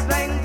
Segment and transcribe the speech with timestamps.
[0.00, 0.39] explain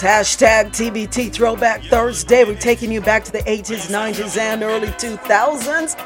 [0.00, 2.44] It's hashtag TBT Throwback Thursday.
[2.44, 5.96] We're taking you back to the 80s, 90s, and early 2000s.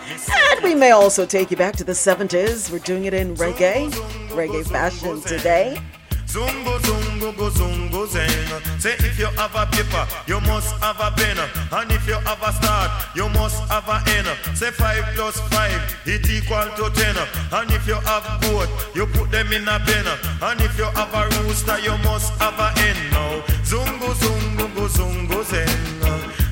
[0.55, 2.73] And we may also take you back to the 70s.
[2.73, 3.91] We're doing it in reggae,
[4.31, 5.79] reggae fashion today.
[6.25, 8.81] Zungo, zungo, go, zungo, zeng.
[8.81, 11.37] Say if you have a paper, you must have a pen.
[11.71, 14.57] And if you have a start, you must have a end.
[14.57, 17.15] Say five plus five, it equal to ten.
[17.53, 20.07] And if you have goat, you put them in a pen.
[20.41, 22.97] And if you have a rooster, you must have a hen.
[23.13, 26.03] Now, zungo, zungo, go, zungo, zeng.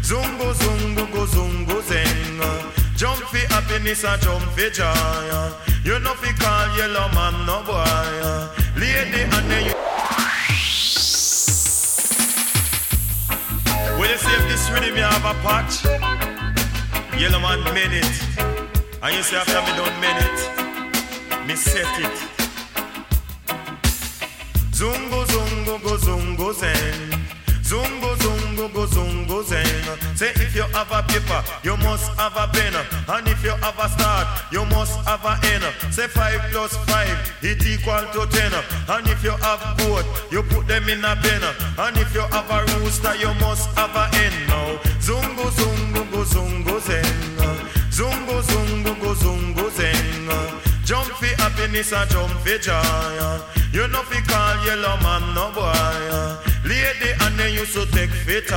[0.02, 2.40] Zungo, zungo, go, zungo, zeng.
[2.96, 5.52] Jump for happiness and jump for joy.
[5.84, 7.84] You know fi call yellow man no boy.
[8.80, 9.76] Lady and you.
[13.98, 15.84] When you see if this rhythm you have a patch,
[17.20, 18.16] yellow man made it.
[19.02, 22.29] And you say after me done made it, me set it.
[30.80, 32.72] Have a paper, you must have a pen.
[33.08, 35.64] And if you have a start, you must have a end.
[35.92, 37.12] Say five plus five,
[37.42, 38.52] it equal to ten.
[38.88, 41.42] And if you have goat, you put them in a pen.
[41.76, 44.32] And if you have a rooster, you must have a hen.
[44.48, 47.20] Now zungo zungo go zungo zeng.
[47.90, 50.28] Zungo zungo go zungo zeng.
[50.84, 53.40] Jump for happiness and jump for joy.
[53.72, 56.40] You know fi call yellow man no boy.
[56.64, 58.50] Lady and they used to take fit.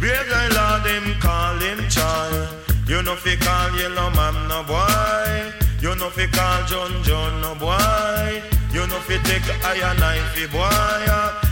[0.00, 2.48] Brave like Lord them call him child.
[2.88, 5.52] You know fi call yellow man no boy.
[5.80, 8.42] You know fi call John John no boy.
[8.72, 11.04] You know fi take iron knife fi boy.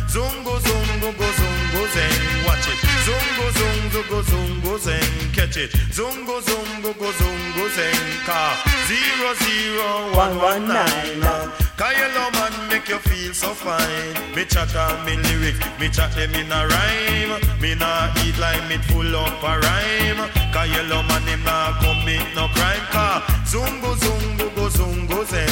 [0.08, 2.46] Zungo zungo go zungo zeng.
[2.46, 2.80] Watch it.
[3.04, 5.32] Zungo zungo go zungo zeng.
[5.34, 5.70] Catch it.
[5.92, 8.24] Zungo zungo go zungo zeng.
[8.24, 8.56] Car
[8.88, 11.67] zero zero one one nine.
[11.78, 14.34] Cause yellow man make you feel so fine.
[14.34, 17.60] Me chat on me lyrics, me chat eh, them in a rhyme.
[17.60, 20.28] Me nah eat like me full up a rhyme.
[20.52, 22.82] Cause yellow man him nah commit no crime.
[22.90, 25.48] Cause zungo zungo go zungo zen.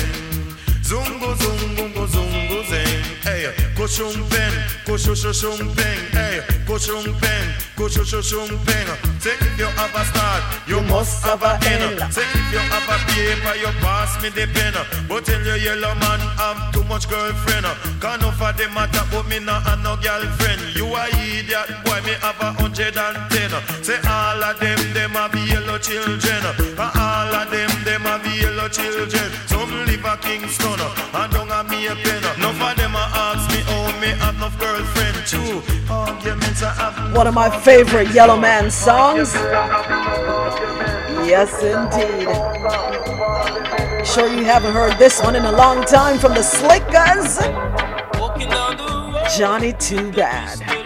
[0.83, 3.05] Zungo zungo go zungo zen.
[3.23, 4.53] Hey, go shumpen,
[4.87, 5.99] go shu shu shumpen.
[6.17, 8.87] Hey, go shumpen, go shu shu shumpen.
[9.21, 12.01] Say if you have a start, you must have a end.
[12.13, 14.75] Say if you have a paper, you pass me the pen.
[15.09, 17.67] But tell your yellow man I'm too much girlfriend.
[18.01, 20.75] Can't no for them matter, but me not have no girlfriend.
[20.75, 23.51] You a idiot, boy, me have a hundred and ten.
[23.85, 26.43] Say all of them, them have yellow children.
[26.79, 29.29] All of them, them have yellow children.
[29.47, 32.23] Some live a Kingston, and don't have me a pen.
[32.41, 32.86] None of them
[37.13, 39.35] One of my favorite Yellow Man songs.
[41.27, 42.29] Yes, indeed.
[44.07, 47.39] Sure, you haven't heard this one in a long time from the Slickers.
[49.37, 50.86] Johnny Too Bad.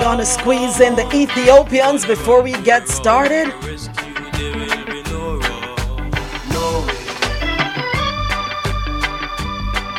[0.00, 3.71] Gonna squeeze in the Ethiopians before we get started.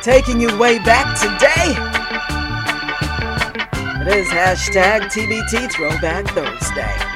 [0.03, 1.71] Taking you way back today.
[4.01, 7.12] It is hashtag TBT Throwback Thursday.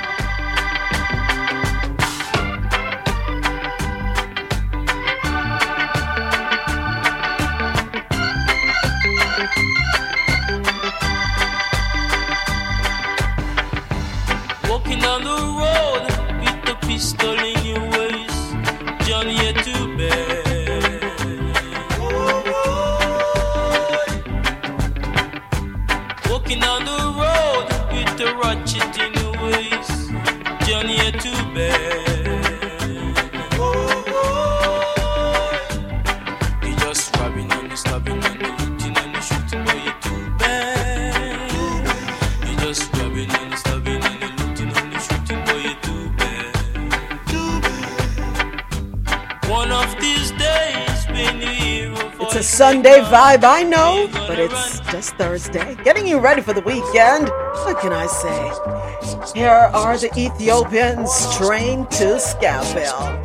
[53.07, 55.75] Vibe, I know, but it's just Thursday.
[55.85, 57.29] Getting you ready for the weekend.
[57.63, 59.31] What can I say?
[59.33, 63.16] Here are the Ethiopians Train to Skaville.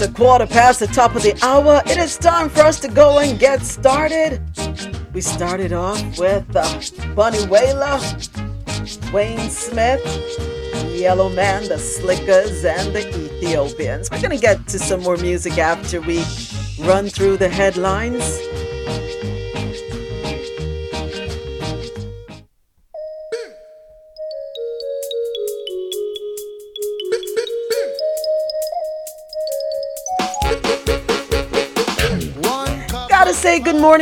[0.00, 1.82] It's a quarter past the top of the hour.
[1.84, 4.40] It is time for us to go and get started.
[5.12, 6.80] We started off with uh,
[7.14, 8.00] Bunny Wailer,
[9.12, 10.00] Wayne Smith,
[10.98, 14.10] Yellowman, the Slickers, and the Ethiopians.
[14.10, 16.24] We're going to get to some more music after we
[16.78, 18.24] run through the headlines.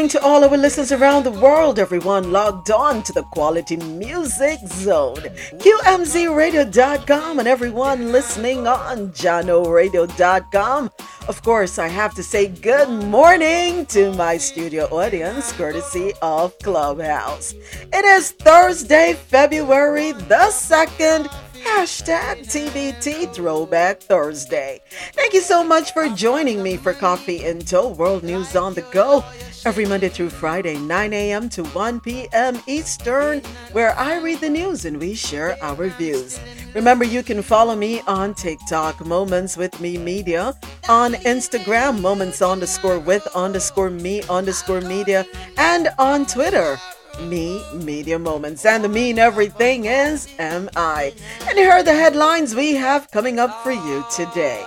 [0.09, 5.17] To all our listeners around the world, everyone logged on to the Quality Music Zone,
[5.61, 10.91] QMZRadio.com, and everyone listening on JahknoRadio.com.
[11.29, 17.53] Of course, I have to say good morning to my studio audience, courtesy of Clubhouse.
[17.93, 21.31] It is Thursday, February the 2nd.
[21.59, 24.81] Hashtag TBT Throwback Thursday.
[25.13, 28.83] Thank you so much for joining me for Coffee in Toe World News on the
[28.83, 29.25] Go
[29.69, 31.47] every Monday through Friday, 9 a.m.
[31.51, 32.59] to 1 p.m.
[32.67, 36.41] Eastern, where I read the news and we share our views.
[36.73, 40.55] Remember, you can follow me on TikTok, Moments with Me Media,
[40.89, 45.27] on Instagram, Moments underscore with underscore me underscore media,
[45.59, 46.79] and on Twitter
[47.21, 48.65] me Media Moments.
[48.65, 51.13] And the mean everything is MI.
[51.47, 54.65] And here are the headlines we have coming up for you today.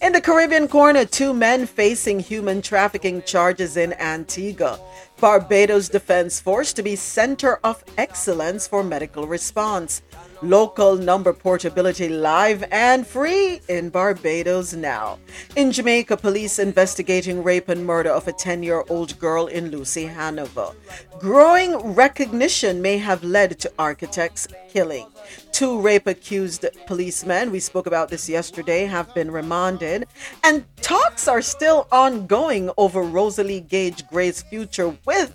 [0.00, 4.78] In the Caribbean corner, two men facing human trafficking charges in Antigua.
[5.20, 10.02] Barbados Defense Force to be center of excellence for medical response.
[10.42, 15.18] Local number portability live and free in Barbados now.
[15.56, 20.08] In Jamaica, police investigating rape and murder of a 10 year old girl in Lucea
[20.08, 20.70] Hanover.
[21.18, 25.08] Growing recognition may have led to architects killing.
[25.50, 30.06] Two rape accused policemen, we spoke about this yesterday, have been remanded.
[30.44, 35.34] And talks are still ongoing over Rosalie Gage Gray's future with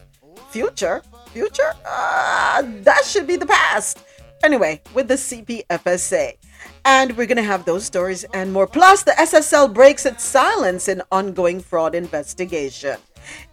[0.50, 1.02] future.
[1.34, 1.74] Future?
[1.86, 3.98] Uh, that should be the past.
[4.44, 6.36] Anyway, with the CPFSA.
[6.84, 8.68] And we're going to have those stories and more.
[8.68, 12.98] Plus, the SSL breaks its silence in ongoing fraud investigation.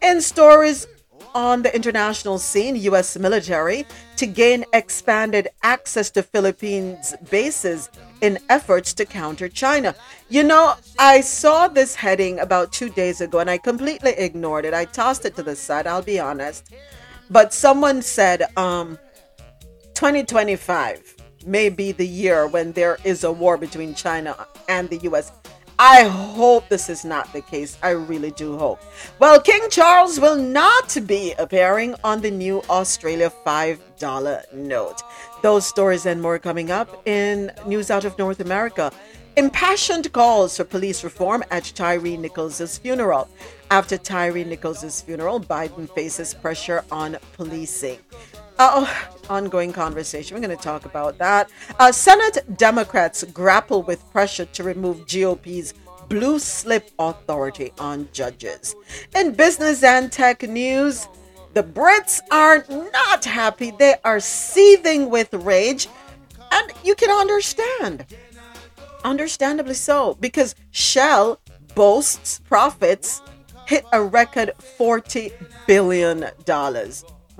[0.03, 0.89] In stories
[1.33, 3.17] on the international scene, U.S.
[3.17, 7.89] military to gain expanded access to Philippines bases
[8.21, 9.95] in efforts to counter China.
[10.29, 14.75] You know, I saw this heading about two days ago and I completely ignored it.
[14.75, 16.73] I tossed it to the side, I'll be honest.
[17.31, 18.99] But someone said, um,
[20.00, 21.14] 2025
[21.45, 24.35] may be the year when there is a war between China
[24.66, 25.30] and the US.
[25.78, 27.76] I hope this is not the case.
[27.83, 28.80] I really do hope.
[29.19, 35.02] Well, King Charles will not be appearing on the new Australia $5 note.
[35.42, 38.90] Those stories and more coming up in news out of North America.
[39.37, 43.28] Impassioned calls for police reform at Tyre Nichols' funeral.
[43.71, 47.99] After Tyre Nichols' funeral, Biden faces pressure on policing.
[49.31, 50.35] Ongoing conversation.
[50.35, 51.50] We're going to talk about that.
[51.79, 55.73] Uh, Senate Democrats grapple with pressure to remove GOP's
[56.11, 58.75] blue slip authority on judges.
[59.17, 61.09] In business and tech news,
[61.55, 63.71] the Brits are not happy.
[63.71, 65.88] They are seething with rage,
[66.52, 68.05] and you can understand.
[69.05, 71.40] Understandably so, because Shell
[71.75, 73.23] boasts profits
[73.67, 75.33] hit a record $40
[75.67, 76.26] billion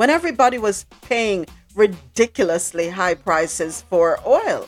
[0.00, 4.66] when everybody was paying ridiculously high prices for oil.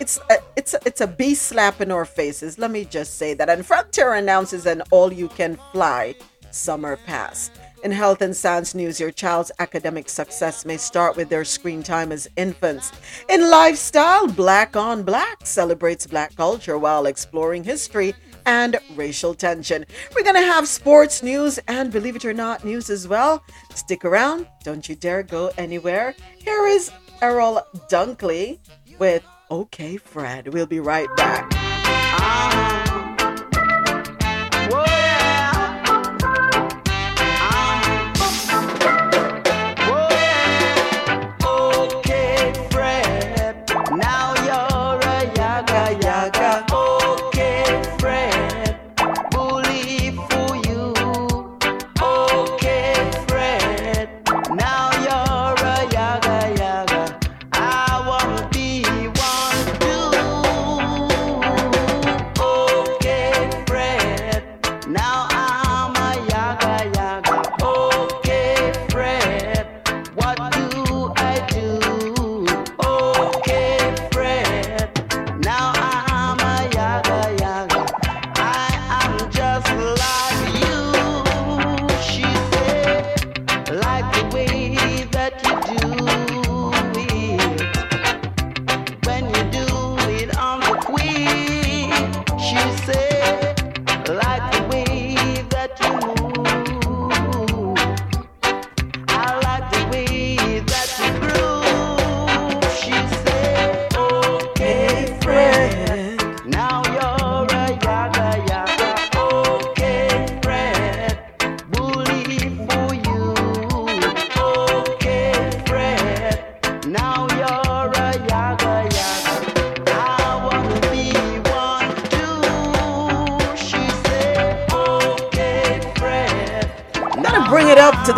[0.00, 2.58] It's a, it's a, it's a bee slap in our faces.
[2.58, 3.50] Let me just say that.
[3.50, 6.14] And Frontier announces an all-you-can-fly
[6.52, 7.50] summer pass.
[7.84, 12.10] In health and science news, your child's academic success may start with their screen time
[12.10, 12.92] as infants.
[13.28, 18.14] In lifestyle, Black on Black celebrates black culture while exploring history
[18.50, 19.86] and racial tension.
[20.12, 23.44] We're going to have sports news and, believe it or not, news as well.
[23.76, 24.48] Stick around.
[24.64, 26.16] Don't you dare go anywhere.
[26.36, 26.90] Here is
[27.22, 28.58] Errol Dunkley
[28.98, 30.48] with OK Fred.
[30.52, 31.48] We'll be right back.
[31.50, 32.89] to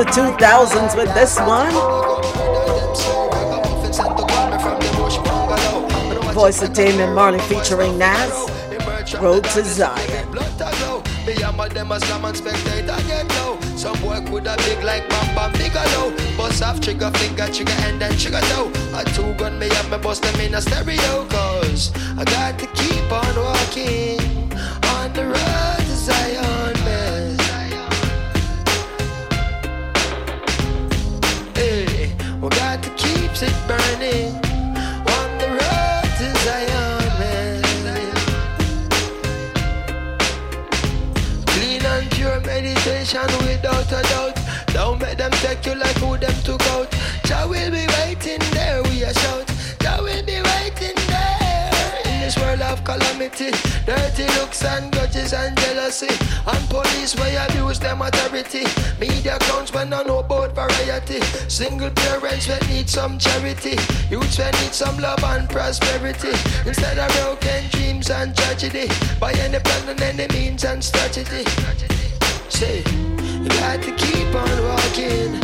[0.05, 1.73] the 2000s with this one.
[6.35, 8.51] Voice of Damian Marley featuring Nas,
[9.21, 10.29] Road to Zion.
[13.77, 18.01] Some boy could have big like Bam Bam Bigelow Bust off trigger finger, trigger and
[18.01, 21.91] then trigger toe A two gun me up, me bust them in a stereo Cause
[22.17, 24.42] I got to keep on walking
[33.43, 34.35] it burning
[35.17, 36.83] on the road to Zion.
[41.47, 44.39] Clean and pure meditation without a doubt.
[44.69, 46.89] Don't make them take you like who them took out.
[47.25, 47.92] Jah will be
[53.43, 53.85] calamity.
[53.87, 56.09] Dirty looks and grudges and jealousy.
[56.47, 58.65] And police where you abuse them authority.
[59.01, 61.21] Media clowns when I know about variety.
[61.49, 63.77] Single parents when need some charity.
[64.11, 66.33] Youths when need some love and prosperity.
[66.67, 68.89] Instead of broken dreams and tragedy.
[69.19, 71.45] By any plan and any means and strategy.
[72.49, 75.41] Say, you got to keep on walking.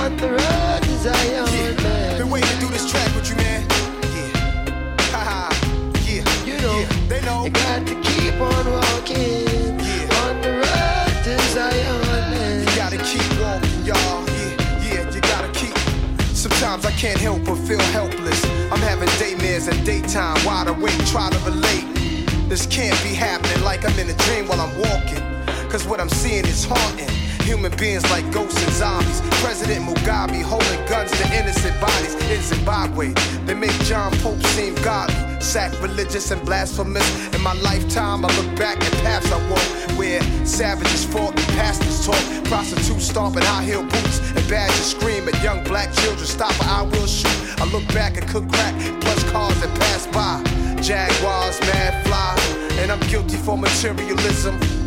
[0.00, 2.18] On the road to Zion, yeah.
[2.18, 3.81] Been waiting to do this track with you, man.
[7.08, 7.44] They know.
[7.44, 9.46] You got to keep on walking
[9.78, 10.22] yeah.
[10.22, 12.60] on the road to Zion.
[12.60, 14.24] You gotta keep walking, y'all.
[14.28, 15.76] Yeah, yeah, you gotta keep.
[16.34, 18.44] Sometimes I can't help but feel helpless.
[18.72, 21.86] I'm having daymares and daytime, wide awake, try to relate.
[22.48, 25.22] This can't be happening like I'm in a dream while I'm walking.
[25.70, 27.08] Cause what I'm seeing is haunting.
[27.42, 29.20] Human beings like ghosts and zombies.
[29.42, 32.14] President Mugabe holding guns to innocent bodies.
[32.30, 33.12] in Zimbabwe.
[33.44, 37.34] They make John Pope seem godly, sacrilegious and blasphemous.
[37.34, 42.06] In my lifetime, I look back at paths I walk where savages fought and pastors
[42.06, 46.26] talk, prostitutes stomping high heel boots, and badgers scream at young black children.
[46.26, 47.60] Stop or I will shoot.
[47.60, 50.42] I look back and cook crack, plus cars that pass by.
[50.80, 52.34] Jaguars, mad fly,
[52.80, 54.81] and I'm guilty for materialism.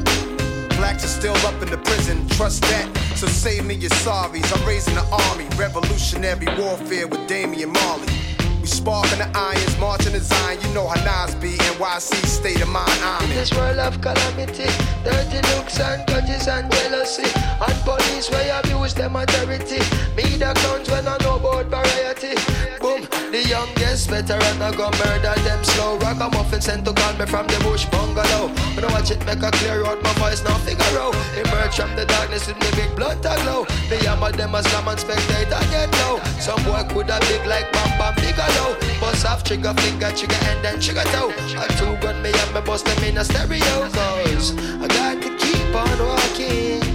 [0.86, 2.88] Blacks are still up in the prison, trust that.
[3.16, 4.56] So save me your sorries.
[4.56, 8.25] I'm raising the army, revolutionary warfare with Damian Marley.
[8.66, 10.58] We sparking the irons, marching the Zion.
[10.60, 12.90] You know how Nas be, NYC state of mind.
[13.04, 14.66] I'm in this world of calamity,
[15.06, 17.30] dirty looks and grudges and jealousy,
[17.62, 19.78] and police where abuse them authority.
[20.18, 22.34] Me the clowns when I know about variety.
[22.82, 26.00] Boom, the youngest veteran I go murder them slow.
[26.00, 28.50] Rock a muffin sent to call me from the bush bungalow.
[28.74, 31.14] When I watch it make a clear out my voice now figure out.
[31.38, 33.66] Emerge from the darkness with me big blood to glow.
[33.90, 36.18] The yammer them as slam and spectator get low.
[36.42, 38.76] Some boy could have big like Bam Bam Bigger low.
[39.00, 41.32] Bust off trigger finger, trigger and then trigger toe.
[41.58, 43.90] I two gun me up, me bust them in a stereo.
[43.90, 46.95] Cause I got to keep on walking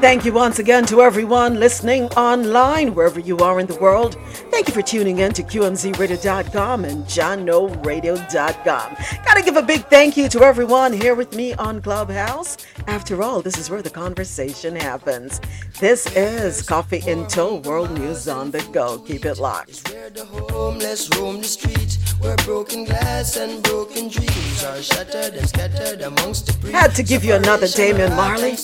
[0.00, 4.16] Thank you once again to everyone listening online, wherever you are in the world.
[4.52, 8.96] Thank you for tuning in to QMZRadio.com and JohnNoRadio.com.
[9.24, 12.56] Gotta give a big thank you to everyone here with me on Clubhouse.
[12.86, 15.40] After all, this is where the conversation happens.
[15.80, 17.26] This is Coffee in
[17.62, 19.00] World News on the Go.
[19.00, 19.88] Keep it locked.
[19.90, 25.48] Where the homeless roam the streets, where broken glass and broken dreams are shattered and
[25.48, 26.72] scattered amongst the breeze.
[26.72, 28.56] Had to give you another Damian Marley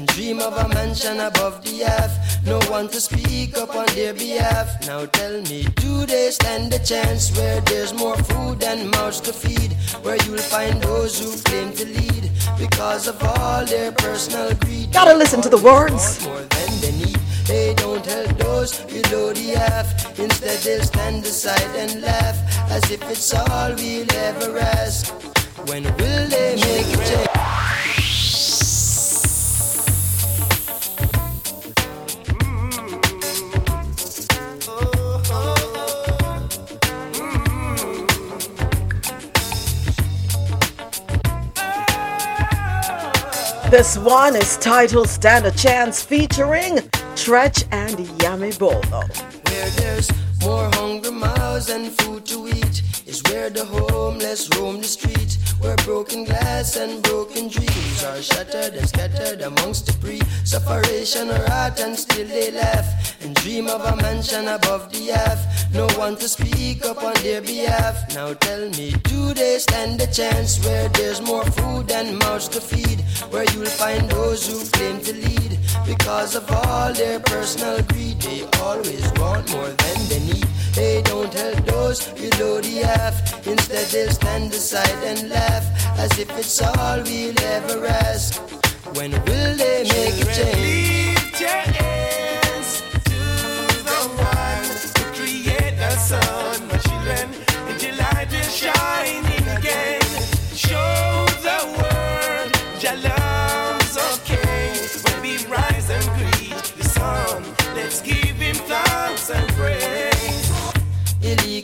[0.00, 2.16] and dream of a mansion above the earth.
[2.46, 4.66] No one to speak up on their behalf.
[4.86, 9.32] Now tell me, do they stand a chance where there's more food and mouths to
[9.32, 9.72] feed?
[10.02, 14.90] Where you'll find those who claim to lead because of all their personal greed.
[14.90, 16.24] Gotta listen to the words.
[16.24, 17.20] More than they need.
[17.46, 20.18] They don't help those below the half.
[20.18, 22.36] Instead, they'll stand aside and laugh
[22.70, 25.12] as if it's all we'll ever ask.
[25.68, 27.79] When will they make a change?
[43.70, 46.78] This one is titled Stand a Chance featuring
[47.14, 48.80] Treach and Yami Bolo.
[48.82, 54.88] Where there's more hungry mouths and food to eat is where the homeless roam the
[54.88, 55.38] street.
[55.60, 60.22] Where broken glass and broken dreams are shattered and scattered amongst debris.
[60.44, 65.68] Separation or art and still they laugh and dream of a mansion above the earth.
[65.74, 67.94] No one to speak up on their behalf.
[68.14, 72.60] Now tell me, do they stand a chance where there's more food and mouths to
[72.60, 73.00] feed?
[73.30, 78.20] Where you'll find those who claim to lead because of all their personal greed.
[78.20, 80.49] They always want more than they need.
[80.74, 83.46] They don't help those below the half.
[83.46, 85.64] Instead, they stand aside and laugh
[85.98, 88.40] as if it's all we'll ever ask.
[88.94, 91.16] When will they make a change?
[91.16, 93.20] Lift your hands to
[93.90, 97.28] the one who created the sun, children,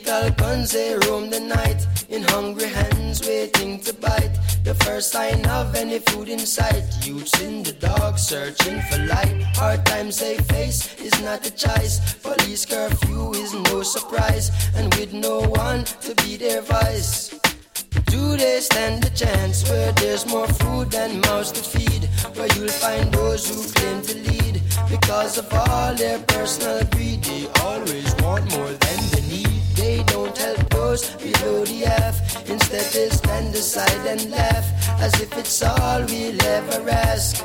[0.07, 4.39] Guns, they roam the night in hungry hands waiting to bite.
[4.63, 6.85] The first sign of any food in sight.
[7.05, 9.43] Youths in the dark searching for light.
[9.57, 12.13] Hard times they face is not a choice.
[12.23, 14.49] Police curfew is no surprise.
[14.77, 17.37] And with no one to be their vice.
[18.05, 22.05] Do they stand a chance where there's more food than mouths to feed?
[22.37, 27.23] Where you'll find those who claim to lead because of all their personal greed.
[27.25, 29.46] They always want more than they need.
[30.47, 32.49] Below the half.
[32.49, 34.65] Instead, they stand aside and laugh
[35.01, 37.43] as if it's all we'll ever ask.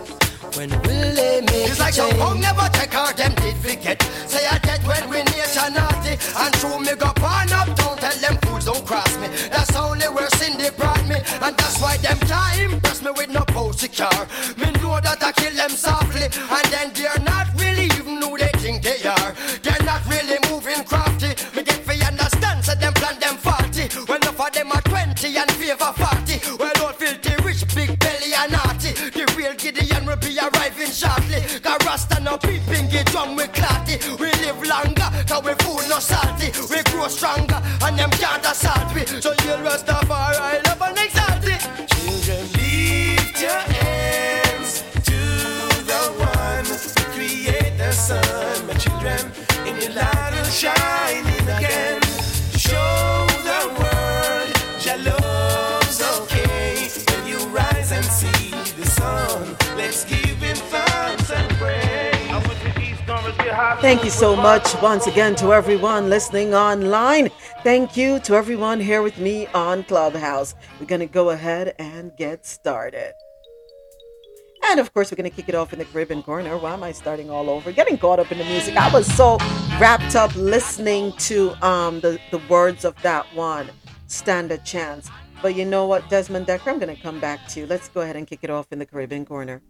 [0.56, 2.40] When will they make It's like a some change?
[2.40, 4.00] never take out them did forget.
[4.28, 6.14] Say I dead when we nature naughty.
[6.38, 9.28] And true me go burn up, don't tell them fools don't cross me.
[9.50, 11.16] That's only where Cindy brought me.
[11.42, 14.26] And that's why them can't impress me with no posy car.
[14.56, 16.24] Me know that I kill them softly.
[16.56, 19.34] And then they're not really even who they think they are.
[25.22, 26.58] 20 and favor 40.
[26.58, 28.90] Well, don't filthy rich, big belly and naughty.
[28.90, 31.38] The real Gideon will be arriving shortly.
[31.60, 34.02] Got Rasta no peeping, get drum with clatty.
[34.18, 36.50] We live longer, cause we food no salty.
[36.68, 39.06] We grow stronger, and them can't assault we.
[39.06, 41.60] So you'll Rastafari, love and exalt it.
[41.86, 45.20] Children, lift your hands to
[45.86, 46.76] the one who
[47.14, 49.30] created the sun, my children,
[49.70, 51.91] in your light will shine in again.
[63.82, 67.30] Thank you so much once again to everyone listening online.
[67.64, 70.54] Thank you to everyone here with me on Clubhouse.
[70.78, 73.12] We're going to go ahead and get started.
[74.66, 76.56] And of course, we're going to kick it off in the Caribbean corner.
[76.56, 77.72] Why am I starting all over?
[77.72, 78.76] Getting caught up in the music.
[78.76, 79.36] I was so
[79.80, 83.68] wrapped up listening to um, the, the words of that one,
[84.06, 85.10] Stand a Chance.
[85.42, 87.66] But you know what, Desmond Dekker, I'm going to come back to you.
[87.66, 89.60] Let's go ahead and kick it off in the Caribbean corner.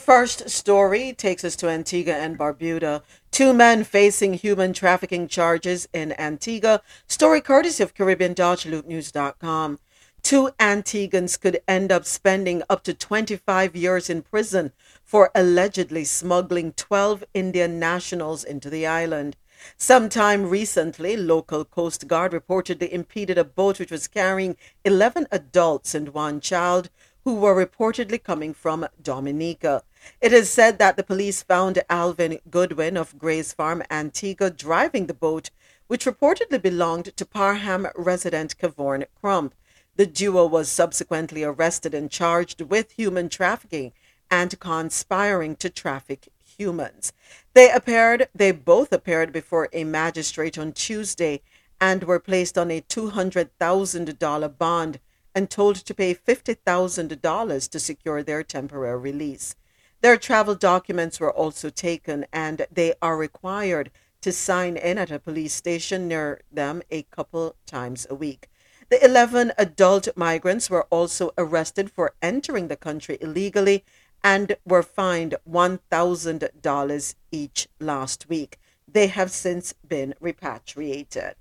[0.00, 3.02] First story takes us to Antigua and Barbuda.
[3.30, 6.82] Two men facing human trafficking charges in Antigua.
[7.06, 9.78] Story courtesy of Caribbean.loopnews.com.
[10.22, 14.72] Two Antiguans could end up spending up to 25 years in prison
[15.04, 19.36] for allegedly smuggling 12 Indian nationals into the island.
[19.76, 26.10] Sometime recently, local Coast Guard reportedly impeded a boat which was carrying 11 adults and
[26.10, 26.90] one child
[27.24, 29.82] who were reportedly coming from Dominica.
[30.20, 35.12] It is said that the police found Alvin Goodwin of Grays Farm, Antigua, driving the
[35.12, 35.50] boat,
[35.88, 39.54] which reportedly belonged to Parham resident Cavorn Crump.
[39.96, 43.92] The duo was subsequently arrested and charged with human trafficking
[44.30, 47.12] and conspiring to traffic humans.
[47.52, 51.42] They appeared they both appeared before a magistrate on Tuesday
[51.80, 55.00] and were placed on a $200,000 bond
[55.34, 59.56] and told to pay $50,000 to secure their temporary release.
[60.02, 63.90] Their travel documents were also taken and they are required
[64.22, 68.48] to sign in at a police station near them a couple times a week.
[68.88, 73.84] The 11 adult migrants were also arrested for entering the country illegally
[74.24, 78.58] and were fined $1,000 each last week.
[78.88, 81.36] They have since been repatriated.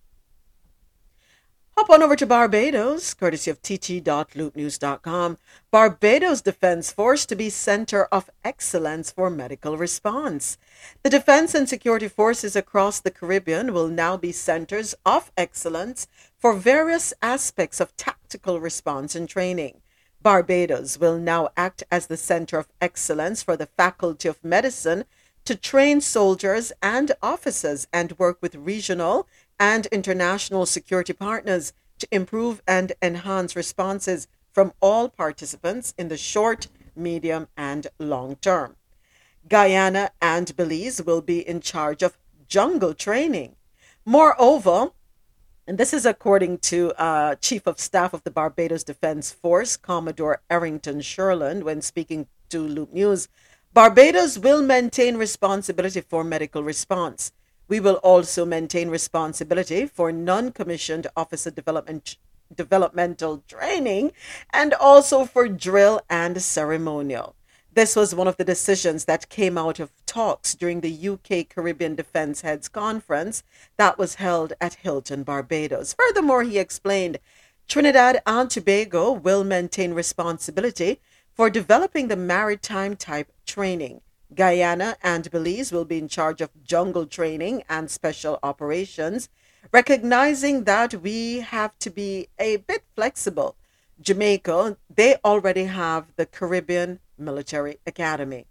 [1.79, 5.37] Hop on over to Barbados, courtesy of tt.loopnews.com.
[5.71, 10.57] Barbados Defense Force to be center of excellence for medical response.
[11.03, 16.05] The defense and security forces across the Caribbean will now be centers of excellence
[16.37, 19.79] for various aspects of tactical response and training.
[20.21, 25.05] Barbados will now act as the center of excellence for the Faculty of Medicine
[25.45, 29.27] to train soldiers and officers and work with regional
[29.59, 36.67] and international security partners to improve and enhance responses from all participants in the short,
[36.95, 38.75] medium, and long term.
[39.47, 42.17] Guyana and Belize will be in charge of
[42.47, 43.55] jungle training.
[44.05, 44.91] Moreover,
[45.67, 50.41] and this is according to uh, Chief of Staff of the Barbados Defense Force, Commodore
[50.49, 53.27] Errington Shurland, when speaking to Loop News,
[53.71, 57.31] Barbados will maintain responsibility for medical response.
[57.69, 62.17] We will also maintain responsibility for non commissioned officer development,
[62.53, 64.11] developmental training
[64.51, 67.35] and also for drill and ceremonial.
[67.71, 71.93] This was one of the decisions that came out of talks during the UK Caribbean
[71.93, 73.43] Defence Heads Conference
[73.77, 75.93] that was held at Hilton, Barbados.
[75.93, 77.19] Furthermore, he explained
[77.67, 80.99] Trinidad and Tobago will maintain responsibility
[81.35, 84.01] for developing the maritime type training.
[84.33, 89.29] Guyana and Belize will be in charge of jungle training and special operations,
[89.71, 93.55] recognizing that we have to be a bit flexible.
[94.01, 98.45] Jamaica, they already have the Caribbean Military Academy.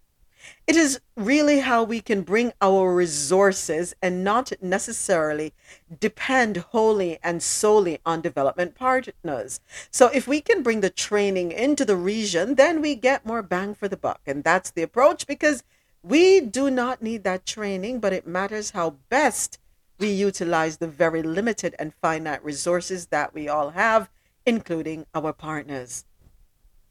[0.67, 5.53] It is really how we can bring our resources and not necessarily
[6.01, 9.61] depend wholly and solely on development partners.
[9.91, 13.75] So, if we can bring the training into the region, then we get more bang
[13.75, 14.21] for the buck.
[14.27, 15.65] And that's the approach because
[16.03, 19.59] we do not need that training, but it matters how best
[19.99, 24.09] we utilize the very limited and finite resources that we all have,
[24.47, 26.05] including our partners.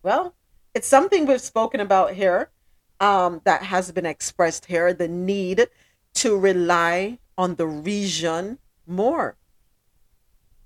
[0.04, 0.36] Well,
[0.74, 2.50] it's something we've spoken about here
[3.00, 5.68] um, that has been expressed here the need
[6.16, 8.58] to rely on the region
[8.88, 9.38] more,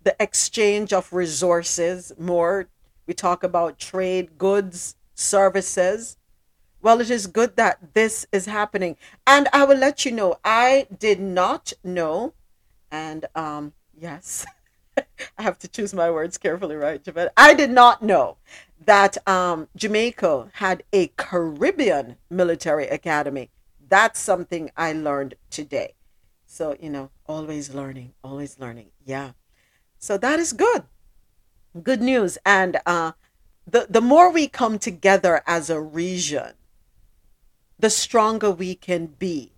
[0.04, 2.70] the exchange of resources more.
[3.08, 6.18] We talk about trade, goods, services.
[6.82, 8.96] Well, it is good that this is happening.
[9.28, 12.34] And I will let you know, I did not know.
[12.90, 14.46] And um, yes,
[15.38, 17.30] I have to choose my words carefully, right, Javed?
[17.38, 18.38] I did not know
[18.86, 23.50] that um, Jamaica had a Caribbean military academy.
[23.88, 25.96] That's something I learned today.
[26.46, 28.92] So, you know, always learning, always learning.
[29.06, 29.32] Yeah.
[30.00, 30.84] So that is good.
[31.82, 32.38] Good news.
[32.46, 33.14] And uh,
[33.66, 36.54] the, the more we come together as a region,
[37.80, 39.54] the stronger we can be.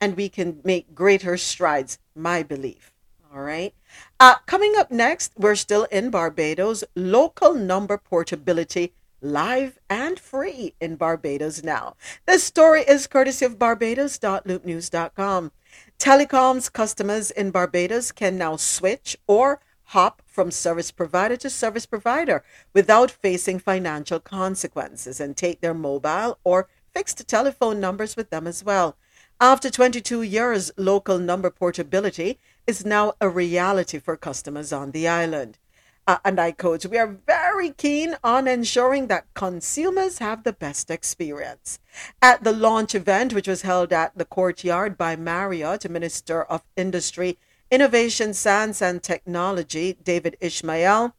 [0.00, 2.92] And we can make greater strides, my belief.
[3.32, 3.74] All right.
[4.20, 6.84] Uh, coming up next, we're still in Barbados.
[6.94, 11.96] Local number portability live and free in Barbados now.
[12.26, 15.52] This story is courtesy of barbados.loopnews.com.
[15.98, 22.44] Telecoms customers in Barbados can now switch or hop from service provider to service provider
[22.72, 28.62] without facing financial consequences and take their mobile or fixed telephone numbers with them as
[28.62, 28.96] well.
[29.40, 35.58] After 22 years, local number portability is now a reality for customers on the island.
[36.06, 40.90] Uh, and I quote, we are very keen on ensuring that consumers have the best
[40.90, 41.78] experience.
[42.20, 47.38] At the launch event, which was held at the courtyard by Marriott, Minister of Industry,
[47.70, 51.14] Innovation, Science and Technology, David Ishmael,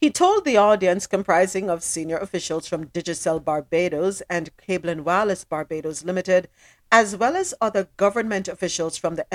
[0.00, 5.44] he told the audience, comprising of senior officials from Digicel Barbados and Cable and Wireless
[5.44, 6.48] Barbados Limited,
[6.92, 9.26] as well as other government officials from the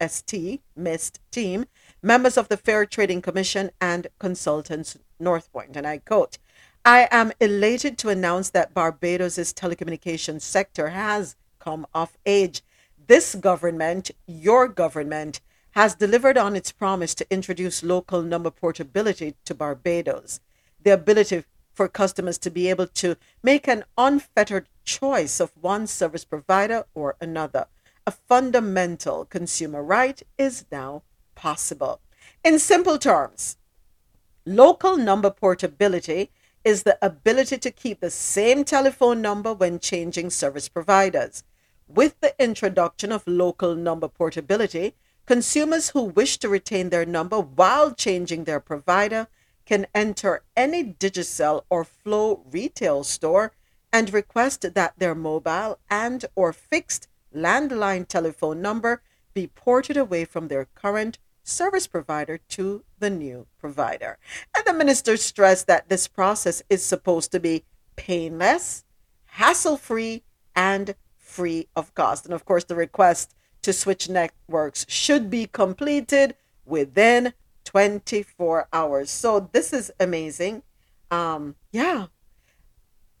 [0.00, 1.66] MIST, MIST team,
[2.02, 5.76] members of the Fair Trading Commission, and consultants Northpoint.
[5.76, 6.38] And I quote,
[6.84, 12.62] I am elated to announce that Barbados' telecommunications sector has come of age.
[13.06, 19.54] This government, your government, has delivered on its promise to introduce local number portability to
[19.54, 20.40] Barbados.
[20.82, 26.24] The ability for customers to be able to make an unfettered choice of one service
[26.24, 27.66] provider or another.
[28.06, 32.00] A fundamental consumer right is now possible.
[32.44, 33.56] In simple terms,
[34.44, 36.30] local number portability
[36.64, 41.44] is the ability to keep the same telephone number when changing service providers.
[41.88, 47.94] With the introduction of local number portability, consumers who wish to retain their number while
[47.94, 49.28] changing their provider
[49.64, 53.52] can enter any Digicel or Flow retail store
[53.90, 59.02] and request that their mobile and or fixed landline telephone number
[59.34, 64.18] be ported away from their current service provider to the new provider.
[64.56, 67.64] And the minister stressed that this process is supposed to be
[67.96, 68.84] painless,
[69.26, 70.22] hassle-free,
[70.56, 72.24] and free of cost.
[72.24, 79.10] And of course, the request to switch networks should be completed within 24 hours.
[79.10, 80.62] So this is amazing.
[81.10, 82.06] Um, yeah.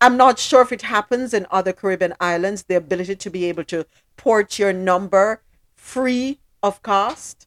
[0.00, 3.64] I'm not sure if it happens in other Caribbean islands, the ability to be able
[3.64, 5.42] to port your number
[5.74, 7.46] free of cost.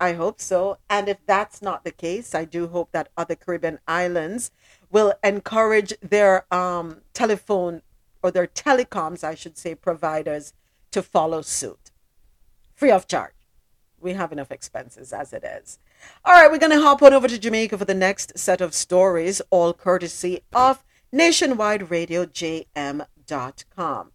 [0.00, 0.78] I hope so.
[0.88, 4.50] And if that's not the case, I do hope that other Caribbean islands
[4.90, 7.82] will encourage their um, telephone
[8.22, 10.54] or their telecoms, I should say, providers
[10.90, 11.90] to follow suit
[12.80, 13.34] free of charge.
[14.00, 15.78] We have enough expenses as it is.
[16.24, 18.72] All right, we're going to hop on over to Jamaica for the next set of
[18.72, 20.82] stories, all courtesy of
[21.12, 24.12] Nationwide Radio JM.com.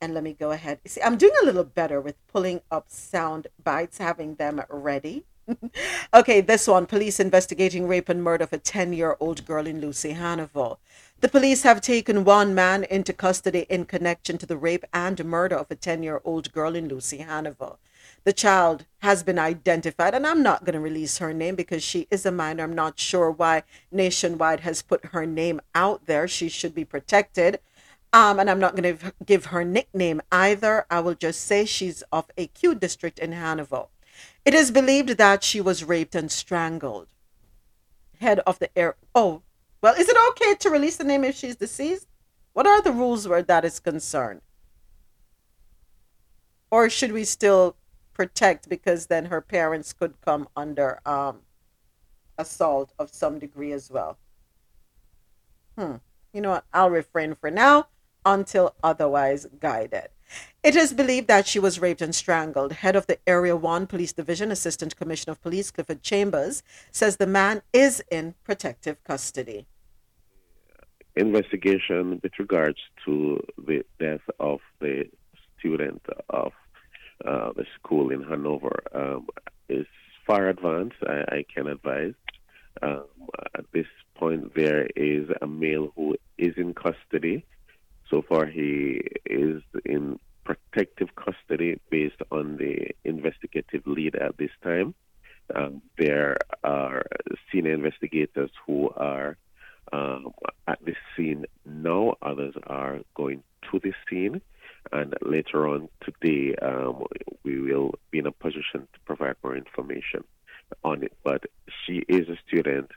[0.00, 0.78] And let me go ahead.
[0.86, 5.24] See, I'm doing a little better with pulling up sound bites, having them ready.
[6.14, 9.80] okay, this one police investigating rape and murder of a 10 year old girl in
[9.80, 10.76] Lucea Hanover.
[11.20, 15.56] The police have taken one man into custody in connection to the rape and murder
[15.56, 17.76] of a 10 year old girl in Lucea Hanover.
[18.26, 22.08] The child has been identified, and I'm not going to release her name because she
[22.10, 22.64] is a minor.
[22.64, 23.62] I'm not sure why
[23.92, 26.26] Nationwide has put her name out there.
[26.26, 27.60] She should be protected.
[28.12, 30.86] Um, and I'm not going to give her nickname either.
[30.90, 33.84] I will just say she's of a Kew district in Hanover.
[34.44, 37.06] It is believed that she was raped and strangled.
[38.20, 38.96] Head of the air.
[39.14, 39.42] Oh,
[39.80, 42.08] well, is it okay to release the name if she's deceased?
[42.54, 44.40] What are the rules where that is concerned?
[46.72, 47.76] Or should we still
[48.16, 51.40] protect because then her parents could come under um,
[52.38, 54.16] assault of some degree as well.
[55.76, 55.96] Hmm.
[56.32, 56.64] You know what?
[56.72, 57.88] I'll refrain for now
[58.24, 60.08] until otherwise guided.
[60.62, 62.72] It is believed that she was raped and strangled.
[62.72, 67.26] Head of the Area 1 Police Division, Assistant Commissioner of Police Clifford Chambers, says the
[67.26, 69.66] man is in protective custody.
[71.14, 75.04] Investigation with regards to the death of the
[75.58, 76.52] student of
[77.24, 79.26] uh, the school in Hanover um,
[79.68, 79.86] is
[80.26, 80.96] far advanced.
[81.06, 82.14] I, I can advise.
[82.82, 83.04] Um,
[83.54, 83.86] at this
[84.16, 87.44] point, there is a male who is in custody.
[88.10, 94.94] So far, he is in protective custody based on the investigative lead at this time.
[95.54, 97.06] Um, there are
[97.52, 99.36] senior investigators who are
[99.92, 100.32] um,
[100.66, 102.14] at the scene now.
[102.22, 104.40] Others are going to the scene.
[104.92, 107.04] And later on today, um,
[107.44, 110.24] we will be in a position to provide more information
[110.84, 111.12] on it.
[111.24, 111.44] But
[111.84, 112.90] she is a student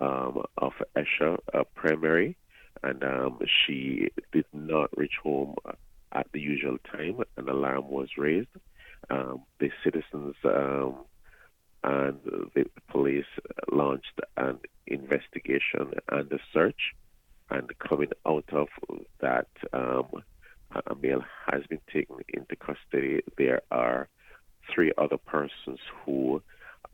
[0.00, 2.36] um, of Esher uh, Primary,
[2.82, 5.54] and um, she did not reach home
[6.12, 7.20] at the usual time.
[7.36, 8.48] An alarm was raised.
[9.10, 10.96] Um, the citizens um,
[11.84, 12.18] and
[12.54, 13.26] the police
[13.70, 16.94] launched an investigation and a search.
[17.48, 18.68] And coming out of
[19.20, 19.46] that,
[20.86, 23.22] a male has been taken into custody.
[23.36, 24.08] There are
[24.72, 26.42] three other persons who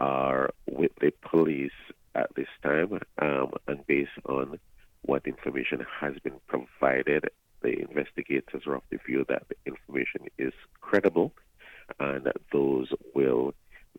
[0.01, 1.71] are with the police
[2.15, 4.59] at this time, um, and based on
[5.03, 7.25] what information has been provided,
[7.63, 11.33] the investigators are of the view that the information is credible
[11.99, 13.55] and that those will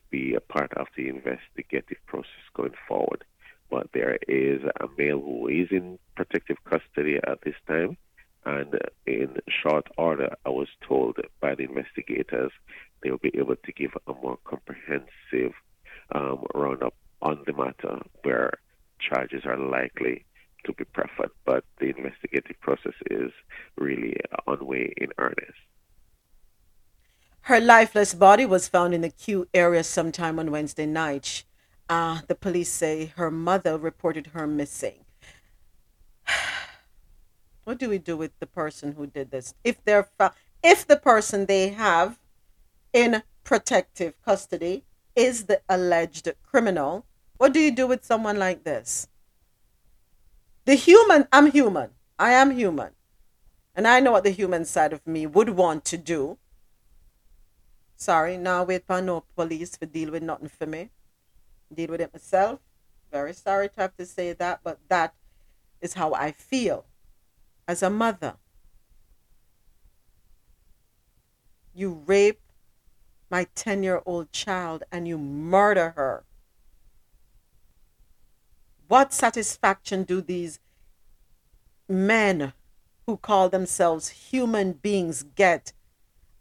[0.10, 3.24] be a part of the investigative process going forward.
[3.70, 7.98] But there is a male who is in protective custody at this time,
[8.46, 12.52] and in short order, I was told by the investigators
[13.02, 15.54] they will be able to give a more comprehensive
[16.14, 18.54] um, roundup on the matter where
[19.00, 20.26] charges are likely
[20.66, 21.32] to be preferred.
[21.46, 23.32] But the investigative process is
[23.78, 24.18] really
[24.48, 25.60] on way in earnest.
[27.42, 31.44] Her lifeless body was found in the Kew area sometime on Wednesday night.
[31.90, 35.04] Uh, the police say her mother reported her missing.
[37.64, 39.54] what do we do with the person who did this?
[39.64, 40.08] If they're
[40.64, 42.20] if the person they have
[42.92, 44.84] in protective custody
[45.16, 47.06] is the alleged criminal,
[47.38, 49.08] what do you do with someone like this?
[50.66, 51.90] The human, I'm human.
[52.18, 52.92] I am human.
[53.76, 56.38] And I know what the human side of me would want to do.
[57.98, 60.90] Sorry, now wait for no police for deal with nothing for me.
[61.74, 62.60] Deal with it myself.
[63.12, 65.14] Very sorry to have to say that, but that
[65.82, 66.86] is how I feel
[67.68, 68.36] as a mother.
[71.74, 72.42] You rape
[73.30, 76.24] my 10 year old child and you murder her.
[78.88, 80.60] What satisfaction do these
[81.90, 82.54] men
[83.08, 85.74] who call themselves human beings get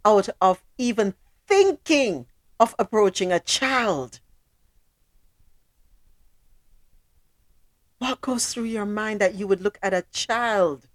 [0.05, 1.15] out of even
[1.47, 2.27] thinking
[2.61, 4.21] of approaching a child?
[7.99, 10.89] What goes through your mind that you would look at a child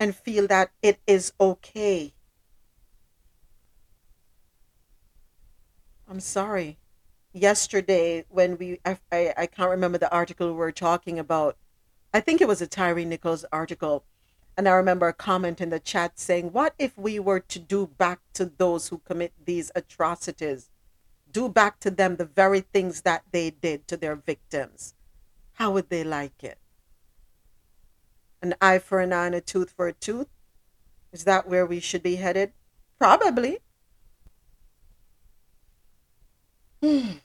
[0.00, 2.14] and feel that it is okay?
[6.08, 6.78] I'm sorry.
[7.32, 11.56] Yesterday when we I, I, I can't remember the article we were talking about
[12.14, 14.04] i think it was a Tyre Nichols article
[14.56, 17.86] and i remember a comment in the chat saying what if we were to do
[17.86, 20.70] back to those who commit these atrocities?
[21.30, 24.94] Do back to them the very things that they did to their victims.
[25.52, 26.58] How would they like it
[28.42, 30.28] an eye for an eye and a tooth for a tooth
[31.12, 32.52] is that where we should be headed
[32.98, 33.58] probably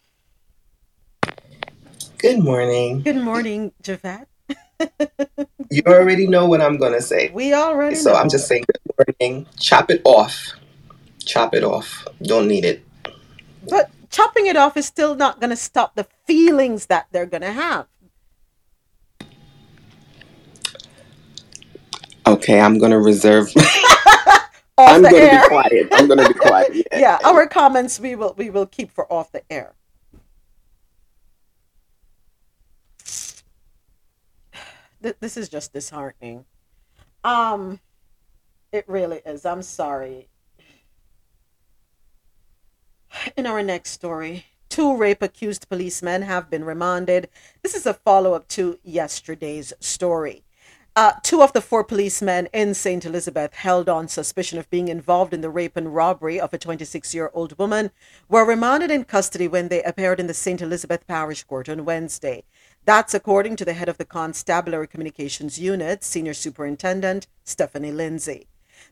[2.17, 3.01] Good morning.
[3.01, 4.27] Good morning, Javette.
[5.69, 7.29] you already know what I'm going to say.
[7.31, 8.17] We already So know.
[8.17, 9.45] I'm just saying good morning.
[9.59, 10.53] Chop it off.
[11.25, 12.07] Chop it off.
[12.23, 12.83] Don't need it.
[13.69, 17.41] But chopping it off is still not going to stop the feelings that they're going
[17.41, 17.87] to have.
[22.25, 23.51] Okay, I'm going to reserve.
[24.77, 25.41] I'm to air.
[25.41, 25.87] be quiet.
[25.91, 26.75] I'm going to be quiet.
[26.75, 26.99] Yeah.
[26.99, 29.73] yeah, our comments we will we will keep for off the air.
[35.19, 36.45] This is just disheartening.
[37.25, 37.81] Um,
[38.71, 39.45] it really is.
[39.45, 40.29] I'm sorry.
[43.35, 47.29] In our next story, two rape accused policemen have been remanded.
[47.61, 50.42] This is a follow up to yesterday's story.
[50.95, 53.03] Uh, two of the four policemen in St.
[53.03, 57.15] Elizabeth held on suspicion of being involved in the rape and robbery of a 26
[57.15, 57.89] year old woman
[58.29, 60.61] were remanded in custody when they appeared in the St.
[60.61, 62.43] Elizabeth Parish Court on Wednesday.
[62.85, 68.45] That's according to the head of the Constabulary Communications Unit, Senior Superintendent Stephanie Lindsay.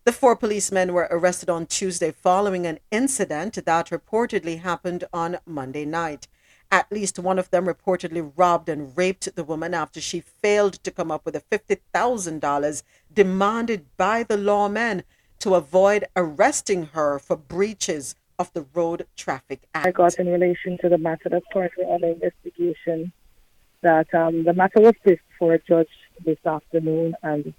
[0.03, 5.85] The four policemen were arrested on Tuesday following an incident that reportedly happened on Monday
[5.85, 6.27] night.
[6.73, 10.91] At least one of them reportedly robbed and raped the woman after she failed to
[10.91, 15.03] come up with the $50,000 demanded by the lawmen
[15.39, 19.85] to avoid arresting her for breaches of the Road Traffic Act.
[19.85, 23.11] I got in relation to the matter that's currently under investigation
[23.81, 25.89] that um, the matter was placed before a judge
[26.23, 27.53] this afternoon and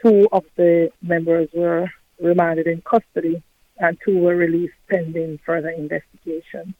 [0.00, 1.90] two of the members were
[2.20, 3.42] remanded in custody
[3.78, 6.74] and two were released pending further investigation.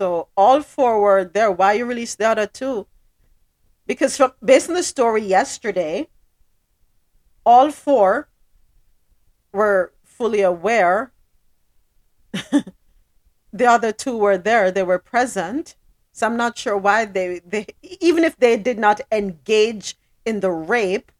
[0.00, 1.50] So all four were there.
[1.50, 2.86] Why you released the other two?
[3.86, 6.08] Because from based on the story yesterday,
[7.44, 8.30] all four
[9.52, 11.12] were fully aware.
[12.32, 14.70] the other two were there.
[14.70, 15.76] They were present.
[16.12, 17.66] So I'm not sure why they, they
[18.00, 21.12] even if they did not engage in the rape,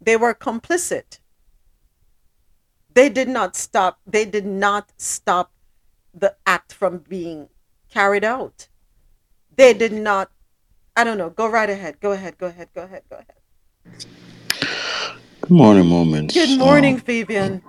[0.00, 1.18] they were complicit.
[2.94, 4.00] They did not stop.
[4.06, 5.52] They did not stop
[6.14, 7.48] the act from being
[7.90, 8.68] carried out.
[9.56, 10.30] They did not.
[10.96, 11.30] I don't know.
[11.30, 12.00] Go right ahead.
[12.00, 12.38] Go ahead.
[12.38, 12.68] Go ahead.
[12.74, 13.02] Go ahead.
[13.08, 13.34] Go ahead.
[15.40, 16.34] Good morning, moments.
[16.34, 17.62] Good morning, Fabian.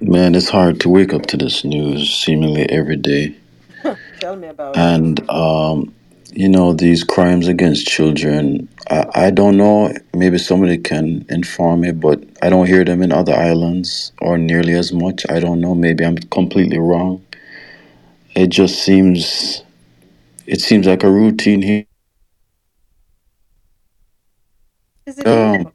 [0.00, 3.36] Man, it's hard to wake up to this news seemingly every day.
[4.20, 4.78] Tell me about it.
[4.78, 5.92] And, um,
[6.32, 11.92] you know, these crimes against children, I, I don't know, maybe somebody can inform me,
[11.92, 15.26] but I don't hear them in other islands or nearly as much.
[15.28, 15.74] I don't know.
[15.74, 17.24] Maybe I'm completely wrong.
[18.38, 19.64] It just seems,
[20.46, 21.86] it seems like a routine here.
[25.06, 25.72] Is it Um,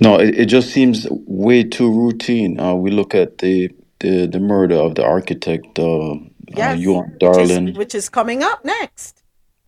[0.00, 2.58] no, it, it just seems way too routine.
[2.58, 3.68] Uh, we look at the,
[4.00, 6.16] the, the murder of the architect, uh, uh,
[6.56, 7.74] yes, Yuan which Darling.
[7.74, 9.22] which is coming up next.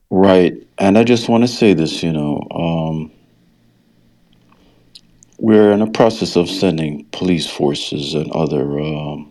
[0.09, 0.55] Right.
[0.79, 3.13] And I just want to say this, you know, um,
[5.39, 9.28] we're in a process of sending police forces and other um,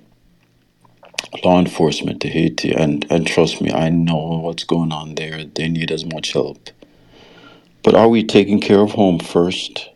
[1.44, 2.72] law enforcement to Haiti.
[2.74, 5.44] And, and trust me, I know what's going on there.
[5.44, 6.70] They need as much help.
[7.84, 9.90] But are we taking care of home first?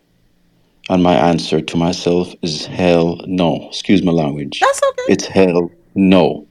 [0.88, 3.68] And my answer to myself is hell no.
[3.68, 4.60] Excuse my language.
[4.60, 5.12] That's okay.
[5.12, 6.46] It's hell no.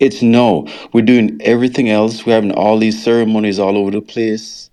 [0.00, 0.68] It's no.
[0.92, 2.26] We're doing everything else.
[2.26, 4.70] We're having all these ceremonies all over the place.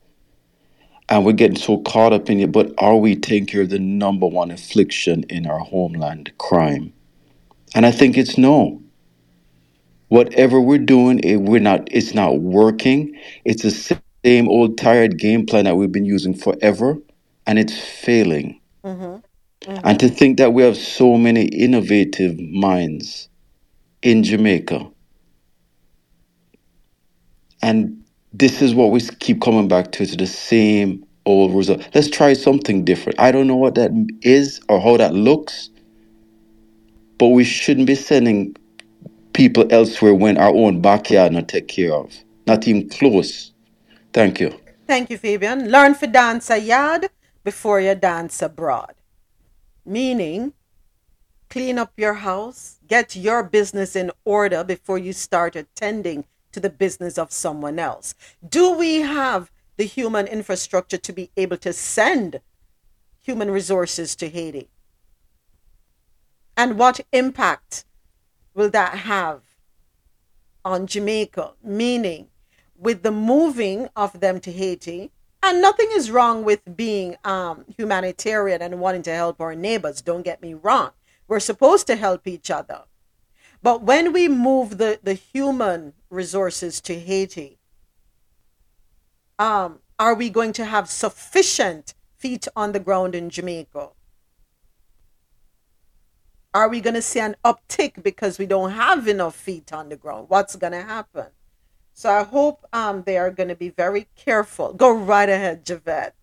[1.09, 2.51] And we're getting so caught up in it.
[2.51, 6.93] But are we taking care of the number one affliction in our homeland, crime?
[7.75, 8.81] And I think it's no.
[10.09, 11.87] Whatever we're doing, it, we're not.
[11.91, 13.17] It's not working.
[13.45, 16.97] It's the same old tired game plan that we've been using forever,
[17.47, 18.59] and it's failing.
[18.85, 19.17] Mm-hmm.
[19.83, 23.29] And to think that we have so many innovative minds
[24.01, 24.89] in Jamaica,
[27.61, 28.03] and
[28.33, 31.87] this is what we keep coming back to, to the same old result.
[31.93, 33.19] Let's try something different.
[33.19, 33.91] I don't know what that
[34.21, 35.69] is or how that looks,
[37.21, 38.55] but we shouldn't be sending
[39.33, 42.11] people elsewhere when our own backyard not take care of.
[42.47, 43.53] Not even close.
[44.11, 44.59] Thank you.
[44.87, 45.69] Thank you, Fabian.
[45.69, 47.09] Learn to dance a yard
[47.43, 48.95] before you dance abroad.
[49.85, 50.53] Meaning,
[51.47, 56.71] clean up your house, get your business in order before you start attending to the
[56.71, 58.15] business of someone else.
[58.49, 62.41] Do we have the human infrastructure to be able to send
[63.21, 64.71] human resources to Haiti?
[66.61, 67.85] And what impact
[68.53, 69.41] will that have
[70.63, 71.53] on Jamaica?
[71.63, 72.27] Meaning,
[72.77, 75.09] with the moving of them to Haiti,
[75.41, 80.21] and nothing is wrong with being um, humanitarian and wanting to help our neighbors, don't
[80.21, 80.91] get me wrong.
[81.27, 82.83] We're supposed to help each other.
[83.63, 87.57] But when we move the, the human resources to Haiti,
[89.39, 93.89] um, are we going to have sufficient feet on the ground in Jamaica?
[96.53, 99.95] Are we going to see an uptick because we don't have enough feet on the
[99.95, 100.25] ground?
[100.27, 101.27] What's going to happen?
[101.93, 104.73] So I hope um, they are going to be very careful.
[104.73, 106.13] Go right ahead, Javette.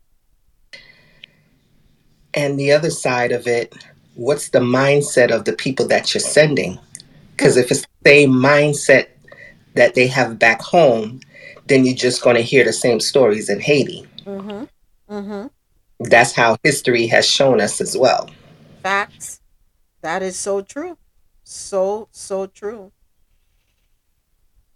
[2.35, 3.75] And the other side of it,
[4.17, 6.79] what's the mindset of the people that you're sending?
[7.31, 9.09] Because if it's the same mindset
[9.75, 11.21] that they have back home,
[11.69, 14.07] then you're just going to hear the same stories in Haiti.
[14.27, 15.15] Mm-hmm.
[15.15, 15.47] Mm-hmm.
[16.01, 18.29] That's how history has shown us as well.
[18.83, 19.41] Facts.
[20.01, 20.97] That is so true.
[21.45, 22.93] So, so true.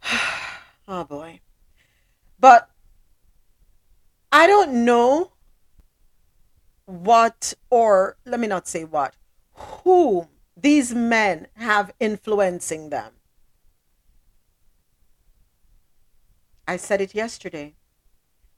[0.89, 1.41] oh boy.
[2.39, 2.71] But
[4.33, 5.33] I don't know
[6.87, 9.15] what, or let me not say what,
[9.53, 13.13] who these men have influencing them.
[16.67, 17.75] I said it yesterday.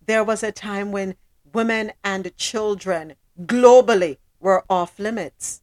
[0.06, 1.16] There was a time when
[1.52, 5.62] women and children globally were off limits.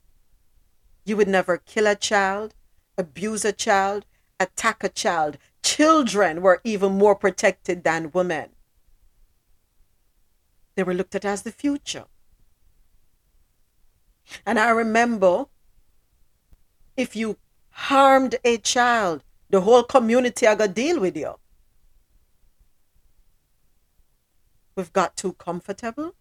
[1.03, 2.53] You would never kill a child,
[2.97, 4.05] abuse a child,
[4.39, 5.37] attack a child.
[5.63, 8.49] Children were even more protected than women.
[10.75, 12.05] They were looked at as the future.
[14.45, 15.47] And I remember
[16.95, 17.37] if you
[17.71, 21.35] harmed a child, the whole community are going to deal with you.
[24.75, 26.15] We've got too comfortable.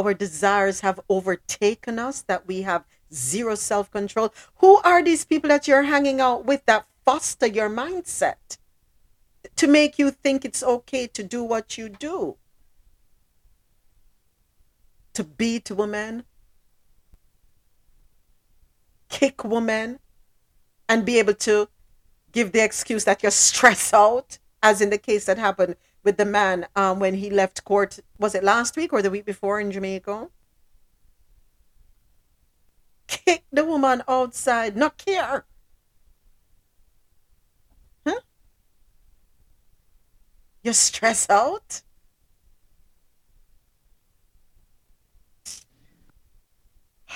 [0.00, 4.32] Our desires have overtaken us that we have zero self control.
[4.56, 8.56] Who are these people that you're hanging out with that foster your mindset
[9.56, 12.38] to make you think it's okay to do what you do?
[15.12, 16.24] To beat women,
[19.10, 19.98] kick women,
[20.88, 21.68] and be able to
[22.32, 26.24] give the excuse that you're stressed out, as in the case that happened with the
[26.24, 27.98] man um, when he left court.
[28.18, 30.28] Was it last week or the week before in Jamaica?
[33.06, 35.44] Kick the woman outside, not care.
[38.06, 38.20] Huh?
[40.62, 41.82] You're stressed out?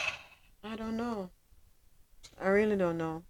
[0.65, 1.31] I don't know.
[2.41, 3.23] I really don't know.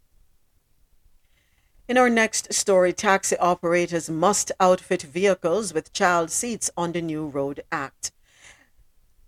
[1.87, 7.27] In our next story, taxi operators must outfit vehicles with child seats on the new
[7.27, 8.11] Road Act.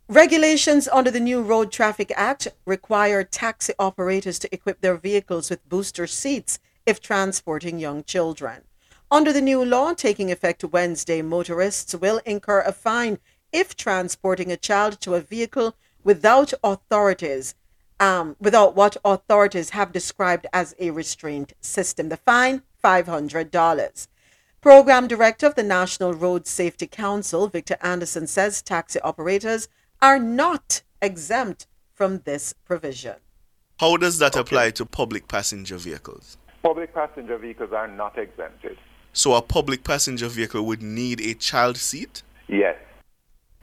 [0.08, 5.68] Regulations under the new Road Traffic Act require taxi operators to equip their vehicles with
[5.68, 8.62] booster seats if transporting young children.
[9.10, 13.18] Under the new law taking effect Wednesday, motorists will incur a fine
[13.52, 17.54] if transporting a child to a vehicle without authorities
[18.00, 22.08] um, without what authorities have described as a restraint system.
[22.08, 24.08] The fine, $500.
[24.60, 29.68] Program Director of the National Road Safety Council, Victor Anderson, says taxi operators
[30.02, 33.16] are not exempt from this provision.
[33.78, 36.36] How does that apply to public passenger vehicles?
[36.62, 38.76] Public passenger vehicles are not exempted.
[39.12, 42.22] So a public passenger vehicle would need a child seat?
[42.48, 42.76] Yes.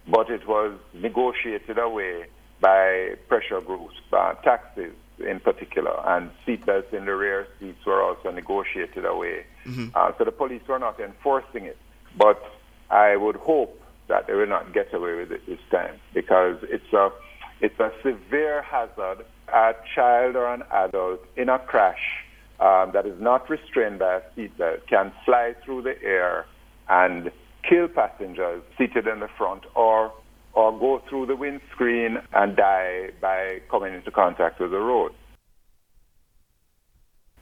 [0.07, 2.27] But it was negotiated away
[2.63, 8.31] by pressure groups, uh, taxis in particular, and seatbelts in the rear seats were also
[8.31, 9.45] negotiated away.
[9.65, 9.89] Mm-hmm.
[9.93, 11.77] Uh, so the police were not enforcing it.
[12.17, 12.41] But
[12.89, 16.91] I would hope that they will not get away with it this time because it's
[16.93, 17.11] a
[17.61, 19.25] it's a severe hazard.
[19.49, 22.23] A child or an adult in a crash
[22.59, 26.47] um, that is not restrained by a seatbelt can fly through the air
[26.89, 27.29] and
[27.69, 30.11] kill passengers seated in the front or
[30.53, 35.11] or go through the windscreen and die by coming into contact with the road.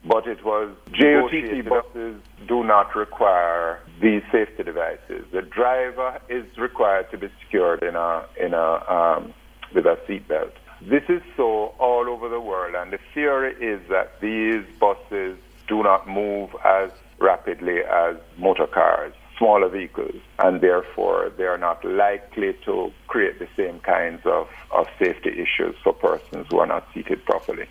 [0.04, 5.26] But it was JUTC buses do not require these safety devices.
[5.32, 9.34] The driver is required to be secured in a in a um,
[9.76, 10.54] with a seatbelt.
[10.82, 15.38] This is so all over the world, and the theory is that these buses
[15.68, 16.90] do not move as
[17.20, 23.48] rapidly as motor cars smaller vehicles, and therefore they are not likely to create the
[23.58, 27.68] same kinds of, of safety issues for persons who are not seated properly.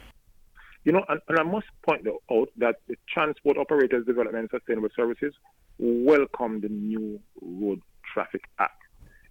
[0.84, 4.88] You know, and, and I must point out that the Transport Operators Development and Sustainable
[4.96, 5.34] Services
[5.78, 7.82] welcome the new Road
[8.12, 8.82] Traffic Act.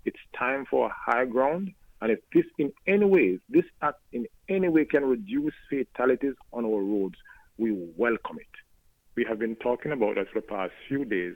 [0.05, 4.69] It's time for high ground, and if this in any way, this act in any
[4.69, 7.15] way can reduce fatalities on our roads,
[7.57, 8.47] we welcome it.
[9.15, 11.35] We have been talking about that for the past few days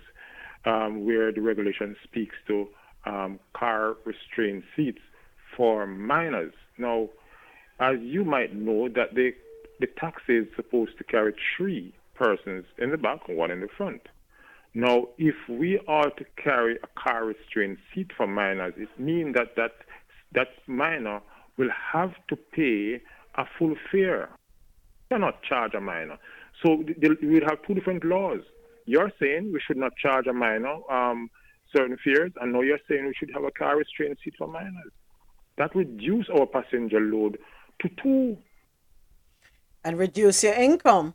[0.65, 2.67] um, where the regulation speaks to
[3.05, 5.01] um, car restrained seats
[5.55, 6.53] for minors.
[6.77, 7.09] Now,
[7.79, 9.31] as you might know, that the
[9.79, 13.67] the taxi is supposed to carry three persons in the back and one in the
[13.67, 14.01] front.
[14.73, 19.55] Now, if we are to carry a car restrained seat for minors, it means that
[19.55, 19.73] that
[20.33, 21.21] that minor
[21.57, 23.01] will have to pay
[23.35, 24.29] a full fare.
[25.09, 26.17] You cannot charge a minor.
[26.63, 26.83] So
[27.21, 28.41] we have two different laws.
[28.85, 31.29] You're saying we should not charge a minor um,
[31.75, 34.91] certain fares, and now you're saying we should have a car restraint seat for minors.
[35.57, 37.37] That reduce our passenger load
[37.81, 38.37] to two.
[39.83, 41.13] And reduce your income.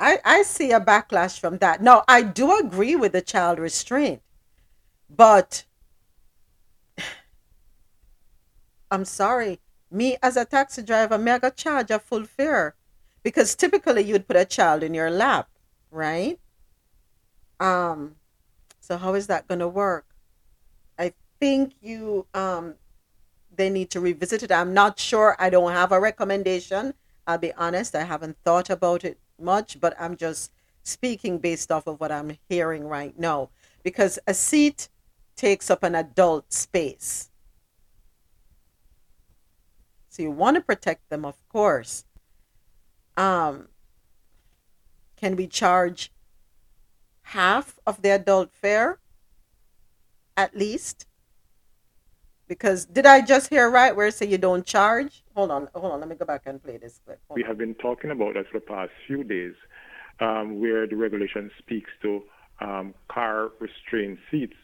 [0.00, 1.82] I, I see a backlash from that.
[1.82, 4.22] Now, I do agree with the child restraint,
[5.10, 5.64] but
[8.90, 9.60] I'm sorry.
[9.90, 12.74] Me as a taxi driver, me I got charge a full fare
[13.22, 15.48] because typically you'd put a child in your lap,
[15.90, 16.38] right?
[17.60, 18.16] Um,
[18.80, 20.06] so how is that going to work?
[20.98, 22.74] I think you um,
[23.54, 24.52] they need to revisit it.
[24.52, 25.36] I'm not sure.
[25.38, 26.94] I don't have a recommendation.
[27.26, 27.94] I'll be honest.
[27.94, 30.52] I haven't thought about it much, but I'm just
[30.82, 33.50] speaking based off of what I'm hearing right now.
[33.82, 34.88] Because a seat
[35.36, 37.30] takes up an adult space.
[40.08, 42.04] So you want to protect them, of course.
[43.16, 43.68] Um,
[45.16, 46.12] can we charge
[47.28, 48.98] half of the adult fare
[50.36, 51.06] at least
[52.46, 55.92] because did i just hear right where it say you don't charge hold on hold
[55.92, 57.48] on let me go back and play this clip hold we on.
[57.48, 59.54] have been talking about that for the past few days
[60.20, 62.22] um, where the regulation speaks to
[62.60, 64.56] um, car restrained seats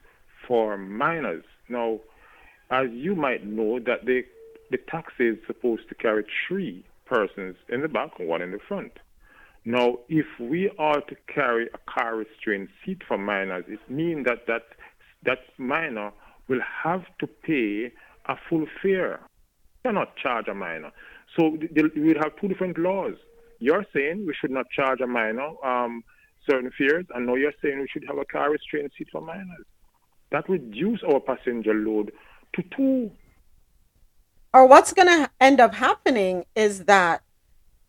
[0.46, 1.98] for minors now
[2.70, 4.22] as you might know that the
[4.70, 8.92] the taxi is supposed to carry three persons in the back, one in the front.
[9.64, 14.46] Now, if we are to carry a car restraint seat for minors, it means that
[14.46, 14.62] that,
[15.24, 16.12] that minor
[16.48, 17.92] will have to pay
[18.26, 19.20] a full fare.
[19.84, 20.90] You cannot charge a minor.
[21.36, 23.14] So we would have two different laws.
[23.58, 26.04] You're saying we should not charge a minor um,
[26.48, 29.64] certain fares, and now you're saying we should have a car restraint seat for minors.
[30.30, 32.12] That reduce our passenger load
[32.54, 33.10] to two.
[34.52, 37.22] Or what's going to end up happening is that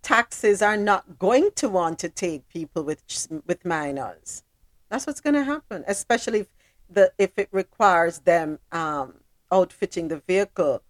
[0.05, 3.01] taxis are not going to want to take people with
[3.47, 4.43] with minors.
[4.89, 6.47] That's what's going to happen, especially if
[6.89, 9.15] the if it requires them um,
[9.51, 10.83] outfitting the vehicle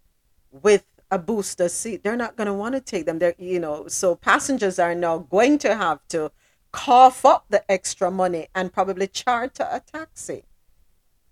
[0.50, 2.02] with a booster seat.
[2.02, 3.18] They're not going to want to take them.
[3.18, 6.30] They're you know so passengers are now going to have to
[6.72, 10.44] cough up the extra money and probably charter a taxi,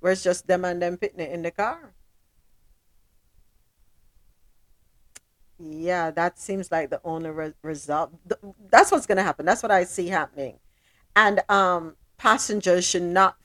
[0.01, 1.94] Where's just them and them picnic in the car.
[5.59, 8.13] Yeah, that seems like the only re- result.
[8.71, 9.47] That's what's going to happen.
[9.47, 10.59] That's what I see happening.
[11.15, 13.37] And um, passengers should not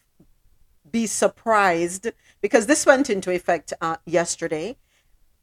[0.89, 2.07] be surprised
[2.41, 4.77] because this went into effect uh, yesterday.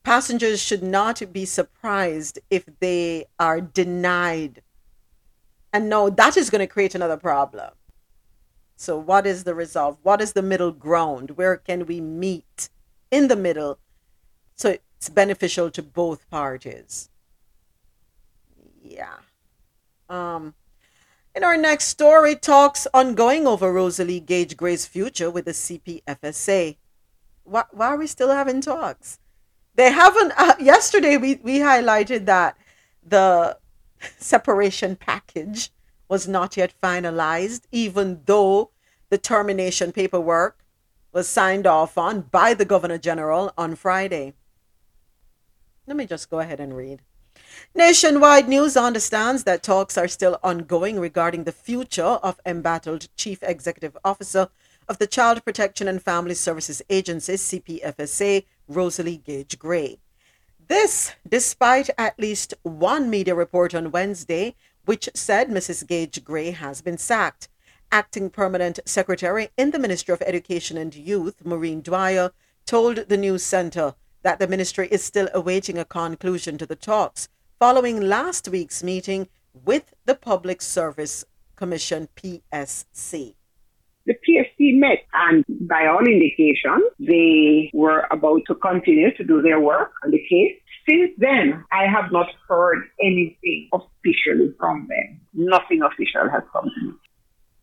[0.02, 4.62] Passengers should not be surprised if they are denied.
[5.72, 7.70] And no, that is going to create another problem.
[8.76, 9.98] So, what is the resolve?
[10.02, 11.32] What is the middle ground?
[11.32, 12.68] Where can we meet
[13.10, 13.78] in the middle
[14.56, 17.10] so it's beneficial to both parties.
[18.82, 19.18] Yeah.
[20.08, 20.54] Um,
[21.32, 26.76] in our next story, talks ongoing over Rosalie Gage Gray's future with the CPFSA.
[27.44, 29.20] Why, why are we still having talks?
[29.76, 30.32] They haven't.
[30.36, 32.58] Uh, yesterday, we, we highlighted that
[33.00, 33.58] the
[34.18, 35.70] separation package
[36.08, 38.70] was not yet finalized, even though
[39.10, 40.64] the termination paperwork
[41.12, 44.34] was signed off on by the Governor General on Friday.
[45.86, 47.00] Let me just go ahead and read.
[47.74, 53.96] Nationwide News understands that talks are still ongoing regarding the future of embattled Chief Executive
[54.04, 54.48] Officer
[54.88, 59.98] of the Child Protection and Family Services Agency, CPFSA, Rosalie Gage Gray.
[60.66, 65.86] This, despite at least one media report on Wednesday, which said Mrs.
[65.86, 67.48] Gage Gray has been sacked.
[67.92, 72.32] Acting Permanent Secretary in the Ministry of Education and Youth, Maureen Dwyer,
[72.64, 73.94] told the News Center
[74.26, 77.28] that the ministry is still awaiting a conclusion to the talks
[77.60, 79.28] following last week's meeting
[79.64, 81.24] with the Public Service
[81.54, 83.36] Commission PSC.
[84.04, 89.60] The PSC met, and by all indications, they were about to continue to do their
[89.60, 90.56] work on the case.
[90.88, 95.20] Since then, I have not heard anything officially from them.
[95.34, 96.94] Nothing official has come to me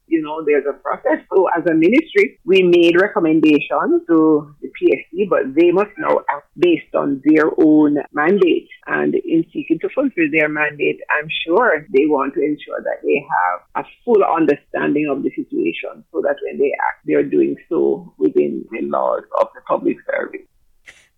[0.08, 1.26] you know, there's a process.
[1.34, 6.48] So as a ministry, we made recommendations to the PSC, but they must now act
[6.58, 8.70] based on their own mandate.
[8.88, 13.26] And in seeking to fulfill their mandate, I'm sure they want to ensure that they
[13.40, 18.14] have a full understanding of the situation so that when they act, they're doing so
[18.18, 20.48] within the laws of the public service.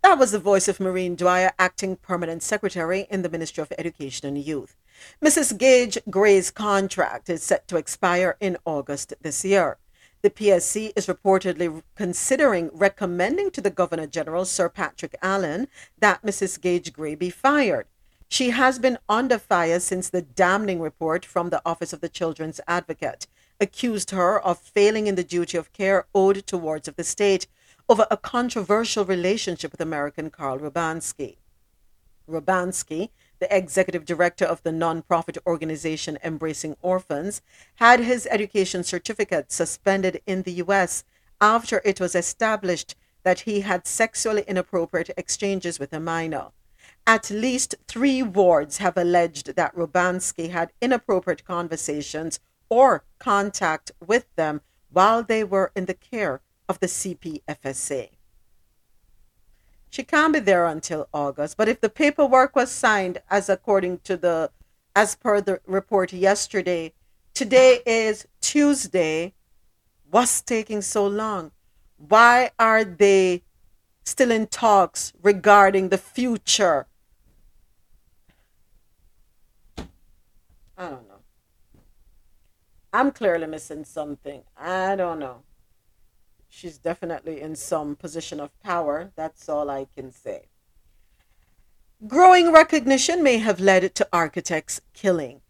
[0.03, 4.27] That was the voice of Maureen Dwyer, acting permanent secretary in the Ministry of Education
[4.27, 4.77] and Youth.
[5.23, 5.57] Mrs.
[5.57, 9.77] Gage Gray's contract is set to expire in August this year.
[10.21, 15.67] The PSC is reportedly considering recommending to the Governor General, Sir Patrick Allen,
[15.99, 16.59] that Mrs.
[16.59, 17.85] Gage Gray be fired.
[18.27, 22.59] She has been under fire since the damning report from the Office of the Children's
[22.67, 23.27] Advocate
[23.59, 27.47] accused her of failing in the duty of care owed towards of the state
[27.87, 31.37] over a controversial relationship with American Carl Rubansky.
[32.27, 33.09] Rubansky,
[33.39, 37.41] the executive director of the nonprofit organization Embracing Orphans,
[37.75, 41.03] had his education certificate suspended in the U.S.
[41.41, 46.47] after it was established that he had sexually inappropriate exchanges with a minor.
[47.07, 54.61] At least three wards have alleged that Rubansky had inappropriate conversations or contact with them
[54.91, 58.09] while they were in the care of the CPFSA.
[59.95, 64.17] She can't be there until August, but if the paperwork was signed as according to
[64.17, 64.51] the
[64.93, 66.91] as per the report yesterday,
[67.33, 69.33] today is Tuesday.
[70.11, 71.53] What's taking so long?
[71.95, 73.43] Why are they
[74.03, 76.87] still in talks regarding the future?
[80.77, 81.23] I don't know.
[82.91, 84.43] I'm clearly missing something.
[84.57, 85.43] I don't know
[86.55, 89.11] she's definitely in some position of power.
[89.15, 90.47] That's all I can say.
[92.07, 95.41] Growing recognition may have led to architects killing.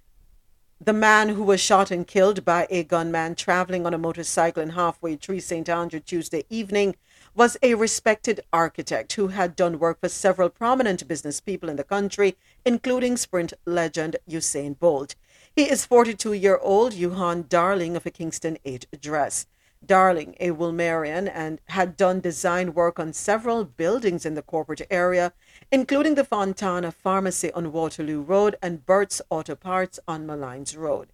[0.81, 4.71] The man who was shot and killed by a gunman traveling on a motorcycle in
[4.71, 5.69] halfway tree St.
[5.69, 6.95] Andrew Tuesday evening
[7.33, 11.83] was a respected architect who had done work for several prominent business people in the
[11.83, 12.35] country,
[12.65, 15.15] including sprint legend Usain Bolt.
[15.55, 19.47] He is 42 year old Johan Darling of a Kingston 8 address.
[19.85, 25.33] Darling, a Wolmerian, and had done design work on several buildings in the corporate area,
[25.71, 31.09] including the Fontana Pharmacy on Waterloo Road and Burt's Auto Parts on Molynes Road.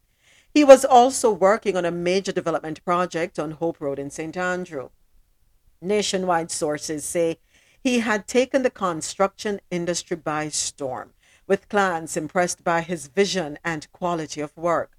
[0.53, 4.35] He was also working on a major development project on Hope Road in St.
[4.35, 4.89] Andrew.
[5.81, 7.39] Nationwide sources say
[7.83, 11.13] he had taken the construction industry by storm,
[11.47, 14.91] with clients impressed by his vision and quality of work.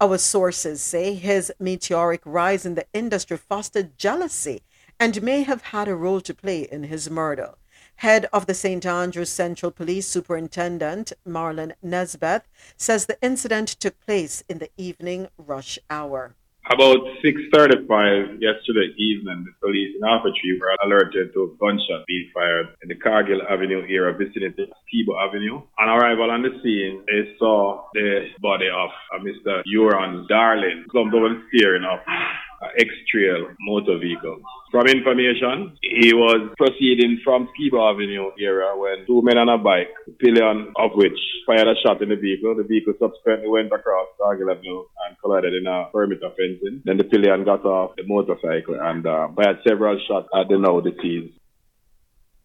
[0.00, 4.62] Our sources say his meteoric rise in the industry fostered jealousy
[5.00, 7.54] and may have had a role to play in his murder.
[7.96, 8.86] Head of the St.
[8.86, 12.42] Andrews Central Police Superintendent, Marlon Nesbeth,
[12.76, 16.36] says the incident took place in the evening rush hour.
[16.66, 22.68] About 6.35 yesterday evening, the police in Tree were alerted to a gunshot being fired
[22.82, 25.62] in the Cargill Avenue area vicinity of Skibo Avenue.
[25.78, 28.90] On arrival on the scene, they saw the body of
[29.22, 29.62] Mr.
[29.64, 32.00] Johan Darling slumped over the steering of
[32.78, 34.38] X-Trail motor vehicle.
[34.70, 39.88] From information, he was proceeding from Skibo Avenue area when two men on a bike,
[40.06, 42.54] the pillion of which fired a shot in the vehicle.
[42.56, 46.82] The vehicle subsequently went across Cargill Avenue and collided in a perimeter fencing.
[46.84, 50.80] Then the pillion got off the motorcycle and uh, fired several shots at the now
[50.80, 51.38] deceased.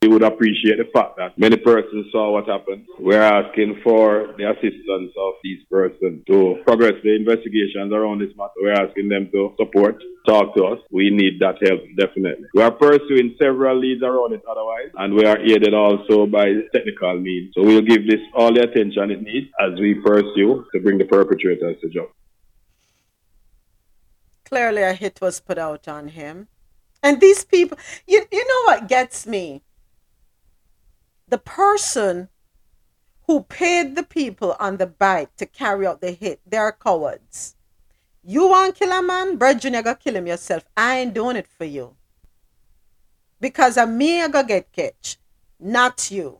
[0.04, 2.86] We would appreciate the fact that many persons saw what happened.
[3.00, 8.52] We're asking for the assistance of these persons to progress the investigations around this matter.
[8.62, 10.80] We're asking them to support, talk to us.
[10.92, 12.48] We need that help, definitely.
[12.54, 17.18] We are pursuing several leads around it otherwise, and we are aided also by technical
[17.22, 17.54] means.
[17.56, 21.06] So we'll give this all the attention it needs as we pursue to bring the
[21.06, 22.12] perpetrators to justice.
[24.44, 26.50] Clearly, a hit was put out on him.
[27.02, 29.62] And these people, you, you know what gets me?
[31.34, 32.30] The person
[33.26, 37.56] who paid the people on the bike to carry out the hit, they're cowards.
[38.24, 40.64] You want to kill a man, Brad Junior go kill him yourself.
[40.78, 41.96] I ain't doing it for you.
[43.42, 45.18] Because of me I go get catch,
[45.60, 46.38] not you.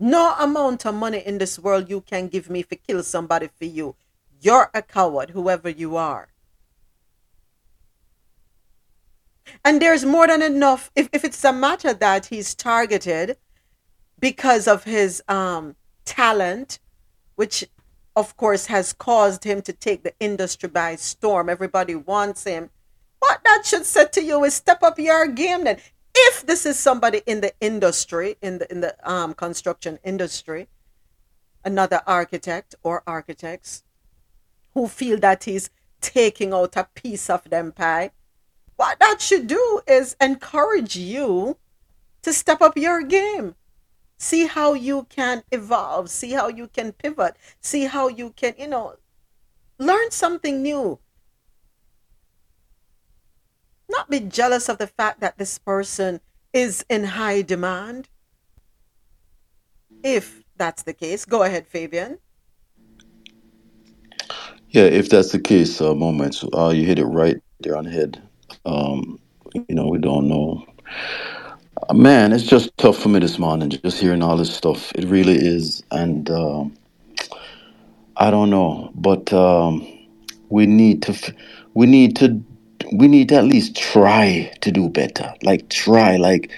[0.00, 3.66] No amount of money in this world you can give me for kill somebody for
[3.66, 3.96] you.
[4.40, 6.28] You're a coward, whoever you are.
[9.64, 10.90] And there's more than enough.
[10.94, 13.36] If, if it's a matter that he's targeted
[14.18, 16.78] because of his um, talent,
[17.36, 17.64] which
[18.14, 22.70] of course has caused him to take the industry by storm, everybody wants him.
[23.18, 25.78] What that should say to you is step up your game then.
[26.14, 30.68] If this is somebody in the industry, in the in the um, construction industry,
[31.62, 33.82] another architect or architects
[34.72, 35.68] who feel that he's
[36.00, 38.12] taking out a piece of them pie,
[38.76, 41.56] what that should do is encourage you
[42.22, 43.54] to step up your game.
[44.18, 48.68] See how you can evolve, see how you can pivot, see how you can, you
[48.68, 48.96] know,
[49.78, 50.98] learn something new.
[53.88, 56.20] Not be jealous of the fact that this person
[56.52, 58.08] is in high demand.
[60.02, 62.18] If that's the case, go ahead, Fabian.
[64.70, 67.90] Yeah, if that's the case, uh, moments, uh, you hit it right there on the
[67.90, 68.25] head.
[68.66, 69.20] Um,
[69.54, 70.66] you know, we don't know.
[71.88, 74.92] Uh, man, it's just tough for me this morning, just hearing all this stuff.
[74.94, 76.76] It really is, and um,
[78.16, 79.86] I don't know, but um,
[80.48, 81.34] we need to,
[81.74, 82.42] we need to,
[82.92, 85.32] we need to at least try to do better.
[85.42, 86.50] Like try, like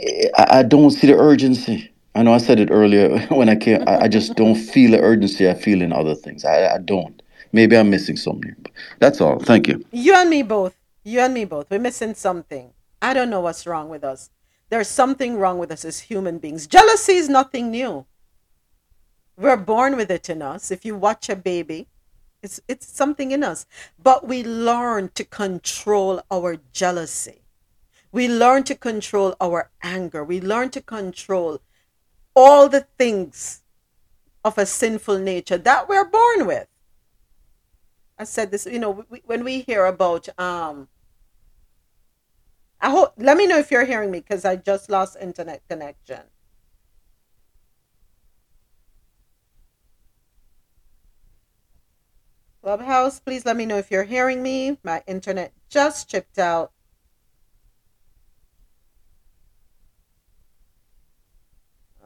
[0.00, 1.90] eh, I, I don't see the urgency.
[2.14, 3.82] I know I said it earlier when I came.
[3.88, 6.44] I, I just don't feel the urgency I feel in other things.
[6.44, 7.20] I, I don't.
[7.52, 8.54] Maybe I'm missing something.
[8.62, 9.40] But that's all.
[9.40, 9.84] Thank you.
[9.92, 10.74] You and me both.
[11.04, 11.70] You and me both.
[11.70, 12.72] We're missing something.
[13.02, 14.30] I don't know what's wrong with us.
[14.70, 16.66] There's something wrong with us as human beings.
[16.66, 18.06] Jealousy is nothing new.
[19.36, 20.70] We're born with it in us.
[20.70, 21.88] If you watch a baby,
[22.42, 23.66] it's it's something in us.
[24.02, 27.42] But we learn to control our jealousy.
[28.10, 30.24] We learn to control our anger.
[30.24, 31.60] We learn to control
[32.34, 33.62] all the things
[34.44, 36.68] of a sinful nature that we're born with.
[38.18, 40.88] I said this, you know, we, when we hear about um
[42.84, 46.22] I hope let me know if you're hearing me because I just lost internet connection.
[52.62, 54.78] Clubhouse, please let me know if you're hearing me.
[54.84, 56.72] My internet just chipped out.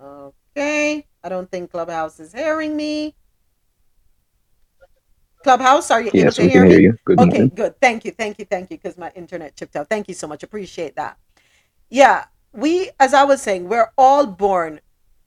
[0.03, 3.17] Okay, I don't think Clubhouse is hearing me.
[5.45, 6.79] Clubhouse, are you Yes, able to hear can me?
[6.79, 6.99] hear you.
[7.07, 7.53] Good okay, morning.
[7.55, 7.81] good.
[7.81, 9.89] Thank you, thank you, thank you, because my internet chipped out.
[9.89, 10.43] Thank you so much.
[10.43, 11.19] Appreciate that.
[11.91, 14.81] Yeah, we, as I was saying, we're all born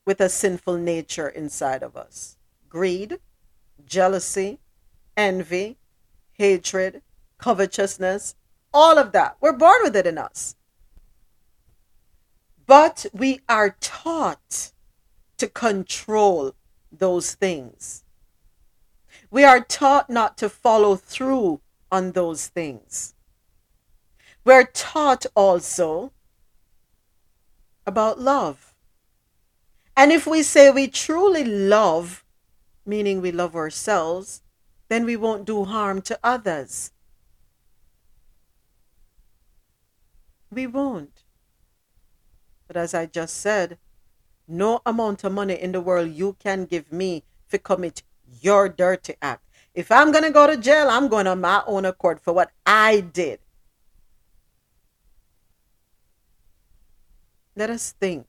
[0.05, 2.37] with a sinful nature inside of us
[2.69, 3.19] greed,
[3.85, 4.59] jealousy,
[5.17, 5.77] envy,
[6.33, 7.01] hatred,
[7.39, 8.35] covetousness,
[8.73, 9.37] all of that.
[9.41, 10.55] We're born with it in us.
[12.67, 14.71] But we are taught
[15.37, 16.53] to control
[16.91, 18.00] those things.
[19.31, 23.15] We are taught not to follow through on those things.
[24.43, 26.11] We're taught also
[27.85, 28.75] about love.
[29.95, 32.25] And if we say we truly love,
[32.85, 34.41] meaning we love ourselves,
[34.89, 36.91] then we won't do harm to others.
[40.51, 41.23] We won't.
[42.67, 43.77] But as I just said,
[44.47, 48.03] no amount of money in the world you can give me to commit
[48.41, 49.43] your dirty act.
[49.73, 52.51] If I'm going to go to jail, I'm going on my own accord for what
[52.65, 53.39] I did.
[57.55, 58.27] Let us think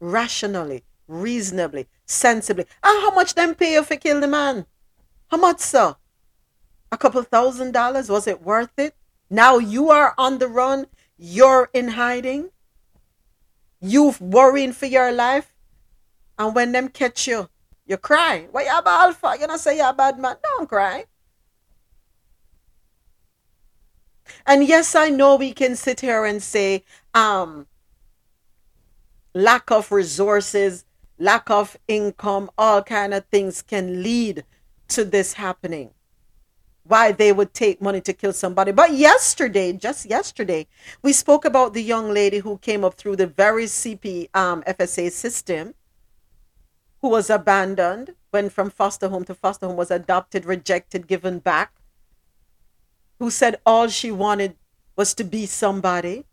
[0.00, 2.64] rationally, reasonably, sensibly.
[2.82, 4.66] And how much them pay you for kill the man?
[5.30, 5.96] How much, sir?
[6.90, 8.10] A couple thousand dollars?
[8.10, 8.94] Was it worth it?
[9.30, 10.86] Now you are on the run.
[11.16, 12.50] You're in hiding.
[13.80, 15.54] You worrying for your life.
[16.38, 17.48] And when them catch you,
[17.92, 18.48] you cry.
[18.50, 19.36] Why you a bad for?
[19.36, 20.36] You not say you're a bad man.
[20.42, 21.04] Don't cry.
[24.46, 26.84] And yes, I know we can sit here and say,
[27.14, 27.66] um,
[29.34, 30.84] lack of resources,
[31.18, 34.44] lack of income, all kind of things can lead
[34.88, 35.90] to this happening.
[36.84, 38.72] Why they would take money to kill somebody.
[38.72, 40.66] But yesterday, just yesterday,
[41.02, 45.12] we spoke about the young lady who came up through the very CP um, FSA
[45.12, 45.74] system,
[47.02, 51.72] who was abandoned, went from foster home to foster home, was adopted, rejected, given back,
[53.18, 54.56] who said all she wanted
[54.96, 56.24] was to be somebody.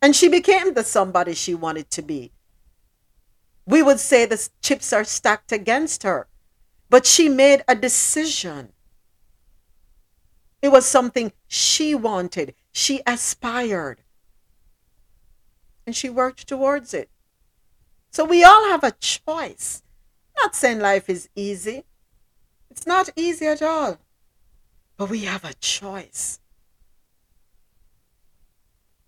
[0.00, 2.32] And she became the somebody she wanted to be.
[3.66, 6.28] We would say the chips are stacked against her,
[6.88, 8.72] but she made a decision.
[10.62, 14.02] It was something she wanted, she aspired,
[15.86, 17.10] and she worked towards it.
[18.10, 19.82] So we all have a choice.
[20.36, 21.84] Not saying life is easy,
[22.70, 23.98] it's not easy at all,
[24.96, 26.40] but we have a choice.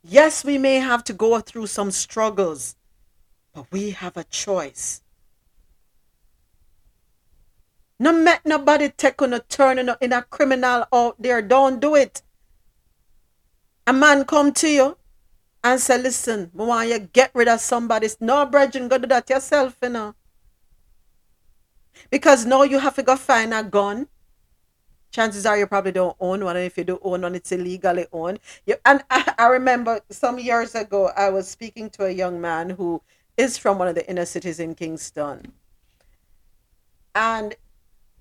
[0.03, 2.77] Yes, we may have to go through some struggles,
[3.53, 5.03] but we have a choice.
[8.01, 11.43] No make nobody taking a turn in a, in a criminal out there.
[11.43, 12.23] Don't do it.
[13.87, 14.97] A man come to you
[15.65, 18.09] and say, listen, I want you get rid of somebody.
[18.21, 20.15] No, brethren, go do that yourself, you know.
[22.11, 24.09] Because now you have to go find a gun.
[25.11, 28.07] Chances are you probably don't own one, and if you do own one, it's illegally
[28.13, 28.41] owned.
[28.67, 32.71] You, and I, I remember some years ago, I was speaking to a young man
[32.71, 33.01] who
[33.37, 35.53] is from one of the inner cities in Kingston.
[37.15, 37.55] And,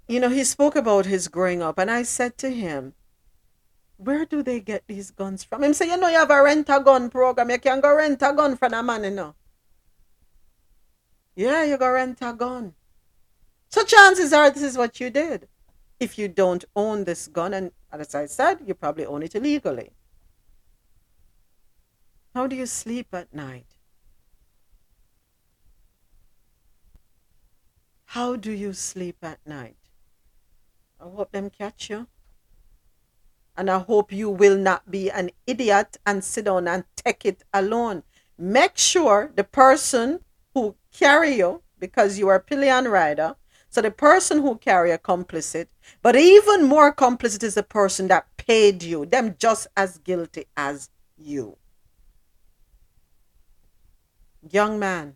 [0.08, 2.94] you know, he spoke about his growing up, and I said to him,
[3.98, 5.64] Where do they get these guns from?
[5.64, 7.50] Him say, You know, you have a rent a gun program.
[7.50, 9.36] You can go rent a gun from a man, you know.
[11.36, 12.74] Yeah, you go rent a gun.
[13.78, 15.48] So chances are this is what you did.
[16.00, 19.92] If you don't own this gun, and as I said, you probably own it illegally.
[22.34, 23.68] How do you sleep at night?
[28.06, 29.78] How do you sleep at night?
[31.00, 32.08] I hope them catch you.
[33.56, 37.44] And I hope you will not be an idiot and sit down and take it
[37.54, 38.02] alone.
[38.40, 40.22] Make sure the person
[40.56, 43.36] who carry you, because you are a pillion rider,
[43.70, 45.68] so the person who carry a complicit,
[46.02, 50.90] but even more complicit is the person that paid you, them just as guilty as
[51.18, 51.58] you.
[54.50, 55.16] Young man,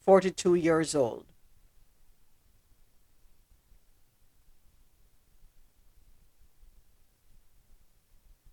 [0.00, 1.24] 42 years old.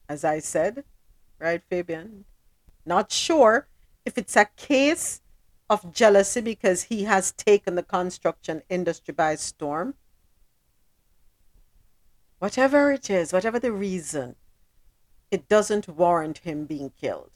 [0.10, 0.86] As I said,
[1.38, 2.24] right, Fabian?
[2.86, 3.68] Not sure
[4.06, 5.20] if it's a case
[5.70, 9.96] of jealousy because he has taken the construction industry by storm.
[12.40, 14.36] Whatever it is, whatever the reason,
[15.32, 17.32] it doesn't warrant him being killed.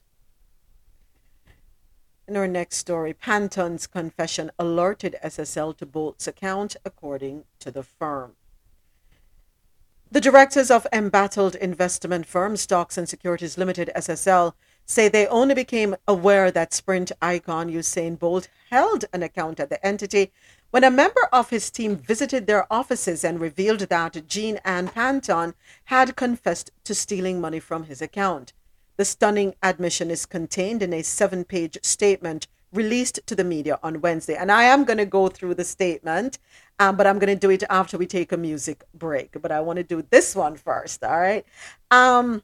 [2.28, 8.34] In our next story, Panton's confession alerted SSL to Bolt's account, according to the firm.
[10.10, 14.54] The directors of embattled investment firm Stocks and Securities Limited, SSL,
[14.92, 19.84] say they only became aware that Sprint icon Usain Bolt held an account at the
[19.86, 20.32] entity
[20.72, 25.54] when a member of his team visited their offices and revealed that Jean Ann Panton
[25.86, 28.54] had confessed to stealing money from his account.
[28.98, 34.02] The stunning admission is contained in a seven page statement released to the media on
[34.02, 34.36] Wednesday.
[34.36, 36.38] And I am going to go through the statement,
[36.80, 39.42] um, but I'm going to do it after we take a music break.
[39.42, 41.46] But I want to do this one first, all right?
[41.90, 42.44] Um,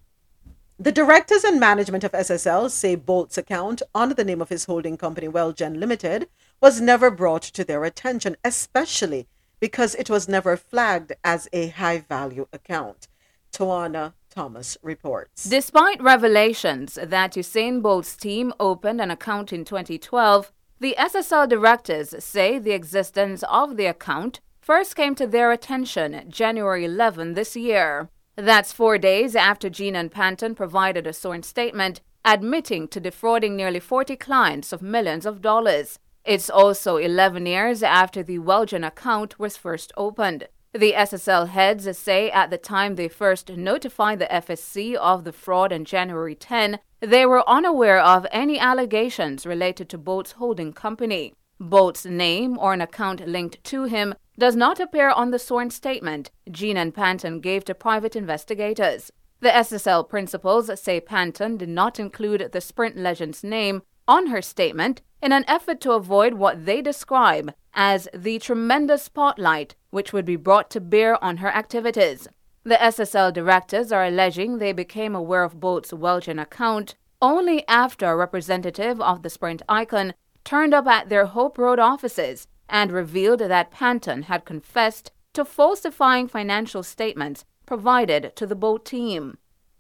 [0.80, 4.96] the directors and management of SSL say Bolt's account under the name of his holding
[4.96, 6.30] company, Wellgen Limited,
[6.62, 9.28] was never brought to their attention, especially
[9.60, 13.08] because it was never flagged as a high value account.
[13.52, 15.46] Tawana Thomas reports.
[15.46, 22.60] Despite revelations that Usain Bolt's team opened an account in 2012, the SSL directors say
[22.60, 28.10] the existence of the account first came to their attention January 11 this year.
[28.38, 33.80] That's four days after Jean Ann Panton provided a sworn statement admitting to defrauding nearly
[33.80, 35.98] 40 clients of millions of dollars.
[36.24, 40.50] It's also 11 years after the Wellgen account was first opened.
[40.72, 45.74] The SSL heads say at the time they first notified the FSC of the fraud
[45.74, 51.34] on January 10, they were unaware of any allegations related to Bolt's holding company.
[51.60, 56.32] Bolt's name or an account linked to him does not appear on the sworn statement
[56.52, 59.12] Jean Ann Panton gave to private investigators.
[59.40, 65.02] The SSL principals say Panton did not include the Sprint legend's name on her statement
[65.22, 70.36] in an effort to avoid what they describe as the tremendous spotlight which would be
[70.36, 72.28] brought to bear on her activities.
[72.64, 78.16] The SSL directors are alleging they became aware of Bolt's Wellgen account only after a
[78.16, 80.14] representative of the Sprint icon
[80.44, 86.28] turned up at their Hope Road offices and revealed that Panton had confessed to falsifying
[86.28, 89.38] financial statements provided to the Bolt team.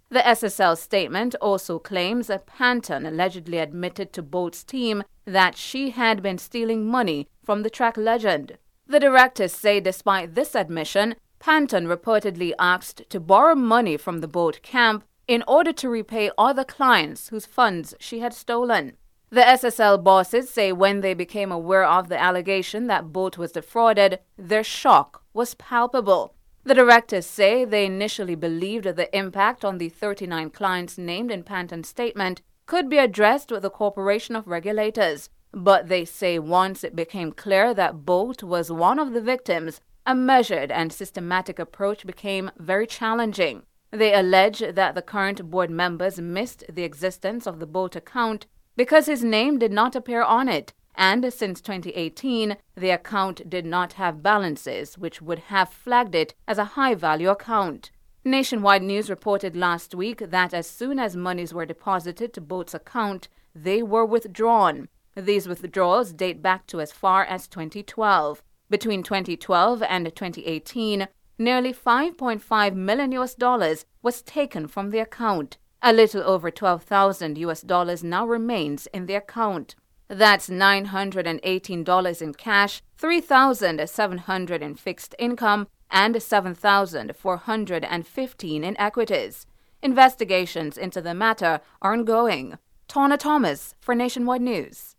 [0.10, 6.22] The SSL statement also claims that Panton allegedly admitted to Bolt's team that she had
[6.22, 8.58] been stealing money from the track legend.
[8.86, 14.62] The directors say despite this admission, Panton reportedly asked to borrow money from the Bolt
[14.62, 18.96] camp in order to repay other clients whose funds she had stolen.
[19.30, 24.20] The SSL bosses say when they became aware of the allegation that Bolt was defrauded,
[24.38, 26.34] their shock was palpable.
[26.64, 31.90] The directors say they initially believed the impact on the 39 clients named in Panton's
[31.90, 37.34] statement could be addressed with the Corporation of Regulators, but they say once it became
[37.34, 42.88] clear that Bolt was one of the victims, a measured and systematic approach became very
[42.88, 43.64] challenging.
[43.92, 48.46] They allege that the current board members missed the existence of the Bolt account
[48.78, 53.94] because his name did not appear on it and since 2018, the account did not
[53.94, 57.92] have balances, which would have flagged it as a high value account.
[58.26, 63.28] Nationwide News reported last week that as soon as monies were deposited to Bolt's account,
[63.54, 64.90] they were withdrawn.
[65.16, 68.42] These withdrawals date back to as far as 2012.
[68.70, 75.58] Between 2012 and 2018, nearly 5.5 million US dollars was taken from the account.
[75.82, 79.76] A little over 12,000 US dollars now remains in the account.
[80.08, 89.46] That's $918 in cash, 3700 in fixed income, and 7415 in equities.
[89.84, 92.58] Investigations into the matter are ongoing.
[92.90, 94.96] Tawana Thomas for Nationwide News.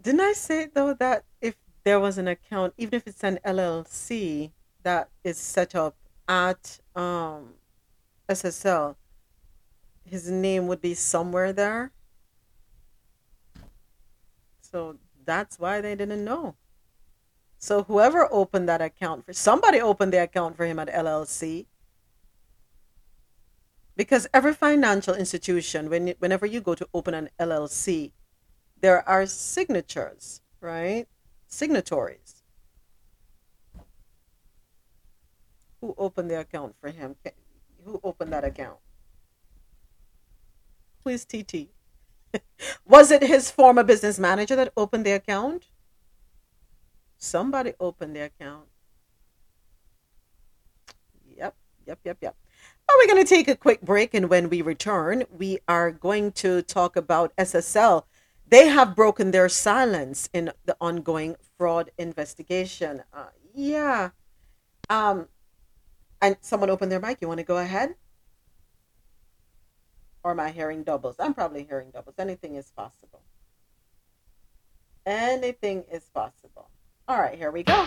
[0.00, 4.52] Didn't I say though that if there was an account, even if it's an LLC
[4.82, 5.96] that is set up
[6.26, 7.54] at um,
[8.30, 8.94] SSL,
[10.04, 11.90] his name would be somewhere there?
[14.60, 16.54] So that's why they didn't know.
[17.58, 21.66] So whoever opened that account for somebody opened the account for him at LLC.
[23.96, 28.12] Because every financial institution, when whenever you go to open an LLC,
[28.80, 31.06] there are signatures, right?
[31.48, 32.42] Signatories.
[35.82, 37.16] Who opened the account for him?
[37.90, 38.78] Who opened that account?
[41.02, 41.70] Please, TT.
[42.86, 45.64] Was it his former business manager that opened the account?
[47.18, 48.66] Somebody opened the account.
[51.36, 52.36] Yep, yep, yep, yep.
[52.86, 56.30] Well, we're going to take a quick break, and when we return, we are going
[56.32, 58.04] to talk about SSL.
[58.46, 63.02] They have broken their silence in the ongoing fraud investigation.
[63.12, 64.10] Uh, yeah.
[64.88, 65.26] Um,
[66.20, 67.18] and someone opened their mic.
[67.20, 67.94] You want to go ahead?
[70.22, 71.16] Or am I hearing doubles?
[71.18, 72.16] I'm probably hearing doubles.
[72.18, 73.22] Anything is possible.
[75.06, 76.68] Anything is possible.
[77.08, 77.86] All right, here we go.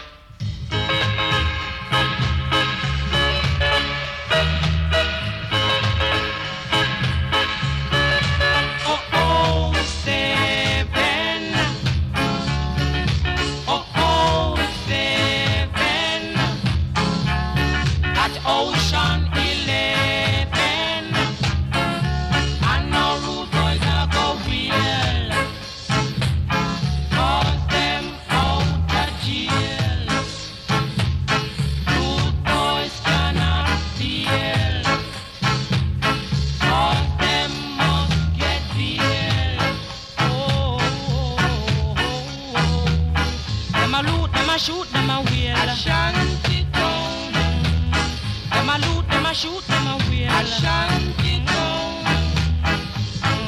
[49.34, 50.30] Shoot them a wheel.
[50.30, 52.06] Ashanti town.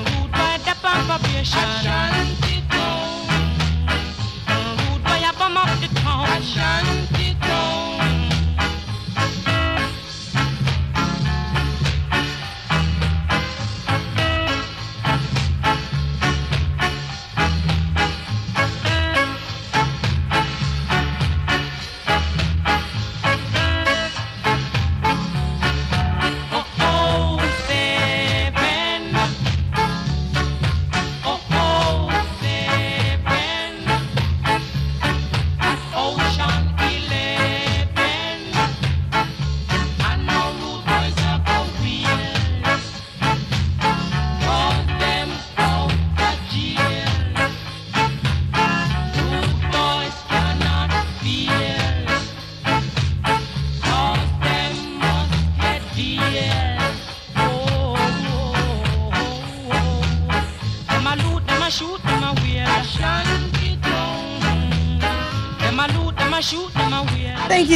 [0.06, 1.60] Root by the palpation.
[1.60, 2.55] Ashanti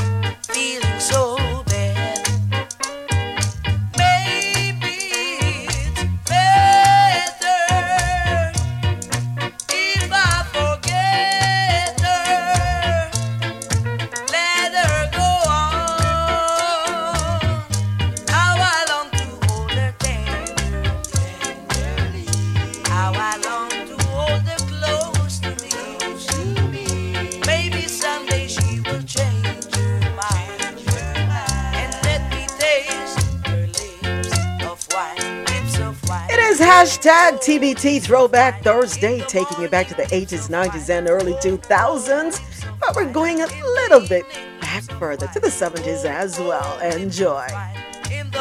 [37.04, 42.40] hashtag TBT Throwback Thursday, taking you back to the 80s, 90s, and early 2000s.
[42.80, 44.24] But we're going a little bit
[44.60, 46.78] back further to the 70s as well.
[46.80, 47.46] Enjoy.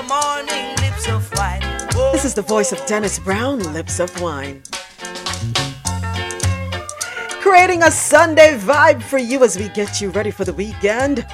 [0.07, 0.75] Morning,
[1.35, 1.61] wine.
[2.13, 4.63] This is the voice of Dennis Brown, Lips of Wine.
[7.41, 11.25] Creating a Sunday vibe for you as we get you ready for the weekend.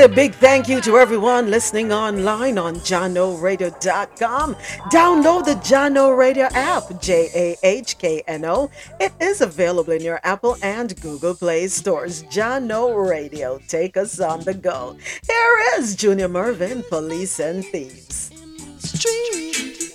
[0.00, 4.54] Say a big thank you to everyone listening online on JahknoRadio.com.
[4.90, 8.70] Download the Jahkno Radio app, J A H K N O.
[8.98, 12.22] It is available in your Apple and Google Play stores.
[12.24, 14.96] Jahkno Radio, take us on the go.
[15.28, 18.30] Here is Junior Murvin, Police and Thieves.
[18.78, 19.92] street.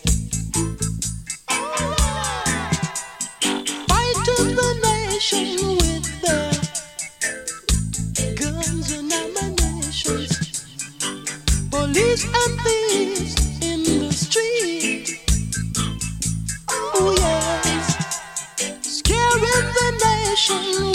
[3.90, 5.85] Fighting the nation
[11.96, 12.26] Thieves
[13.64, 15.18] in the street.
[16.70, 17.96] Oh yes,
[18.82, 20.95] scaring the nation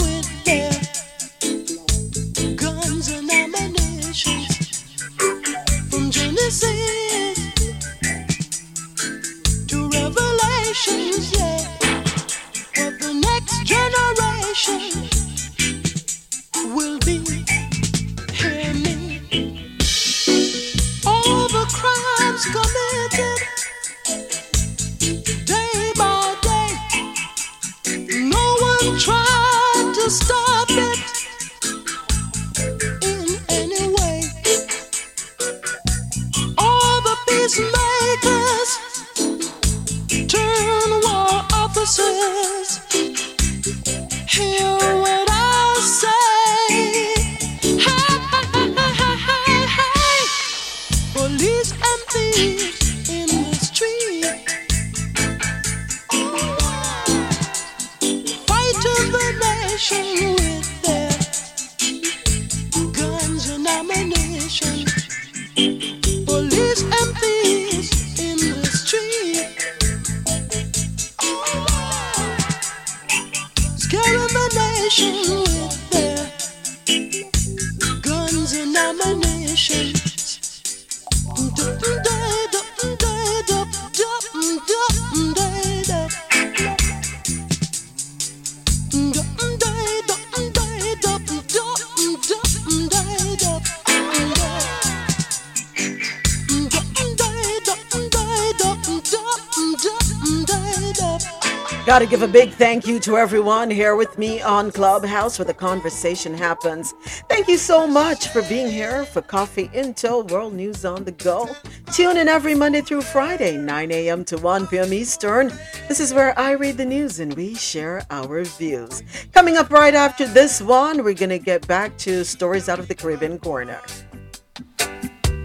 [102.21, 106.35] give a big thank you to everyone here with me on Clubhouse where the conversation
[106.35, 106.93] happens.
[107.31, 111.13] Thank you so much for being here for Coffee In Toe World News on the
[111.13, 111.49] Go.
[111.95, 114.23] Tune in every Monday through Friday, 9 a.m.
[114.27, 114.93] to 1 p.m.
[114.93, 115.51] Eastern.
[115.89, 119.03] This is where I read the news and we share our views.
[119.33, 122.95] Coming up right after this one, we're gonna get back to stories out of the
[122.95, 123.81] Caribbean corner.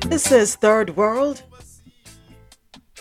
[0.07, 1.41] This is Third World,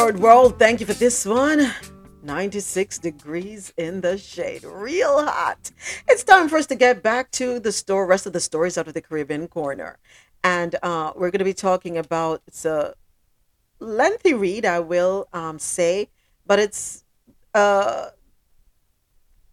[0.00, 1.70] third world, thank you for this one.
[2.22, 5.70] 96 degrees in the shade, real hot.
[6.08, 8.88] It's time for us to get back to the store, rest of the stories out
[8.88, 9.98] of the Caribbean corner.
[10.42, 12.94] And uh, we're going to be talking about it's a
[13.78, 16.08] lengthy read, I will um, say,
[16.46, 17.04] but it's
[17.52, 18.06] uh,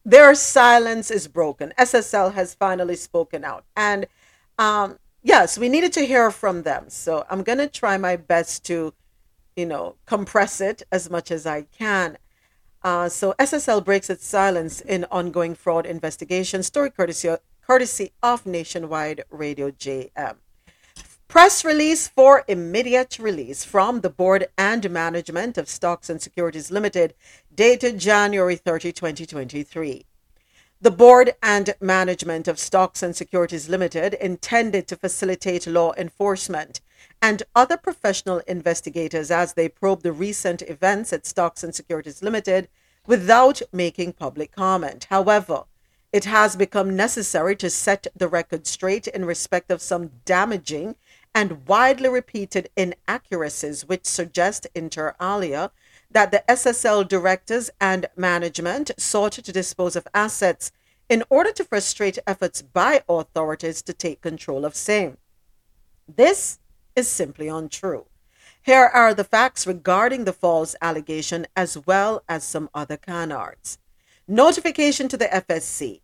[0.05, 1.73] their silence is broken.
[1.77, 3.65] SSL has finally spoken out.
[3.75, 4.07] And
[4.57, 6.85] um, yes, we needed to hear from them.
[6.87, 8.93] So I'm going to try my best to,
[9.57, 12.17] you know, compress it as much as I can.
[12.83, 16.61] Uh, so SSL breaks its silence in ongoing fraud investigation.
[16.61, 17.35] Story courtesy,
[17.65, 20.35] courtesy of Nationwide Radio JM.
[21.27, 27.15] Press release for immediate release from the board and management of Stocks and Securities Limited,
[27.53, 30.05] dated January 30, 2023.
[30.79, 36.79] The board and management of Stocks and Securities Limited intended to facilitate law enforcement
[37.21, 42.69] and other professional investigators as they probe the recent events at Stocks and Securities Limited
[43.05, 45.07] without making public comment.
[45.09, 45.63] However,
[46.13, 50.95] it has become necessary to set the record straight in respect of some damaging
[51.35, 55.71] and widely repeated inaccuracies which suggest inter alia
[56.09, 60.71] that the SSL directors and management sought to dispose of assets
[61.09, 65.17] in order to frustrate efforts by authorities to take control of same.
[66.07, 66.59] This
[66.97, 68.07] is simply untrue.
[68.61, 73.77] Here are the facts regarding the false allegation as well as some other canards.
[74.27, 76.01] Notification to the FSC.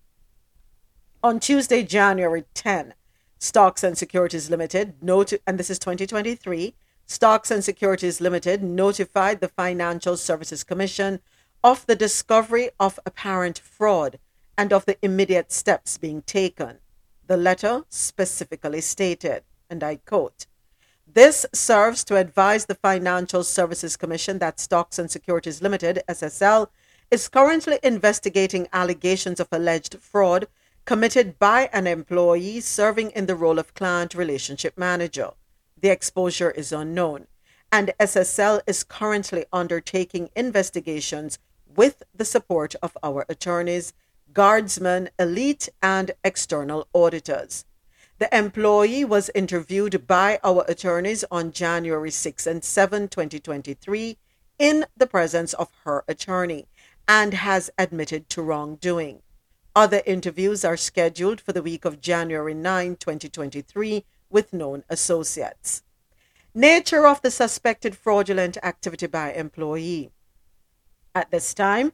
[1.23, 2.93] On Tuesday, January 10,
[3.39, 6.75] Stocks and Securities Limited, noti- and this is 2023,
[7.07, 11.19] Stocks and Securities Limited notified the Financial Services Commission
[11.63, 14.19] of the discovery of apparent fraud
[14.57, 16.77] and of the immediate steps being taken.
[17.27, 20.45] The letter specifically stated, and I quote,
[21.13, 26.67] this serves to advise the Financial Services Commission that Stocks and Securities Limited, SSL,
[27.11, 30.47] is currently investigating allegations of alleged fraud
[30.85, 35.31] committed by an employee serving in the role of client relationship manager.
[35.79, 37.27] The exposure is unknown,
[37.71, 41.37] and SSL is currently undertaking investigations
[41.75, 43.93] with the support of our attorneys,
[44.33, 47.65] guardsmen, elite, and external auditors.
[48.23, 54.17] The employee was interviewed by our attorneys on January 6 and 7, 2023,
[54.57, 56.69] in the presence of her attorney
[57.05, 59.23] and has admitted to wrongdoing.
[59.75, 65.83] Other interviews are scheduled for the week of January 9, 2023, with known associates.
[66.55, 70.11] Nature of the suspected fraudulent activity by employee.
[71.13, 71.91] At this time,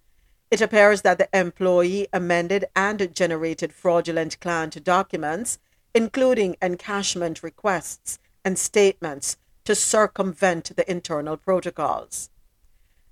[0.51, 5.57] it appears that the employee amended and generated fraudulent client documents,
[5.93, 12.29] including encashment requests and statements, to circumvent the internal protocols.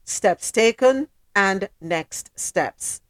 [0.04, 3.02] Steps taken and next steps.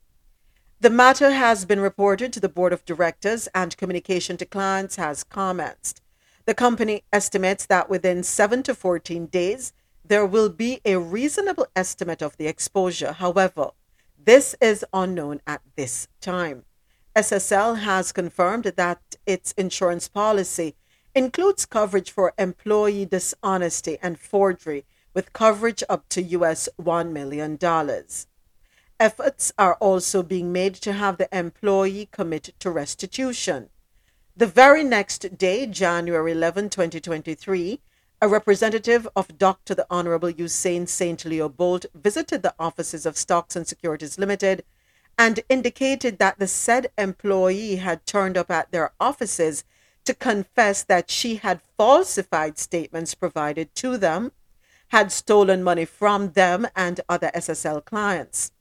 [0.80, 5.24] The matter has been reported to the board of directors and communication to clients has
[5.24, 6.02] commenced.
[6.46, 9.74] The company estimates that within 7 to 14 days,
[10.06, 13.14] there will be a reasonable estimate of the exposure.
[13.14, 13.72] However,
[14.24, 16.66] this is unknown at this time.
[17.18, 20.76] SSL has confirmed that its insurance policy
[21.16, 24.86] includes coverage for employee dishonesty and forgery
[25.16, 27.58] with coverage up to US $1 million.
[29.00, 33.70] Efforts are also being made to have the employee commit to restitution.
[34.36, 37.82] The very next day, January 11, 2023,
[38.22, 39.74] a representative of Dr.
[39.74, 41.26] the Honorable Usain St.
[41.26, 44.64] Leo Bolt visited the offices of Stocks and Securities Limited
[45.18, 49.64] and indicated that the said employee had turned up at their offices
[50.06, 54.32] to confess that she had falsified statements provided to them,
[54.90, 58.52] had stolen money from them and other SSL clients,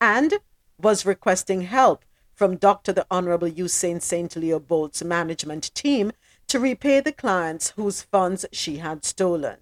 [0.00, 0.34] and
[0.78, 2.04] was requesting help
[2.34, 2.92] from Dr.
[2.92, 4.34] the Honorable Usain St.
[4.36, 6.12] Leo Bolt's management team
[6.46, 9.58] to repay the clients whose funds she had stolen.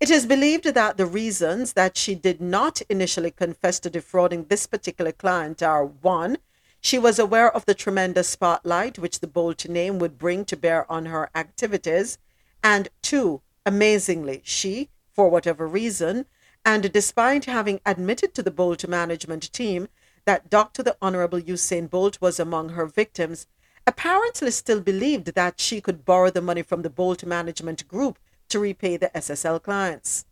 [0.00, 4.66] It is believed that the reasons that she did not initially confess to defrauding this
[4.66, 6.38] particular client are one,
[6.80, 10.90] she was aware of the tremendous spotlight which the Bolt name would bring to bear
[10.90, 12.18] on her activities,
[12.64, 16.26] and two, amazingly, she, for whatever reason,
[16.64, 19.88] and despite having admitted to the Bolt management team
[20.24, 20.82] that Dr.
[20.82, 23.46] the Honorable Usain Bolt was among her victims,
[23.86, 28.18] apparently still believed that she could borrow the money from the Bolt management group
[28.52, 30.24] to repay the SSL clients.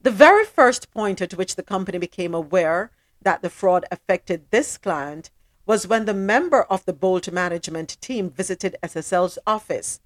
[0.00, 2.90] The very first point at which the company became aware
[3.22, 5.30] that the fraud affected this client
[5.66, 10.00] was when the member of the Bolt management team visited SSL's office.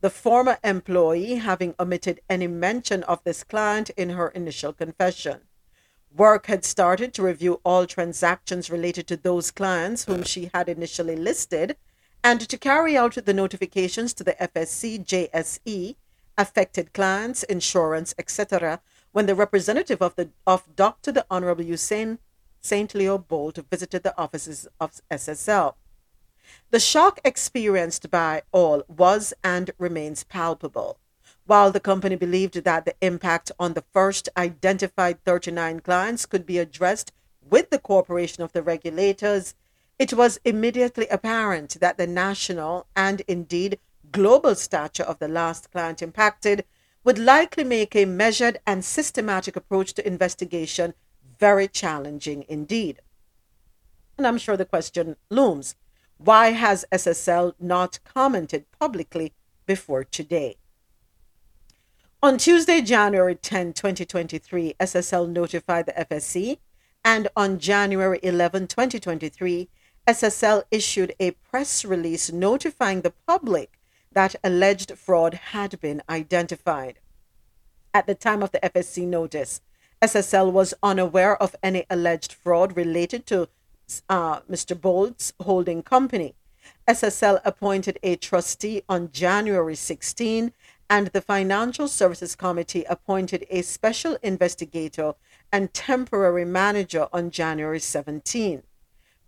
[0.00, 5.40] The former employee having omitted any mention of this client in her initial confession.
[6.16, 11.16] Work had started to review all transactions related to those clients whom she had initially
[11.16, 11.76] listed
[12.22, 15.96] and to carry out the notifications to the FSC JSE,
[16.36, 18.80] affected clients, insurance, etc.,
[19.12, 21.12] when the representative of the of Dr.
[21.12, 22.18] the Honorable Usain
[22.60, 22.94] St.
[22.94, 25.74] Leo Bolt visited the offices of SSL.
[26.70, 30.98] The shock experienced by all was and remains palpable.
[31.46, 36.58] While the company believed that the impact on the first identified 39 clients could be
[36.58, 37.12] addressed
[37.42, 39.54] with the cooperation of the regulators,
[39.98, 43.78] it was immediately apparent that the national and indeed
[44.14, 46.64] global stature of the last client impacted
[47.02, 50.94] would likely make a measured and systematic approach to investigation
[51.40, 53.00] very challenging indeed.
[54.16, 55.74] And I'm sure the question looms
[56.16, 59.32] why has SSL not commented publicly
[59.66, 60.56] before today?
[62.22, 66.58] On Tuesday, January 10, 2023, SSL notified the FSC,
[67.04, 69.68] and on January 11, 2023,
[70.06, 73.78] SSL issued a press release notifying the public
[74.14, 76.98] that alleged fraud had been identified.
[77.92, 79.60] At the time of the FSC notice,
[80.02, 83.48] SSL was unaware of any alleged fraud related to
[84.08, 84.78] uh, Mr.
[84.78, 86.34] Bolt's holding company.
[86.88, 90.52] SSL appointed a trustee on January 16,
[90.90, 95.14] and the Financial Services Committee appointed a special investigator
[95.52, 98.62] and temporary manager on January 17.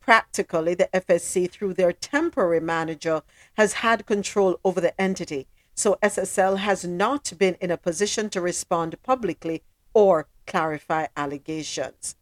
[0.07, 3.23] Practically, the FSC, through their temporary manager,
[3.55, 8.41] has had control over the entity, so SSL has not been in a position to
[8.41, 9.65] respond publicly
[9.95, 12.15] or clarify allegations.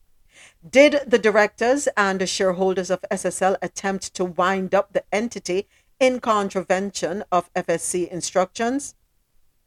[0.66, 5.69] Did the directors and the shareholders of SSL attempt to wind up the entity
[6.01, 8.94] in contravention of FSC instructions?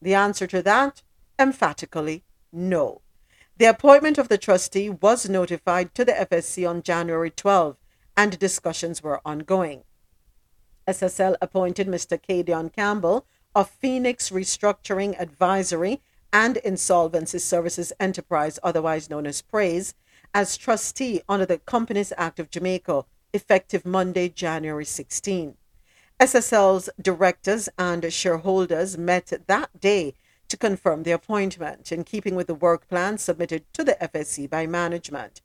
[0.01, 1.03] The answer to that,
[1.37, 3.01] emphatically, no.
[3.57, 7.77] The appointment of the trustee was notified to the FSC on January 12,
[8.17, 9.83] and discussions were ongoing.
[10.87, 12.19] SSL appointed Mr.
[12.19, 16.01] Caydion Campbell of Phoenix Restructuring Advisory
[16.33, 19.93] and Insolvency Services Enterprise, otherwise known as PRAISE,
[20.33, 25.55] as trustee under the Companies Act of Jamaica, effective Monday, January 16.
[26.19, 30.15] SSL's directors and shareholders met that day
[30.47, 34.65] to confirm the appointment, in keeping with the work plan submitted to the FSC by
[34.65, 35.41] management.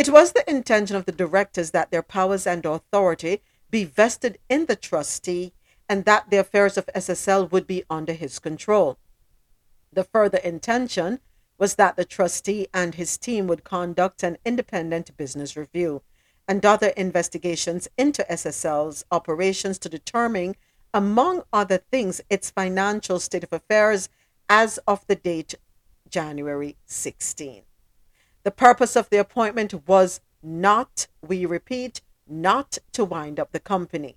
[0.00, 4.64] It was the intention of the directors that their powers and authority be vested in
[4.64, 5.52] the trustee
[5.90, 8.96] and that the affairs of SSL would be under his control.
[9.92, 11.20] The further intention
[11.58, 16.00] was that the trustee and his team would conduct an independent business review
[16.48, 20.56] and other investigations into SSL's operations to determine,
[20.94, 24.08] among other things, its financial state of affairs
[24.48, 25.56] as of the date
[26.08, 27.64] January 16.
[28.42, 34.16] The purpose of the appointment was not, we repeat, not to wind up the company.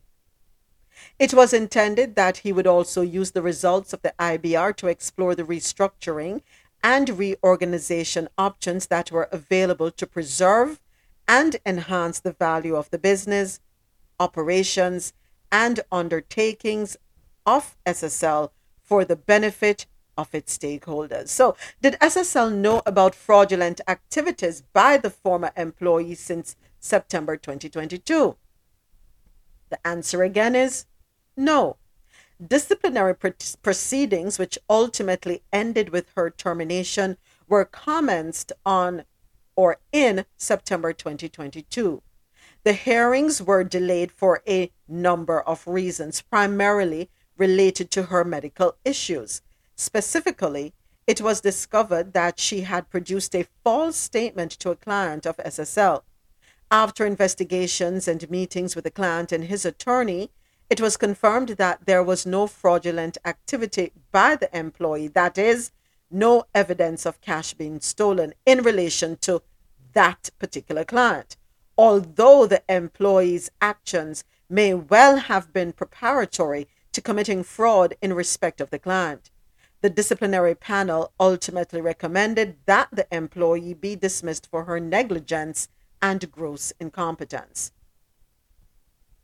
[1.19, 5.35] It was intended that he would also use the results of the IBR to explore
[5.35, 6.41] the restructuring
[6.83, 10.79] and reorganization options that were available to preserve
[11.27, 13.59] and enhance the value of the business,
[14.19, 15.13] operations,
[15.51, 16.97] and undertakings
[17.45, 18.51] of SSL
[18.81, 19.85] for the benefit
[20.17, 21.29] of its stakeholders.
[21.29, 28.35] So, did SSL know about fraudulent activities by the former employee since September 2022?
[29.69, 30.85] The answer again is
[31.35, 31.77] no.
[32.45, 37.17] Disciplinary proceedings, which ultimately ended with her termination,
[37.47, 39.05] were commenced on
[39.55, 42.01] or in September 2022.
[42.63, 49.41] The hearings were delayed for a number of reasons, primarily related to her medical issues.
[49.75, 50.73] Specifically,
[51.05, 56.03] it was discovered that she had produced a false statement to a client of SSL.
[56.71, 60.31] After investigations and meetings with the client and his attorney,
[60.69, 65.71] it was confirmed that there was no fraudulent activity by the employee, that is,
[66.09, 69.41] no evidence of cash being stolen in relation to
[69.93, 71.37] that particular client,
[71.77, 78.69] although the employee's actions may well have been preparatory to committing fraud in respect of
[78.69, 79.29] the client.
[79.83, 85.67] The disciplinary panel ultimately recommended that the employee be dismissed for her negligence
[86.01, 87.73] and gross incompetence.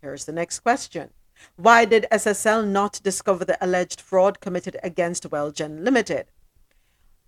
[0.02, 1.11] Here's the next question.
[1.56, 6.26] Why did SSL not discover the alleged fraud committed against Wellgen Limited?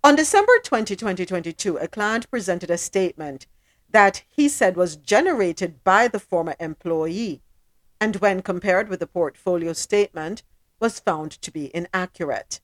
[0.04, 3.46] On December 20, 2022, a client presented a statement
[3.88, 7.40] that he said was generated by the former employee,
[7.98, 10.42] and when compared with the portfolio statement,
[10.78, 12.60] was found to be inaccurate.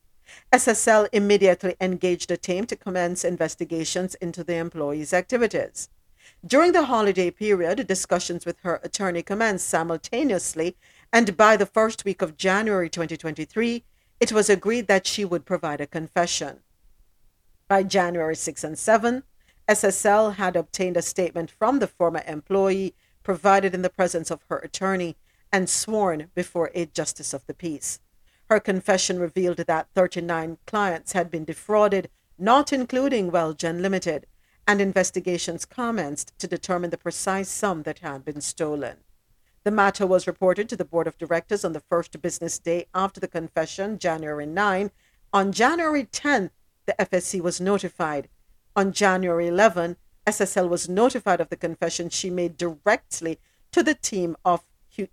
[0.52, 5.88] SSL immediately engaged a team to commence investigations into the employee's activities.
[6.46, 10.76] During the holiday period, discussions with her attorney commenced simultaneously,
[11.12, 13.84] and by the first week of January 2023,
[14.20, 16.60] it was agreed that she would provide a confession.
[17.66, 19.22] By January 6 and 7,
[19.68, 24.58] SSL had obtained a statement from the former employee provided in the presence of her
[24.58, 25.16] attorney
[25.52, 28.00] and sworn before a justice of the peace.
[28.48, 32.08] Her confession revealed that 39 clients had been defrauded,
[32.38, 34.26] not including Wellgen Limited,
[34.66, 38.98] and investigations commenced to determine the precise sum that had been stolen.
[39.64, 43.20] The matter was reported to the board of directors on the first business day after
[43.20, 44.90] the confession, January 9.
[45.32, 46.50] On January 10th,
[46.86, 48.28] the FSC was notified.
[48.74, 49.96] On January 11,
[50.26, 53.38] SSL was notified of the confession she made directly
[53.72, 54.64] to the team of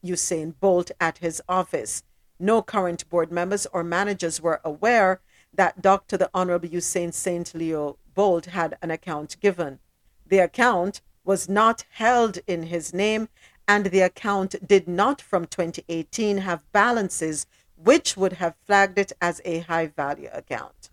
[0.06, 2.04] Usain Bolt at his office.
[2.40, 5.22] No current board members or managers were aware
[5.54, 6.18] that Dr.
[6.18, 7.54] the Honorable Usain St.
[7.56, 9.80] Leo Bolt had an account given.
[10.28, 13.30] The account was not held in his name,
[13.68, 19.42] and the account did not from 2018 have balances which would have flagged it as
[19.44, 20.90] a high value account.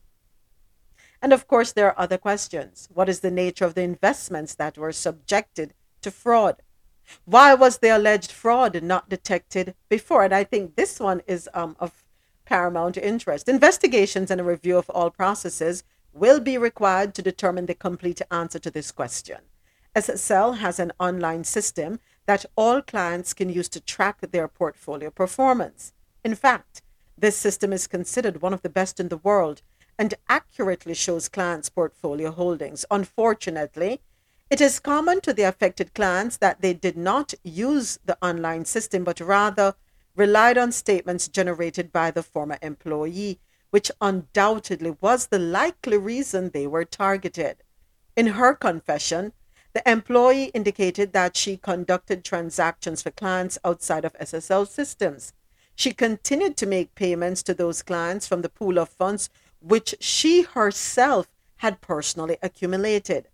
[1.21, 2.89] And of course, there are other questions.
[2.93, 6.63] What is the nature of the investments that were subjected to fraud?
[7.25, 10.25] Why was the alleged fraud not detected before?
[10.25, 12.05] And I think this one is um, of
[12.45, 13.49] paramount interest.
[13.49, 18.59] Investigations and a review of all processes will be required to determine the complete answer
[18.59, 19.39] to this question.
[19.95, 25.93] SSL has an online system that all clients can use to track their portfolio performance.
[26.25, 26.83] In fact,
[27.17, 29.63] this system is considered one of the best in the world
[29.99, 32.85] and accurately shows clients' portfolio holdings.
[32.91, 34.01] Unfortunately,
[34.53, 39.03] it is common to the affected clients that they did not use the online system
[39.03, 39.75] but rather
[40.15, 46.67] relied on statements generated by the former employee, which undoubtedly was the likely reason they
[46.67, 47.63] were targeted.
[48.15, 49.33] In her confession,
[49.73, 55.33] the employee indicated that she conducted transactions for clients outside of SSL systems.
[55.75, 59.31] She continued to make payments to those clients from the pool of funds
[59.61, 63.29] which she herself had personally accumulated.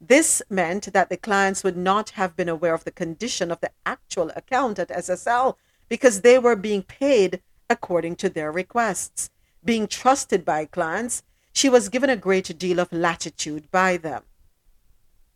[0.00, 3.70] This meant that the clients would not have been aware of the condition of the
[3.84, 5.56] actual account at SSL
[5.88, 9.30] because they were being paid according to their requests.
[9.64, 11.22] Being trusted by clients,
[11.52, 14.22] she was given a great deal of latitude by them.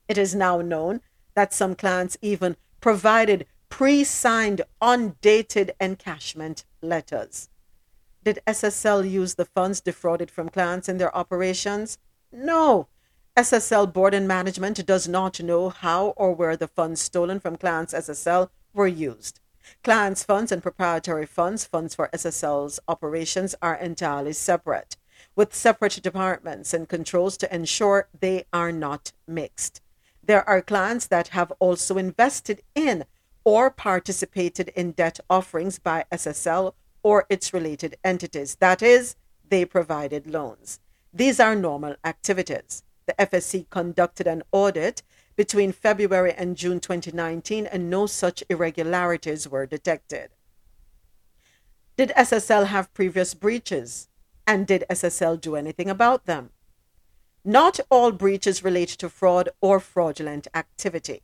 [0.08, 1.00] It is now known
[1.34, 7.48] that some clients even provided pre signed, undated encashment letters.
[8.22, 11.98] Did SSL use the funds defrauded from clients in their operations?
[12.30, 12.86] No.
[13.34, 17.94] SSL board and management does not know how or where the funds stolen from clients
[17.94, 19.40] SSL were used.
[19.82, 24.98] Clients' funds and proprietary funds, funds for SSL's operations, are entirely separate,
[25.34, 29.80] with separate departments and controls to ensure they are not mixed.
[30.22, 33.06] There are clients that have also invested in
[33.44, 38.56] or participated in debt offerings by SSL or its related entities.
[38.56, 39.16] That is,
[39.48, 40.80] they provided loans.
[41.14, 42.82] These are normal activities.
[43.06, 45.02] The FSC conducted an audit
[45.36, 50.30] between February and June 2019, and no such irregularities were detected.
[51.96, 54.08] Did SSL have previous breaches?
[54.46, 56.50] And did SSL do anything about them?
[57.44, 61.22] Not all breaches relate to fraud or fraudulent activity.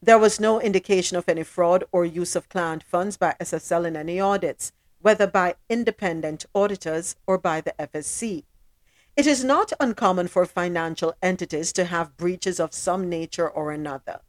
[0.00, 3.96] There was no indication of any fraud or use of client funds by SSL in
[3.96, 8.44] any audits, whether by independent auditors or by the FSC.
[9.18, 14.20] It is not uncommon for financial entities to have breaches of some nature or another.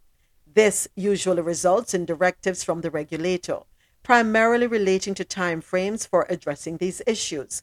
[0.51, 3.59] This usually results in directives from the regulator,
[4.01, 7.61] primarily relating to time frames for addressing these issues.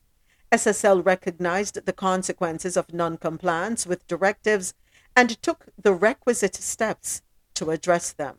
[0.53, 4.75] SSL recognized the consequences of noncompliance with directives
[5.17, 7.23] and took the requisite steps
[7.55, 8.37] to address them.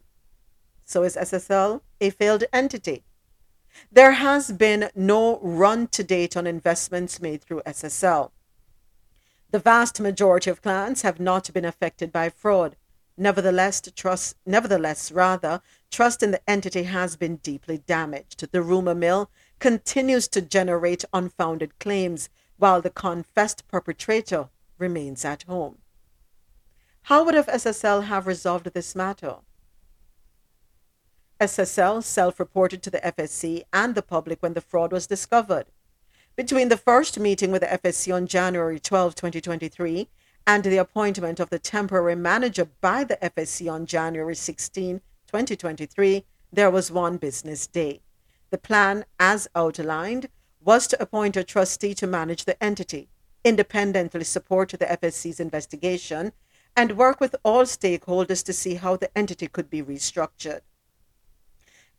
[0.85, 3.03] So is SSL a failed entity?
[3.91, 8.31] There has been no run to date on investments made through SSL.
[9.52, 12.76] The vast majority of clients have not been affected by fraud.
[13.15, 18.52] Nevertheless, trust, nevertheless, rather, trust in the entity has been deeply damaged.
[18.52, 25.78] The rumor mill continues to generate unfounded claims while the confessed perpetrator remains at home.
[27.03, 29.38] How would FSSL have resolved this matter?
[31.40, 35.68] SSL self reported to the FSC and the public when the fraud was discovered.
[36.38, 40.07] Between the first meeting with the FSC on January 12, 2023,
[40.45, 46.69] and the appointment of the temporary manager by the FSC on January 16, 2023, there
[46.69, 48.01] was one business day.
[48.51, 50.30] The plan, as outlined,
[50.64, 53.09] was to appoint a trustee to manage the entity,
[53.43, 56.34] independently support the FSC's investigation,
[56.76, 60.61] and work with all stakeholders to see how the entity could be restructured.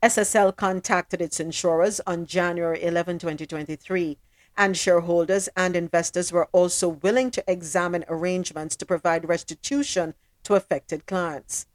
[0.01, 4.17] SSL contacted its insurers on January 11, 2023,
[4.59, 11.07] and shareholders and investors were also willing to examine arrangements to provide restitution to affected
[11.07, 11.67] clients.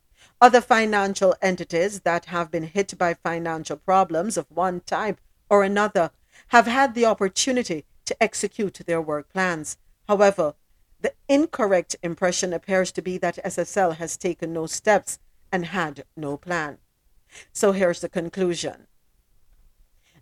[0.41, 6.11] Other financial entities that have been hit by financial problems of one type or another
[6.49, 9.77] have had the opportunity to execute their work plans.
[10.09, 10.55] However,
[10.99, 15.19] the incorrect impression appears to be that SSL has taken no steps
[15.51, 16.79] and had no plan.
[17.53, 18.87] So here's the conclusion.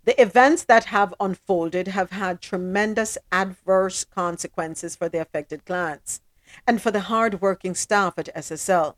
[0.04, 6.20] The events that have unfolded have had tremendous adverse consequences for the affected clients
[6.66, 8.96] and for the hard-working staff at SSL.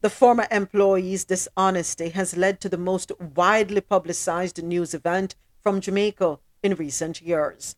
[0.00, 6.38] The former employee's dishonesty has led to the most widely publicized news event from Jamaica
[6.62, 7.74] in recent years.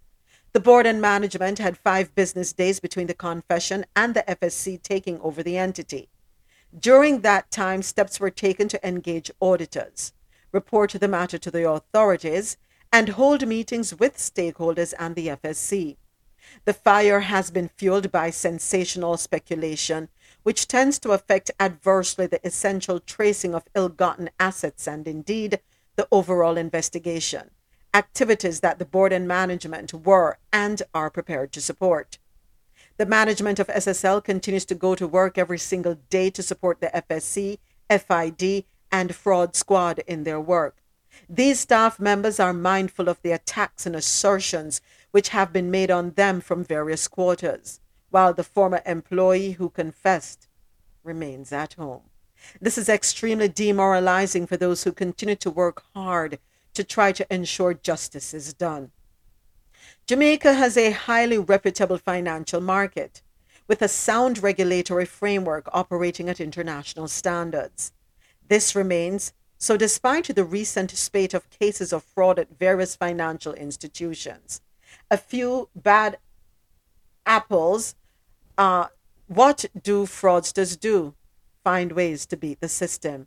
[0.53, 5.19] The board and management had five business days between the confession and the FSC taking
[5.23, 6.11] over the entity.
[6.79, 10.13] During that time, steps were taken to engage auditors
[10.53, 12.57] report the matter to the authorities,
[12.93, 15.97] and hold meetings with stakeholders and the FSC.
[16.65, 20.09] The fire has been fueled by sensational speculation,
[20.43, 25.61] which tends to affect adversely the essential tracing of ill gotten assets and indeed
[25.97, 27.51] the overall investigation,
[27.95, 32.19] activities that the board and management were and are prepared to support.
[32.97, 36.89] The management of SSL continues to go to work every single day to support the
[36.89, 37.59] FSC,
[37.89, 40.77] FID, and fraud squad in their work.
[41.29, 44.81] These staff members are mindful of the attacks and assertions
[45.11, 47.81] which have been made on them from various quarters,
[48.11, 50.49] while the former employee who confessed
[51.03, 52.03] remains at home.
[52.61, 56.39] This is extremely demoralizing for those who continue to work hard
[56.75, 58.93] to try to ensure justice is done.
[60.07, 63.23] Jamaica has a highly reputable financial market
[63.69, 67.93] with a sound regulatory framework operating at international standards.
[68.51, 69.33] This remains
[69.63, 74.63] so, despite the recent spate of cases of fraud at various financial institutions,
[75.11, 76.17] a few bad
[77.27, 77.95] apples,
[78.57, 78.87] uh,
[79.27, 81.15] what do fraudsters do?
[81.63, 83.27] Find ways to beat the system.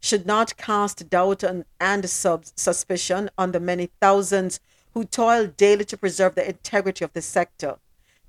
[0.00, 4.60] Should not cast doubt and, and sub- suspicion on the many thousands
[4.94, 7.78] who toil daily to preserve the integrity of the sector.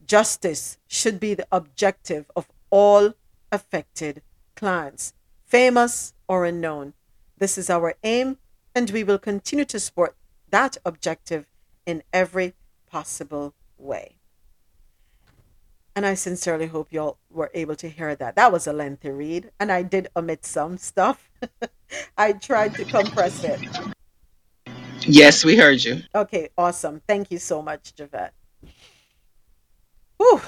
[0.03, 3.13] Justice should be the objective of all
[3.51, 4.23] affected
[4.55, 5.13] clients,
[5.45, 6.93] famous or unknown.
[7.37, 8.37] This is our aim,
[8.73, 10.15] and we will continue to support
[10.49, 11.45] that objective
[11.85, 12.55] in every
[12.89, 14.15] possible way.
[15.95, 18.35] And I sincerely hope you all were able to hear that.
[18.35, 21.29] That was a lengthy read, and I did omit some stuff.
[22.17, 23.59] I tried to compress it.
[25.01, 26.01] Yes, we heard you.
[26.15, 26.99] Okay, awesome.
[27.07, 28.33] Thank you so much, Javette.
[30.17, 30.41] Whew.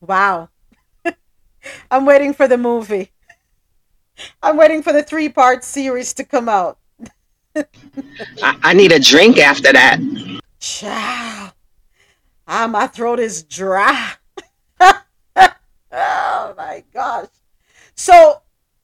[0.00, 0.48] Wow.
[1.90, 3.10] I'm waiting for the movie.
[4.42, 6.78] I'm waiting for the three part series to come out.
[7.54, 7.64] I,
[8.62, 10.00] I need a drink after that.
[10.60, 11.52] Child.
[12.48, 14.12] Ah, my throat is dry.
[14.80, 17.28] oh my gosh.
[17.94, 18.42] So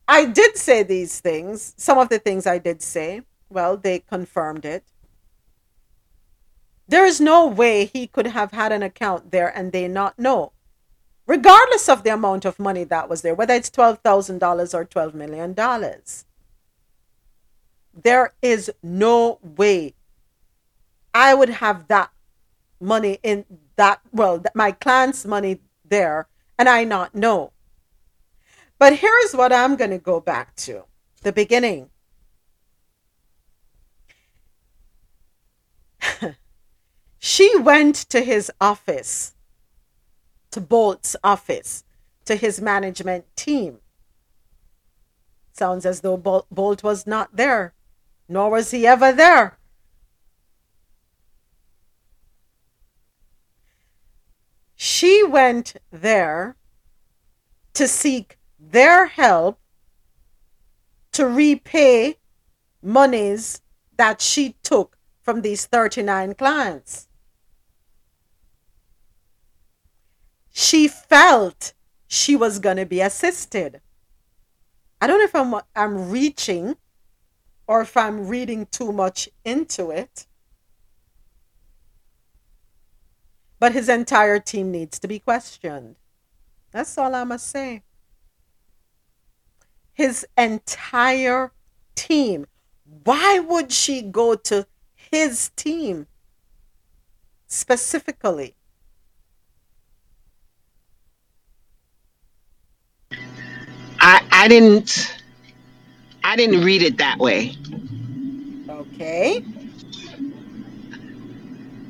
[0.09, 1.75] I did say these things.
[1.77, 4.85] Some of the things I did say, well, they confirmed it.
[6.89, 10.53] There is no way he could have had an account there and they not know
[11.33, 15.55] regardless of the amount of money that was there, whether it's $12,000 or $12 million.
[17.95, 19.95] There is no way
[21.15, 22.11] I would have that
[22.79, 23.47] money in
[23.77, 26.29] that, well, my client's money there,
[26.59, 27.53] and I not know.
[28.79, 30.85] But here's what I'm going to go back to
[31.23, 31.89] the beginning.
[37.19, 39.33] she went to his office
[40.53, 41.85] to Bolt's office,
[42.25, 43.79] to his management team.
[45.53, 47.75] Sounds as though Bolt, was not there,
[48.29, 49.59] nor was he ever there.
[54.77, 56.57] She went there
[57.75, 59.59] to seek their help
[61.13, 62.17] to repay
[62.83, 63.61] monies
[63.97, 67.09] that she took from these 39 clients.
[70.53, 71.73] She felt
[72.07, 73.81] she was going to be assisted.
[75.01, 76.77] I don't know if I'm, I'm reaching
[77.67, 80.27] or if I'm reading too much into it.
[83.59, 85.97] But his entire team needs to be questioned.
[86.71, 87.83] That's all I must say.
[89.93, 91.53] His entire
[91.95, 92.47] team.
[93.05, 96.09] Why would she go to his team
[97.47, 98.55] specifically?
[104.43, 105.15] I didn't
[106.25, 107.57] I didn't read it that way.
[108.69, 109.45] Okay.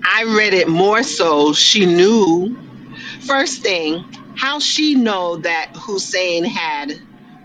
[0.04, 2.54] I read it more so she knew
[3.22, 4.04] first thing
[4.36, 6.92] how she know that Usain had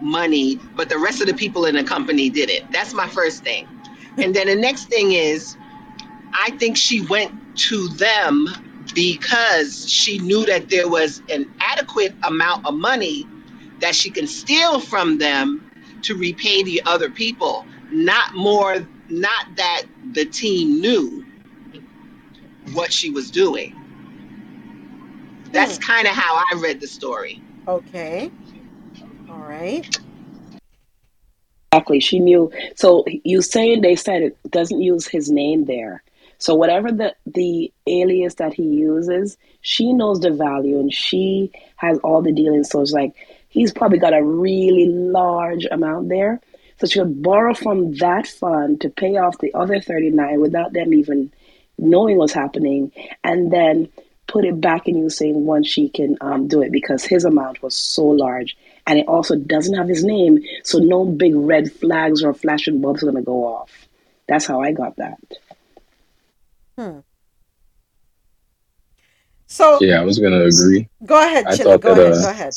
[0.02, 2.70] money but the rest of the people in the company didn't.
[2.74, 3.66] That's my first thing.
[4.18, 5.56] And then the next thing is
[6.34, 7.32] I think she went
[7.70, 8.50] to them
[8.94, 13.26] because she knew that there was an adequate amount of money
[13.80, 15.70] that she can steal from them
[16.04, 19.84] to repay the other people, not more, not that
[20.14, 21.26] the team knew
[22.74, 23.76] what she was doing.
[25.52, 25.84] That's hmm.
[25.84, 27.42] kind of how I read the story.
[27.68, 28.32] Okay.
[29.30, 29.98] All right.
[31.72, 32.00] Exactly.
[32.00, 32.52] She knew.
[32.76, 36.04] So you saying they said it doesn't use his name there.
[36.40, 41.98] So whatever the the alias that he uses, she knows the value and she has
[42.00, 42.70] all the dealings.
[42.70, 43.16] So it's like
[43.50, 46.42] he's probably got a really large amount there.
[46.80, 51.32] So she'll borrow from that fund to pay off the other 39 without them even
[51.78, 52.92] knowing what's happening
[53.24, 53.90] and then
[54.28, 57.76] put it back in using once she can um, do it because his amount was
[57.76, 62.34] so large and it also doesn't have his name so no big red flags or
[62.34, 63.88] flashing bulbs are going to go off
[64.28, 65.18] that's how i got that
[66.78, 67.00] Hmm.
[69.48, 70.90] So Yeah, I was gonna agree.
[71.06, 71.80] go ahead, I Chilla.
[71.80, 72.20] thought Go that ahead.
[72.20, 72.54] uh, Go ahead.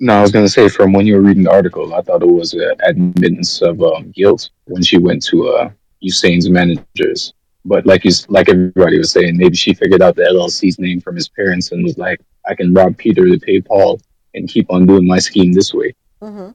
[0.00, 2.28] No, I was gonna say from when you were reading the article, I thought it
[2.28, 5.70] was an admittance of um, guilt when she went to uh,
[6.02, 7.34] Usain's managers.
[7.64, 11.16] But like you, like everybody was saying, maybe she figured out the LLC's name from
[11.16, 14.00] his parents and was like, I can rob Peter to pay Paul
[14.34, 15.94] and keep on doing my scheme this way.
[16.22, 16.50] Mm-hmm.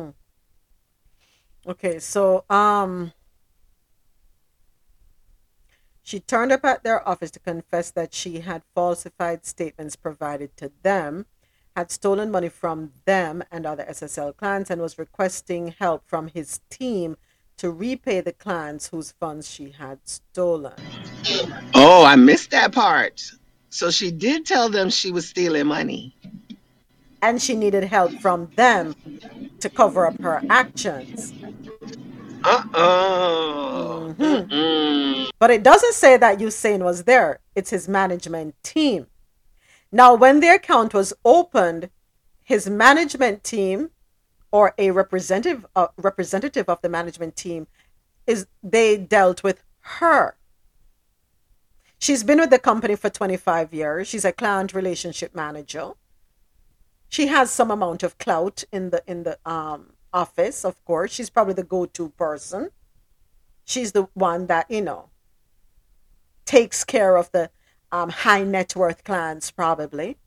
[0.00, 0.10] Hmm.
[1.66, 3.12] Okay, so um,
[6.02, 10.72] she turned up at their office to confess that she had falsified statements provided to
[10.82, 11.26] them,
[11.76, 16.60] had stolen money from them and other SSL clients, and was requesting help from his
[16.70, 17.16] team
[17.56, 20.74] to repay the clients whose funds she had stolen.
[21.74, 23.22] Oh, I missed that part.
[23.70, 26.14] So she did tell them she was stealing money.
[27.22, 28.96] And she needed help from them
[29.60, 31.32] to cover up her actions.
[32.44, 34.14] Uh oh.
[34.18, 35.30] Mhm.
[35.38, 37.40] But it doesn't say that Usain was there.
[37.54, 39.06] It's his management team.
[39.90, 41.90] Now, when the account was opened,
[42.42, 43.90] his management team
[44.50, 47.66] or a representative uh, representative of the management team
[48.26, 50.36] is they dealt with her.
[51.98, 54.08] She's been with the company for 25 years.
[54.08, 55.92] She's a client relationship manager.
[57.08, 61.12] She has some amount of clout in the in the um office, of course.
[61.12, 62.70] She's probably the go-to person.
[63.64, 65.10] She's the one that, you know,
[66.44, 67.50] takes care of the
[67.90, 70.18] um, high net worth clients, probably.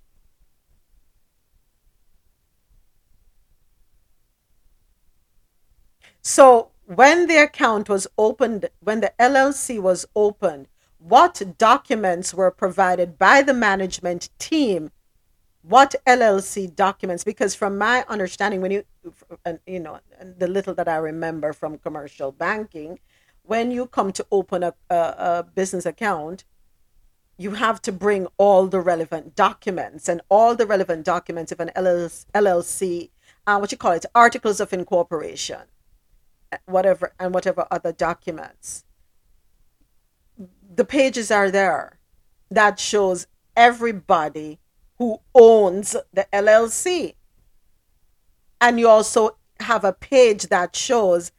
[6.21, 10.67] So when the account was opened, when the LLC was opened,
[10.97, 14.91] what documents were provided by the management team?
[15.67, 17.23] What LLC documents?
[17.23, 18.83] Because from my understanding, when you,
[19.65, 19.99] you know,
[20.37, 22.99] the little that I remember from commercial banking,
[23.41, 26.43] when you come to open a, a, a business account,
[27.37, 31.71] you have to bring all the relevant documents and all the relevant documents of an
[31.75, 33.09] LLC,
[33.47, 35.61] uh, what you call it, articles of incorporation,
[36.51, 38.85] uh, whatever, and whatever other documents.
[40.75, 41.97] The pages are there
[42.51, 43.25] that shows
[43.57, 44.59] everybody
[44.97, 47.15] who owns the LLC.
[48.61, 51.31] And you also have a page that shows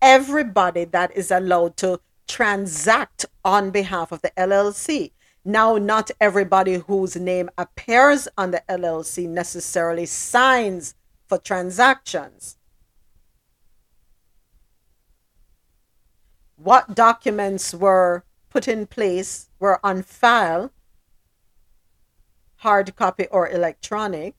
[0.00, 5.12] everybody that is allowed to transact on behalf of the LLC.
[5.44, 10.94] Now, not everybody whose name appears on the LLC necessarily signs
[11.26, 12.56] for transactions.
[16.56, 20.70] What documents were put in place, were on file
[22.62, 24.34] hard copy or electronic?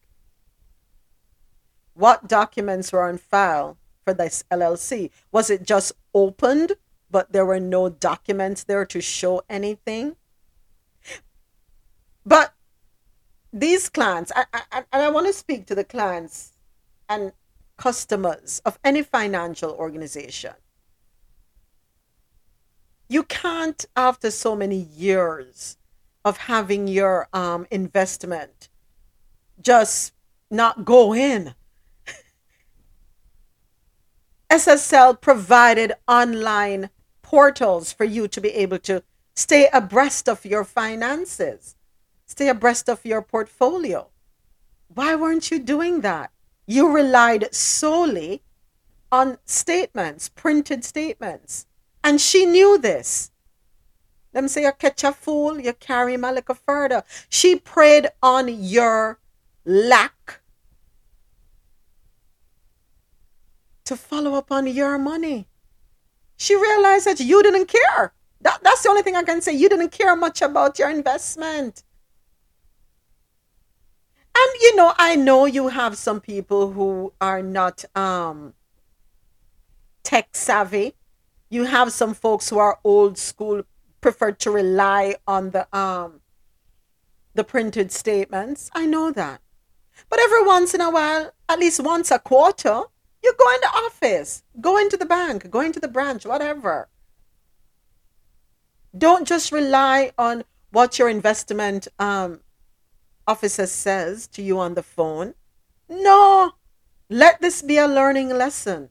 [1.94, 5.12] What documents were on file for this LLC?
[5.32, 6.74] Was it just opened,
[7.12, 10.16] but there were no documents there to show anything?
[12.26, 12.54] But
[13.52, 14.32] these clients,
[14.72, 16.54] and I want to speak to the clients
[17.10, 17.34] and
[17.78, 20.54] customers of any financial organization.
[23.10, 25.78] You can't, after so many years
[26.26, 28.70] of having your um, investment,
[29.62, 30.14] just
[30.50, 31.54] not go in.
[34.50, 36.90] SSL provided online
[37.22, 39.04] portals for you to be able to
[39.36, 41.76] stay abreast of your finances,
[42.26, 44.08] stay abreast of your portfolio.
[44.94, 46.32] Why weren't you doing that?
[46.68, 48.44] You relied solely
[49.12, 51.66] on statements, printed statements.
[52.04, 53.32] And she knew this.
[54.34, 57.04] Them say you catch a fool, you carry him a little further.
[57.30, 59.20] She preyed on your
[59.66, 60.42] lack
[63.86, 65.48] to follow up on your money.
[66.38, 68.14] She realized that you didn't care.
[68.42, 69.54] That, that's the only thing I can say.
[69.54, 71.84] You didn't care much about your investment.
[74.36, 78.54] And you know, I know you have some people who are not um
[80.04, 80.96] tech savvy.
[81.50, 83.64] You have some folks who are old school,
[84.04, 86.22] prefer to rely on the um
[87.34, 88.70] the printed statements.
[88.76, 89.42] I know that.
[90.10, 92.84] But every once in a while, at least once a quarter,
[93.24, 96.90] you go into office, go into the bank, go into the branch, whatever.
[98.96, 102.42] Don't just rely on what your investment um,
[103.28, 105.34] officer says to you on the phone.
[105.90, 106.54] No,
[107.10, 108.90] let this be a learning lesson.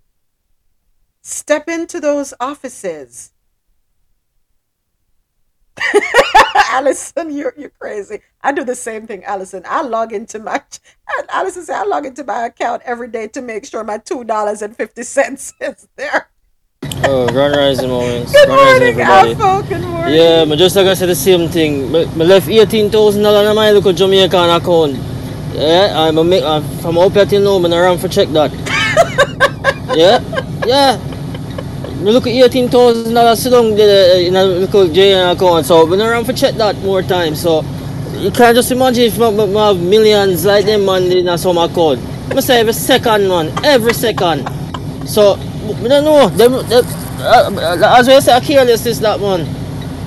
[1.22, 3.31] Step into those offices.
[6.70, 8.20] Allison, you're, you're crazy.
[8.42, 9.62] I do the same thing, Allison.
[9.66, 10.62] I log into my,
[11.18, 15.52] and Allison said, I log into my account every day to make sure my $2.50
[15.60, 16.28] is there.
[17.04, 18.32] Oh, Grand Rising moments.
[18.32, 19.34] Good Grand Rising, morning, everybody.
[19.34, 19.68] Alpha.
[19.68, 20.14] Good morning.
[20.14, 21.94] Yeah, I just like I said the same thing.
[21.94, 24.96] I left eighteen thousand dollars in my little Jamaican account.
[25.54, 28.50] Yeah, I'm a make uh, from up here till now, I'm around for check that.
[29.96, 30.20] yeah,
[30.66, 31.11] yeah.
[32.02, 36.00] Look at eighteen thousand dollars sit down there in a little JN account, so I'm
[36.00, 37.36] around for check that more time.
[37.36, 37.62] So
[38.16, 42.00] you can't just imagine if I have millions like them man in a some account.
[42.30, 44.48] I say every second man, every second.
[45.06, 45.36] So
[45.80, 46.28] we don't know.
[46.28, 46.84] Them, them,
[47.20, 49.46] uh, as we say, a carelessness that man.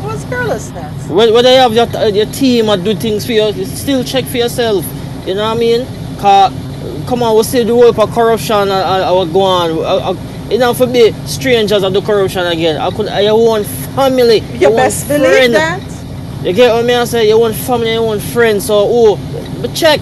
[0.03, 1.07] What's carelessness?
[1.07, 4.25] When, when they have your, uh, your team and do things for you, still check
[4.25, 4.85] for yourself.
[5.25, 5.85] You know what I mean?
[6.19, 9.71] Cause, come on, we see the world of corruption and, and, and go on.
[9.71, 12.79] I, I, you know, for me, strangers and do corruption again.
[12.79, 14.39] I could, I want family.
[14.39, 15.81] You your best believe that.
[16.43, 17.27] You get what me I say?
[17.27, 18.65] You want family, you want friends.
[18.65, 19.99] So, oh, but check.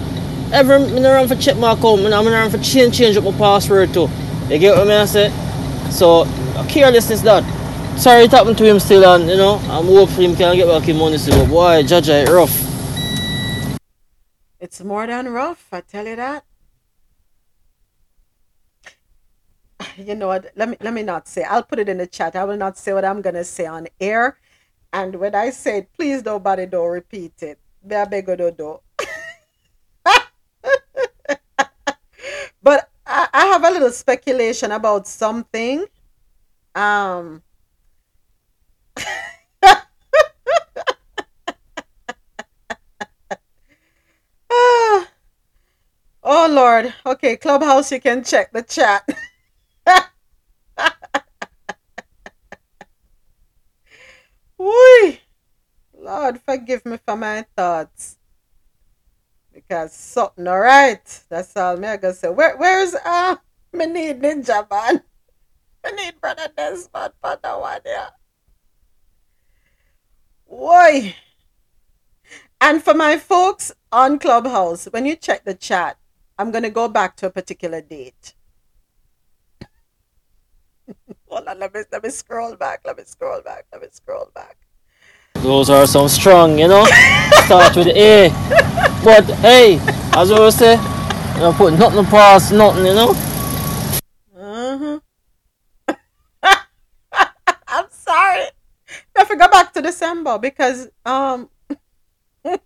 [0.52, 3.92] Every minute around for check my account, I'm around for change, change up my password
[3.94, 4.08] too.
[4.48, 5.30] You get what me I say?
[5.90, 6.26] So,
[6.68, 7.42] carelessness that.
[7.98, 10.88] Sorry it happened to him still and, you know, I'm hoping him can get back
[10.88, 11.44] in money still.
[11.44, 12.54] But boy, judge it rough.
[14.60, 16.44] It's more than rough, I tell you that.
[19.98, 20.52] You know what?
[20.56, 21.44] Let me let me not say.
[21.44, 22.36] I'll put it in the chat.
[22.36, 24.38] I will not say what I'm gonna say on air.
[24.92, 27.58] And when I say it, please nobody don't repeat it.
[32.62, 35.86] But I, I have a little speculation about something.
[36.74, 37.42] Um
[44.52, 45.08] Ah.
[46.24, 46.92] oh Lord.
[47.06, 49.08] Okay, Clubhouse, you can check the chat.
[54.58, 55.20] Whee!
[55.98, 58.18] Lord, forgive me for my thoughts.
[59.52, 61.22] Because something alright.
[61.28, 62.28] That's all me I gonna say.
[62.30, 63.36] Where where's uh
[63.72, 65.02] me need Ninjaman?
[65.84, 68.10] I need brother Desmond for that one yeah.
[70.46, 71.16] Why?
[72.60, 75.98] And for my folks on Clubhouse, when you check the chat,
[76.38, 78.34] I'm gonna go back to a particular date.
[81.34, 82.82] Hold on, let me let me scroll back.
[82.84, 83.66] Let me scroll back.
[83.72, 84.56] Let me scroll back.
[85.42, 86.84] Those are some strong, you know.
[87.46, 88.28] Start with A.
[89.02, 89.80] But hey,
[90.14, 90.76] as I was say,
[91.34, 93.10] you know, put nothing past nothing, you know.
[94.38, 95.00] Uh-huh.
[97.66, 98.44] I'm sorry.
[98.46, 101.50] I have to go back to December because um
[102.44, 102.60] nah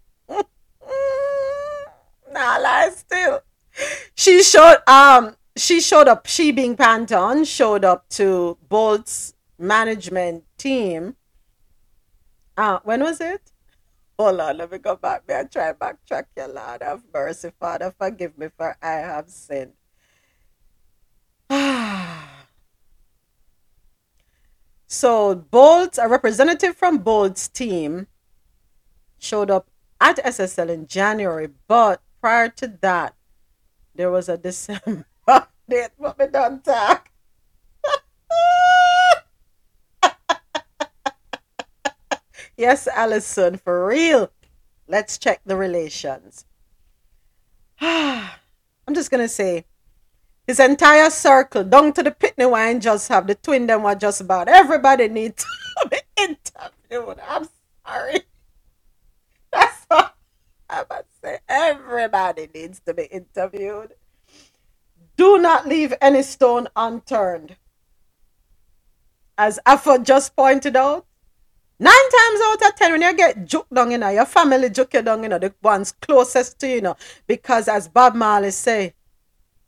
[2.35, 3.41] lie still.
[4.15, 11.17] She showed um she showed up, she being Panton, showed up to Bolt's management team.
[12.57, 13.53] Uh when was it?
[14.19, 15.23] Hold on, let me go back.
[15.29, 17.95] May I try backtrack you, Lord have mercy, Father.
[17.97, 19.73] Forgive me for I have sinned.
[24.87, 28.07] so Bolt, a representative from Bolt's team,
[29.19, 29.69] showed up
[30.01, 33.15] at SSL in January, but prior to that,
[33.95, 35.07] there was a December
[35.69, 35.91] date.
[35.99, 37.11] What me done talk?
[42.57, 44.31] yes, Allison, for real.
[44.89, 46.45] Let's check the relations.
[47.81, 49.65] I'm just gonna say
[50.47, 54.21] his entire circle, down to the pitney wine just have the twin them were just
[54.23, 57.19] about everybody needs to be interviewed.
[57.29, 57.47] I'm
[57.87, 58.21] sorry.
[59.53, 59.87] That's
[60.71, 61.39] I'm about to say.
[61.49, 63.95] Everybody needs to be interviewed.
[65.19, 67.57] Do not leave any stone unturned.
[69.37, 71.07] As Afo just pointed out,
[71.81, 74.95] nine times out of ten, when you get juked down, you know, your family juke
[74.95, 76.97] you down, you know, the ones closest to you, you know,
[77.27, 78.95] because as Bob Marley say,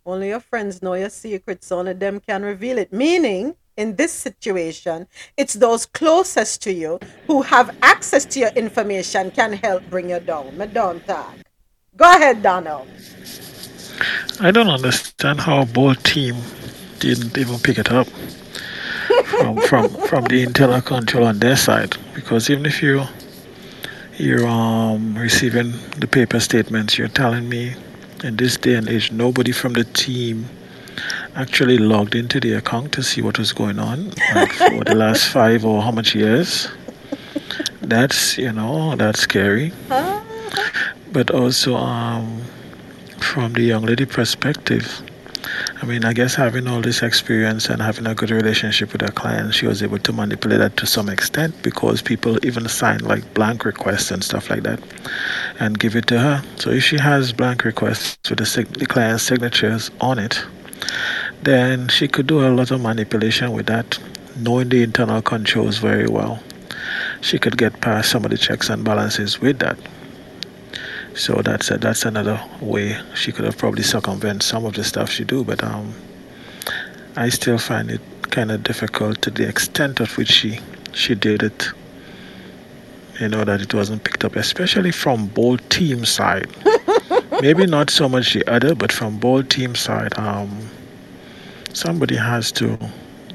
[0.06, 2.92] only your friends know your secrets, only them can reveal it.
[2.92, 9.32] Meaning, in this situation, it's those closest to you who have access to your information
[9.32, 10.56] can help bring you down.
[10.56, 11.34] Me don't talk.
[11.96, 12.86] Go ahead, Donald.
[14.40, 16.36] I don't understand how Bolt team
[16.98, 18.06] didn't even pick it up
[19.24, 21.96] from from from the internal control on their side.
[22.14, 23.04] Because even if you
[24.16, 27.74] you're um receiving the paper statements you're telling me
[28.22, 30.44] in this day and age nobody from the team
[31.34, 35.28] actually logged into the account to see what was going on like for the last
[35.28, 36.68] five or how much years.
[37.80, 39.72] That's you know that's scary.
[41.12, 42.42] But also um
[43.22, 45.02] from the young lady perspective
[45.82, 49.10] I mean, I guess having all this experience and having a good relationship with her
[49.10, 53.34] client, she was able to manipulate that to some extent because people even sign like
[53.34, 54.80] blank requests and stuff like that
[55.58, 56.44] and give it to her.
[56.56, 60.44] So if she has blank requests with the, sig- the client's signatures on it,
[61.42, 63.98] then she could do a lot of manipulation with that,
[64.36, 66.42] knowing the internal controls very well.
[67.22, 69.78] She could get past some of the checks and balances with that.
[71.14, 75.10] So that's a, that's another way she could have probably circumvented some of the stuff
[75.10, 75.44] she do.
[75.44, 75.94] But um,
[77.16, 78.00] I still find it
[78.30, 80.60] kind of difficult to the extent of which she
[80.92, 81.68] she did it.
[83.20, 86.48] You know that it wasn't picked up, especially from Bolt team side.
[87.42, 90.70] Maybe not so much the other, but from Bolt team side, um,
[91.74, 92.78] somebody has to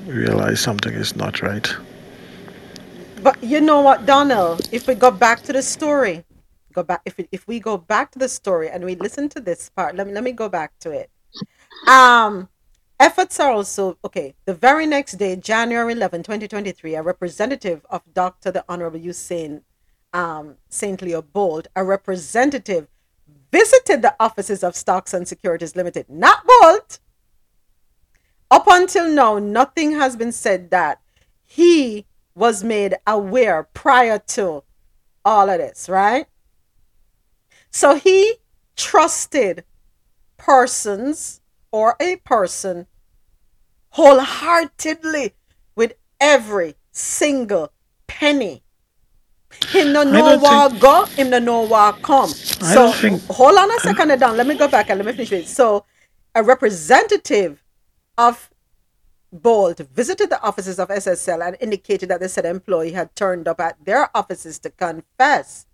[0.08, 1.72] realize something is not right.
[3.22, 4.68] But you know what, Donald?
[4.72, 6.25] If we go back to the story,
[6.76, 7.02] go back.
[7.06, 10.06] If if we go back to the story and we listen to this part, let
[10.06, 11.10] me let me go back to it.
[11.88, 12.50] Um,
[13.00, 14.36] efforts are also okay.
[14.46, 18.52] The very next day, January 11, 2023, a representative of Dr.
[18.52, 19.62] the Honorable Usain
[20.14, 21.02] um, St.
[21.02, 22.88] Leo Bolt, a representative,
[23.52, 27.00] visited the offices of Stocks and Securities Limited, not Bolt.
[28.52, 31.02] Up until now, nothing has been said that
[31.44, 34.64] he was made aware prior to
[35.24, 36.28] all of this, right?
[37.76, 38.36] So he
[38.78, 39.66] trusted
[40.38, 41.42] persons
[41.74, 42.88] or a person
[43.90, 45.34] wholeheartedly
[45.76, 45.92] with
[46.22, 47.74] every single
[48.08, 48.64] penny.
[49.68, 52.30] Him no know where think- go, him no know where come.
[52.30, 54.38] I So think- hold on a second down.
[54.38, 55.50] Let me go back and let me finish it.
[55.50, 55.84] So
[56.34, 57.62] a representative
[58.18, 58.50] of
[59.34, 63.60] Bolt visited the offices of SSL and indicated that the said employee had turned up
[63.60, 65.66] at their offices to confess.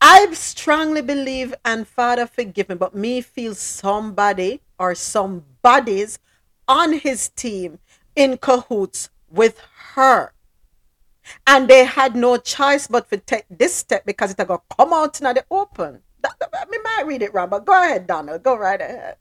[0.00, 6.18] I strongly believe, and Father forgive me, but me feel somebody or some bodies
[6.66, 7.78] on his team
[8.16, 9.60] in cahoots with
[9.94, 10.32] her.
[11.46, 14.92] And they had no choice but to take this step because it's going to come
[14.92, 16.00] out in the open.
[16.22, 18.42] That, that, I might read it wrong, but go ahead, Donald.
[18.42, 19.16] Go right ahead.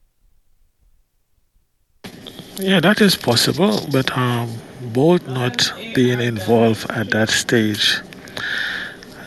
[2.58, 8.02] Yeah, that is possible, but um, Bolt not being involved at that stage,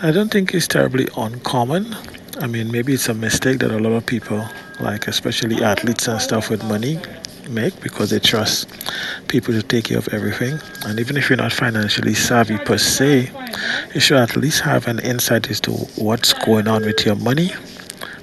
[0.04, 1.94] I don't think it's terribly uncommon.
[2.40, 4.44] I mean, maybe it's a mistake that a lot of people,
[4.80, 6.98] like especially athletes and stuff with money,
[7.48, 8.68] make because they trust
[9.28, 10.58] people to take care of everything.
[10.86, 13.30] And even if you're not financially savvy per se,
[13.94, 17.52] you should at least have an insight as to what's going on with your money.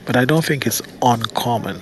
[0.06, 1.80] But I don't think it's uncommon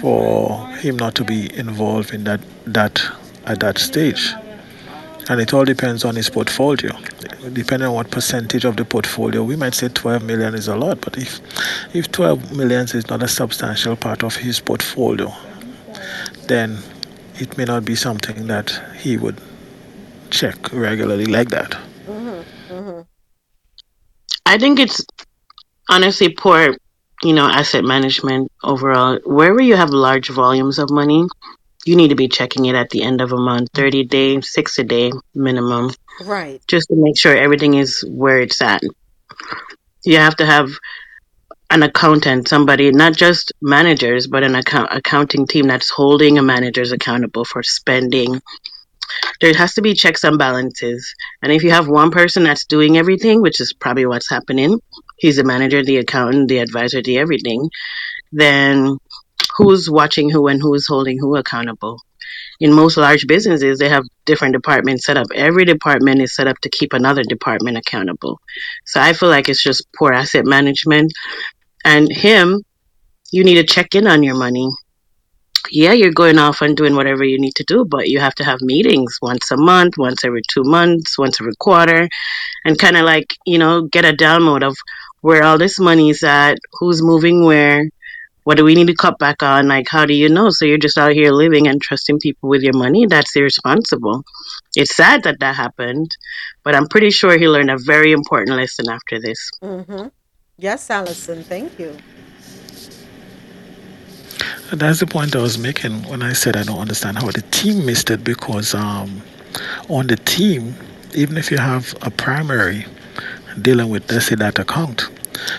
[0.00, 3.04] for him not to be involved in that that
[3.46, 4.32] at that stage.
[5.28, 6.90] And it all depends on his portfolio.
[7.52, 11.00] Depending on what percentage of the portfolio, we might say 12 million is a lot,
[11.00, 11.40] but if
[11.94, 15.32] if 12 millions is not a substantial part of his portfolio,
[16.46, 16.78] then
[17.36, 19.40] it may not be something that he would
[20.30, 21.76] check regularly like that.
[24.46, 25.04] I think it's
[25.90, 26.76] honestly poor,
[27.22, 29.18] you know, asset management overall.
[29.24, 31.26] Wherever you have large volumes of money,
[31.88, 34.84] you need to be checking it at the end of a month, 30 day, 60
[34.84, 35.90] day minimum,
[36.24, 36.60] Right.
[36.68, 38.82] just to make sure everything is where it's at.
[40.04, 40.70] You have to have
[41.70, 46.92] an accountant, somebody, not just managers, but an account- accounting team that's holding a managers
[46.92, 48.40] accountable for spending.
[49.40, 51.14] There has to be checks and balances.
[51.42, 54.80] And if you have one person that's doing everything, which is probably what's happening,
[55.18, 57.70] he's the manager, the accountant, the advisor, the everything,
[58.32, 58.98] then
[59.58, 62.00] who's watching who and who's holding who accountable?
[62.60, 65.26] In most large businesses, they have different departments set up.
[65.34, 68.40] Every department is set up to keep another department accountable.
[68.86, 71.12] So I feel like it's just poor asset management.
[71.84, 72.62] And him,
[73.30, 74.68] you need to check in on your money.
[75.70, 78.44] Yeah, you're going off and doing whatever you need to do, but you have to
[78.44, 82.08] have meetings once a month, once every two months, once every quarter,
[82.64, 84.76] and kind of like, you know, get a download of
[85.20, 87.84] where all this money is at, who's moving where,
[88.48, 89.68] what do we need to cut back on?
[89.68, 90.48] Like, how do you know?
[90.48, 93.04] So you're just out here living and trusting people with your money?
[93.04, 94.24] That's irresponsible.
[94.74, 96.16] It's sad that that happened,
[96.62, 99.50] but I'm pretty sure he learned a very important lesson after this.
[99.62, 100.08] Mm-hmm.
[100.56, 101.44] Yes, Allison.
[101.44, 101.94] Thank you.
[104.70, 107.42] And that's the point I was making when I said I don't understand how the
[107.50, 109.20] team missed it because um,
[109.90, 110.74] on the team,
[111.14, 112.86] even if you have a primary
[113.60, 115.10] dealing with let's say that account,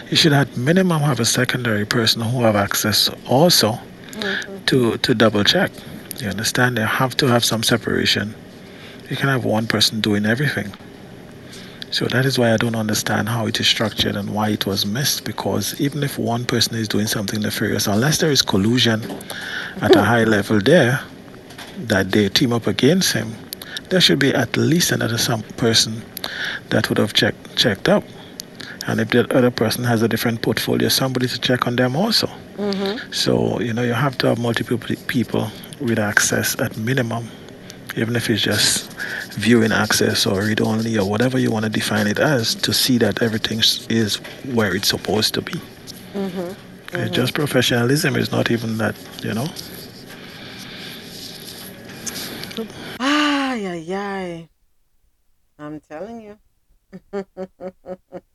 [0.09, 4.65] you should at minimum have a secondary person who have access also mm-hmm.
[4.65, 5.71] to to double check.
[6.19, 6.77] You understand?
[6.77, 8.35] They have to have some separation.
[9.09, 10.73] You can have one person doing everything.
[11.91, 14.85] So that is why I don't understand how it is structured and why it was
[14.85, 15.23] missed.
[15.23, 19.01] Because even if one person is doing something nefarious, unless there is collusion
[19.81, 21.01] at a high level there,
[21.87, 23.33] that they team up against him,
[23.89, 26.03] there should be at least another some person
[26.69, 28.03] that would have checked checked up.
[28.89, 32.25] And if the other person has a different portfolio, somebody to check on them also.
[32.57, 33.11] Mm-hmm.
[33.11, 37.29] So you know you have to have multiple pe- people with access at minimum,
[37.95, 38.91] even if it's just
[39.33, 42.97] viewing access or read only or whatever you want to define it as, to see
[42.97, 43.59] that everything
[43.89, 44.15] is
[44.55, 45.61] where it's supposed to be.
[46.15, 46.97] Mm-hmm.
[46.97, 48.15] It's just professionalism.
[48.15, 49.47] It's not even that you know.
[52.99, 54.49] Ay, ay, ay.
[55.59, 56.39] I'm telling you.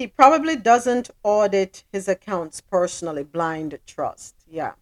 [0.00, 3.22] he probably doesn't audit his accounts personally.
[3.22, 4.34] Blind trust.
[4.50, 4.72] Yeah.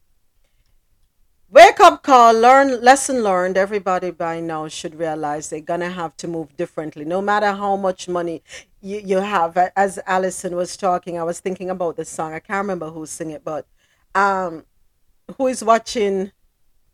[1.50, 3.56] Wake up call, learn lesson learned.
[3.56, 8.06] Everybody by now should realize they're gonna have to move differently, no matter how much
[8.06, 8.44] money
[8.80, 9.56] you, you have.
[9.74, 12.32] As Allison was talking, I was thinking about the song.
[12.32, 13.66] I can't remember who sang it, but
[14.14, 14.66] um,
[15.36, 16.30] who is watching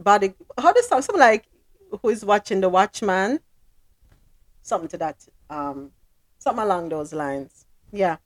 [0.01, 0.33] body?
[0.57, 1.03] How does song?
[1.03, 1.45] Something like
[2.01, 3.41] who is watching the Watchman?
[4.63, 5.27] Something to that.
[5.51, 5.91] Um,
[6.39, 7.64] something along those lines.
[7.95, 8.16] Yeah.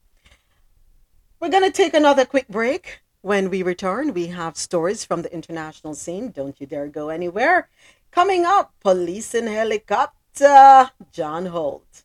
[1.41, 3.03] We're going to take another quick break.
[3.21, 6.31] When we return, we have stories from the international scene.
[6.31, 7.69] Don't you dare go anywhere.
[8.11, 12.05] Coming up, police in helicopter, John Holt.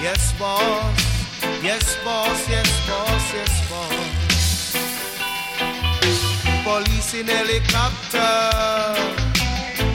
[0.00, 1.00] Yes, boss.
[1.60, 2.48] Yes, boss.
[2.48, 3.34] Yes, boss.
[3.34, 3.90] Yes, boss.
[6.62, 9.29] Police in helicopter.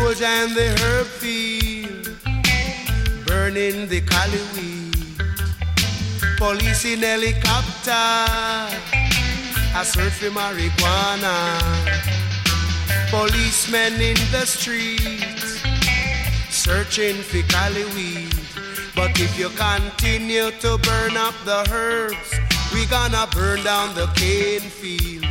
[0.00, 2.08] Soldier in the herb field,
[3.26, 5.20] burning the cali weed.
[6.38, 7.90] Police in helicopter,
[9.76, 11.36] I search for marijuana.
[13.10, 15.60] Policemen in the streets,
[16.48, 18.34] searching for cali weed.
[18.96, 22.30] But if you continue to burn up the herbs,
[22.72, 25.26] we gonna burn down the cane field.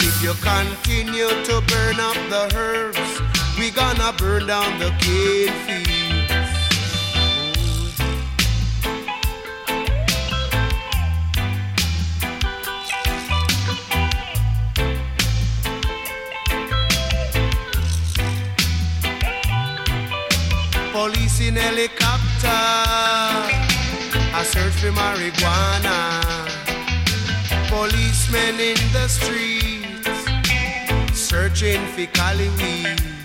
[0.00, 3.27] If you continue to burn up the herbs,
[3.58, 5.88] we gonna burn down the cane field.
[20.92, 22.62] Police in helicopter,
[24.34, 25.98] I search for marijuana.
[27.68, 30.08] Policemen in the streets,
[31.18, 33.17] searching for Cali weed.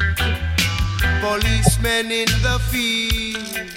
[1.24, 3.72] Policemen in the field,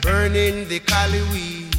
[0.00, 1.76] burning the Cali weed.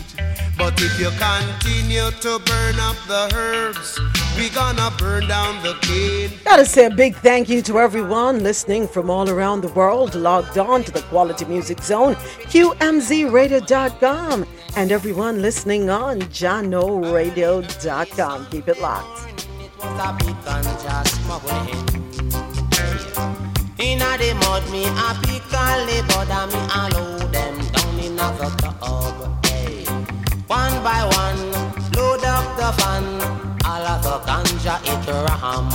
[0.60, 4.00] But if you continue to burn up the herbs,
[4.38, 6.30] we gonna burn down the cane.
[6.46, 10.60] Gotta say a big thank you to everyone listening from all around the world, logged
[10.60, 12.14] on to the Quality Music Zone,
[12.54, 18.46] QMZRadio.com, and everyone listening on JanoRadio.com.
[18.52, 19.26] Keep it locked.
[23.82, 28.28] Inna the mud, me a pick lay bother me and load them down in the
[28.60, 29.46] tub.
[29.46, 29.86] Hey.
[30.48, 31.52] One by one,
[31.96, 33.06] load up the fan,
[33.64, 35.70] all of the ganja it ram.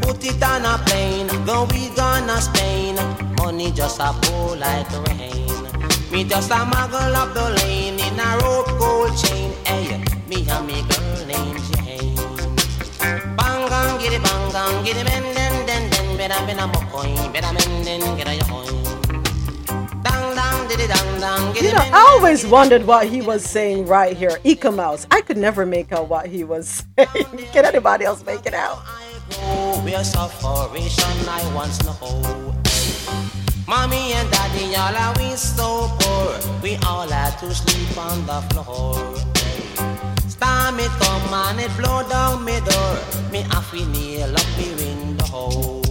[0.00, 2.94] Put it on a plane, then we gonna Spain.
[3.36, 5.66] Money just a pour like rain.
[6.12, 9.50] Me just a muggle up the lane in a rope gold chain.
[9.64, 9.98] Hey,
[10.28, 12.14] me and me girl named Jane.
[13.36, 15.95] Bang gang, it bang gang, it men den den.
[16.16, 20.02] Better been a mocoin, better men den get a yoin.
[20.02, 23.44] Dang dang, did it dang dang, get You know, I always wondered what he was
[23.44, 24.38] saying right here.
[24.42, 25.06] Eek-A-Mouse.
[25.10, 27.26] I could never make out what he was saying.
[27.52, 28.78] Can anybody else make it out?
[29.84, 32.54] Where sufferation I once know.
[33.68, 36.60] Mommy and daddy, all are we so poor.
[36.62, 38.94] We all had to sleep on the floor.
[40.28, 42.96] Storm it come and it blow down me door.
[43.30, 45.85] Me have to nail up window.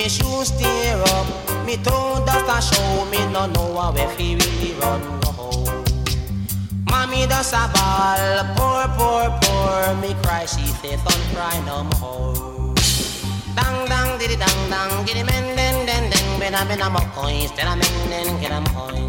[0.00, 1.28] Me shoes tear up,
[1.66, 3.04] me toe dust a show.
[3.12, 5.62] Me no know if he really run go.
[6.88, 9.94] Mommy does a ball, poor, poor, poor.
[10.00, 12.74] Me cry, she say, don't cry no more.
[13.54, 17.00] Dang, dang, diddy, dang, dang, giddy, men, den, den, den, ben, a, ben, a, mo,
[17.12, 19.06] coins, ten, a, men, den, get a, coin.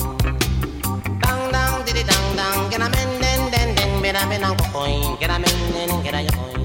[1.23, 4.53] Dang, dang, diddy, dang, dang, get a, men, den, den, den, ben, a, ben, a,
[4.73, 6.60] coin, get a, men, den, get a, coin,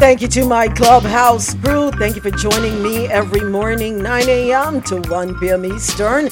[0.00, 1.90] Thank you to my clubhouse crew.
[1.90, 4.80] Thank you for joining me every morning, 9 a.m.
[4.84, 5.66] to 1 p.m.
[5.66, 6.30] Eastern.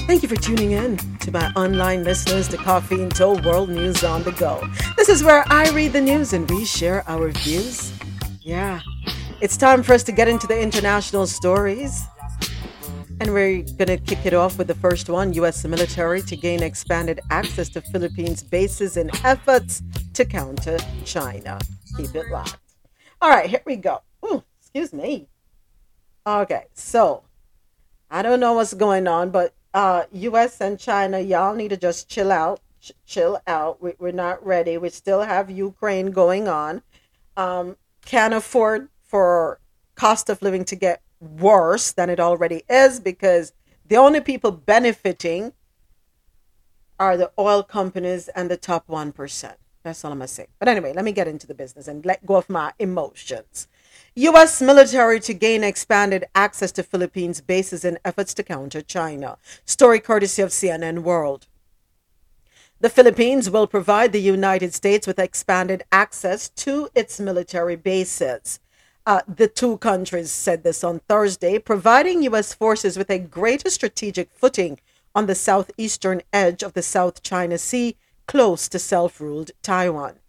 [0.00, 4.04] Thank you for tuning in to my online listeners to Coffee In Toe World News
[4.04, 4.62] on the Go.
[4.98, 7.90] This is where I read the news and we share our views.
[8.42, 8.80] Yeah,
[9.40, 12.04] it's time for us to get into the international stories.
[13.18, 15.64] And we're going to kick it off with the first one U.S.
[15.64, 19.82] military to gain expanded access to Philippines bases in efforts
[20.12, 21.58] to counter China.
[21.96, 22.69] Keep it locked.
[23.22, 24.00] All right, here we go.
[24.24, 25.28] Ooh, excuse me.
[26.26, 27.24] Okay, so
[28.10, 30.60] I don't know what's going on, but uh, U.S.
[30.60, 32.60] and China, y'all need to just chill out.
[32.80, 33.82] Ch- chill out.
[33.82, 34.78] We, we're not ready.
[34.78, 36.82] We still have Ukraine going on.
[37.36, 39.60] Um, can't afford for
[39.94, 43.52] cost of living to get worse than it already is because
[43.86, 45.52] the only people benefiting
[46.98, 49.54] are the oil companies and the top 1%.
[49.82, 50.46] That's all I'm to say.
[50.58, 53.66] But anyway, let me get into the business and let go of my emotions.
[54.14, 54.60] U.S.
[54.60, 59.38] military to gain expanded access to Philippines bases in efforts to counter China.
[59.64, 61.46] Story courtesy of CNN World.
[62.80, 68.58] The Philippines will provide the United States with expanded access to its military bases.
[69.06, 72.52] Uh, the two countries said this on Thursday, providing U.S.
[72.52, 74.78] forces with a greater strategic footing
[75.14, 77.96] on the southeastern edge of the South China Sea,
[78.30, 80.20] close to self ruled Taiwan.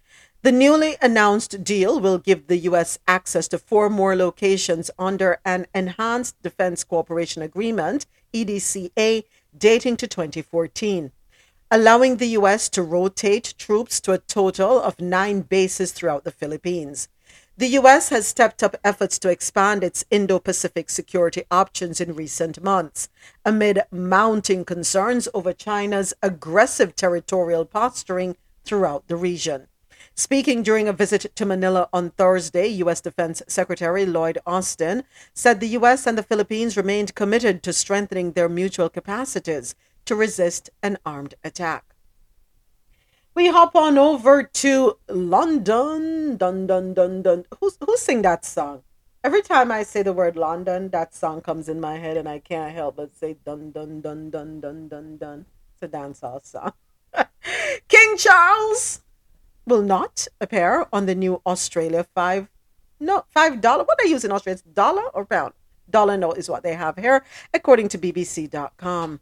[0.41, 2.97] The newly announced deal will give the U.S.
[3.07, 9.25] access to four more locations under an Enhanced Defense Cooperation Agreement, EDCA,
[9.55, 11.11] dating to 2014,
[11.69, 12.69] allowing the U.S.
[12.69, 17.07] to rotate troops to a total of nine bases throughout the Philippines.
[17.61, 18.09] The U.S.
[18.09, 23.07] has stepped up efforts to expand its Indo Pacific security options in recent months,
[23.45, 28.35] amid mounting concerns over China's aggressive territorial posturing
[28.65, 29.67] throughout the region.
[30.15, 32.99] Speaking during a visit to Manila on Thursday, U.S.
[32.99, 35.03] Defense Secretary Lloyd Austin
[35.35, 36.07] said the U.S.
[36.07, 39.75] and the Philippines remained committed to strengthening their mutual capacities
[40.05, 41.90] to resist an armed attack.
[43.33, 46.35] We hop on over to London.
[46.37, 47.45] Dun dun dun dun.
[47.59, 48.83] Who's who sing that song?
[49.23, 52.39] Every time I say the word London, that song comes in my head, and I
[52.39, 55.45] can't help but say dun dun dun dun dun dun dun.
[55.73, 56.73] It's a dancehall song.
[57.87, 59.01] King Charles
[59.65, 62.49] will not appear on the new Australia five
[62.99, 63.83] no five dollar.
[63.85, 64.59] What are they use in Australia?
[64.59, 65.53] It's dollar or pound?
[65.89, 69.19] Dollar note is what they have here, according to BBC.com.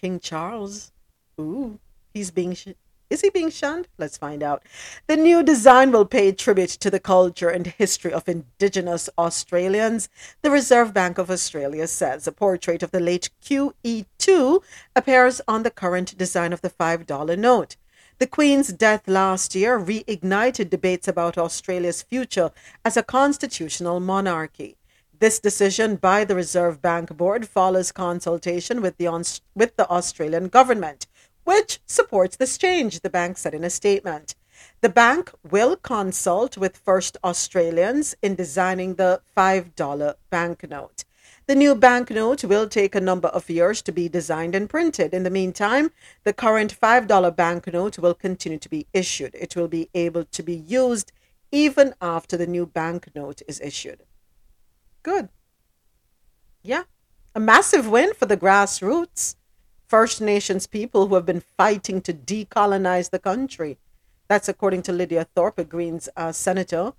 [0.00, 0.92] King Charles,
[1.38, 1.78] ooh,
[2.12, 2.68] he's being sh-
[3.08, 3.88] Is he being shunned?
[3.98, 4.62] Let's find out.
[5.08, 10.08] The new design will pay tribute to the culture and history of Indigenous Australians,
[10.42, 12.28] the Reserve Bank of Australia says.
[12.28, 14.62] A portrait of the late QE2
[14.94, 17.76] appears on the current design of the $5 note.
[18.20, 22.50] The Queen's death last year reignited debates about Australia's future
[22.84, 24.76] as a constitutional monarchy.
[25.20, 29.06] This decision by the Reserve Bank Board follows consultation with the,
[29.54, 31.06] with the Australian government,
[31.44, 34.34] which supports this change, the bank said in a statement.
[34.80, 41.04] The bank will consult with First Australians in designing the $5 banknote.
[41.46, 45.12] The new banknote will take a number of years to be designed and printed.
[45.12, 45.90] In the meantime,
[46.22, 49.34] the current $5 banknote will continue to be issued.
[49.34, 51.10] It will be able to be used
[51.50, 54.04] even after the new banknote is issued.
[55.02, 55.28] Good.
[56.62, 56.84] Yeah.
[57.34, 59.34] A massive win for the grassroots.
[59.90, 63.76] First Nations people who have been fighting to decolonize the country.
[64.28, 66.92] That's according to Lydia Thorpe, a Greens uh, senator.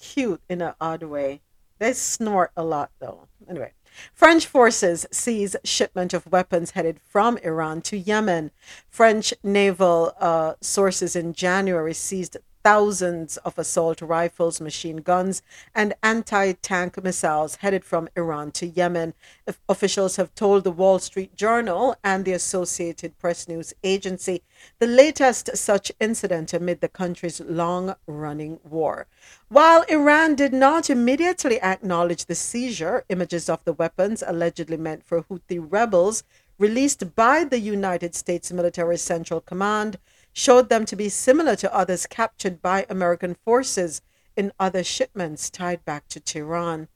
[0.00, 1.40] cute in an odd way.
[1.78, 3.28] They snort a lot though.
[3.48, 3.72] Anyway,
[4.12, 8.50] French forces seize shipment of weapons headed from Iran to Yemen.
[8.88, 12.36] French naval uh, sources in January seized
[12.66, 15.40] thousands of assault rifles, machine guns,
[15.72, 19.14] and anti tank missiles headed from Iran to Yemen.
[19.46, 24.42] Of- Officials have told the Wall Street Journal and the Associated Press News Agency
[24.80, 29.06] the latest such incident amid the country's long running war.
[29.48, 35.22] While Iran did not immediately acknowledge the seizure, images of the weapons allegedly meant for
[35.22, 36.24] Houthi rebels
[36.58, 39.98] released by the United States Military Central Command
[40.36, 44.02] showed them to be similar to others captured by American forces
[44.36, 46.88] in other shipments tied back to Tehran.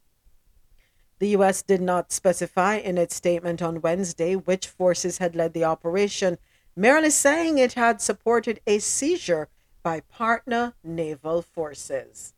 [1.20, 1.62] The U.S.
[1.62, 6.36] did not specify in its statement on Wednesday which forces had led the operation,
[6.76, 9.48] merely saying it had supported a seizure
[9.82, 12.34] by partner naval forces.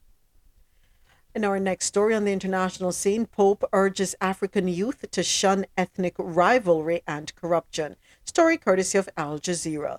[1.35, 6.15] In our next story on the international scene, Pope urges African youth to shun ethnic
[6.17, 7.97] rivalry and corruption.
[8.25, 9.99] Story courtesy of Al Jazeera.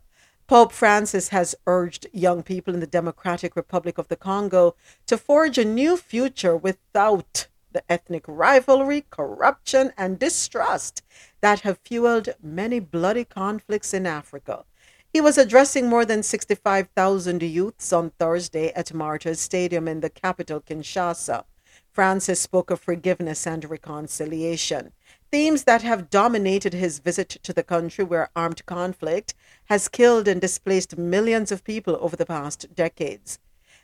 [0.54, 4.76] Pope Francis has urged young people in the Democratic Republic of the Congo
[5.08, 11.02] to forge a new future without the ethnic rivalry, corruption, and distrust
[11.42, 14.64] that have fueled many bloody conflicts in Africa.
[15.12, 20.62] He was addressing more than 65,000 youths on Thursday at Martyrs Stadium in the capital,
[20.62, 21.46] Kinshasa.
[21.92, 24.92] Francis spoke of forgiveness and reconciliation,
[25.34, 29.34] themes that have dominated his visit to the country where armed conflict
[29.66, 33.40] has killed and displaced millions of people over the past decades.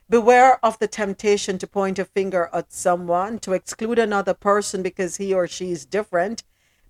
[0.08, 5.16] Beware of the temptation to point a finger at someone, to exclude another person because
[5.16, 6.44] he or she is different.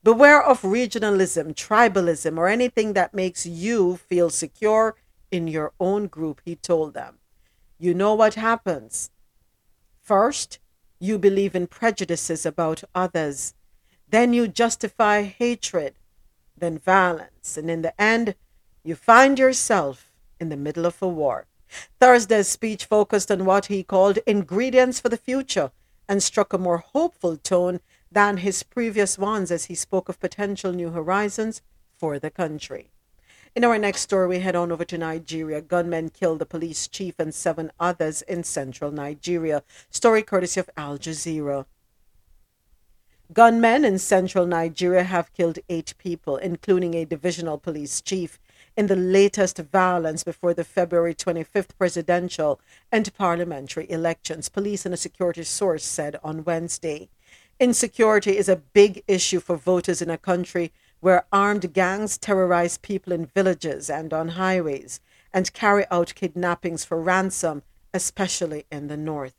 [0.04, 4.94] Beware of regionalism, tribalism, or anything that makes you feel secure
[5.30, 7.16] in your own group, he told them.
[7.78, 9.10] You know what happens.
[10.02, 10.58] First,
[10.98, 13.54] you believe in prejudices about others.
[14.10, 15.94] Then you justify hatred,
[16.56, 18.34] then violence, and in the end,
[18.82, 20.10] you find yourself
[20.40, 21.46] in the middle of a war.
[22.00, 25.70] Thursday's speech focused on what he called ingredients for the future
[26.08, 27.78] and struck a more hopeful tone
[28.10, 31.62] than his previous ones as he spoke of potential new horizons
[31.96, 32.90] for the country.
[33.54, 35.60] In our next story, we head on over to Nigeria.
[35.60, 39.62] Gunmen killed the police chief and seven others in central Nigeria.
[39.90, 41.66] Story courtesy of Al Jazeera.
[43.32, 48.40] Gunmen in central Nigeria have killed eight people, including a divisional police chief,
[48.76, 54.96] in the latest violence before the February 25th presidential and parliamentary elections, police and a
[54.96, 57.08] security source said on Wednesday.
[57.60, 63.12] Insecurity is a big issue for voters in a country where armed gangs terrorize people
[63.12, 64.98] in villages and on highways
[65.32, 67.62] and carry out kidnappings for ransom,
[67.94, 69.34] especially in the north.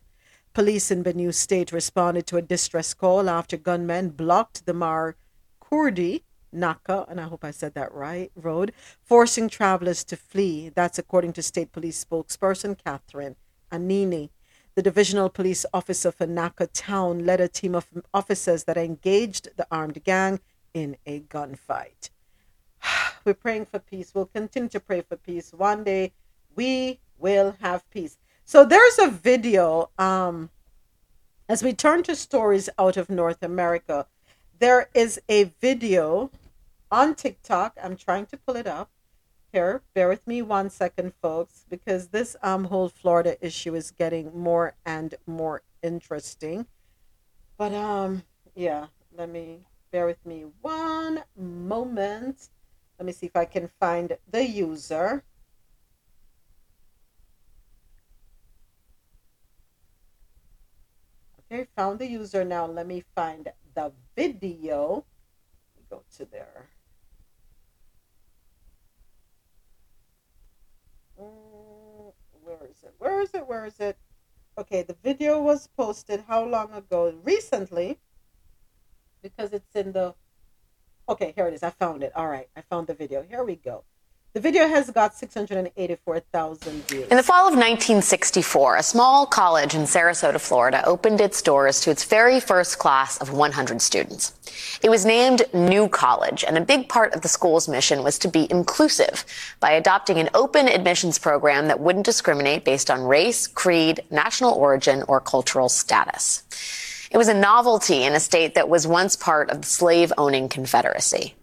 [0.53, 5.15] Police in Benue State responded to a distress call after gunmen blocked the Mar
[5.63, 10.67] Kurdi Naka, and I hope I said that right, road, forcing travelers to flee.
[10.67, 13.37] That's according to State Police spokesperson Catherine
[13.71, 14.29] Anene.
[14.75, 19.67] The divisional police officer for Naka town led a team of officers that engaged the
[19.71, 20.41] armed gang
[20.73, 22.09] in a gunfight.
[23.23, 24.11] We're praying for peace.
[24.13, 25.53] We'll continue to pray for peace.
[25.53, 26.11] One day
[26.57, 28.17] we will have peace.
[28.51, 30.49] So there's a video um
[31.47, 34.07] as we turn to stories out of North America.
[34.59, 36.31] There is a video
[36.91, 37.77] on TikTok.
[37.81, 38.89] I'm trying to pull it up.
[39.53, 44.37] Here, bear with me one second, folks, because this um whole Florida issue is getting
[44.37, 46.65] more and more interesting.
[47.57, 48.23] But um,
[48.53, 49.59] yeah, let me
[49.93, 52.49] bear with me one moment.
[52.99, 55.23] Let me see if I can find the user.
[61.51, 62.65] Okay, found the user now.
[62.65, 65.03] Let me find the video.
[65.75, 66.69] Let me go to there.
[71.19, 72.93] Mm, Where is it?
[72.99, 73.45] Where is it?
[73.45, 73.97] Where is it?
[74.57, 77.13] Okay, the video was posted how long ago?
[77.21, 77.99] Recently,
[79.21, 80.15] because it's in the.
[81.09, 81.63] Okay, here it is.
[81.63, 82.13] I found it.
[82.15, 83.23] All right, I found the video.
[83.23, 83.83] Here we go.
[84.33, 87.07] The video has got 684,000 views.
[87.09, 91.91] In the fall of 1964, a small college in Sarasota, Florida opened its doors to
[91.91, 94.33] its very first class of 100 students.
[94.81, 98.29] It was named New College, and a big part of the school's mission was to
[98.29, 99.25] be inclusive
[99.59, 105.03] by adopting an open admissions program that wouldn't discriminate based on race, creed, national origin,
[105.09, 106.43] or cultural status.
[107.11, 110.47] It was a novelty in a state that was once part of the slave owning
[110.47, 111.35] Confederacy.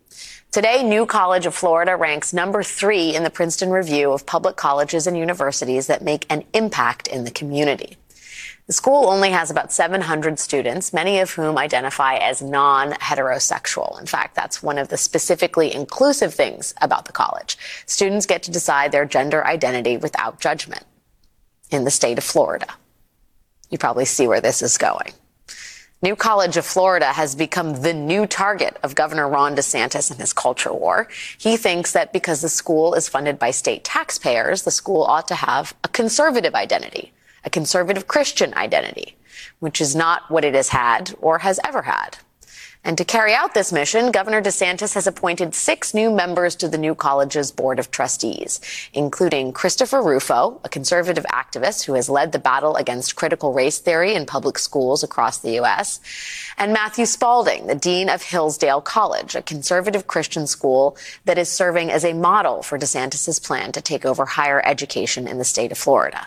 [0.51, 5.07] Today, New College of Florida ranks number three in the Princeton Review of public colleges
[5.07, 7.99] and universities that make an impact in the community.
[8.67, 14.01] The school only has about 700 students, many of whom identify as non heterosexual.
[14.01, 17.59] In fact, that's one of the specifically inclusive things about the college.
[17.85, 20.85] Students get to decide their gender identity without judgment
[21.71, 22.69] in the state of Florida.
[23.69, 25.13] You probably see where this is going.
[26.01, 30.33] New College of Florida has become the new target of Governor Ron DeSantis and his
[30.33, 31.09] culture war.
[31.39, 35.35] He thinks that because the school is funded by state taxpayers, the school ought to
[35.35, 37.13] have a conservative identity,
[37.45, 39.17] a conservative Christian identity,
[39.59, 42.19] which is not what it has had or has ever had.
[42.89, 46.79] And to carry out this mission, Governor DeSantis has appointed six new members to the
[46.79, 48.63] new college's board of trustees,
[48.95, 54.15] including Christopher Rufo, a conservative activist who has led the battle against critical race theory
[54.15, 56.01] in public schools across the U.S.,
[56.57, 60.97] and Matthew Spalding, the dean of Hillsdale College, a conservative Christian school
[61.27, 65.37] that is serving as a model for DeSantis's plan to take over higher education in
[65.37, 66.27] the state of Florida.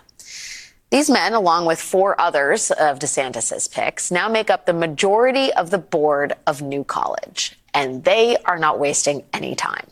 [0.91, 5.69] These men, along with four others of DeSantis's picks, now make up the majority of
[5.69, 9.88] the board of New College, and they are not wasting any time.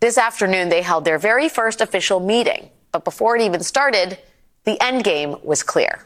[0.00, 4.18] This afternoon, they held their very first official meeting, but before it even started,
[4.64, 6.04] the end game was clear.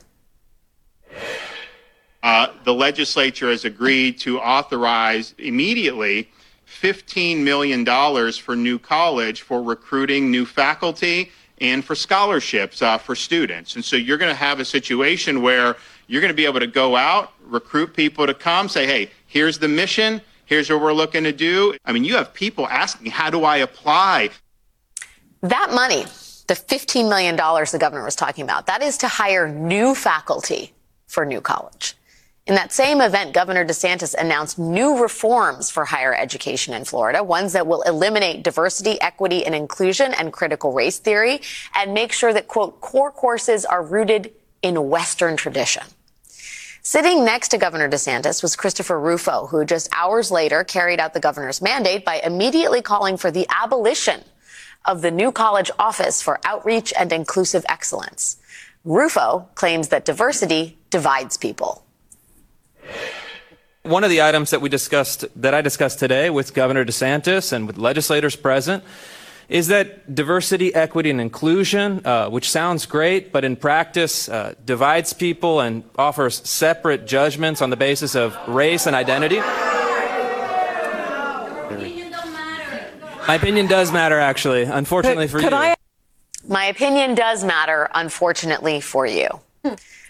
[2.23, 6.31] Uh, the legislature has agreed to authorize immediately
[6.69, 7.85] $15 million
[8.35, 13.75] for New College for recruiting new faculty and for scholarships uh, for students.
[13.75, 15.77] And so you're going to have a situation where
[16.07, 19.59] you're going to be able to go out, recruit people to come, say, hey, here's
[19.59, 21.77] the mission, here's what we're looking to do.
[21.85, 24.31] I mean, you have people asking, how do I apply?
[25.43, 26.05] That money,
[26.49, 30.73] the $15 million the governor was talking about, that is to hire new faculty
[31.07, 31.95] for New College.
[32.47, 37.53] In that same event, Governor DeSantis announced new reforms for higher education in Florida, ones
[37.53, 41.43] that will eliminate diversity, equity, and inclusion and critical race theory
[41.75, 45.83] and make sure that, quote, core courses are rooted in Western tradition.
[46.83, 51.21] Sitting next to Governor DeSantis was Christopher Rufo, who just hours later carried out the
[51.21, 54.25] governor's mandate by immediately calling for the abolition
[54.87, 58.39] of the new college office for outreach and inclusive excellence.
[58.85, 61.85] Rufo claims that diversity divides people.
[63.83, 67.67] One of the items that we discussed, that I discussed today with Governor DeSantis and
[67.67, 68.85] with legislators present,
[69.49, 75.13] is that diversity, equity, and inclusion, uh, which sounds great, but in practice uh, divides
[75.13, 79.41] people and offers separate judgments on the basis of race and identity.
[83.27, 84.63] My opinion does matter, actually.
[84.65, 85.57] Unfortunately for could you.
[85.57, 85.77] I-
[86.49, 89.29] My opinion does matter, unfortunately for you.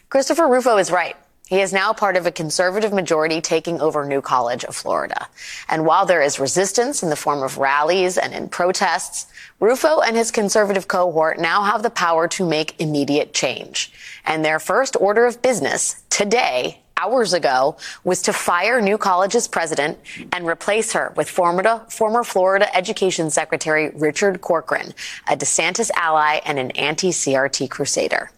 [0.08, 1.16] Christopher Rufo is right.
[1.50, 5.26] He is now part of a conservative majority taking over New College of Florida.
[5.68, 9.26] And while there is resistance in the form of rallies and in protests,
[9.58, 13.90] Rufo and his conservative cohort now have the power to make immediate change.
[14.24, 19.98] And their first order of business today, hours ago, was to fire New College's president
[20.30, 24.94] and replace her with former, former Florida Education Secretary Richard Corcoran,
[25.28, 28.30] a DeSantis ally and an anti-CRT crusader.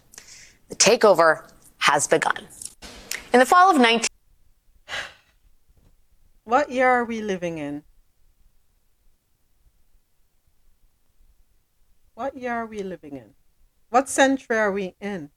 [0.71, 2.49] The takeover has begun.
[3.33, 4.09] In the fall of 19.
[6.45, 7.83] What year are we living in?
[12.15, 13.35] What year are we living in?
[13.91, 15.31] What century are we in?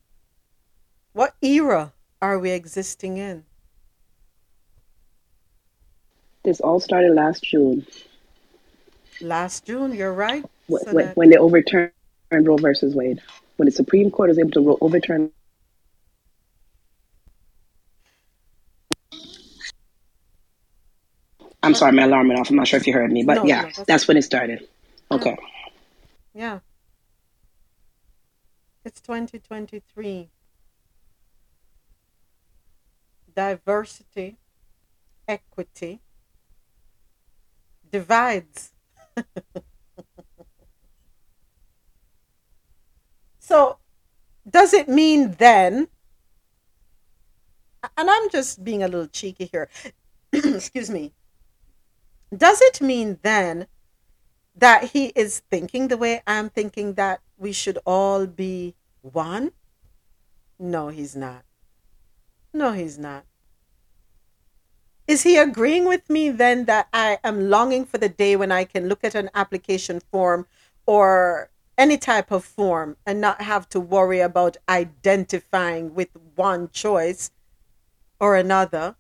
[1.13, 3.45] What era are we existing in?
[6.43, 7.85] This all started last June
[9.21, 10.43] Last June, you're right.
[10.69, 11.91] wh- So when, that- when they overturned
[12.31, 13.21] Roe versus Wade.
[13.55, 15.31] When the Supreme Court was able to overturn.
[21.65, 22.49] I'm sorry, my alarm went off.
[22.51, 24.21] I'm not sure if you heard me, but No, yeah, no, that's that's when it
[24.21, 24.67] started.
[25.11, 25.35] Okay.
[25.39, 25.45] Oh.
[26.33, 26.59] Yeah.
[28.83, 30.29] It's 2023.
[33.35, 34.37] Diversity,
[35.27, 36.01] equity,
[37.91, 38.71] divides.
[43.39, 43.79] so,
[44.49, 45.87] does it mean then,
[47.97, 49.67] and I'm just being a little cheeky here,
[50.31, 51.11] excuse me,
[52.35, 53.67] does it mean then
[54.55, 59.51] that he is thinking the way I'm thinking that we should all be one?
[60.57, 61.43] No, he's not.
[62.53, 63.25] No, he's not.
[65.07, 68.63] Is he agreeing with me then that I am longing for the day when I
[68.63, 70.47] can look at an application form
[70.85, 77.31] or any type of form and not have to worry about identifying with one choice
[78.19, 78.95] or another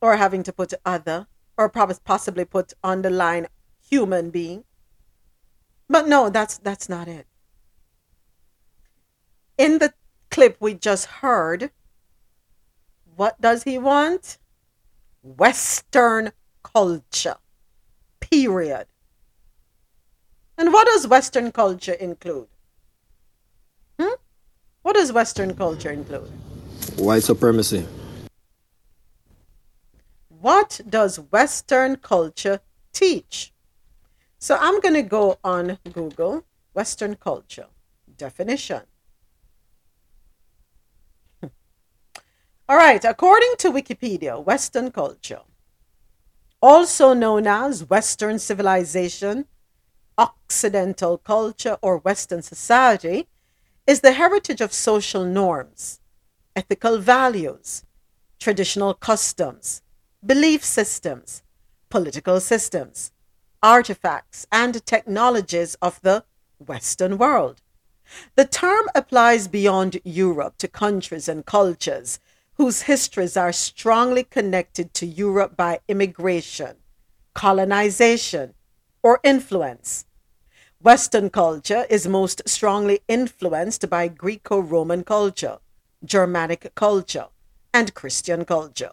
[0.00, 3.46] or having to put other or possibly put on the line
[3.88, 4.64] human being.
[5.88, 7.26] But no that's that's not it.
[9.58, 9.92] In the
[10.30, 11.70] clip we just heard
[13.16, 14.38] what does he want?
[15.22, 17.36] Western culture
[18.20, 18.86] period.
[20.56, 22.48] And what does western culture include?
[24.00, 24.14] Hmm?
[24.82, 26.30] what does western culture include?
[26.96, 27.86] White supremacy.
[30.42, 32.60] What does Western culture
[32.92, 33.52] teach?
[34.38, 36.44] So I'm going to go on Google
[36.74, 37.66] Western culture
[38.16, 38.82] definition.
[42.68, 45.42] All right, according to Wikipedia, Western culture,
[46.60, 49.46] also known as Western civilization,
[50.18, 53.28] Occidental culture, or Western society,
[53.86, 56.00] is the heritage of social norms,
[56.56, 57.84] ethical values,
[58.40, 59.81] traditional customs,
[60.24, 61.42] belief systems,
[61.88, 63.10] political systems,
[63.60, 66.24] artifacts, and technologies of the
[66.64, 67.60] Western world.
[68.36, 72.20] The term applies beyond Europe to countries and cultures
[72.54, 76.76] whose histories are strongly connected to Europe by immigration,
[77.34, 78.54] colonization,
[79.02, 80.06] or influence.
[80.80, 85.58] Western culture is most strongly influenced by Greco Roman culture,
[86.04, 87.26] Germanic culture,
[87.74, 88.92] and Christian culture.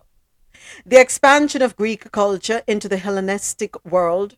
[0.85, 4.35] The expansion of Greek culture into the Hellenistic world,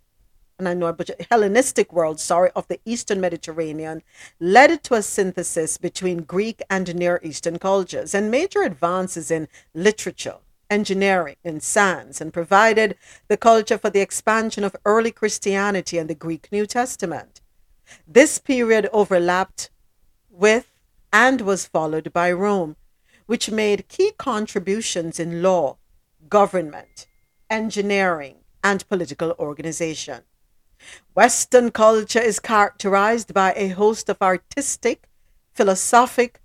[0.60, 4.03] and I know but Hellenistic world, sorry, of the Eastern Mediterranean,
[4.39, 10.38] led to a synthesis between Greek and Near Eastern cultures and major advances in literature,
[10.69, 12.95] engineering, and science, and provided
[13.27, 17.41] the culture for the expansion of early Christianity and the Greek New Testament.
[18.07, 19.69] This period overlapped
[20.30, 20.68] with
[21.11, 22.76] and was followed by Rome,
[23.26, 25.77] which made key contributions in law,
[26.32, 27.08] government,
[27.49, 30.22] engineering, and political organization.
[31.14, 35.10] Western culture is characterized by a host of artistic,
[35.53, 36.41] philosophic,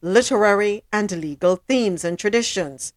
[0.00, 2.94] literary, and legal themes and traditions.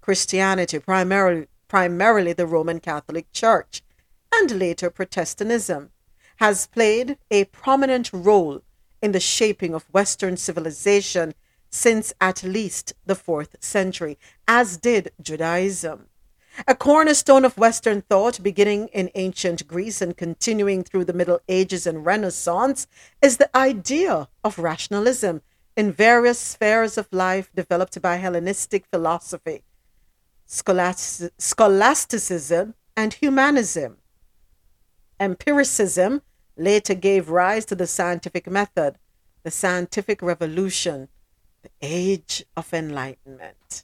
[0.00, 3.82] Christianity, primarily, primarily the Roman Catholic Church,
[4.34, 5.90] and later Protestantism,
[6.36, 8.60] has played a prominent role
[9.00, 11.32] in the shaping of Western civilization
[11.70, 16.08] since at least the fourth century, as did Judaism.
[16.66, 21.86] A cornerstone of Western thought, beginning in ancient Greece and continuing through the Middle Ages
[21.86, 22.86] and Renaissance,
[23.20, 25.42] is the idea of rationalism
[25.76, 29.64] in various spheres of life developed by Hellenistic philosophy,
[30.46, 33.98] scholastic- scholasticism, and humanism.
[35.20, 36.22] Empiricism
[36.56, 38.96] later gave rise to the scientific method,
[39.42, 41.08] the scientific revolution,
[41.66, 43.82] The age of enlightenment.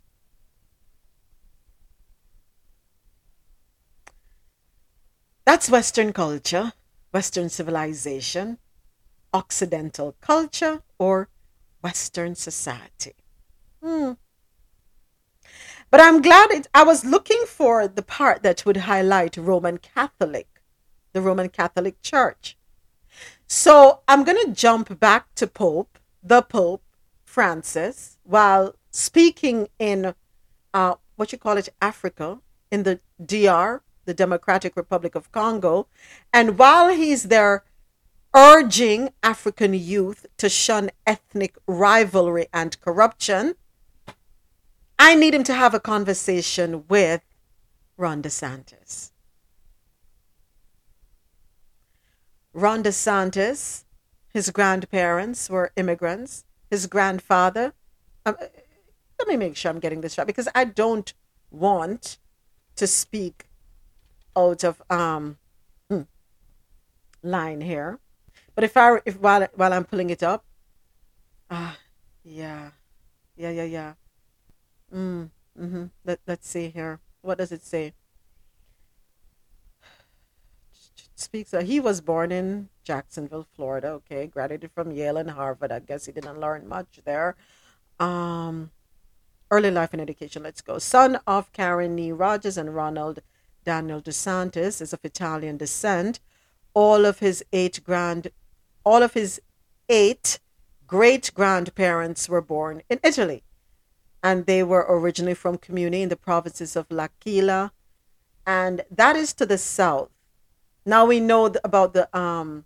[5.44, 6.74] That's Western culture,
[7.12, 8.58] Western civilization,
[9.34, 11.28] Occidental culture, or
[11.82, 13.16] Western society.
[13.82, 14.12] Hmm.
[15.90, 20.62] But I'm glad it, I was looking for the part that would highlight Roman Catholic,
[21.12, 22.56] the Roman Catholic Church.
[23.48, 26.84] So I'm going to jump back to Pope, the Pope
[27.32, 30.14] Francis, while speaking in
[30.74, 35.86] uh, what you call it, Africa, in the DR, the Democratic Republic of Congo.
[36.30, 37.64] And while he's there
[38.34, 43.54] urging African youth to shun ethnic rivalry and corruption,
[44.98, 47.22] I need him to have a conversation with
[47.96, 49.10] Ron DeSantis.
[52.52, 53.84] Ron DeSantis,
[54.28, 56.44] his grandparents were immigrants.
[56.72, 57.74] His grandfather,
[58.24, 58.34] um,
[59.18, 61.12] let me make sure I'm getting this right because I don't
[61.50, 62.16] want
[62.76, 63.44] to speak
[64.34, 65.36] out of um
[65.90, 66.04] hmm,
[67.22, 67.98] line here.
[68.54, 70.46] But if I if while while I'm pulling it up,
[71.50, 71.76] ah,
[72.24, 72.70] yeah,
[73.36, 73.92] yeah, yeah, yeah.
[74.94, 75.28] Mm,
[75.60, 75.84] mm-hmm.
[76.06, 77.00] Let Let's see here.
[77.20, 77.92] What does it say?
[81.22, 81.50] Speaks.
[81.52, 83.88] that he was born in Jacksonville, Florida.
[83.88, 85.72] Okay, graduated from Yale and Harvard.
[85.72, 87.36] I guess he didn't learn much there.
[88.00, 88.70] Um,
[89.50, 90.42] early life and education.
[90.42, 90.78] Let's go.
[90.78, 93.20] Son of Karen Nee Rogers and Ronald
[93.64, 96.20] Daniel DeSantis is of Italian descent.
[96.74, 98.28] All of his eight grand,
[98.84, 99.40] all of his
[99.88, 100.40] eight
[100.86, 103.44] great grandparents were born in Italy,
[104.22, 107.72] and they were originally from Comuni in the provinces of L'Aquila,
[108.46, 110.10] and that is to the south.
[110.84, 112.64] Now we know th- about the um,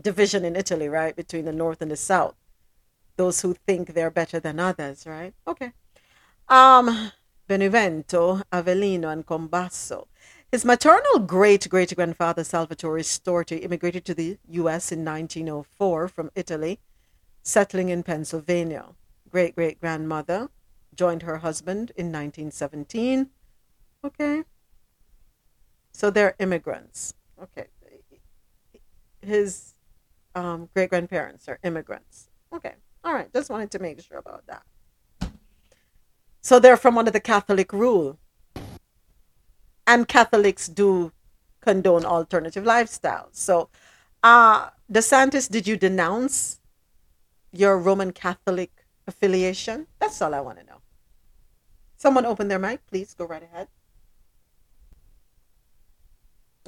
[0.00, 2.34] division in Italy, right, between the north and the south.
[3.16, 5.34] Those who think they're better than others, right?
[5.46, 5.72] Okay.
[6.48, 7.12] Um,
[7.48, 10.06] Benevento, Avellino, and Combasso.
[10.50, 14.92] His maternal great great grandfather, Salvatore Storti, immigrated to the U.S.
[14.92, 16.78] in 1904 from Italy,
[17.42, 18.86] settling in Pennsylvania.
[19.30, 20.50] Great great grandmother
[20.94, 23.30] joined her husband in 1917.
[24.04, 24.44] Okay.
[25.92, 27.14] So they're immigrants.
[27.42, 27.66] Okay.
[29.20, 29.74] His
[30.34, 32.28] um, great grandparents are immigrants.
[32.52, 32.74] Okay.
[33.04, 33.32] All right.
[33.32, 34.62] Just wanted to make sure about that.
[36.40, 38.18] So they're from under the Catholic rule.
[39.86, 41.12] And Catholics do
[41.60, 43.34] condone alternative lifestyles.
[43.34, 43.68] So,
[44.22, 46.60] uh, DeSantis, did you denounce
[47.52, 49.86] your Roman Catholic affiliation?
[49.98, 50.80] That's all I want to know.
[51.96, 53.14] Someone open their mic, please.
[53.14, 53.68] Go right ahead.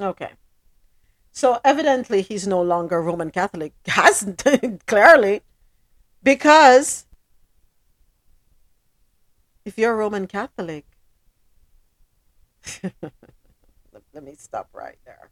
[0.01, 0.31] Okay.
[1.33, 3.73] So evidently he's no longer Roman Catholic.
[3.87, 4.45] Hasn't
[4.87, 5.43] clearly.
[6.23, 7.07] Because
[9.65, 10.87] if you're Roman Catholic,
[12.83, 15.31] let, me stop right there.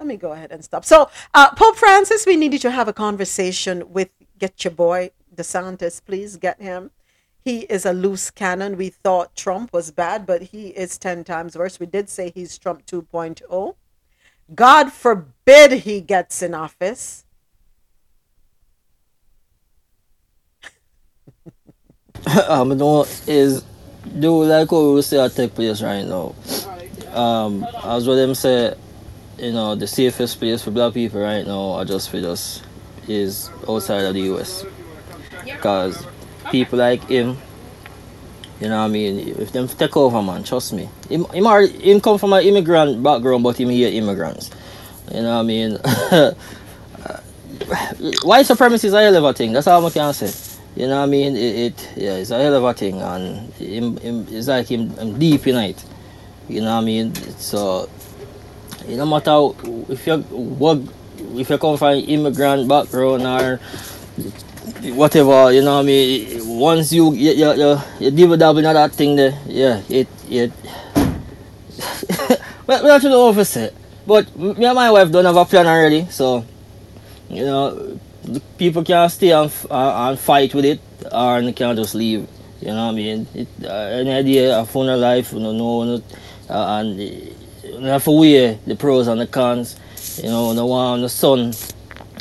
[0.00, 0.84] Let me go ahead and stop.
[0.84, 4.08] So, uh, Pope Francis, we needed to have a conversation with
[4.38, 6.00] get your boy DeSantis.
[6.02, 6.90] Please get him.
[7.44, 8.76] He is a loose cannon.
[8.76, 11.80] We thought Trump was bad, but he is 10 times worse.
[11.80, 13.74] We did say he's Trump 2.0.
[14.54, 17.24] God forbid he gets in office.
[22.48, 23.64] um, know is
[24.18, 26.34] do like what we say I take place right now.
[27.12, 28.74] Um, as what them say,
[29.38, 32.62] you know, the safest place for black people right now are just for us
[33.06, 34.64] is outside of the US.
[35.44, 36.06] Because
[36.50, 37.36] people like him,
[38.60, 40.88] you know what I mean, if them take over man, trust me.
[41.08, 44.50] Him, him, are, him come from an immigrant background but him here immigrants.
[45.12, 45.72] You know what I mean?
[48.22, 50.32] White supremacy is a hell of a thing, that's all I can say.
[50.76, 51.36] You know what I mean?
[51.36, 54.90] It, it yeah, it's a hell of a thing, and him, him, it's like him,
[54.90, 55.82] him deep in it.
[56.48, 57.14] You know what I mean?
[57.38, 57.88] So,
[58.86, 59.48] it no matter
[59.92, 60.80] if you work,
[61.34, 63.60] if you come from immigrant background or
[64.94, 66.48] whatever, you know what I mean.
[66.58, 70.52] Once you you you, you, you dabble dabble thing there, yeah, it it.
[72.66, 73.74] we overset,
[74.06, 76.44] but me and my wife don't have a plan already, so
[77.28, 77.98] you know
[78.58, 80.80] people can stay and, uh, and fight with it
[81.12, 82.28] or they can just leave.
[82.60, 83.26] You know what I mean?
[83.34, 86.02] It, uh, any idea of fun life, you know, no,
[86.50, 87.34] uh, and you
[87.82, 89.78] have to weigh the pros and the cons.
[90.22, 91.52] You know, the one, the son,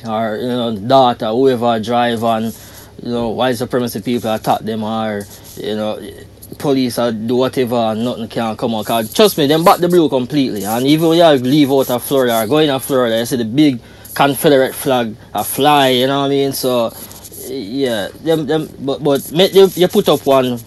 [0.06, 2.56] or you know, daughter, whoever drive and
[3.02, 5.24] you know, white supremacy people attack them or
[5.58, 6.00] you know,
[6.58, 8.86] police or do whatever and nothing can come out.
[8.86, 10.64] Cause trust me, them back the blue completely.
[10.66, 13.46] And even when you leave out of Florida or going to Florida, you see the
[13.46, 13.80] big
[14.16, 16.52] Confederate flag a fly, you know what I mean?
[16.52, 16.92] So
[17.50, 20.60] Yeah, them them but but make you, put up one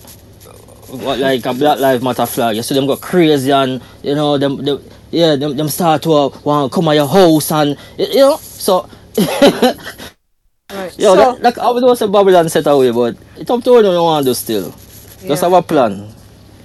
[0.92, 2.56] like a Black Lives Matter flag.
[2.56, 6.12] You see them go crazy and you know them, them yeah them them start to
[6.12, 8.88] uh, want to come at your house and you know so.
[9.18, 10.96] Right.
[10.98, 13.82] Yo, so, that, like I was also Babylon set away, but it's up to you
[13.82, 14.70] don't want to do still.
[14.70, 15.36] Just Yeah.
[15.48, 16.14] have a plan.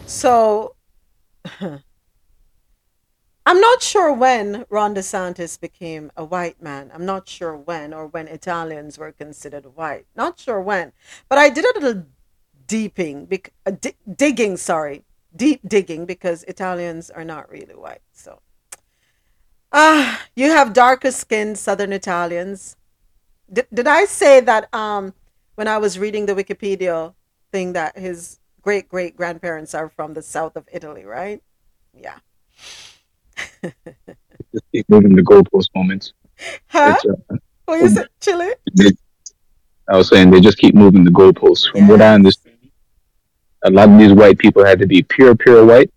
[0.05, 0.75] so
[3.47, 6.91] I'm not sure when Ron DeSantis became a white man.
[6.93, 10.05] I'm not sure when or when Italians were considered white.
[10.15, 10.93] Not sure when.
[11.29, 12.03] But I did a little
[12.67, 15.03] deeping, bec- uh, di- digging, sorry,
[15.35, 18.01] deep digging because Italians are not really white.
[18.13, 18.39] So,
[19.75, 22.75] ah, you have darker skinned Southern Italians.
[23.51, 25.13] Did, did I say that um,
[25.55, 27.13] when I was reading the Wikipedia
[27.51, 31.43] thing that his great great grandparents are from the south of Italy, right?
[31.93, 32.17] Yeah.
[33.61, 36.13] Just keep moving the goalpost moments.
[36.67, 36.95] Huh?
[37.29, 38.53] Uh, What you said, Chile?
[38.73, 38.91] they,
[39.89, 41.69] I was saying they just keep moving the goalposts.
[41.71, 42.55] From what I understand,
[43.63, 45.91] a lot of these white people had to be pure, pure white,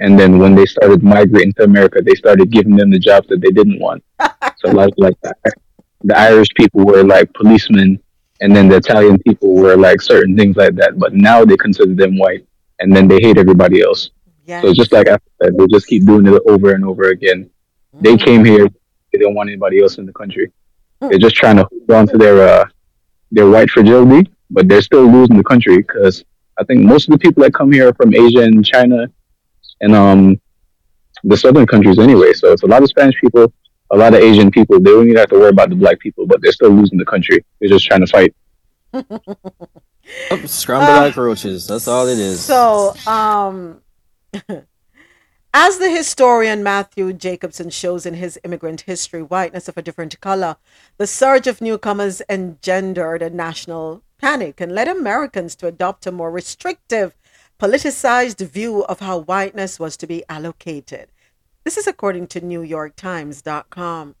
[0.00, 3.40] and then when they started migrating to America, they started giving them the jobs that
[3.40, 4.02] they didn't want.
[4.56, 5.34] so of like the,
[6.04, 8.00] the Irish people were like policemen,
[8.40, 10.98] and then the Italian people were like certain things like that.
[10.98, 12.46] But now they consider them white,
[12.78, 14.10] and then they hate everybody else.
[14.44, 14.62] Yeah.
[14.62, 17.50] So just like I said, they just keep doing it over and over again.
[18.00, 18.68] They came here,
[19.12, 20.52] they don't want anybody else in the country.
[21.00, 22.64] They're just trying to hold on to their uh,
[23.32, 26.24] their white fragility, but they're still losing the country because
[26.58, 29.06] I think most of the people that come here are from Asia and China
[29.80, 30.40] and um
[31.24, 32.32] the southern countries anyway.
[32.32, 33.52] So it's a lot of Spanish people,
[33.90, 34.78] a lot of Asian people.
[34.80, 37.04] They don't even have to worry about the black people, but they're still losing the
[37.04, 37.44] country.
[37.60, 38.34] They're just trying to fight.
[40.30, 41.00] Yep, Scramble Ah.
[41.00, 41.66] like roaches.
[41.66, 42.40] That's all it is.
[42.40, 43.82] So, um,
[45.54, 50.56] as the historian Matthew Jacobson shows in his Immigrant History, Whiteness of a Different Color,
[50.96, 56.30] the surge of newcomers engendered a national panic and led Americans to adopt a more
[56.30, 57.14] restrictive,
[57.58, 61.08] politicized view of how whiteness was to be allocated.
[61.64, 64.14] This is according to NewYorkTimes.com.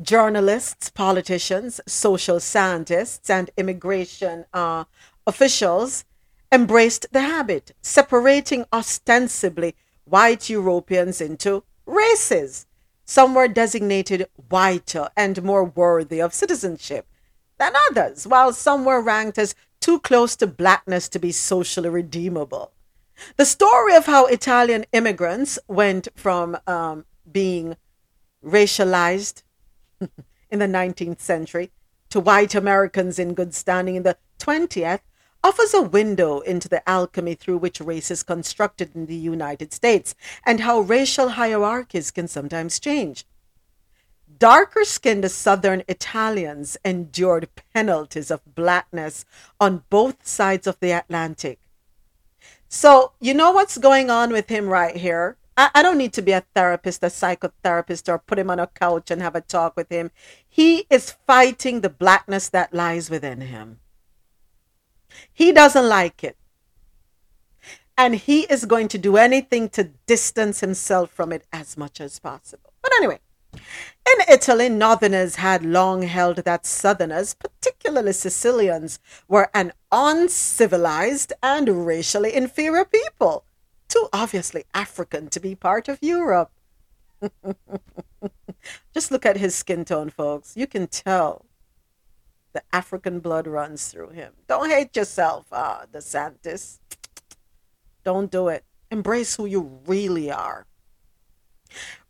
[0.00, 4.84] Journalists, politicians, social scientists, and immigration uh,
[5.26, 6.04] officials
[6.52, 9.74] embraced the habit, separating ostensibly
[10.04, 12.66] white Europeans into races.
[13.04, 17.06] Some were designated whiter and more worthy of citizenship
[17.58, 19.54] than others, while some were ranked as
[19.88, 22.72] too close to blackness to be socially redeemable.
[23.38, 27.74] The story of how Italian immigrants went from um, being
[28.44, 29.44] racialized
[30.50, 31.70] in the 19th century
[32.10, 35.00] to white Americans in good standing in the 20th
[35.42, 40.14] offers a window into the alchemy through which race is constructed in the United States
[40.44, 43.24] and how racial hierarchies can sometimes change.
[44.38, 49.24] Darker skinned Southern Italians endured penalties of blackness
[49.60, 51.58] on both sides of the Atlantic.
[52.68, 55.36] So, you know what's going on with him right here?
[55.56, 58.66] I, I don't need to be a therapist, a psychotherapist, or put him on a
[58.66, 60.10] couch and have a talk with him.
[60.46, 63.80] He is fighting the blackness that lies within him.
[65.32, 66.36] He doesn't like it.
[67.96, 72.20] And he is going to do anything to distance himself from it as much as
[72.20, 72.72] possible.
[72.80, 73.18] But anyway,
[73.54, 82.34] in Italy, Northerners had long held that Southerners, particularly Sicilians, were an uncivilized and racially
[82.34, 83.44] inferior people,
[83.88, 86.52] too obviously African to be part of Europe.
[88.94, 90.56] Just look at his skin tone, folks.
[90.56, 91.44] You can tell
[92.52, 94.32] the African blood runs through him.
[94.46, 96.78] Don't hate yourself, uh, DeSantis.
[98.04, 98.64] Don't do it.
[98.90, 100.66] Embrace who you really are.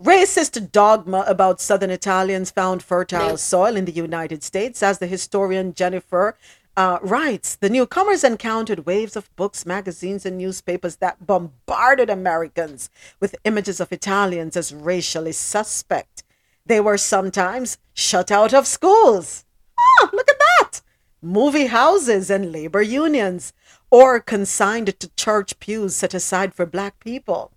[0.02, 5.74] Racist dogma about Southern Italians found fertile soil in the United States, as the historian
[5.74, 6.36] Jennifer
[6.76, 7.56] uh, writes.
[7.56, 12.88] The newcomers encountered waves of books, magazines, and newspapers that bombarded Americans
[13.18, 16.22] with images of Italians as racially suspect.
[16.64, 19.44] They were sometimes shut out of schools.
[19.76, 20.82] Ah, look at that!
[21.20, 23.52] Movie houses and labor unions,
[23.90, 27.50] or consigned to church pews set aside for black people.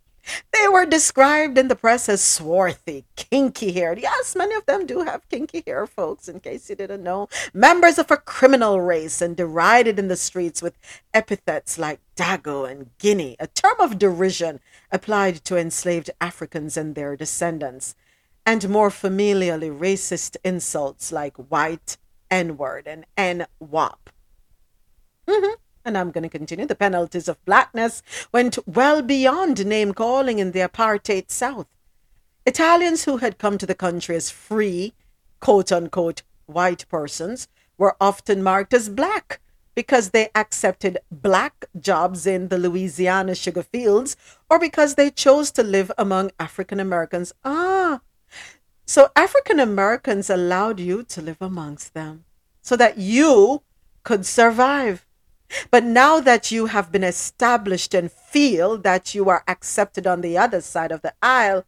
[0.52, 4.00] They were described in the press as swarthy, kinky haired.
[4.00, 7.30] Yes, many of them do have kinky hair, folks, in case you didn't know.
[7.54, 10.78] Members of a criminal race and derided in the streets with
[11.14, 14.60] epithets like Dago and Guinea, a term of derision
[14.92, 17.96] applied to enslaved Africans and their descendants,
[18.46, 21.98] and more familiarly racist insults like white,
[22.30, 24.10] N word, and N WAP.
[25.28, 25.56] Mhm.
[25.84, 26.66] And I'm going to continue.
[26.66, 31.68] The penalties of blackness went well beyond name calling in the apartheid South.
[32.46, 34.94] Italians who had come to the country as free,
[35.40, 39.40] quote unquote, white persons were often marked as black
[39.76, 44.16] because they accepted black jobs in the Louisiana sugar fields
[44.50, 47.34] or because they chose to live among African Americans.
[47.44, 48.02] Ah,
[48.86, 52.26] so African Americans allowed you to live amongst them
[52.62, 53.64] so that you
[54.04, 55.06] could survive.
[55.70, 60.38] But now that you have been established and feel that you are accepted on the
[60.38, 61.66] other side of the aisle,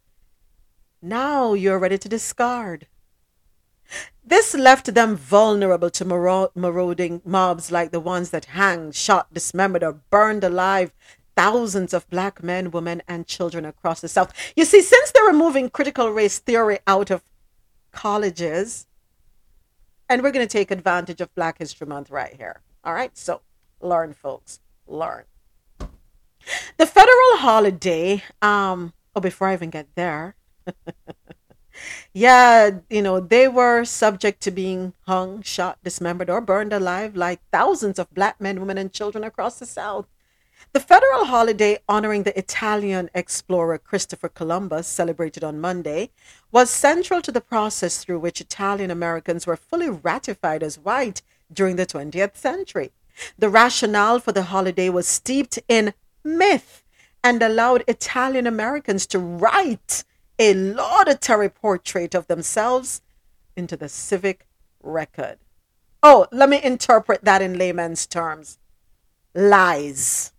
[1.01, 2.87] now you're ready to discard.
[4.23, 6.05] This left them vulnerable to
[6.55, 10.93] marauding mobs like the ones that hanged, shot, dismembered, or burned alive
[11.35, 14.33] thousands of black men, women, and children across the South.
[14.55, 17.23] You see, since they're removing critical race theory out of
[17.91, 18.87] colleges,
[20.07, 22.61] and we're going to take advantage of Black History Month right here.
[22.83, 23.41] All right, so
[23.83, 25.23] learn, folks, learn.
[26.77, 30.35] The federal holiday, um, oh, before I even get there,
[32.13, 37.39] yeah, you know, they were subject to being hung, shot, dismembered, or burned alive like
[37.51, 40.07] thousands of black men, women, and children across the South.
[40.71, 46.09] The federal holiday honoring the Italian explorer Christopher Columbus, celebrated on Monday,
[46.51, 51.21] was central to the process through which Italian Americans were fully ratified as white
[51.51, 52.91] during the 20th century.
[53.37, 55.93] The rationale for the holiday was steeped in
[56.23, 56.83] myth
[57.23, 60.03] and allowed Italian Americans to write
[60.39, 63.01] a laudatory portrait of themselves
[63.55, 64.47] into the civic
[64.81, 65.37] record.
[66.01, 68.57] Oh, let me interpret that in layman's terms
[69.33, 70.31] lies.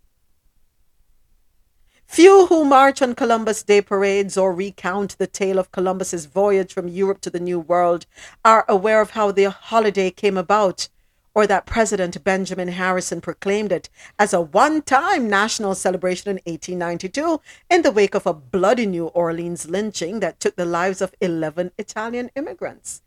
[2.05, 6.87] Few who march on Columbus Day parades or recount the tale of Columbus's voyage from
[6.87, 8.05] Europe to the New World
[8.45, 10.87] are aware of how the holiday came about
[11.35, 17.41] or that President Benjamin Harrison proclaimed it as a one time national celebration in 1892
[17.69, 21.73] in the wake of a bloody New Orleans lynching that took the lives of 11
[21.77, 23.01] Italian immigrants.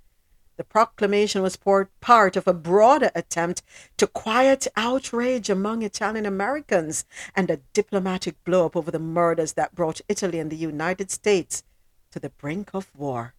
[0.59, 3.63] The proclamation was part of a broader attempt
[3.97, 9.77] to quiet outrage among Italian Americans and a diplomatic blow up over the murders that
[9.77, 11.63] brought Italy and the United States
[12.11, 13.35] to the brink of war.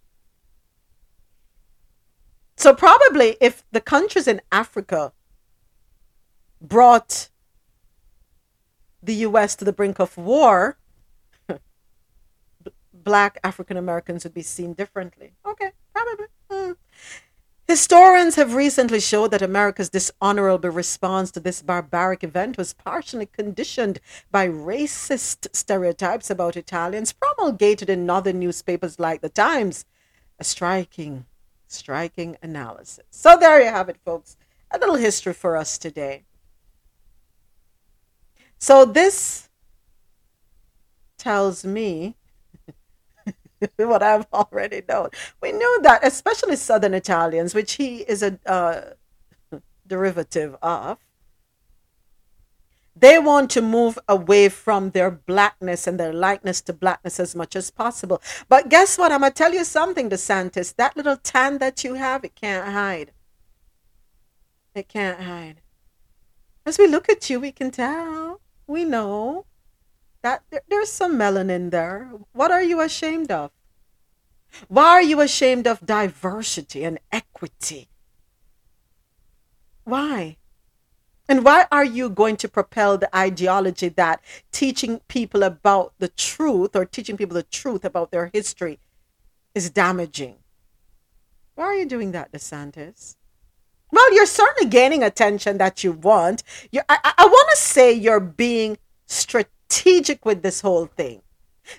[2.59, 5.13] So, probably if the countries in Africa
[6.61, 7.29] brought
[9.01, 10.77] the US to the brink of war,
[12.93, 15.31] black African Americans would be seen differently.
[15.45, 16.25] Okay, probably.
[16.51, 16.71] Hmm.
[17.65, 24.01] Historians have recently showed that America's dishonorable response to this barbaric event was partially conditioned
[24.31, 29.85] by racist stereotypes about Italians promulgated in northern newspapers like The Times.
[30.39, 31.25] A striking,
[31.69, 33.05] striking analysis.
[33.11, 34.37] So there you have it, folks.
[34.71, 36.23] A little history for us today.
[38.57, 39.49] So this
[41.17, 42.15] tells me
[43.77, 45.09] what I've already known.
[45.41, 48.81] We knew that, especially Southern Italians, which he is a uh,
[49.87, 50.97] derivative of,
[52.99, 57.55] they want to move away from their blackness and their likeness to blackness as much
[57.55, 58.21] as possible.
[58.47, 59.11] But guess what?
[59.11, 60.75] I'm going to tell you something, DeSantis.
[60.75, 63.11] That little tan that you have, it can't hide.
[64.75, 65.61] It can't hide.
[66.65, 68.41] As we look at you, we can tell.
[68.67, 69.45] We know
[70.21, 72.11] that there, there's some melanin there.
[72.33, 73.51] What are you ashamed of?
[74.67, 77.89] Why are you ashamed of diversity and equity?
[79.83, 80.37] Why?
[81.29, 84.19] And why are you going to propel the ideology that
[84.51, 88.79] teaching people about the truth or teaching people the truth about their history
[89.53, 90.37] is damaging?
[91.53, 93.15] Why are you doing that, DeSantis?
[93.91, 96.41] Well, you're certainly gaining attention that you want.
[96.71, 101.21] you I, I, I want to say you're being strategic with this whole thing.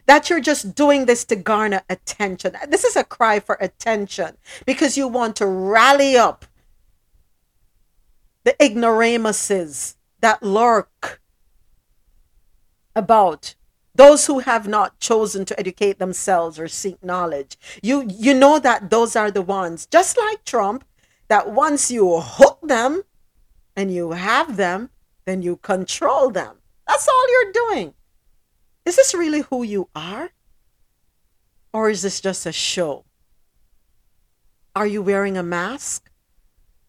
[0.07, 2.55] That you're just doing this to garner attention.
[2.69, 6.45] This is a cry for attention because you want to rally up
[8.45, 11.21] the ignoramuses that lurk
[12.95, 13.55] about
[13.95, 17.57] those who have not chosen to educate themselves or seek knowledge.
[17.83, 20.85] You you know that those are the ones, just like Trump,
[21.29, 23.03] that once you hook them
[23.77, 24.91] and you have them,
[25.25, 26.57] then you control them.
[26.87, 27.95] That's all you're doing.
[28.85, 30.31] Is this really who you are?
[31.73, 33.05] Or is this just a show?
[34.75, 36.10] Are you wearing a mask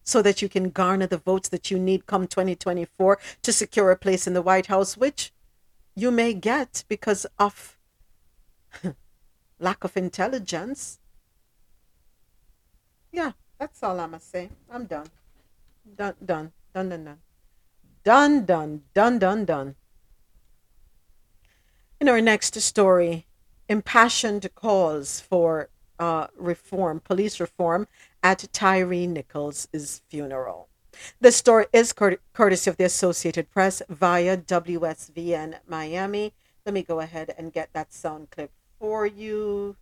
[0.04, 3.96] so that you can garner the votes that you need come 2024 to secure a
[3.96, 5.32] place in the White House, which
[5.94, 7.76] you may get because of
[9.58, 10.98] lack of intelligence?
[13.12, 14.48] Yeah, that's all I'm going to say.
[14.70, 15.06] I'm done.
[15.96, 17.18] Done, done, done, done, done.
[18.04, 19.74] Done, done, done, done, done.
[22.00, 23.26] In our next story,
[23.68, 25.68] impassioned calls for
[26.00, 27.86] uh, reform, police reform,
[28.22, 30.68] at Tyre Nichols' funeral.
[31.20, 36.32] The story is cour- courtesy of the Associated Press via WSVN Miami.
[36.64, 39.76] Let me go ahead and get that sound clip for you.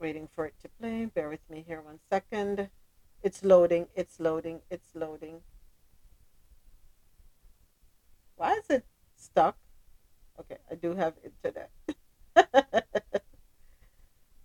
[0.00, 1.06] Waiting for it to play.
[1.06, 2.68] Bear with me here one second.
[3.22, 5.40] It's loading, it's loading, it's loading.
[8.36, 8.84] Why is it
[9.16, 9.56] stuck?
[10.40, 11.70] Okay, I do have internet.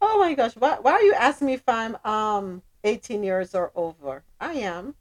[0.01, 3.71] oh my gosh, why, why are you asking me if I'm um 18 years or
[3.75, 4.23] over?
[4.39, 4.95] I am.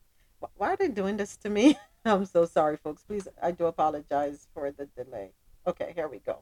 [0.57, 1.79] Why are they doing this to me?
[2.05, 3.03] I'm so sorry, folks.
[3.03, 5.33] Please, I do apologize for the delay.
[5.67, 6.39] Okay, here we go.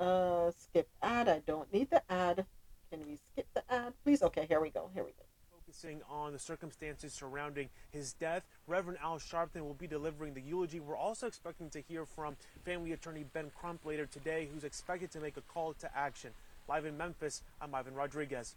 [0.00, 1.28] Uh, skip ad.
[1.28, 2.46] I don't need the ad.
[2.90, 4.22] Can we skip the ad, please?
[4.22, 4.88] Okay, here we go.
[4.94, 5.24] Here we go.
[5.68, 10.80] Focusing on the circumstances surrounding his death, Reverend Al Sharpton will be delivering the eulogy.
[10.80, 15.20] We're also expecting to hear from family attorney Ben Crump later today, who's expected to
[15.20, 16.30] make a call to action.
[16.70, 18.54] Live in Memphis, I'm Ivan Rodriguez.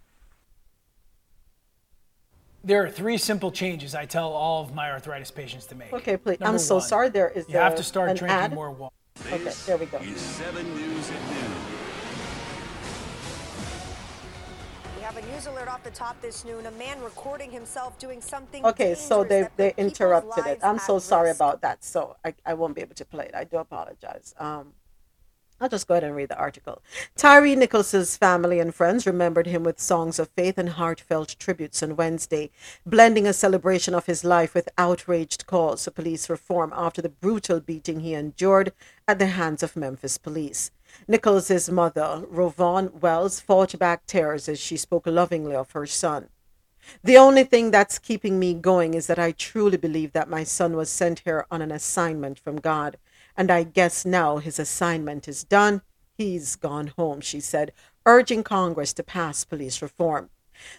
[2.63, 5.91] There are three simple changes I tell all of my arthritis patients to make.
[5.91, 6.39] Okay, please.
[6.39, 7.09] Number I'm so one, sorry.
[7.09, 8.53] There is You have uh, to start drinking ad.
[8.53, 8.95] more water.
[9.33, 9.97] Okay, there we go.
[9.97, 11.50] is 7 News at noon.
[15.21, 16.65] A news alert off the top this noon.
[16.65, 18.65] A man recording himself doing something.
[18.65, 20.59] Okay, so they they that put people's interrupted it.
[20.63, 21.39] I'm so sorry risk.
[21.39, 21.83] about that.
[21.83, 23.35] So I, I won't be able to play it.
[23.35, 24.33] I do apologize.
[24.39, 24.73] Um,
[25.59, 26.81] I'll just go ahead and read the article.
[27.15, 31.95] Tyre Nichols's family and friends remembered him with songs of faith and heartfelt tributes on
[31.95, 32.49] Wednesday,
[32.83, 37.59] blending a celebration of his life with outraged calls for police reform after the brutal
[37.59, 38.73] beating he endured
[39.07, 40.71] at the hands of Memphis police.
[41.07, 46.29] Nichols's mother, RowVaughn Wells, fought back tears as she spoke lovingly of her son.
[47.03, 50.75] The only thing that's keeping me going is that I truly believe that my son
[50.75, 52.97] was sent here on an assignment from God.
[53.37, 55.81] And I guess now his assignment is done.
[56.17, 57.71] He's gone home, she said,
[58.05, 60.29] urging Congress to pass police reform.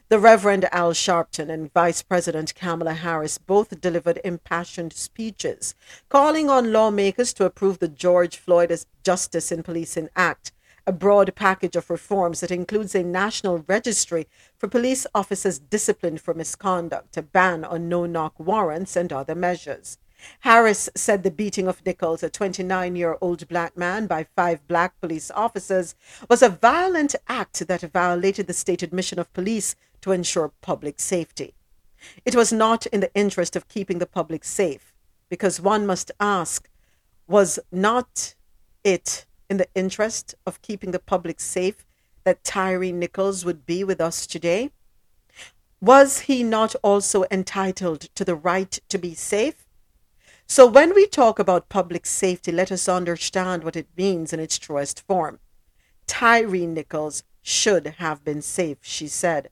[0.09, 5.75] The Reverend Al Sharpton and Vice President Kamala Harris both delivered impassioned speeches,
[6.09, 10.52] calling on lawmakers to approve the George Floyd Justice in Policing Act,
[10.86, 16.35] a broad package of reforms that includes a national registry for police officers disciplined for
[16.35, 19.99] misconduct, a ban on no knock warrants, and other measures.
[20.41, 25.01] Harris said the beating of Nichols, a 29 year old black man, by five black
[25.01, 25.94] police officers
[26.28, 31.55] was a violent act that violated the stated mission of police to ensure public safety.
[32.25, 34.92] It was not in the interest of keeping the public safe,
[35.28, 36.68] because one must ask
[37.26, 38.34] was not
[38.84, 41.84] it in the interest of keeping the public safe
[42.25, 44.70] that Tyre Nichols would be with us today?
[45.81, 49.61] Was he not also entitled to the right to be safe?
[50.47, 54.59] So, when we talk about public safety, let us understand what it means in its
[54.59, 55.39] truest form.
[56.07, 59.51] Tyre Nichols should have been safe, she said.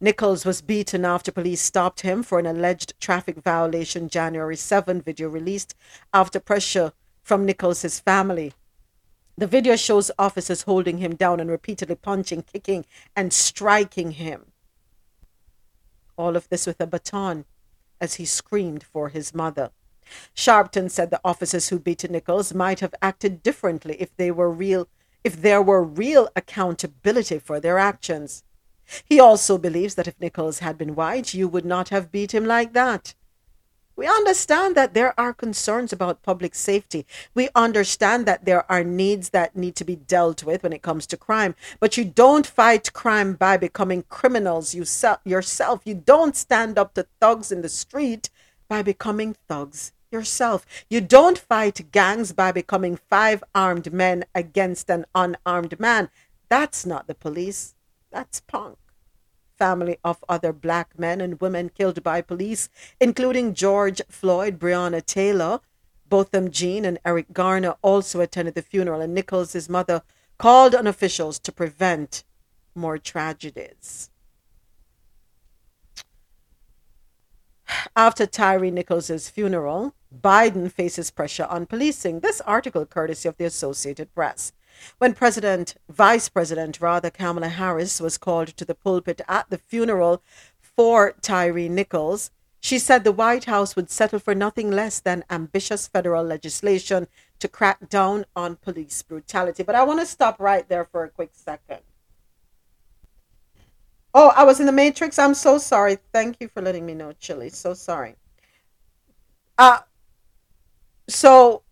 [0.00, 5.28] Nichols was beaten after police stopped him for an alleged traffic violation January 7 video
[5.28, 5.74] released
[6.12, 6.92] after pressure
[7.22, 8.52] from Nichols' family.
[9.38, 14.52] The video shows officers holding him down and repeatedly punching, kicking, and striking him.
[16.16, 17.44] All of this with a baton
[18.00, 19.70] as he screamed for his mother.
[20.34, 24.88] Sharpton said the officers who beat Nichols might have acted differently if they were real
[25.24, 28.44] if there were real accountability for their actions.
[29.04, 32.44] He also believes that if Nichols had been white, you would not have beat him
[32.44, 33.14] like that.
[33.96, 37.06] We understand that there are concerns about public safety.
[37.34, 41.06] We understand that there are needs that need to be dealt with when it comes
[41.08, 41.56] to crime.
[41.80, 45.80] But you don't fight crime by becoming criminals yourself.
[45.84, 48.28] You don't stand up to thugs in the street
[48.68, 50.66] by becoming thugs yourself.
[50.88, 56.08] You don't fight gangs by becoming five armed men against an unarmed man.
[56.48, 57.74] That's not the police.
[58.10, 58.78] That's punk
[59.58, 62.68] family of other black men and women killed by police,
[63.00, 65.60] including George Floyd, Breonna Taylor.
[66.08, 70.02] Botham Jean and Eric Garner, also attended the funeral, and Nichols' mother
[70.38, 72.22] called on officials to prevent
[72.74, 74.10] more tragedies.
[77.94, 82.20] After Tyre Nichols' funeral, Biden faces pressure on policing.
[82.20, 84.52] This article, courtesy of the Associated Press.
[84.98, 90.22] When President, Vice President, rather, Kamala Harris was called to the pulpit at the funeral
[90.60, 92.30] for Tyre Nichols,
[92.60, 97.06] she said the White House would settle for nothing less than ambitious federal legislation
[97.38, 99.62] to crack down on police brutality.
[99.62, 101.80] But I want to stop right there for a quick second.
[104.16, 105.18] Oh, I was in the Matrix.
[105.18, 105.98] I'm so sorry.
[106.12, 107.50] Thank you for letting me know, Chili.
[107.50, 108.16] So sorry.
[109.58, 109.80] Uh,
[111.08, 111.62] So,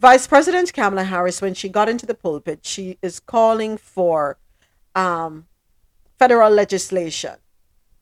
[0.00, 4.38] Vice President Kamala Harris, when she got into the pulpit, she is calling for
[4.94, 5.46] um,
[6.18, 7.36] federal legislation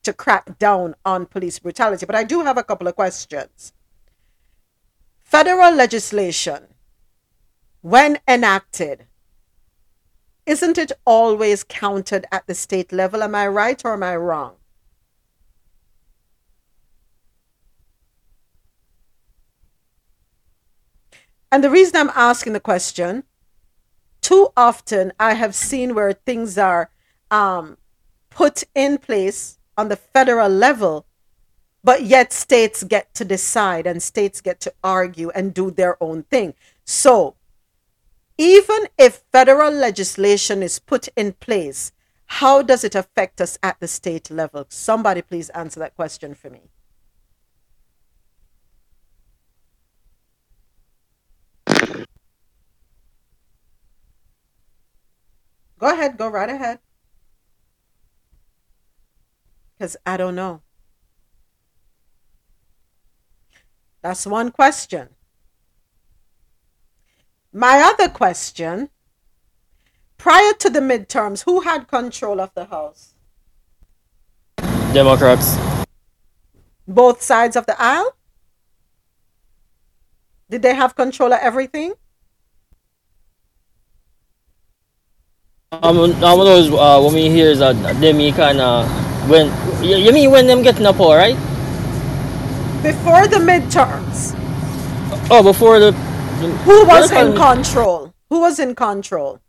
[0.05, 2.07] to crack down on police brutality.
[2.07, 3.73] But I do have a couple of questions.
[5.25, 6.69] Federal legislation,
[7.83, 9.07] when enacted,
[10.47, 13.23] isn't it always counted at the state level?
[13.23, 14.57] Am I right or am I wrong?
[21.51, 23.23] And the reason I'm asking the question,
[24.21, 26.91] too often I have seen where things are
[27.31, 27.77] um,
[28.29, 31.07] put in place on the federal level,
[31.85, 36.25] but yet states get to decide and states get to argue and do their own
[36.25, 36.55] thing.
[36.85, 37.37] So,
[38.37, 41.93] even if federal legislation is put in place,
[42.27, 44.67] how does it affect us at the state level?
[44.69, 46.63] Somebody please answer that question for me.
[55.79, 56.79] Go ahead, go right ahead.
[59.79, 60.63] Because I don't know.
[64.03, 65.14] That's one question.
[67.57, 68.91] My other question
[70.19, 73.15] prior to the midterms, who had control of the House?
[74.93, 75.57] Democrats.
[76.89, 78.17] Both sides of the aisle?
[80.51, 81.95] Did they have control of everything?
[85.71, 88.89] Um, um, those, uh, when we hear is that them you kind of
[89.31, 89.47] when
[89.83, 91.37] you, you mean when them getting up all right?
[92.83, 94.35] Before the midterms,
[95.31, 95.93] Oh, before the
[96.35, 98.15] who was in control?
[98.31, 99.41] Who was in control?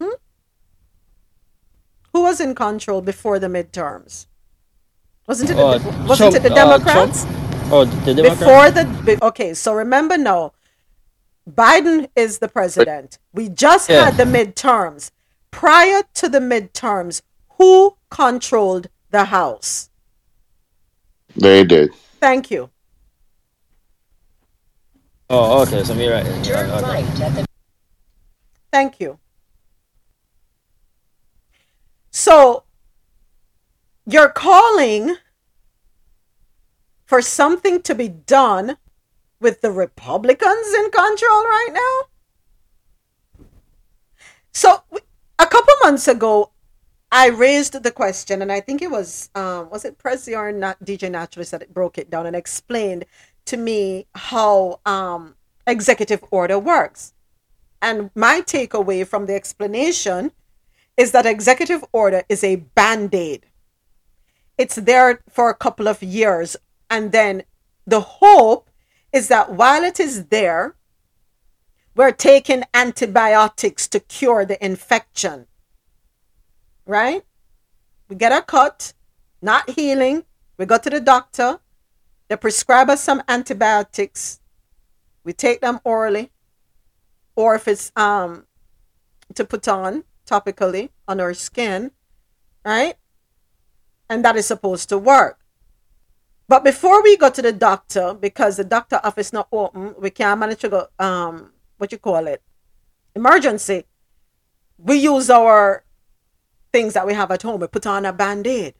[0.00, 0.10] Hmm?
[2.12, 4.26] Who was in control before the midterms?
[5.26, 5.56] Wasn't it?
[5.56, 7.24] Uh, the, wasn't Trump- it the uh, Democrats?
[7.24, 7.72] Trump?
[7.72, 8.40] Oh, the Democrats.
[8.40, 10.52] Before the okay, so remember now,
[11.50, 13.18] Biden is the president.
[13.32, 14.06] We just Yeah.
[14.06, 15.10] had the midterms.
[15.50, 17.22] Prior to the midterms,
[17.56, 19.90] who controlled the House?
[21.36, 21.94] They did.
[22.20, 22.70] Thank you.
[25.30, 25.84] Oh, okay.
[25.84, 26.24] So me right.
[26.46, 27.44] yeah, okay.
[28.72, 29.18] Thank you.
[32.10, 32.64] So
[34.06, 35.16] you're calling
[37.04, 38.76] for something to be done
[39.40, 43.46] with the Republicans in control right now?
[44.52, 44.82] So
[45.38, 46.50] a couple months ago,
[47.10, 50.78] I raised the question, and I think it was um, was it Prezi or not
[50.84, 53.06] DJ Naturalist that broke it down and explained
[53.48, 55.34] to me how um,
[55.66, 57.12] executive order works.
[57.80, 60.32] And my takeaway from the explanation
[60.96, 63.46] is that executive order is a band aid.
[64.56, 66.56] It's there for a couple of years.
[66.90, 67.44] And then
[67.86, 68.70] the hope
[69.12, 70.74] is that while it is there,
[71.94, 75.46] we're taking antibiotics to cure the infection.
[76.86, 77.22] Right?
[78.08, 78.92] We get a cut,
[79.40, 80.24] not healing.
[80.56, 81.60] We go to the doctor.
[82.28, 84.40] They prescribe us some antibiotics.
[85.24, 86.30] We take them orally
[87.34, 88.46] or if it's um
[89.34, 91.92] to put on topically on our skin,
[92.64, 92.96] right?
[94.10, 95.38] And that is supposed to work.
[96.48, 100.40] But before we go to the doctor, because the doctor office not open, we can't
[100.40, 102.42] manage to go um what you call it
[103.14, 103.84] emergency.
[104.78, 105.84] We use our
[106.72, 107.60] things that we have at home.
[107.60, 108.74] We put on a band-aid.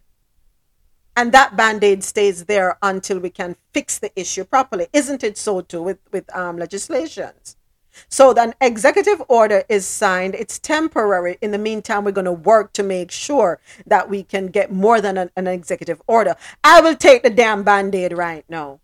[1.19, 4.87] And that band-aid stays there until we can fix the issue properly.
[4.93, 7.57] Isn't it so too with, with um legislations?
[8.09, 10.37] So then executive order is signed.
[10.37, 11.37] It's temporary.
[11.41, 15.01] In the meantime, we're going to work to make sure that we can get more
[15.01, 16.37] than an, an executive order.
[16.63, 18.79] I will take the damn band-aid right now.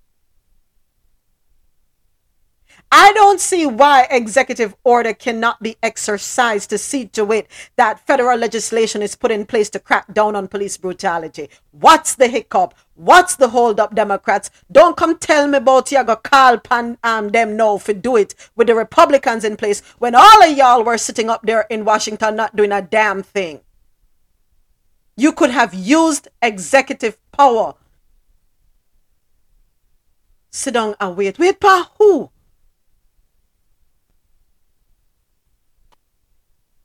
[2.96, 8.38] I don't see why executive order cannot be exercised to see to it that federal
[8.38, 11.50] legislation is put in place to crack down on police brutality.
[11.72, 12.72] What's the hiccup?
[12.94, 14.48] What's the hold up, Democrats?
[14.70, 18.36] Don't come tell me about you go call pan um, them no for do it
[18.54, 22.36] with the Republicans in place when all of y'all were sitting up there in Washington
[22.36, 23.62] not doing a damn thing.
[25.16, 27.74] You could have used executive power.
[30.52, 31.40] Sit down and wait.
[31.40, 32.30] Wait, pa who?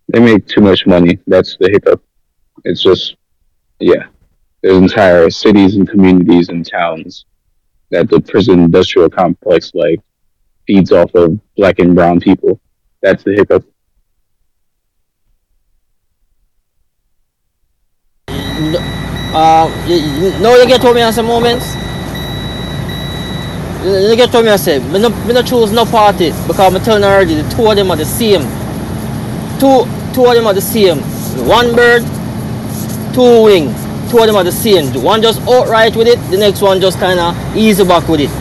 [0.10, 1.20] They make too much money.
[1.28, 2.04] That's the hiccup.
[2.64, 3.16] It's just,
[3.80, 4.08] yeah.
[4.62, 7.26] There's entire cities and communities and towns
[7.92, 10.00] that the prison industrial complex like
[10.68, 12.60] feeds off of black and brown people.
[13.02, 13.64] That's the hiccup.
[19.32, 21.66] Uh, you, get to me on some moments.
[23.86, 24.80] You get what me I say?
[24.80, 27.92] Me no, me no choose no party because I'm you already the two of them
[27.92, 28.42] are the same.
[29.60, 31.00] Two two of them are the same.
[31.48, 32.04] One bird,
[33.14, 33.74] two wing.
[34.10, 34.92] Two of them are the same.
[34.92, 38.32] The one just outright with it, the next one just kinda easy back with it.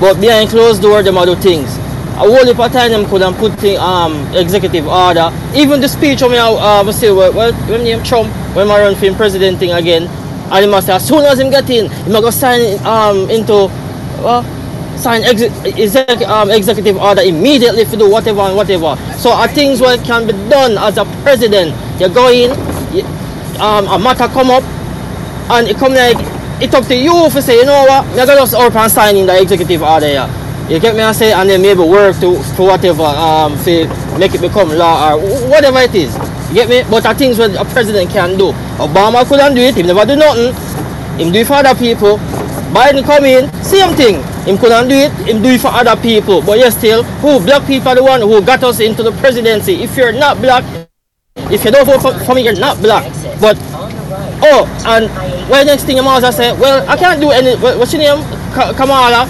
[0.00, 1.68] But behind closed door, them other things.
[2.16, 5.32] A whole heap of time them could have put thing, um executive order.
[5.54, 8.80] Even the speech of me uh, uh say well, well when name Trump when I
[8.80, 10.04] run for president thing again,
[10.52, 13.30] and he must say as soon as him get in, he must go sign um
[13.30, 13.68] into
[14.22, 14.42] uh,
[15.00, 18.96] sign exe- exec, um, executive order immediately to do whatever and whatever.
[19.18, 21.74] So are things what can be done as a president.
[22.00, 22.50] You go in,
[22.94, 23.04] you,
[23.60, 24.64] um, a matter come up,
[25.50, 26.18] and it come like
[26.62, 29.16] it up to you to say, you know what, me gonna just up and sign
[29.16, 30.28] in the executive order here.
[30.68, 33.86] You get me I say, and then maybe work to for whatever, um, say
[34.18, 36.14] make it become law or whatever it is.
[36.50, 36.82] You get me?
[36.90, 38.52] But are things what a president can do.
[38.78, 39.74] Obama couldn't do it.
[39.74, 40.54] He never do nothing.
[41.18, 42.18] Him do it for other people.
[42.72, 44.22] Biden come in, same thing.
[44.46, 46.40] Him couldn't do it, him do it for other people.
[46.42, 49.82] But yes, still, who black people are the one who got us into the presidency.
[49.82, 50.64] If you're not black,
[51.50, 53.04] if you don't vote for, for me, you're not black.
[53.40, 53.56] But
[54.42, 55.06] oh, and
[55.50, 57.56] well, next thing I'm also say, well, I can't do any.
[57.56, 58.22] what- What's your name?
[58.54, 59.26] Ka- Kamala.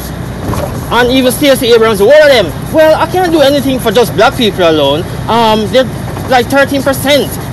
[0.92, 2.46] And even Stacey Abrams, what of them?
[2.74, 5.02] Well, I can't do anything for just black people alone.
[5.28, 5.84] Um, they're
[6.28, 6.82] like 13%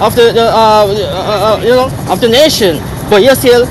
[0.02, 2.78] of the, the uh, uh, uh, you know, of the nation.
[3.10, 3.66] But yes, still,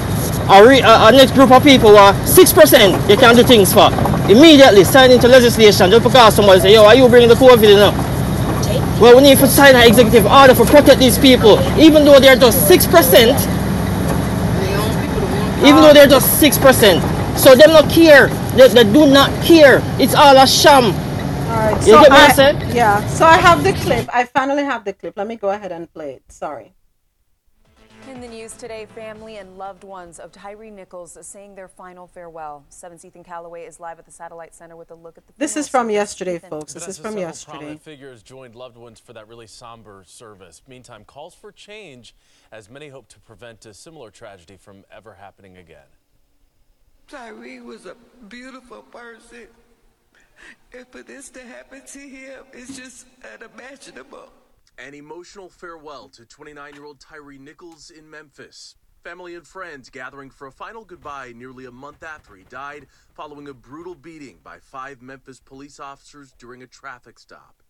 [0.48, 3.90] our, uh, our next group of people are 6% you can do things for.
[4.30, 7.78] Immediately sign into legislation just because somebody say, yo, are you bringing the COVID in
[7.78, 7.92] now?
[9.00, 12.36] Well, we need to sign an executive order to protect these people, even though they're
[12.36, 13.62] just 6%,
[15.62, 17.38] even though they're just 6%.
[17.38, 18.28] So them not care.
[18.56, 19.80] They, they do not care.
[20.00, 20.94] It's all a sham.
[21.48, 21.76] All right.
[21.86, 22.64] You so get what I I- said?
[22.74, 23.06] Yeah.
[23.08, 24.08] So I have the clip.
[24.14, 25.16] I finally have the clip.
[25.18, 26.24] Let me go ahead and play it.
[26.32, 26.75] Sorry.
[28.08, 32.64] In the news today, family and loved ones of Tyre Nichols saying their final farewell.
[32.70, 35.56] 7's Ethan Calloway is live at the Satellite Center with a look at the This
[35.56, 36.50] is from yesterday, Ethan.
[36.50, 36.72] folks.
[36.72, 37.56] This is from yesterday.
[37.58, 40.62] Prominent figures joined loved ones for that really somber service.
[40.68, 42.14] Meantime, calls for change
[42.52, 45.88] as many hope to prevent a similar tragedy from ever happening again.
[47.08, 47.96] Tyre was a
[48.28, 49.48] beautiful person.
[50.72, 54.30] And for this to happen to him is just unimaginable.
[54.78, 58.76] An emotional farewell to 29 year old Tyre Nichols in Memphis.
[59.02, 63.48] Family and friends gathering for a final goodbye nearly a month after he died following
[63.48, 67.62] a brutal beating by five Memphis police officers during a traffic stop.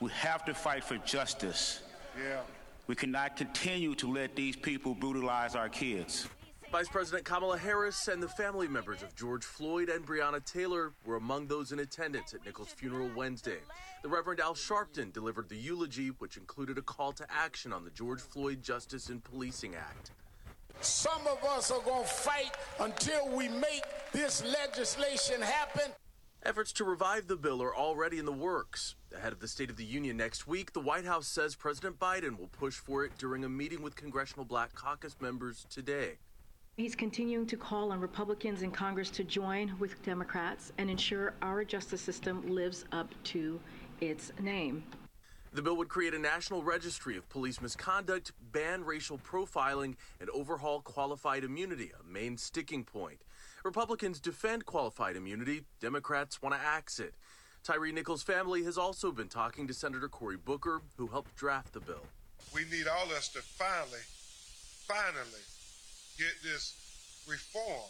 [0.00, 1.82] We have to fight for justice.
[2.16, 2.40] Yeah.
[2.86, 6.26] We cannot continue to let these people brutalize our kids.
[6.70, 11.16] Vice President Kamala Harris and the family members of George Floyd and Breonna Taylor were
[11.16, 13.58] among those in attendance at Nichols' funeral Wednesday.
[14.04, 17.90] The Reverend Al Sharpton delivered the eulogy, which included a call to action on the
[17.90, 20.12] George Floyd Justice and Policing Act.
[20.80, 23.82] Some of us are going to fight until we make
[24.12, 25.90] this legislation happen.
[26.44, 28.94] Efforts to revive the bill are already in the works.
[29.12, 32.38] Ahead of the State of the Union next week, the White House says President Biden
[32.38, 36.18] will push for it during a meeting with Congressional Black Caucus members today.
[36.80, 41.62] He's continuing to call on Republicans in Congress to join with Democrats and ensure our
[41.62, 43.60] justice system lives up to
[44.00, 44.82] its name.
[45.52, 50.80] The bill would create a national registry of police misconduct, ban racial profiling, and overhaul
[50.80, 53.18] qualified immunity, a main sticking point.
[53.62, 57.12] Republicans defend qualified immunity, Democrats want to axe it.
[57.62, 61.80] Tyre Nichols' family has also been talking to Senator Cory Booker, who helped draft the
[61.80, 62.06] bill.
[62.54, 64.00] We need all of us to finally,
[64.88, 65.42] finally
[66.20, 67.88] get this reform.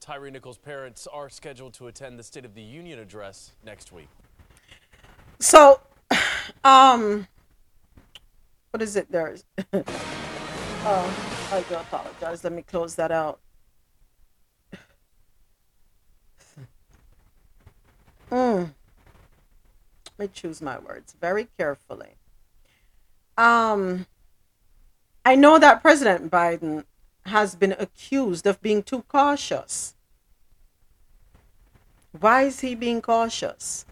[0.00, 4.08] Tyre Nichols' parents are scheduled to attend the State of the Union address next week.
[5.38, 5.80] So,
[6.64, 7.28] um,
[8.70, 9.10] what is it?
[9.12, 9.44] There's.
[9.72, 12.42] oh, I do apologize.
[12.42, 13.40] Let me close that out.
[18.30, 18.74] Mm.
[20.18, 22.10] Let me choose my words very carefully.
[23.38, 24.04] Um,
[25.24, 26.84] I know that President Biden
[27.28, 29.94] has been accused of being too cautious.
[32.18, 33.86] Why is he being cautious?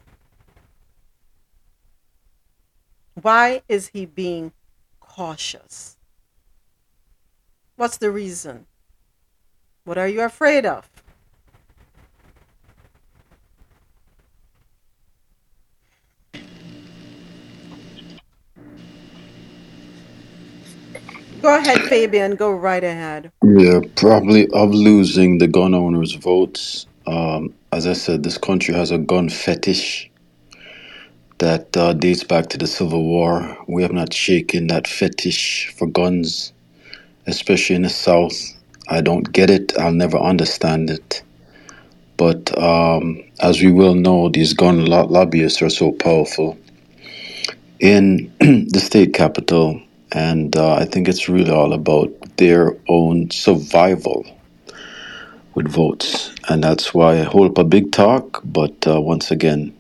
[3.15, 4.53] Why is he being
[5.01, 5.97] cautious?
[7.77, 8.67] What's the reason?
[9.85, 10.91] What are you afraid of?
[21.47, 22.35] Go ahead, Fabian.
[22.35, 23.31] Go right ahead.
[23.45, 26.87] Yeah, probably of losing the gun owners' votes.
[27.07, 30.11] Um, as I said, this country has a gun fetish
[31.39, 33.57] that uh, dates back to the Civil War.
[33.69, 36.53] We have not shaken that fetish for guns,
[37.29, 38.35] especially in the South.
[38.89, 39.79] I don't get it.
[39.79, 41.23] I'll never understand it.
[42.17, 46.59] But um, as we well know, these gun lo- lobbyists are so powerful
[47.79, 49.81] in the state capital,
[50.13, 54.27] and uh, I think it's really all about their own survival
[55.55, 58.43] with votes, and that's why I hold up a big talk.
[58.45, 59.77] But uh, once again,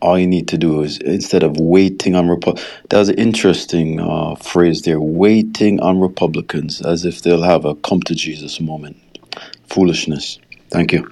[0.00, 4.34] all you need to do is instead of waiting on Repu- that's an interesting uh,
[4.36, 8.96] phrase there waiting on republicans as if they'll have a come to jesus moment
[9.68, 10.38] foolishness
[10.70, 11.10] thank you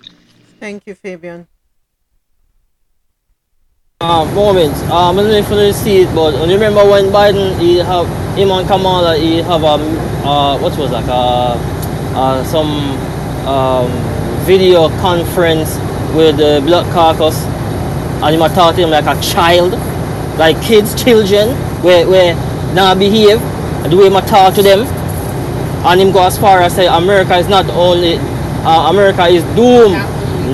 [0.61, 1.47] Thank you, Fabian.
[4.01, 4.83] Uh, moments.
[4.83, 8.07] Um, I don't know if you see it, but you remember when Biden he have
[8.37, 9.75] him and Kamala he have a
[10.27, 11.57] uh, what was that uh,
[12.15, 12.69] uh, some
[13.47, 13.91] um,
[14.45, 15.77] video conference
[16.15, 17.45] with the Black Caucus,
[18.23, 19.73] and talk to him like a child,
[20.39, 21.51] like kids, children,
[21.83, 22.35] where where
[22.75, 23.41] now behave,
[23.85, 24.81] and the way a talk to them,
[25.87, 28.17] and him go as far as say America is not only
[28.67, 29.95] uh, America is doomed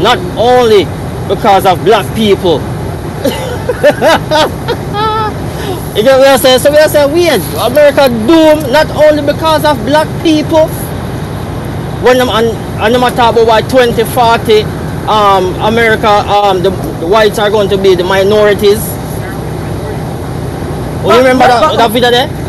[0.03, 0.85] not only
[1.29, 2.61] because of black people.
[5.97, 6.59] you get what I'm saying?
[6.61, 7.41] So we are saying weird.
[7.59, 10.69] America doomed not only because of black people.
[12.03, 12.47] When them and,
[12.81, 14.63] and them talk about by 2040,
[15.07, 18.81] um, America, um, the, the whites are going to be the minorities.
[21.03, 22.40] Oh, you remember but- that, but- that video there?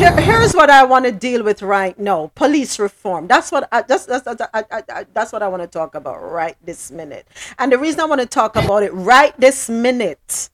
[0.00, 3.26] Here, here's what I want to deal with right now: police reform.
[3.26, 6.22] That's what I, that's that's that's, I, I, that's what I want to talk about
[6.22, 7.26] right this minute.
[7.58, 10.48] And the reason I want to talk about it right this minute,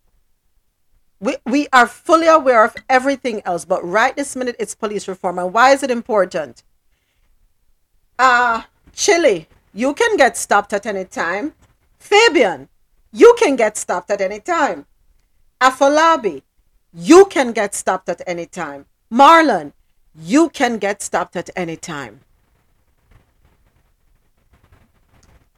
[1.21, 5.39] we we are fully aware of everything else, but right this minute, it's police reform.
[5.39, 6.65] And why is it important?
[8.19, 11.55] Uh Chile, you can get stopped at any time.
[12.01, 12.69] Fabian,
[13.13, 14.87] you can get stopped at any time.
[15.61, 16.43] Afolabi,
[16.93, 18.87] you can get stopped at any time.
[19.11, 19.73] Marlon,
[20.15, 22.21] you can get stopped at any time.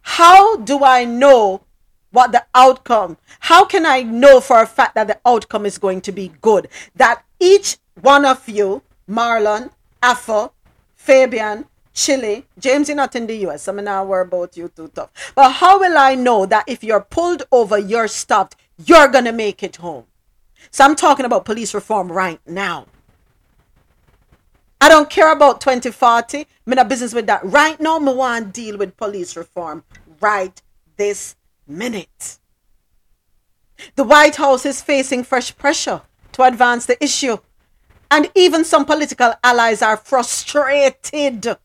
[0.03, 1.63] How do I know
[2.11, 3.17] what the outcome?
[3.41, 6.69] How can I know for a fact that the outcome is going to be good?
[6.97, 9.71] That each one of you, Marlon,
[10.03, 10.53] Afo,
[10.97, 13.69] Fabian, Chile, James, you're not in the US.
[13.69, 15.11] I'm not worry about you too tough.
[15.35, 19.63] But how will I know that if you're pulled over, you're stopped, you're gonna make
[19.63, 20.05] it home?
[20.71, 22.87] So I'm talking about police reform right now.
[24.81, 26.47] I don't care about 2040.
[26.67, 27.45] I'm in a business with that.
[27.45, 29.85] Right now, I want to deal with police reform
[30.21, 30.61] right
[30.97, 32.39] this minute.
[33.97, 37.39] The White House is facing fresh pressure to advance the issue.
[38.11, 41.57] And even some political allies are frustrated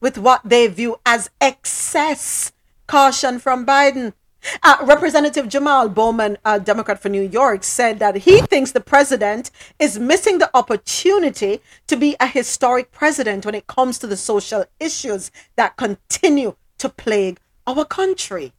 [0.00, 2.52] with what they view as excess
[2.86, 4.14] caution from Biden.
[4.62, 9.50] Uh, Representative Jamal Bowman, a Democrat for New York, said that he thinks the president
[9.78, 14.64] is missing the opportunity to be a historic president when it comes to the social
[14.78, 18.52] issues that continue to plague our country.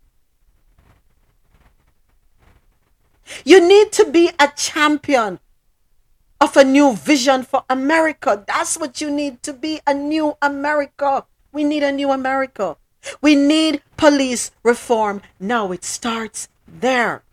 [3.46, 5.40] You need to be a champion
[6.40, 8.44] of a new vision for America.
[8.48, 11.26] That's what you need to be a new America.
[11.52, 12.78] We need a new America.
[13.22, 15.22] We need police reform.
[15.40, 17.24] Now it starts there.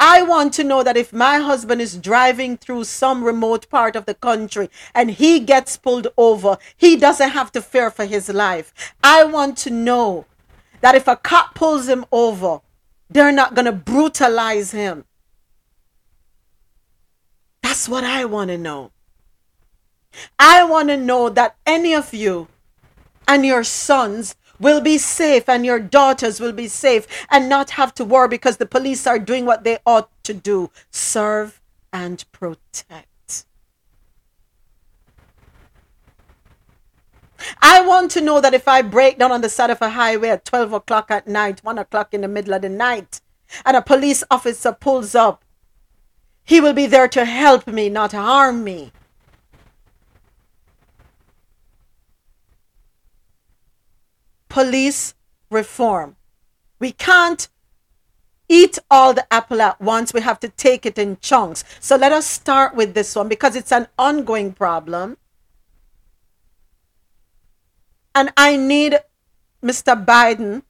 [0.00, 4.06] I want to know that if my husband is driving through some remote part of
[4.06, 8.94] the country and he gets pulled over, he doesn't have to fear for his life.
[9.02, 10.26] I want to know
[10.80, 12.60] that if a cop pulls him over,
[13.08, 15.04] they're not going to brutalize him.
[17.62, 18.90] That's what I want to know.
[20.38, 22.48] I want to know that any of you
[23.26, 27.94] and your sons will be safe and your daughters will be safe and not have
[27.94, 31.60] to worry because the police are doing what they ought to do serve
[31.92, 33.44] and protect.
[37.62, 40.30] I want to know that if I break down on the side of a highway
[40.30, 43.20] at 12 o'clock at night, 1 o'clock in the middle of the night,
[43.64, 45.44] and a police officer pulls up,
[46.44, 48.92] he will be there to help me, not harm me.
[54.48, 55.14] Police
[55.50, 56.16] reform.
[56.78, 57.48] We can't
[58.48, 60.14] eat all the apple at once.
[60.14, 61.64] We have to take it in chunks.
[61.80, 65.18] So let us start with this one because it's an ongoing problem.
[68.14, 68.98] And I need
[69.62, 70.02] Mr.
[70.04, 70.62] Biden,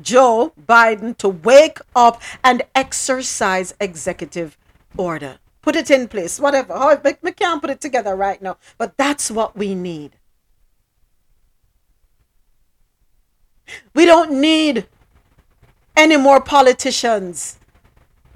[0.00, 4.56] Joe Biden, to wake up and exercise executive
[4.96, 5.38] order.
[5.62, 7.00] Put it in place, whatever.
[7.04, 10.16] We, we can't put it together right now, but that's what we need.
[13.94, 14.86] We don't need
[15.96, 17.58] any more politicians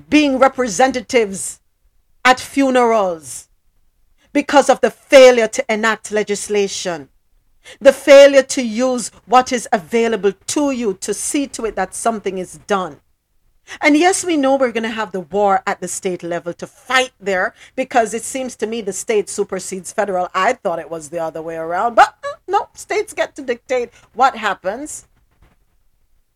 [0.09, 1.61] being representatives
[2.25, 3.49] at funerals
[4.33, 7.09] because of the failure to enact legislation.
[7.81, 12.39] The failure to use what is available to you to see to it that something
[12.39, 13.01] is done.
[13.83, 16.67] And yes, we know we're going to have the war at the state level to
[16.67, 20.29] fight there because it seems to me the state supersedes federal.
[20.35, 23.91] I thought it was the other way around, but mm, no, states get to dictate
[24.15, 25.07] what happens.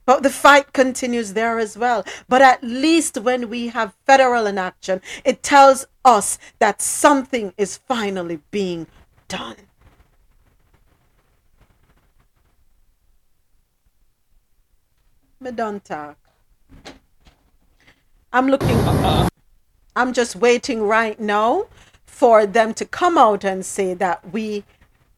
[0.04, 2.04] But the fight continues there as well.
[2.28, 8.40] But at least when we have federal inaction, it tells us that something is finally
[8.50, 8.86] being
[9.28, 9.56] done.
[15.40, 16.16] Me don't talk.
[18.32, 18.78] I'm looking.
[19.94, 21.66] I'm just waiting right now
[22.06, 24.64] for them to come out and say that we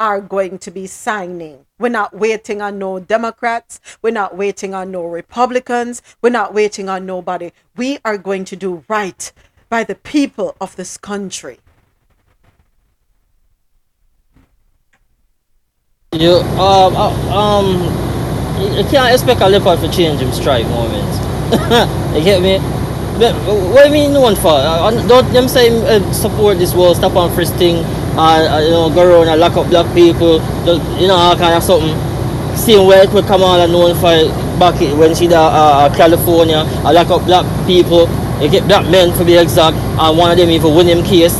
[0.00, 1.66] are going to be signing.
[1.76, 3.80] We're not waiting on no Democrats.
[4.00, 6.02] We're not waiting on no Republicans.
[6.22, 7.50] We're not waiting on nobody.
[7.76, 9.32] We are going to do right
[9.68, 11.58] by the people of this country.
[16.12, 17.66] You um uh, um
[18.76, 21.18] you can't expect a leopard to change him strike moments.
[22.16, 22.83] you get me?
[23.14, 24.50] What you mean one for?
[24.58, 27.76] Uh, don't them say uh, support this world stop on first thing
[28.18, 30.42] and uh, you know go around and lock up black people,
[30.98, 31.94] you know all kind of something.
[32.56, 34.10] Same way it would come on and known for
[34.58, 38.06] back when she da uh, California, I lock up black people,
[38.42, 41.38] they get black men to be exact, and one of them even win him case.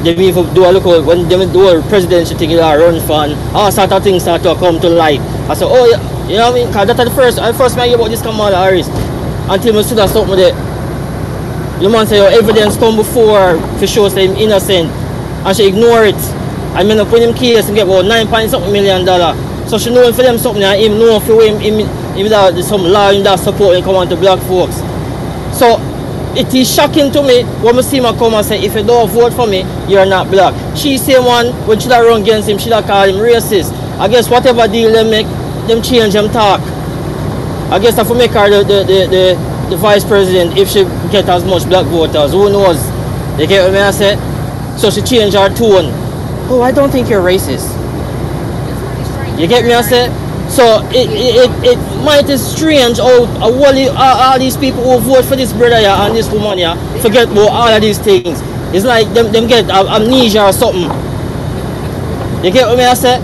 [0.00, 3.24] They even do a look at when they do a presidential thing, they run for
[3.28, 5.20] and all sort of things start to come to light.
[5.44, 6.66] I said, oh yeah, you know what I mean?
[6.68, 8.88] Because that's the first, I first hear about this Kamala Harris
[9.50, 10.69] until I see that something that
[11.80, 16.04] the man say your evidence come before to show say him innocent and she ignore
[16.04, 16.20] it.
[16.76, 19.32] I mean up with him case and get about nine point something million dollar.
[19.66, 21.86] So she know for them something and him know for him him,
[22.16, 24.76] him that some law in that support and come on to black folks.
[25.56, 25.80] So
[26.36, 29.08] it is shocking to me when I see him come and say if you don't
[29.08, 30.52] vote for me, you're not black.
[30.76, 33.72] She say one when she da run against him, she da call him racist.
[33.98, 35.26] I guess whatever deal they make,
[35.66, 36.60] them change them talk.
[37.72, 40.84] I guess if for make her the, the, the, the, the vice president, if she
[41.10, 42.78] get as much black voters, who knows?
[43.38, 44.18] You get what I said?
[44.78, 45.88] So she change her tone.
[46.50, 47.70] Oh, I don't think you're racist.
[49.38, 50.10] You get me I said.
[50.50, 54.98] So it, it, it, it might is strange how, all, all, all these people who
[54.98, 58.42] vote for this brother here and this woman here forget about all of these things.
[58.74, 60.90] It's like them, them get amnesia or something.
[62.44, 63.22] You get what I said?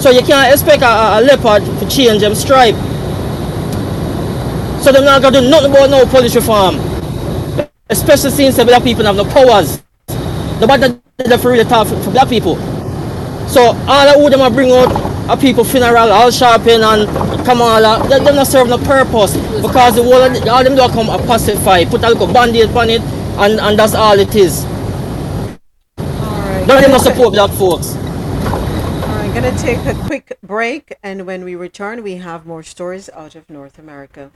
[0.00, 2.74] So you can't expect a, a leopard to change them stripe.
[4.86, 6.76] So they're not gonna do nothing about no police reform.
[7.90, 9.82] Especially since the black people have no powers.
[10.60, 12.54] Nobody did for really talk for, for black people.
[13.48, 14.86] So all of who them bring out
[15.28, 20.04] a people funeral, Al Sharpton and Kamala, they, they not serve no purpose because the
[20.04, 23.00] whole all them do come a pacify, put a little band-aid on it
[23.42, 24.62] and, and that's all it is.
[26.68, 27.96] Don't even support black folks.
[27.96, 33.10] I'm going to take a quick break, and when we return, we have more stories
[33.12, 34.30] out of North America.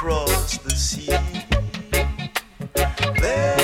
[0.00, 1.08] Across the sea.
[3.20, 3.59] There's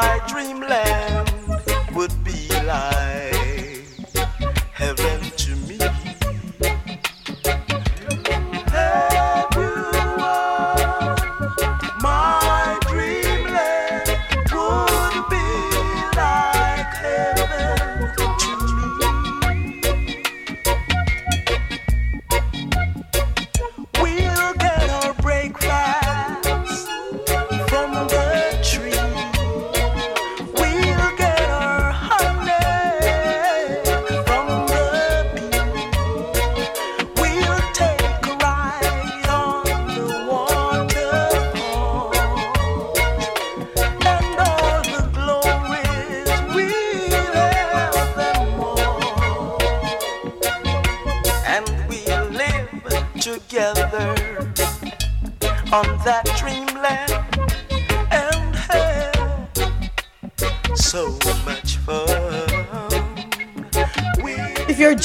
[0.00, 1.15] my dreamland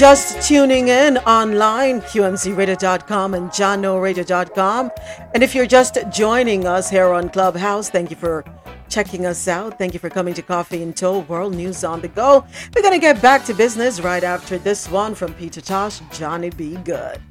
[0.02, 4.90] just tuning in online, QMZRadio.com and JohnNoRadio.com.
[5.36, 8.44] And if you're just joining us here on Clubhouse, thank you for
[8.90, 9.78] checking us out.
[9.78, 12.44] Thank you for coming to Coffee In Toe World News on the Go.
[12.76, 16.50] We're going to get back to business right after this one from Peter Tosh, Johnny
[16.50, 16.78] B.
[16.78, 17.22] Goode.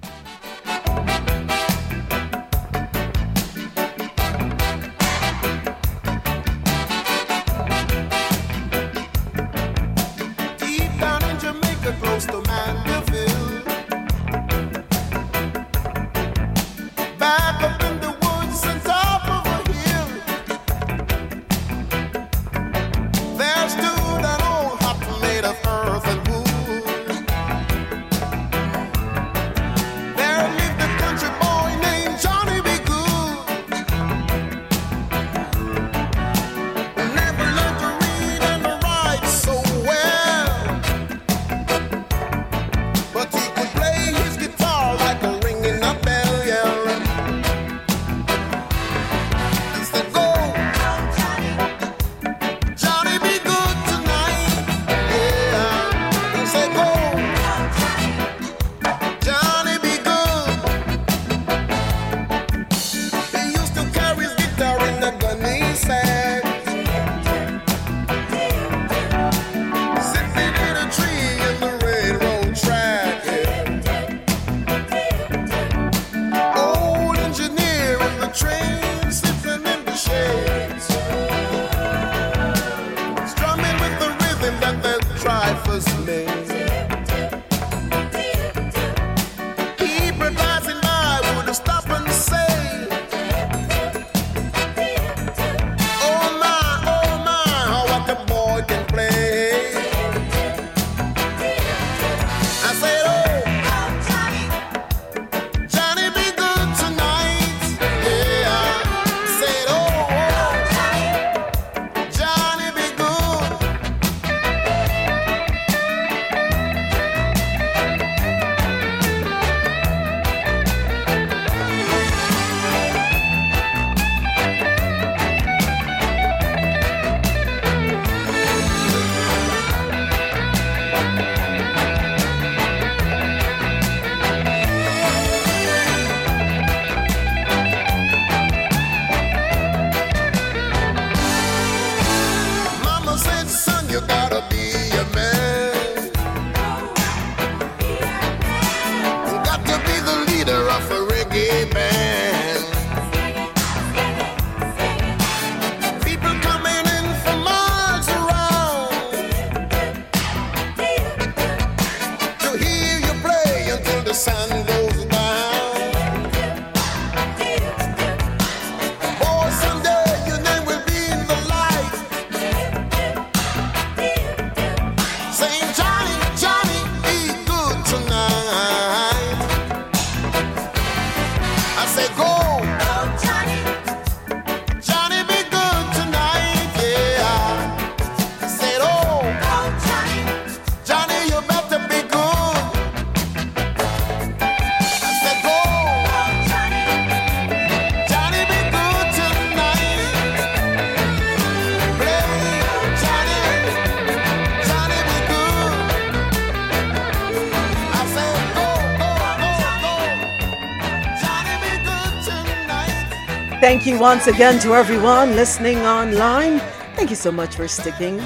[213.70, 216.58] Thank you once again to everyone listening online.
[216.97, 218.20] Thank you so much for sticking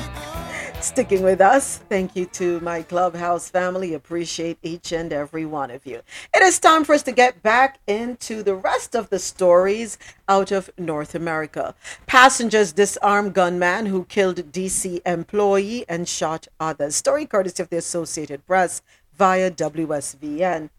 [0.80, 1.76] sticking with us.
[1.90, 3.92] Thank you to my Clubhouse family.
[3.92, 6.00] Appreciate each and every one of you.
[6.34, 9.98] It is time for us to get back into the rest of the stories
[10.30, 11.74] out of North America.
[12.06, 16.96] Passengers disarm gunman who killed DC employee and shot others.
[16.96, 18.80] Story courtesy of the Associated Press
[19.14, 20.70] via WSVN.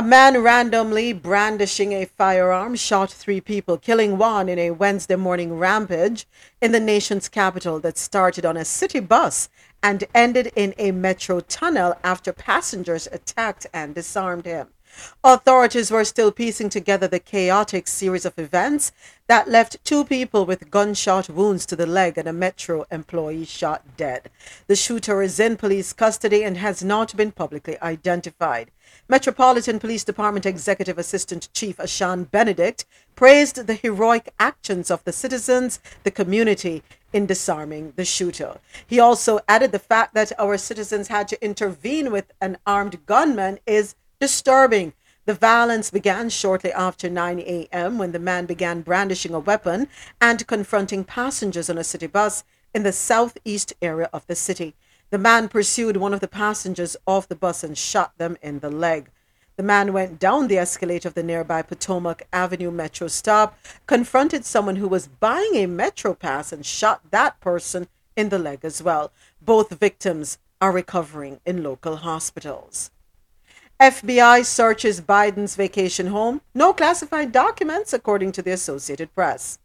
[0.00, 5.58] A man randomly brandishing a firearm shot three people, killing one in a Wednesday morning
[5.58, 6.26] rampage
[6.58, 9.50] in the nation's capital that started on a city bus
[9.82, 14.68] and ended in a metro tunnel after passengers attacked and disarmed him.
[15.22, 18.92] Authorities were still piecing together the chaotic series of events
[19.26, 23.82] that left two people with gunshot wounds to the leg and a Metro employee shot
[23.96, 24.30] dead.
[24.66, 28.70] The shooter is in police custody and has not been publicly identified.
[29.10, 32.84] Metropolitan Police Department Executive Assistant Chief Ashan Benedict
[33.16, 38.60] praised the heroic actions of the citizens, the community, in disarming the shooter.
[38.86, 43.58] He also added the fact that our citizens had to intervene with an armed gunman
[43.66, 44.92] is disturbing.
[45.26, 47.98] The violence began shortly after 9 a.m.
[47.98, 49.88] when the man began brandishing a weapon
[50.20, 54.76] and confronting passengers on a city bus in the southeast area of the city.
[55.10, 58.70] The man pursued one of the passengers off the bus and shot them in the
[58.70, 59.10] leg.
[59.56, 64.76] The man went down the escalator of the nearby Potomac Avenue Metro stop, confronted someone
[64.76, 69.10] who was buying a Metro pass, and shot that person in the leg as well.
[69.42, 72.92] Both victims are recovering in local hospitals.
[73.80, 76.40] FBI searches Biden's vacation home.
[76.54, 79.58] No classified documents, according to the Associated Press.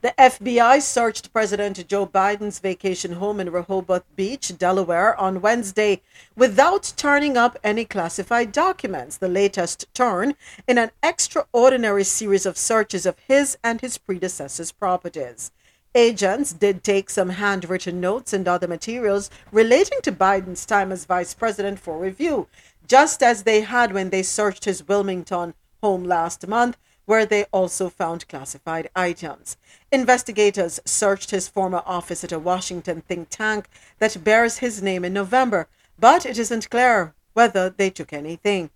[0.00, 6.02] The FBI searched President Joe Biden's vacation home in Rehoboth Beach, Delaware, on Wednesday
[6.36, 10.36] without turning up any classified documents, the latest turn
[10.68, 15.50] in an extraordinary series of searches of his and his predecessor's properties.
[15.96, 21.34] Agents did take some handwritten notes and other materials relating to Biden's time as vice
[21.34, 22.46] president for review,
[22.86, 26.76] just as they had when they searched his Wilmington home last month
[27.08, 29.56] where they also found classified items.
[29.90, 33.66] Investigators searched his former office at a Washington think tank
[33.98, 38.68] that bears his name in November, but it isn't clear whether they took anything.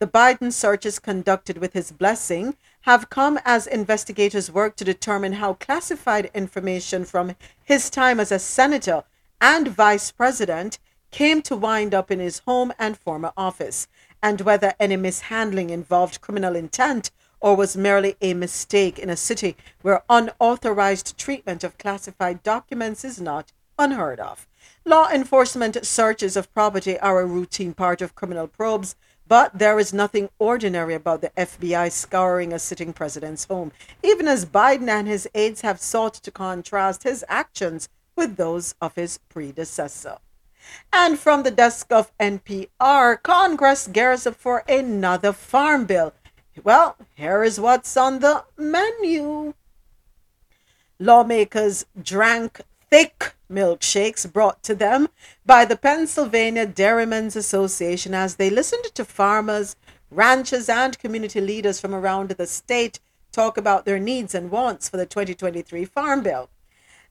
[0.00, 5.54] The Biden searches conducted with his blessing have come as investigators work to determine how
[5.54, 9.04] classified information from his time as a senator
[9.40, 10.78] and vice president
[11.10, 13.88] came to wind up in his home and former office,
[14.22, 17.10] and whether any mishandling involved criminal intent
[17.40, 23.20] or was merely a mistake in a city where unauthorized treatment of classified documents is
[23.20, 24.46] not unheard of.
[24.84, 29.92] Law enforcement searches of property are a routine part of criminal probes, but there is
[29.92, 33.70] nothing ordinary about the FBI scouring a sitting president's home,
[34.02, 38.94] even as Biden and his aides have sought to contrast his actions with those of
[38.94, 40.16] his predecessor.
[40.92, 46.12] And from the desk of NPR, Congress gears up for another farm bill.
[46.64, 49.54] Well, here is what's on the menu.
[50.98, 55.08] Lawmakers drank thick milkshakes brought to them
[55.46, 59.76] by the Pennsylvania Dairymen's Association as they listened to farmers,
[60.10, 62.98] ranchers, and community leaders from around the state
[63.30, 66.48] talk about their needs and wants for the 2023 Farm Bill.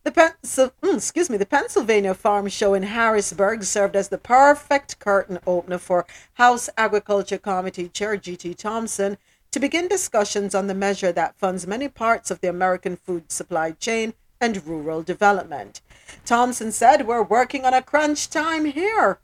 [0.04, 5.00] The Pensil- mm, excuse me, the Pennsylvania Farm Show in Harrisburg served as the perfect
[5.00, 8.54] curtain opener for House Agriculture Committee Chair G.T.
[8.54, 9.18] Thompson
[9.58, 13.72] to begin discussions on the measure that funds many parts of the American food supply
[13.72, 15.82] chain and rural development.
[16.28, 19.18] Thompson said, We're working on a crunch time here.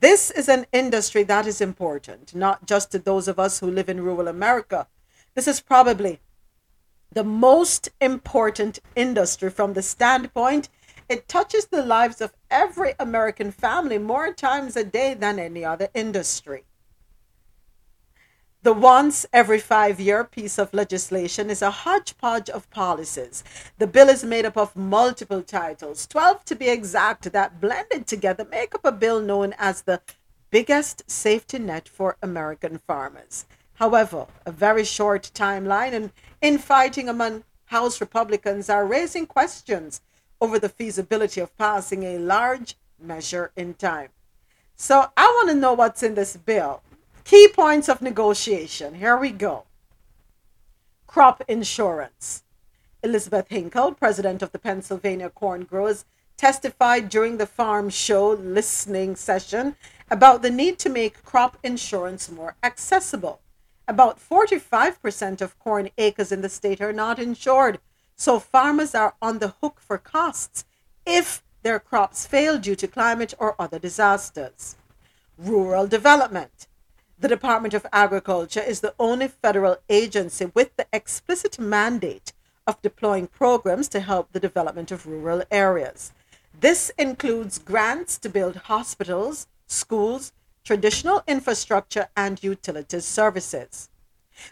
[0.00, 3.88] This is an industry that is important, not just to those of us who live
[3.88, 4.86] in rural America.
[5.34, 6.20] This is probably
[7.10, 10.68] the most important industry from the standpoint
[11.08, 15.88] it touches the lives of every American family more times a day than any other
[15.94, 16.64] industry.
[18.62, 23.42] The once every five year piece of legislation is a hodgepodge of policies.
[23.78, 28.44] The bill is made up of multiple titles, 12 to be exact, that blended together
[28.44, 30.02] make up a bill known as the
[30.50, 33.46] biggest safety net for American farmers.
[33.76, 40.02] However, a very short timeline and infighting among House Republicans are raising questions
[40.38, 44.10] over the feasibility of passing a large measure in time.
[44.76, 46.82] So I want to know what's in this bill.
[47.30, 48.94] Key points of negotiation.
[48.94, 49.62] Here we go.
[51.06, 52.42] Crop insurance.
[53.04, 56.04] Elizabeth Hinkle, president of the Pennsylvania Corn Growers,
[56.36, 59.76] testified during the farm show listening session
[60.10, 63.40] about the need to make crop insurance more accessible.
[63.86, 67.78] About 45% of corn acres in the state are not insured,
[68.16, 70.64] so farmers are on the hook for costs
[71.06, 74.74] if their crops fail due to climate or other disasters.
[75.38, 76.66] Rural development.
[77.20, 82.32] The Department of Agriculture is the only federal agency with the explicit mandate
[82.66, 86.12] of deploying programs to help the development of rural areas.
[86.58, 90.32] This includes grants to build hospitals, schools,
[90.64, 93.90] traditional infrastructure, and utilities services.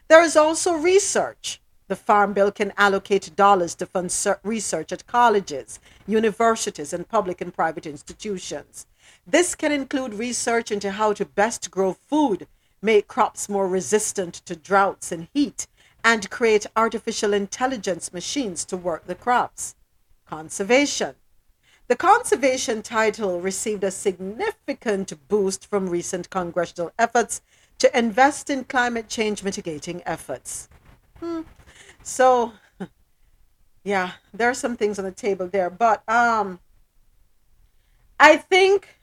[0.08, 1.62] There is also research.
[1.86, 4.14] The Farm Bill can allocate dollars to fund
[4.44, 8.86] research at colleges, universities, and public and private institutions.
[9.26, 12.46] This can include research into how to best grow food,
[12.82, 15.66] make crops more resistant to droughts and heat,
[16.04, 19.74] and create artificial intelligence machines to work the crops.
[20.26, 21.14] Conservation.
[21.88, 27.40] The conservation title received a significant boost from recent congressional efforts
[27.78, 30.68] to invest in climate change mitigating efforts.
[31.18, 31.42] Hmm.
[32.02, 32.52] So,
[33.84, 36.60] yeah, there are some things on the table there, but um,
[38.20, 39.00] I think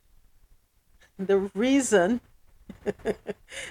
[1.17, 2.21] the reason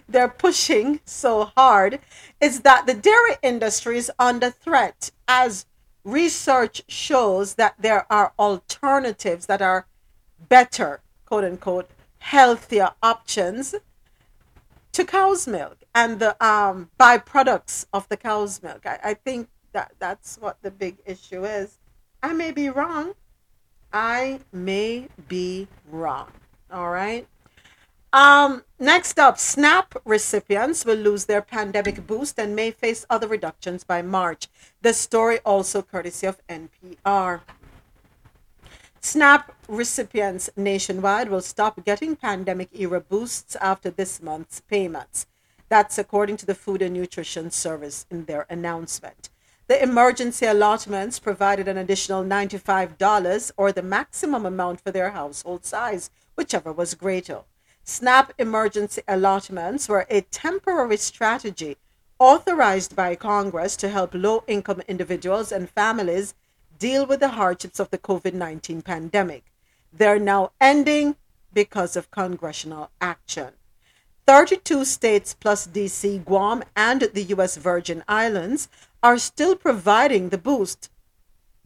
[0.08, 2.00] they're pushing so hard
[2.40, 5.66] is that the dairy industry is under threat as
[6.04, 9.86] research shows that there are alternatives that are
[10.48, 13.74] better, quote unquote, healthier options
[14.92, 18.86] to cow's milk and the um, byproducts of the cow's milk.
[18.86, 21.78] I, I think that that's what the big issue is.
[22.22, 23.14] I may be wrong.
[23.92, 26.30] I may be wrong.
[26.70, 27.26] All right.
[28.14, 33.82] Um, next up, SNAP recipients will lose their pandemic boost and may face other reductions
[33.82, 34.46] by March.
[34.82, 37.40] The story also courtesy of NPR.
[39.00, 45.26] SNAP recipients nationwide will stop getting pandemic era boosts after this month's payments.
[45.68, 49.28] That's according to the Food and Nutrition Service in their announcement.
[49.66, 56.10] The emergency allotments provided an additional $95 or the maximum amount for their household size,
[56.36, 57.40] whichever was greater.
[57.86, 61.76] SNAP emergency allotments were a temporary strategy
[62.18, 66.34] authorized by Congress to help low income individuals and families
[66.78, 69.44] deal with the hardships of the COVID 19 pandemic.
[69.92, 71.16] They're now ending
[71.52, 73.52] because of congressional action.
[74.26, 77.58] 32 states plus DC, Guam, and the U.S.
[77.58, 78.70] Virgin Islands
[79.02, 80.88] are still providing the boost.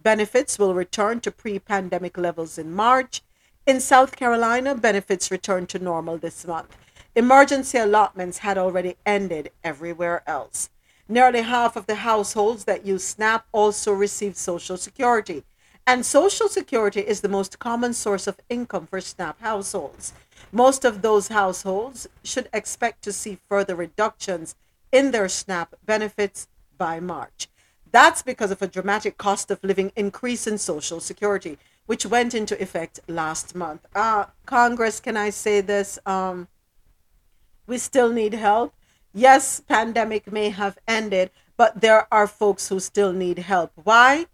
[0.02, 3.22] Benefits will return to pre pandemic levels in March
[3.68, 6.74] in South Carolina, benefits returned to normal this month.
[7.14, 10.70] Emergency allotments had already ended everywhere else.
[11.06, 15.44] Nearly half of the households that use SNAP also receive Social Security.
[15.86, 20.14] And Social Security is the most common source of income for SNAP households.
[20.50, 24.54] Most of those households should expect to see further reductions
[24.90, 26.48] in their SNAP benefits
[26.78, 27.48] by March.
[27.90, 32.60] That's because of a dramatic cost of living increase in Social Security which went into
[32.62, 33.80] effect last month.
[33.94, 35.98] Uh, Congress, can I say this?
[36.04, 36.46] Um,
[37.66, 38.74] we still need help.
[39.14, 43.72] Yes, pandemic may have ended, but there are folks who still need help.
[43.74, 44.26] Why?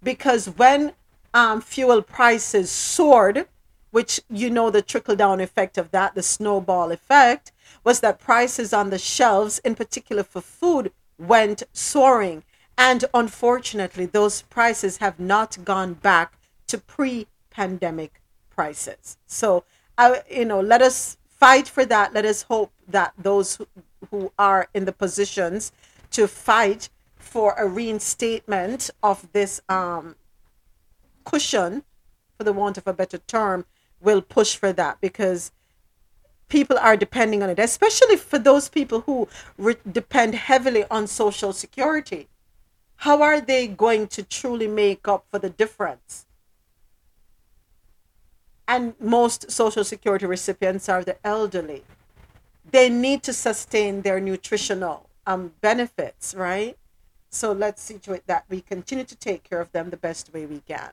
[0.00, 0.92] Because when
[1.34, 3.48] um, fuel prices soared,
[3.90, 7.50] which you know the trickle down effect of that, the snowball effect,
[7.82, 12.44] was that prices on the shelves, in particular for food, went soaring.
[12.78, 16.36] And unfortunately, those prices have not gone back
[16.70, 19.16] to pre-pandemic prices.
[19.26, 19.64] So,
[19.96, 22.14] I, you know, let us fight for that.
[22.14, 23.66] Let us hope that those who,
[24.10, 25.72] who are in the positions
[26.12, 30.16] to fight for a reinstatement of this um,
[31.24, 31.84] cushion,
[32.36, 33.64] for the want of a better term,
[34.00, 35.52] will push for that because
[36.48, 41.52] people are depending on it, especially for those people who re- depend heavily on Social
[41.52, 42.28] Security.
[42.96, 46.26] How are they going to truly make up for the difference?
[48.70, 51.82] And most social security recipients are the elderly.
[52.70, 56.76] They need to sustain their nutritional um, benefits right?
[57.30, 60.32] So let's see to it that we continue to take care of them the best
[60.32, 60.90] way we can.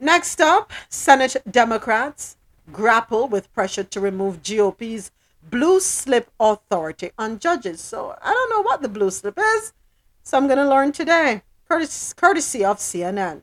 [0.00, 2.38] Next up senate democrats
[2.72, 5.10] grapple with pressure to remove gop's
[5.50, 7.78] blue slip authority on judges.
[7.82, 9.74] So i don't know what the blue slip is.
[10.22, 13.42] So i'm going to learn today courtesy of cnn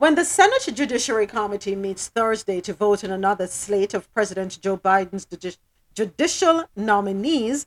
[0.00, 4.78] when the Senate Judiciary Committee meets Thursday to vote on another slate of President Joe
[4.78, 5.26] Biden's
[5.94, 7.66] judicial nominees,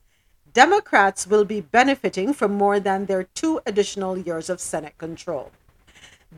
[0.51, 5.51] Democrats will be benefiting from more than their two additional years of Senate control.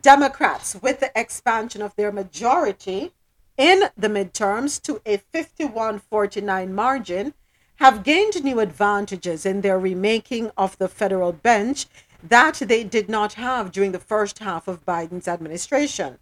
[0.02, 3.12] Democrats, with the expansion of their majority
[3.56, 7.32] in the midterms to a 51 49 margin,
[7.76, 11.86] have gained new advantages in their remaking of the federal bench
[12.28, 16.18] that they did not have during the first half of Biden's administration.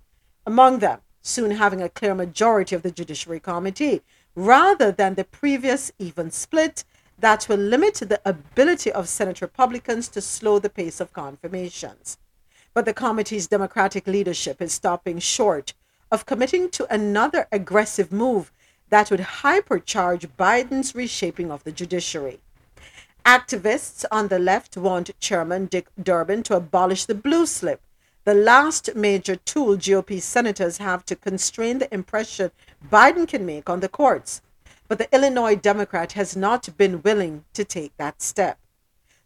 [0.47, 4.03] Among them, soon having a clear majority of the Judiciary Committee,
[4.35, 6.85] rather than the previous even split
[7.19, 12.19] that will limit the ability of Senate Republicans to slow the pace of confirmations.
[12.75, 15.75] But the committee's Democratic leadership is stopping short
[16.11, 18.53] of committing to another aggressive move
[18.91, 22.41] that would hypercharge Biden's reshaping of the judiciary.
[23.27, 27.81] Activists on the left want Chairman Dick Durbin to abolish the blue slip,
[28.25, 32.51] the last major tool GOP senators have to constrain the impression
[32.91, 34.43] Biden can make on the courts.
[34.89, 38.59] but the Illinois Democrat has not been willing to take that step.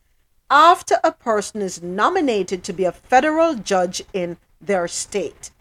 [0.49, 5.51] after a person is nominated to be a federal judge in their state.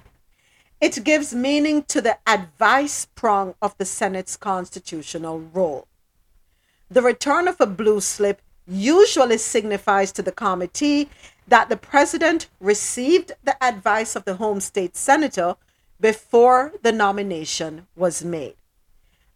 [0.80, 5.86] It gives meaning to the advice prong of the Senate's constitutional role.
[6.90, 11.10] The return of a blue slip usually signifies to the committee
[11.46, 15.54] that the president received the advice of the home state senator
[16.00, 18.56] before the nomination was made.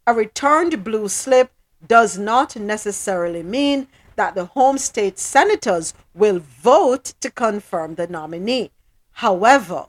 [0.05, 1.51] A returned blue slip
[1.85, 8.71] does not necessarily mean that the home state senators will vote to confirm the nominee.
[9.11, 9.85] However,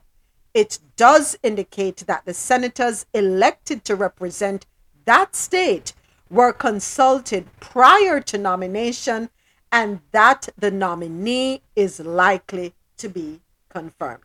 [0.55, 4.67] it does indicate that the senators elected to represent
[5.05, 5.93] that state
[6.31, 9.31] were consulted prior to nomination
[9.73, 14.25] and that the nominee is likely to be confirmed.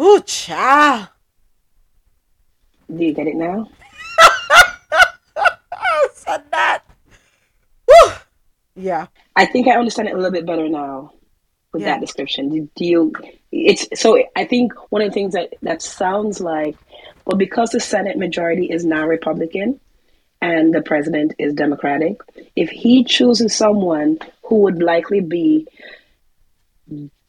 [0.00, 1.08] Ooh, child.
[2.94, 3.68] Do you get it now?
[6.14, 6.82] said that.
[7.88, 8.12] Woo!
[8.76, 9.06] Yeah.
[9.34, 11.12] I think I understand it a little bit better now
[11.72, 11.92] with Yeah.
[11.92, 12.48] that description.
[12.50, 13.12] Do, do you?
[13.50, 14.22] It's so.
[14.36, 16.76] I think one of the things that that sounds like,
[17.24, 19.80] well, because the Senate majority is now Republican
[20.40, 22.20] and the president is Democratic,
[22.56, 25.66] if he chooses someone who would likely be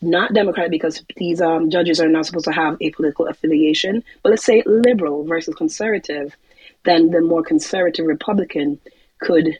[0.04, 4.30] not Democratic because these um, judges are not supposed to have a political affiliation, but
[4.30, 6.36] let's say liberal versus conservative,
[6.84, 8.80] then the more conservative Republican
[9.20, 9.58] could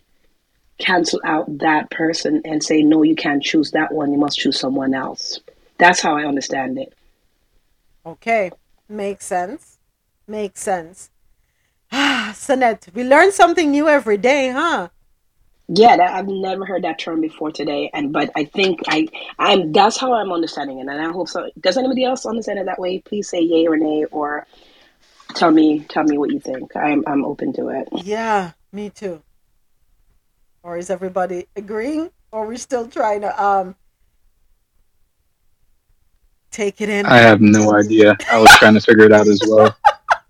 [0.78, 4.60] cancel out that person and say, no, you can't choose that one, you must choose
[4.60, 5.40] someone else.
[5.78, 6.94] That's how I understand it.
[8.06, 8.52] Okay.
[8.90, 9.80] Makes sense.
[10.28, 11.10] Makes sense.
[11.96, 14.90] Ah, Sonette, we learn something new every day, huh?
[15.76, 19.08] Yeah, that, I've never heard that term before today, and but I think I,
[19.40, 21.50] I'm that's how I'm understanding it, and I hope so.
[21.60, 23.00] Does anybody else understand it that way?
[23.00, 24.46] Please say yay or nay, or
[25.34, 26.76] tell me tell me what you think.
[26.76, 27.90] I'm I'm open to it.
[28.04, 29.24] Yeah, me too.
[30.62, 32.12] Or is everybody agreeing?
[32.32, 33.76] Or we're we still trying to um
[36.52, 37.08] take it in?
[37.08, 38.16] I have no idea.
[38.32, 39.76] I was trying to figure it out as well.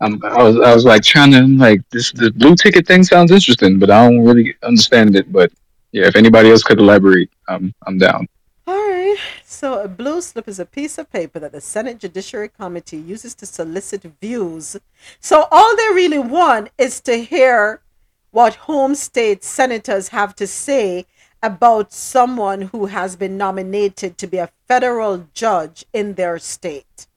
[0.03, 3.31] Um, I was I was like trying to like this the blue ticket thing sounds
[3.31, 5.31] interesting, but I don't really understand it.
[5.31, 5.49] But
[5.93, 8.27] yeah, if anybody else could elaborate, um, I'm down.
[8.67, 9.17] All right.
[9.45, 13.33] So, a blue slip is a piece of paper that the Senate Judiciary Committee uses
[13.35, 14.75] to solicit views.
[15.21, 17.81] So, all they really want is to hear
[18.31, 21.05] what home state senators have to say
[21.41, 27.07] about someone who has been nominated to be a federal judge in their state.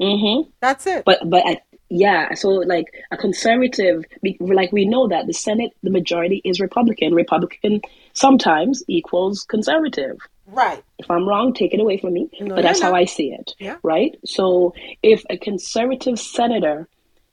[0.00, 0.50] Mm-hmm.
[0.60, 1.04] That's it.
[1.04, 4.04] But but I, yeah, so like a conservative,
[4.40, 7.14] like we know that the Senate, the majority is Republican.
[7.14, 7.80] Republican
[8.12, 10.16] sometimes equals conservative.
[10.46, 10.82] Right.
[10.98, 12.30] If I'm wrong, take it away from me.
[12.40, 12.94] No, but that's you're how.
[12.94, 13.54] I see it.
[13.58, 13.76] Yeah.
[13.82, 14.16] Right?
[14.24, 16.88] So if a conservative senator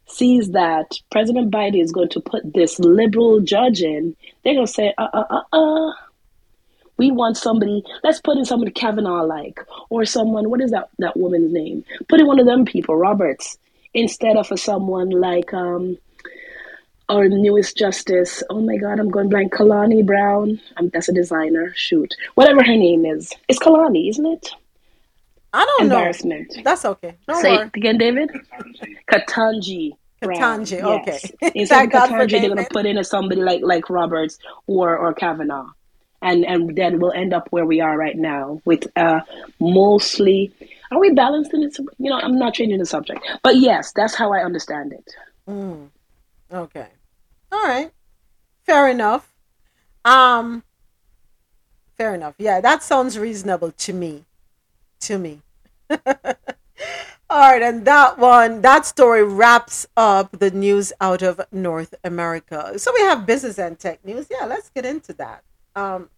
[0.05, 4.71] sees that President Biden is going to put this liberal judge in, they're going to
[4.71, 5.93] say, uh uh uh uh.
[6.95, 9.59] We want somebody, let's put in somebody Kavanaugh like,
[9.89, 11.83] or someone, what is that, that woman's name?
[12.07, 13.57] Put in one of them people, Roberts,
[13.93, 15.97] instead of a someone like um,
[17.09, 18.41] our newest justice.
[18.49, 19.53] Oh my God, I'm going blank.
[19.53, 20.59] Kalani Brown.
[20.77, 21.73] Um, that's a designer.
[21.75, 22.15] Shoot.
[22.35, 23.31] Whatever her name is.
[23.47, 24.49] It's Kalani, isn't it?
[25.53, 25.97] I don't know.
[25.97, 26.57] Embarrassment.
[26.63, 27.15] That's okay.
[27.27, 27.67] Don't Say worry.
[27.67, 28.31] it again, David.
[29.11, 29.91] Ketanji.
[30.21, 30.65] Brown.
[30.65, 30.71] Ketanji,
[31.05, 31.31] Yes.
[31.41, 31.51] okay.
[31.53, 35.13] Instead of Ketanji, they're going to put in a somebody like like Roberts or or
[35.13, 35.67] Kavanaugh,
[36.21, 39.19] and and then we'll end up where we are right now with uh,
[39.59, 40.51] mostly.
[40.93, 41.75] Are we balanced in it?
[41.97, 45.15] You know, I'm not changing the subject, but yes, that's how I understand it.
[45.49, 45.89] Mm.
[46.51, 46.87] Okay.
[47.51, 47.91] All right.
[48.63, 49.33] Fair enough.
[50.05, 50.63] Um.
[51.97, 52.35] Fair enough.
[52.37, 54.25] Yeah, that sounds reasonable to me.
[55.01, 55.41] To me.
[57.29, 62.77] All right, and that one, that story wraps up the news out of North America.
[62.77, 64.27] So we have business and tech news.
[64.29, 65.43] Yeah, let's get into that.
[65.75, 66.09] Um,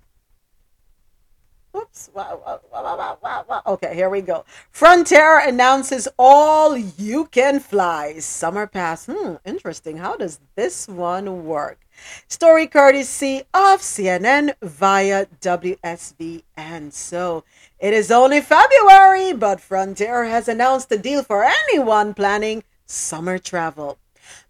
[1.75, 2.09] Oops.
[2.13, 3.61] Wow, wow, wow.
[3.67, 4.45] Okay, here we go.
[4.71, 9.07] Frontier announces all you can fly summer pass.
[9.07, 9.97] Hmm, interesting.
[9.97, 11.79] How does this one work?
[12.27, 16.93] Story courtesy of CNN via WSVN.
[16.93, 17.43] So
[17.79, 23.97] it is only February, but Frontier has announced a deal for anyone planning summer travel.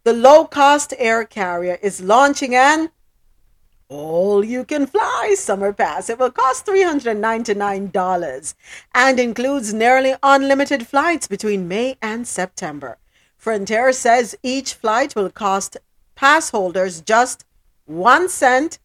[0.03, 2.91] The low cost air carrier is launching an
[3.87, 6.09] all you can fly summer pass.
[6.09, 8.53] It will cost $399
[8.93, 12.97] and includes nearly unlimited flights between May and September.
[13.37, 15.77] Frontier says each flight will cost
[16.15, 17.45] pass holders just
[17.85, 18.79] one cent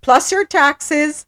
[0.00, 1.26] plus your taxes,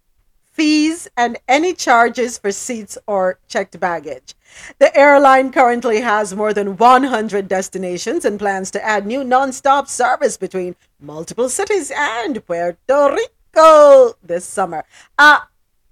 [0.61, 4.35] fees, and any charges for seats or checked baggage.
[4.79, 10.37] The airline currently has more than 100 destinations and plans to add new non-stop service
[10.37, 14.85] between multiple cities and Puerto Rico this summer.
[15.17, 15.41] Uh,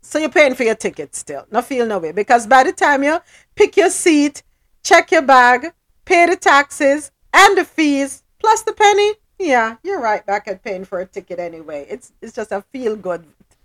[0.02, 1.46] so you're paying for your ticket still.
[1.50, 2.12] No feel no way.
[2.12, 3.20] Because by the time you
[3.54, 4.42] pick your seat,
[4.84, 5.72] check your bag,
[6.04, 10.84] pay the taxes and the fees, plus the penny, yeah, you're right back at paying
[10.84, 11.86] for a ticket anyway.
[11.88, 13.24] It's it's just a feel good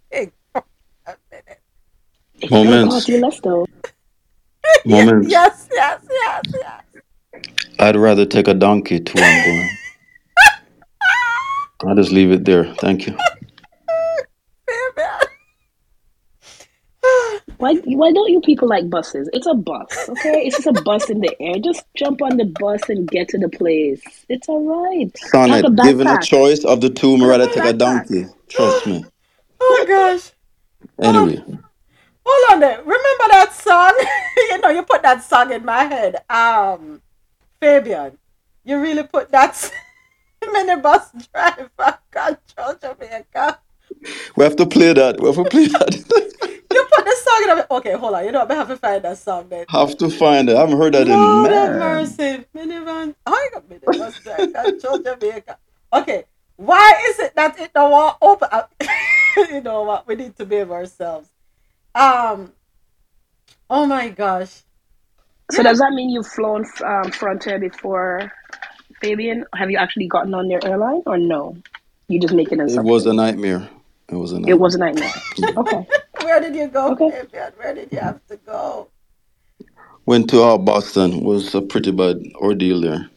[0.09, 0.31] thing.
[2.49, 3.09] Moments.
[3.09, 3.65] Oh, Let's go.
[4.85, 5.29] Moments.
[5.29, 7.43] Yes, yes, yes, yes.
[7.79, 9.69] I'd rather take a donkey to where I'm going.
[11.85, 12.73] I'll just leave it there.
[12.75, 13.17] Thank you.
[17.57, 19.29] Why why don't you people like buses?
[19.31, 20.45] It's a bus, okay?
[20.45, 21.55] It's just a bus in the air.
[21.59, 24.01] Just jump on the bus and get to the place.
[24.27, 25.17] It's all right.
[25.17, 28.25] Sonnet, given a choice of the two, I'd rather take a donkey.
[28.49, 29.05] Trust me.
[29.65, 30.32] Oh my gosh.
[31.01, 31.43] Anyway,
[32.25, 32.77] Hold on there.
[32.79, 33.93] Remember that song?
[34.49, 36.23] you know, you put that song in my head.
[36.29, 37.01] Um,
[37.59, 38.17] Fabian,
[38.63, 39.53] you really put that
[40.43, 43.59] minibus driver control Jamaica.
[44.35, 45.19] we have to play that.
[45.19, 46.29] We have to play that.
[46.73, 47.65] You put the song in.
[47.77, 48.25] Okay, hold on.
[48.25, 49.65] You know, I have to find that song then.
[49.69, 50.55] have to find it.
[50.55, 51.79] I haven't heard that in Lord have man.
[51.79, 52.45] mercy.
[52.55, 53.13] Minivan.
[53.27, 55.57] I got minibus driver control Jamaica.
[55.93, 56.23] Okay,
[56.55, 58.49] why is it that it don't want open?
[59.37, 59.49] Up?
[59.51, 60.07] you know what?
[60.07, 61.29] We need to behave ourselves.
[61.95, 62.53] Um.
[63.69, 64.61] Oh my gosh.
[65.51, 68.31] So does that mean you've flown um, Frontier before,
[69.01, 69.45] Fabian?
[69.53, 71.57] Have you actually gotten on their airline or no?
[72.07, 73.67] You just making an It was a nightmare.
[74.09, 74.55] It was a nightmare.
[74.55, 75.13] It was a nightmare.
[75.57, 75.87] okay.
[76.21, 77.09] Where did you go, Okay.
[77.11, 77.53] Fabian?
[77.57, 78.89] Where did you have to go?
[80.05, 81.21] Went to uh, Boston.
[81.23, 83.09] Was a pretty bad ordeal there.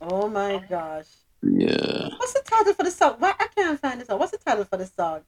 [0.00, 1.06] Oh my gosh.
[1.42, 2.08] Yeah.
[2.16, 3.16] What's the title for the song?
[3.18, 4.18] Why I can't find the song.
[4.18, 5.20] What's the title for the song?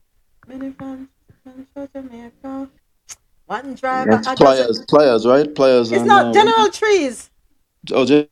[0.47, 1.07] Minivan,
[1.43, 2.69] Control Jamaica.
[3.45, 4.11] One driver.
[4.11, 4.67] That's I pliers.
[4.67, 5.53] doesn't- Pliers, right?
[5.55, 5.91] Pliers.
[5.91, 7.29] It's and, not uh, General Trees.
[7.91, 8.27] Oh, Gen-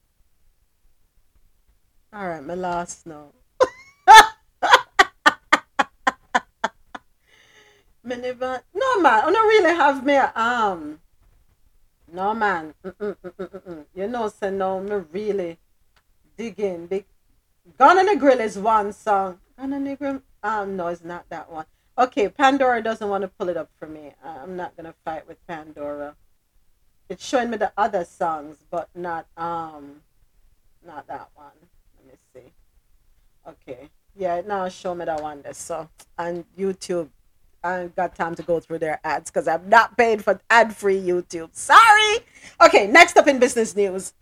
[2.13, 3.31] All right, my last no.
[8.05, 8.61] Minivan.
[8.73, 10.99] No man, I don't really have me a um.
[12.11, 12.73] No man.
[12.83, 13.85] Mm-mm, mm-mm, mm-mm.
[13.95, 15.57] You know, so no, me really
[16.37, 16.87] dig in.
[16.87, 17.05] Big
[17.77, 19.39] Gun on the Grill is one song.
[19.57, 20.21] Gun on the Grill.
[20.43, 21.65] Um, no, it's not that one.
[21.97, 24.13] Okay, Pandora doesn't want to pull it up for me.
[24.23, 26.15] I'm not gonna fight with Pandora.
[27.09, 30.01] It's showing me the other songs, but not um,
[30.85, 31.51] not that one.
[31.97, 32.53] Let me see.
[33.47, 35.41] Okay, yeah, now show me that one.
[35.41, 35.53] There.
[35.53, 37.09] So on YouTube,
[37.63, 41.01] I ain't got time to go through their ads because I'm not paying for ad-free
[41.01, 41.49] YouTube.
[41.53, 42.19] Sorry.
[42.63, 44.13] Okay, next up in business news.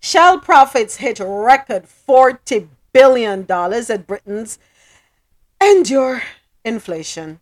[0.00, 4.58] Shell profits hit record $40 billion at Britons
[5.62, 6.22] endure
[6.64, 7.40] inflation.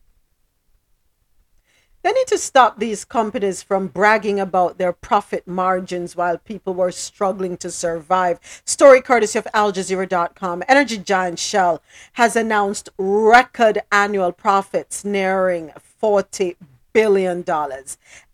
[2.02, 6.92] They need to stop these companies from bragging about their profit margins while people were
[6.92, 8.38] struggling to survive.
[8.64, 10.62] Story courtesy of AlJazeera.com.
[10.68, 11.82] Energy giant Shell
[12.12, 16.54] has announced record annual profits nearing $40
[16.92, 17.44] billion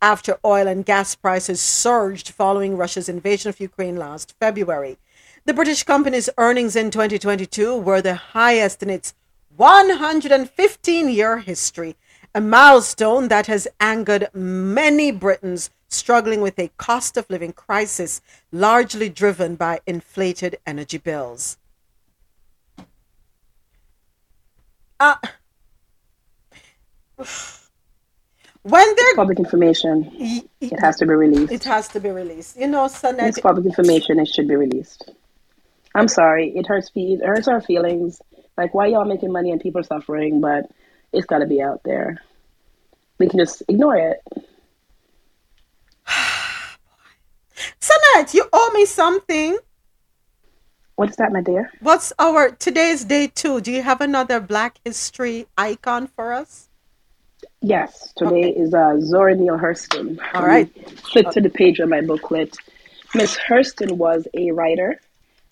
[0.03, 4.99] after oil and gas prices surged following Russia's invasion of Ukraine last February.
[5.47, 9.15] The British company's earnings in 2022 were the highest in its
[9.57, 11.97] 115 year history,
[12.35, 18.21] a milestone that has angered many Britons struggling with a cost of living crisis
[18.53, 21.59] largely driven by inflated energy bills.
[25.01, 25.17] Uh,
[28.65, 30.11] When they're public information,
[30.61, 31.53] it has to be released.
[31.53, 32.57] It has to be released.
[32.57, 32.87] You know.
[33.29, 34.21] It's public information.
[34.21, 35.11] It should be released.
[35.95, 36.51] I'm sorry.
[36.57, 36.91] It hurts.
[36.95, 38.23] It hurts our feelings.
[38.57, 40.41] Like, why y'all making money and people suffering?
[40.41, 40.71] But
[41.13, 42.23] it's got to be out there.
[43.19, 44.21] We can just ignore it.
[47.81, 49.59] Sunette, you owe me something.
[50.97, 51.73] What is that, my dear?
[51.81, 53.61] What's our today's day two?
[53.61, 56.69] Do you have another Black History icon for us?
[57.61, 58.13] Yes.
[58.17, 60.19] Today is uh, Zora Neale Hurston.
[60.35, 60.71] All right.
[61.13, 62.57] Flip to the page of my booklet.
[63.15, 65.01] Miss Hurston was a writer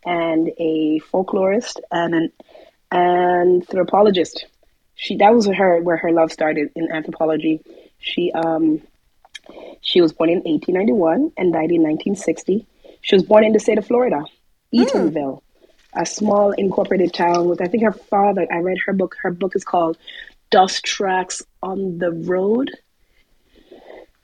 [0.05, 2.33] and a folklorist and an
[2.93, 4.47] anthropologist.
[4.95, 7.61] She that was her where her love started in anthropology.
[7.99, 8.83] She um
[9.81, 12.67] she was born in 1891 and died in 1960.
[13.01, 14.25] She was born in the state of Florida,
[14.73, 15.43] Eatonville,
[15.95, 18.47] a small incorporated town with I think her father.
[18.53, 19.17] I read her book.
[19.23, 19.97] Her book is called
[20.51, 22.71] Dust Tracks on the Road.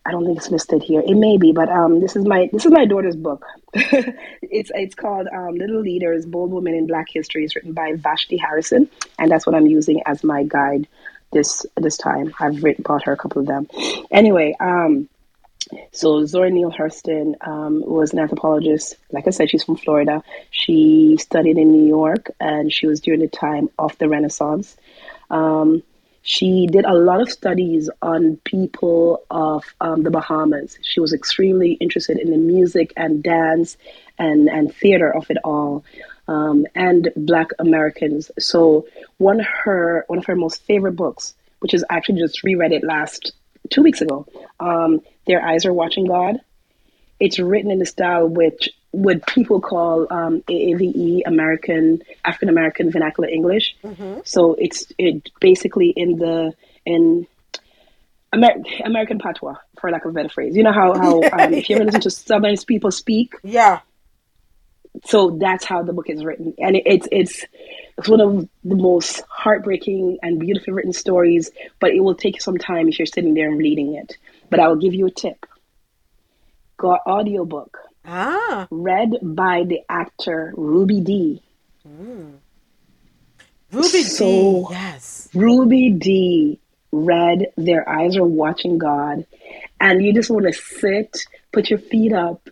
[0.09, 1.03] I don't think it's listed here.
[1.07, 3.45] It may be, but um, this is my this is my daughter's book.
[3.75, 7.45] it's it's called um, Little Leaders: Bold Women in Black History.
[7.45, 8.89] It's written by Vashti Harrison,
[9.19, 10.89] and that's what I'm using as my guide
[11.31, 12.35] this this time.
[12.41, 13.69] I've written, bought her a couple of them.
[14.11, 15.11] Anyway, um,
[15.93, 18.97] so Zora Neale Hurston um, was an anthropologist.
[19.13, 20.23] Like I said, she's from Florida.
[20.51, 24.75] She studied in New York, and she was during the time of the Renaissance.
[25.29, 25.83] Um,
[26.29, 30.79] she did a lot of studies on people of um, the Bahamas.
[30.83, 33.79] She was extremely interested in the music and dance
[34.19, 35.87] and, and theater of it all,
[36.29, 38.31] um, and Black Americans.
[38.39, 42.73] So one of her one of her most favorite books, which is actually just reread
[42.73, 43.33] it last
[43.71, 44.27] two weeks ago,
[44.61, 46.43] um, "Their Eyes Are Watching God."
[47.21, 53.29] It's written in the style which what people call um, AAVE, American African American Vernacular
[53.29, 53.77] English.
[53.85, 54.21] Mm-hmm.
[54.25, 56.55] So it's it basically in the
[56.87, 57.27] in
[58.35, 60.57] Amer- American patois, for lack of a better phrase.
[60.57, 63.81] You know how how um, if you ever listen to Southern people speak, yeah.
[65.05, 67.45] So that's how the book is written, and it, it's it's
[67.99, 71.51] it's one of the most heartbreaking and beautifully written stories.
[71.79, 74.17] But it will take you some time if you're sitting there and reading it.
[74.51, 75.45] But I will give you a tip.
[76.79, 77.79] Got audiobook
[78.11, 78.67] Ah.
[78.71, 81.43] read by the actor Ruby Dee.
[83.71, 84.67] Ruby So- Dee.
[84.71, 85.29] Yes.
[85.35, 86.59] Ruby Dee
[86.91, 89.27] read Their Eyes Are Watching God.
[89.81, 91.17] And you just want to sit,
[91.53, 92.49] put your feet up,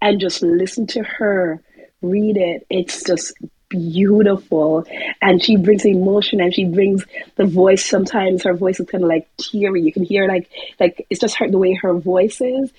[0.00, 1.60] and just listen to her
[2.02, 2.66] read it.
[2.70, 3.34] It's just
[3.68, 4.86] beautiful.
[5.20, 7.04] And she brings emotion and she brings
[7.36, 7.84] the voice.
[7.84, 9.82] Sometimes her voice is kind of like teary.
[9.82, 10.48] You can hear like
[10.78, 12.72] like it's just her the way her voice is.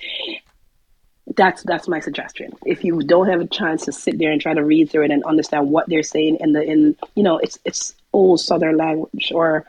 [1.36, 2.52] That's that's my suggestion.
[2.66, 5.12] If you don't have a chance to sit there and try to read through it
[5.12, 9.32] and understand what they're saying in the in you know it's it's old southern language
[9.34, 9.66] or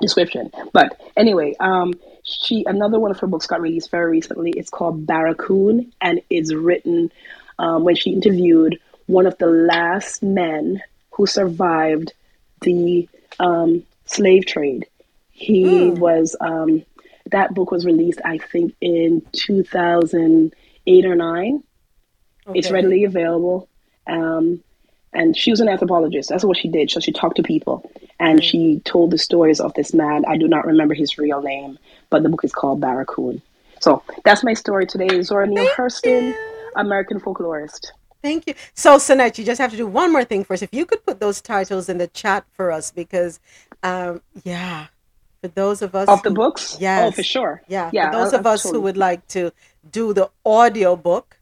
[0.00, 0.50] description.
[0.72, 4.50] But anyway, um, she another one of her books got released very recently.
[4.50, 7.12] It's called Barracoon, and it's written
[7.58, 10.82] um, when she interviewed one of the last men
[11.12, 12.12] who survived
[12.60, 14.86] the um, slave trade.
[15.30, 16.84] He was um,
[17.30, 20.54] that book was released, I think, in two thousand
[20.86, 21.62] eight or nine.
[22.54, 23.68] It's readily available.
[24.06, 24.62] Um,
[25.12, 26.28] and she was an anthropologist.
[26.28, 26.90] That's what she did.
[26.90, 27.90] So she talked to people
[28.20, 30.24] and she told the stories of this man.
[30.26, 31.78] I do not remember his real name,
[32.10, 33.42] but the book is called Barracoon.
[33.80, 35.22] So that's my story today.
[35.22, 36.34] Zora Neale Hurston,
[36.76, 37.86] American folklorist.
[38.22, 38.54] Thank you.
[38.74, 40.62] So, Sanette, you just have to do one more thing first.
[40.62, 43.38] If you could put those titles in the chat for us, because,
[43.82, 44.86] um, yeah,
[45.40, 46.76] for those of us Of the books?
[46.80, 47.62] yes, Oh, for sure.
[47.68, 49.52] yeah, Yeah, for those I'll- of I'll us who would like to
[49.90, 51.38] do the audio book,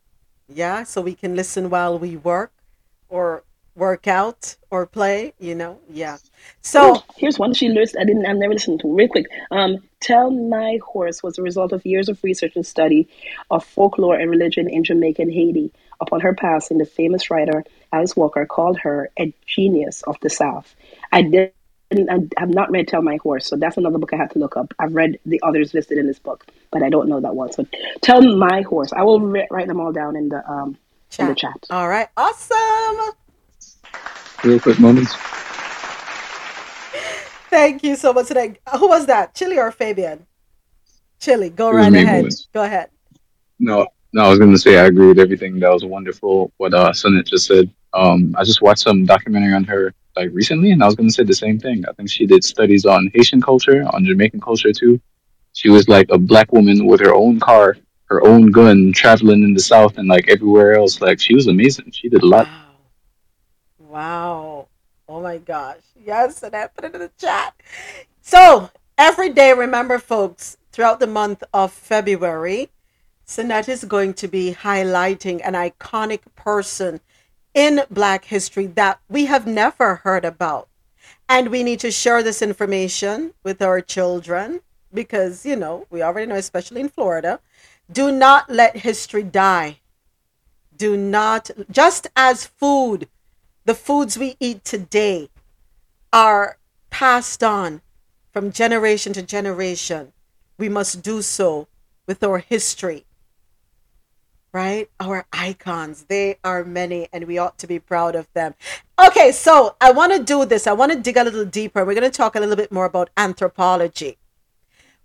[0.48, 2.52] yeah, so we can listen while we work
[3.08, 3.44] or
[3.76, 6.16] work out or play, you know, yeah.
[6.62, 7.96] So, Oh, here's one she lists.
[7.98, 8.24] I didn't.
[8.24, 8.94] I've never listened to.
[8.94, 9.26] Real quick.
[9.50, 13.08] Um, "Tell My Horse" was the result of years of research and study
[13.50, 15.72] of folklore and religion in Jamaica and Haiti.
[16.00, 20.76] Upon her passing, the famous writer Alice Walker called her a genius of the South.
[21.10, 21.54] I didn't.
[21.92, 24.56] I have not read "Tell My Horse," so that's another book I have to look
[24.56, 24.72] up.
[24.78, 27.52] I've read the others listed in this book, but I don't know that one.
[27.52, 27.66] So,
[28.00, 30.76] "Tell My Horse." I will ri- write them all down in the um
[31.18, 31.66] in the chat.
[31.70, 33.14] all right, awesome.
[34.42, 35.14] Real quick moments.
[37.50, 38.26] Thank you so much.
[38.26, 38.56] Today.
[38.78, 39.34] Who was that?
[39.34, 40.26] Chili or Fabian?
[41.20, 42.24] Chili, go right me, ahead.
[42.24, 42.48] Louis.
[42.52, 42.90] Go ahead.
[43.60, 45.60] No, no, I was gonna say I agree with everything.
[45.60, 46.52] That was wonderful.
[46.56, 47.70] What uh, Sunit just said.
[47.92, 51.24] Um, I just watched some documentary on her like recently, and I was gonna say
[51.24, 51.84] the same thing.
[51.88, 55.00] I think she did studies on Haitian culture, on Jamaican culture too.
[55.52, 57.76] She was like a black woman with her own car,
[58.06, 61.00] her own gun, traveling in the South and like everywhere else.
[61.00, 61.90] Like she was amazing.
[61.92, 62.48] She did a lot.
[63.78, 64.68] Wow.
[65.08, 65.82] Oh my gosh.
[66.04, 67.54] Yes, and I put it in the chat.
[68.20, 72.70] So, every day, remember, folks, throughout the month of February,
[73.26, 77.00] Sinette is going to be highlighting an iconic person
[77.54, 80.68] in Black history that we have never heard about.
[81.28, 84.60] And we need to share this information with our children
[84.92, 87.40] because, you know, we already know, especially in Florida,
[87.90, 89.78] do not let history die.
[90.76, 93.08] Do not, just as food,
[93.64, 95.30] the foods we eat today
[96.12, 96.58] are
[96.90, 97.80] passed on
[98.32, 100.12] from generation to generation,
[100.58, 101.68] we must do so
[102.06, 103.04] with our history
[104.54, 104.88] right?
[105.00, 106.04] Our icons.
[106.04, 108.54] They are many and we ought to be proud of them.
[109.04, 110.68] Okay, so I want to do this.
[110.68, 111.84] I want to dig a little deeper.
[111.84, 114.16] We're going to talk a little bit more about anthropology.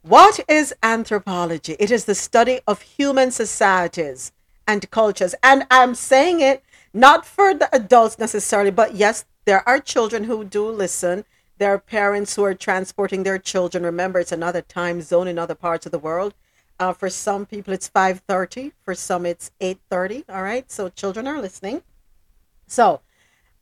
[0.04, 1.76] What is anthropology?
[1.80, 4.32] It is the study of human societies
[4.68, 5.34] and cultures.
[5.42, 6.64] And I'm saying it
[6.94, 11.26] not for the adults necessarily, but yes, there are children who do listen.
[11.58, 13.84] There are parents who are transporting their children.
[13.84, 16.36] Remember, it's another time zone in other parts of the world.
[16.80, 18.72] Uh, for some people, it's 5.30.
[18.84, 20.24] For some, it's 8.30.
[20.30, 20.72] All right.
[20.72, 21.84] So children are listening.
[22.68, 23.02] So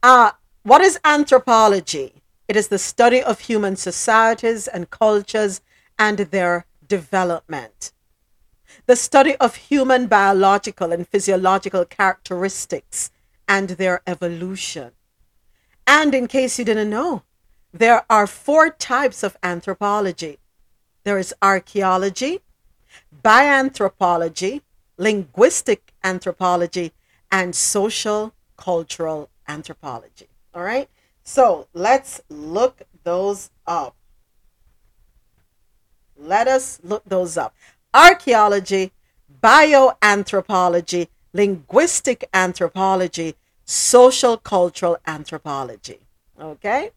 [0.03, 0.31] uh,
[0.63, 2.21] what is anthropology?
[2.47, 5.61] It is the study of human societies and cultures
[5.97, 7.91] and their development.
[8.85, 13.11] The study of human biological and physiological characteristics
[13.47, 14.91] and their evolution.
[15.87, 17.23] And in case you didn't know,
[17.73, 20.37] there are four types of anthropology
[21.07, 22.41] there is archaeology,
[23.23, 24.61] bioanthropology,
[24.97, 26.91] linguistic anthropology,
[27.31, 30.27] and social cultural anthropology.
[30.53, 30.89] All right.
[31.23, 33.95] So let's look those up.
[36.17, 37.53] Let us look those up.
[37.93, 38.91] Archaeology,
[39.43, 43.35] bioanthropology, linguistic anthropology,
[43.65, 45.99] social cultural anthropology.
[46.39, 46.91] Okay?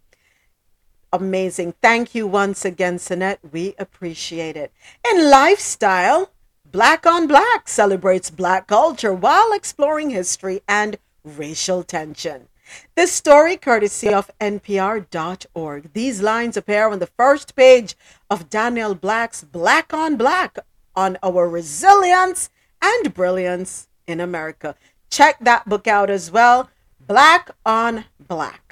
[1.13, 1.75] Amazing.
[1.83, 3.39] Thank you once again, Sinette.
[3.51, 4.73] We appreciate it.
[5.09, 6.31] In lifestyle,
[6.71, 12.47] Black on Black celebrates Black culture while exploring history and racial tension.
[12.95, 15.93] This story, courtesy of NPR.org.
[15.93, 17.97] These lines appear on the first page
[18.31, 20.59] of Daniel Black's Black on Black
[20.95, 24.77] on our resilience and brilliance in America.
[25.11, 26.71] Check that book out as well.
[27.05, 28.70] Black on Black.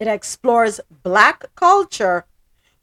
[0.00, 2.24] It explores Black culture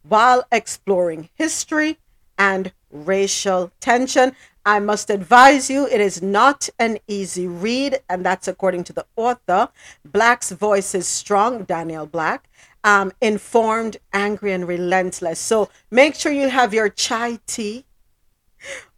[0.04, 1.98] while exploring history
[2.38, 4.34] and racial tension.
[4.64, 9.06] I must advise you, it is not an easy read, and that's according to the
[9.16, 9.70] author.
[10.06, 12.50] Black's voice is strong, Daniel Black,
[12.84, 15.40] um, informed, angry, and relentless.
[15.40, 17.86] So make sure you have your chai tea,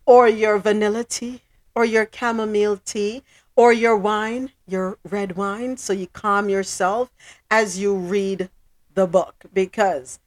[0.05, 1.41] or your vanilla tea,
[1.75, 3.23] or your chamomile tea,
[3.59, 7.11] or your wine, your red wine, so you calm yourself
[7.51, 8.49] as you read
[8.93, 10.17] the book because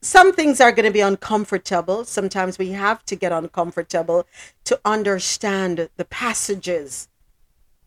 [0.00, 2.04] some things are going to be uncomfortable.
[2.04, 4.24] Sometimes we have to get uncomfortable
[4.66, 7.08] to understand the passages,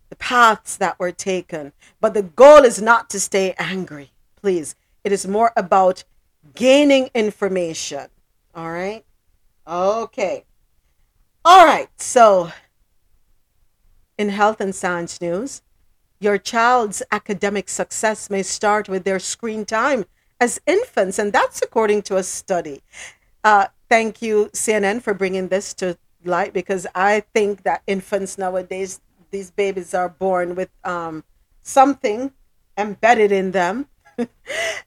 [0.09, 1.71] the paths that were taken.
[2.01, 4.75] But the goal is not to stay angry, please.
[5.05, 6.03] It is more about
[6.55, 8.07] gaining information.
[8.53, 9.05] All right?
[9.65, 10.43] Okay.
[11.45, 11.87] All right.
[12.01, 12.51] So
[14.17, 15.61] in health and science news,
[16.19, 20.05] your child's academic success may start with their screen time
[20.39, 22.81] as infants, and that's according to a study.
[23.43, 28.99] Uh, thank you, CNN, for bringing this to light because I think that infants nowadays,
[29.31, 31.23] these babies are born with um,
[31.61, 32.31] something
[32.77, 33.87] embedded in them.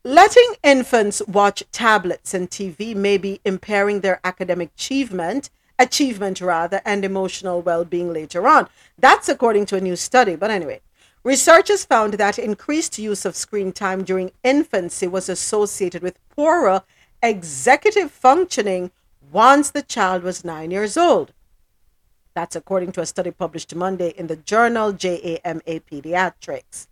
[0.04, 5.50] Letting infants watch tablets and TV may be impairing their academic achievement
[5.80, 8.68] achievement rather, and emotional well being later on.
[8.98, 10.36] That's according to a new study.
[10.36, 10.80] But anyway,
[11.24, 16.82] researchers found that increased use of screen time during infancy was associated with poorer
[17.22, 18.90] executive functioning
[19.32, 21.32] once the child was nine years old.
[22.34, 26.86] That's according to a study published Monday in the journal JAMA Pediatrics.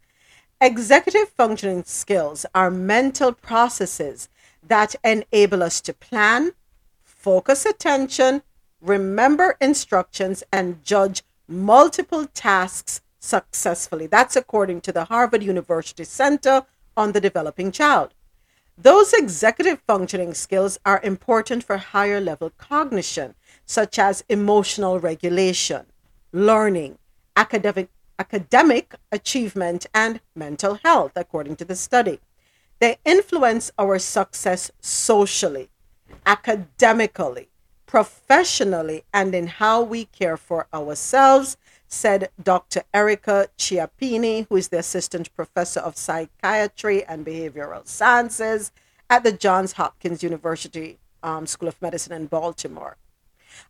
[0.60, 4.28] Executive functioning skills are mental processes
[4.66, 6.52] that enable us to plan,
[7.04, 8.42] focus attention,
[8.80, 14.06] remember instructions, and judge multiple tasks successfully.
[14.06, 16.66] That's according to the Harvard University Center
[16.96, 18.14] on the Developing Child.
[18.76, 23.34] Those executive functioning skills are important for higher level cognition,
[23.66, 25.86] such as emotional regulation,
[26.32, 26.98] learning,
[27.36, 27.88] academic,
[28.20, 32.20] academic achievement, and mental health, according to the study.
[32.78, 35.70] They influence our success socially,
[36.24, 37.47] academically,
[37.88, 41.56] professionally and in how we care for ourselves,
[41.88, 42.82] said Dr.
[42.92, 48.70] Erica Chiappini, who is the assistant professor of psychiatry and behavioral sciences
[49.08, 52.98] at the Johns Hopkins University um, School of Medicine in Baltimore.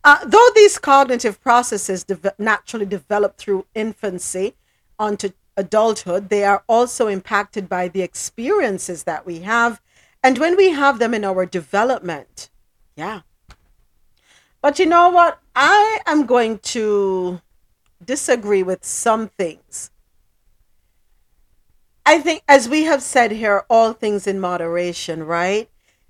[0.03, 4.55] Uh, though these cognitive processes de- naturally develop through infancy
[4.99, 9.81] onto adulthood, they are also impacted by the experiences that we have
[10.25, 12.51] and when we have them in our development.
[12.97, 13.21] Yeah.
[14.61, 15.39] But you know what?
[15.55, 17.41] I am going to
[18.05, 19.91] disagree with some things.
[22.05, 25.69] I think, as we have said here, all things in moderation, right?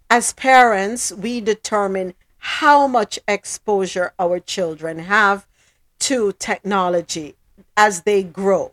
[0.09, 5.47] As parents, we determine how much exposure our children have
[6.01, 7.35] to technology
[7.77, 8.73] as they grow.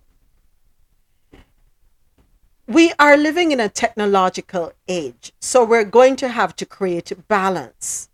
[2.67, 8.09] We are living in a technological age, so we're going to have to create balance.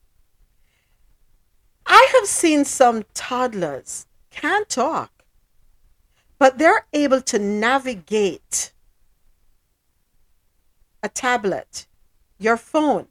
[1.85, 5.23] I have seen some toddlers can't talk,
[6.39, 8.71] but they're able to navigate
[11.03, 11.87] a tablet,
[12.39, 13.07] your phone.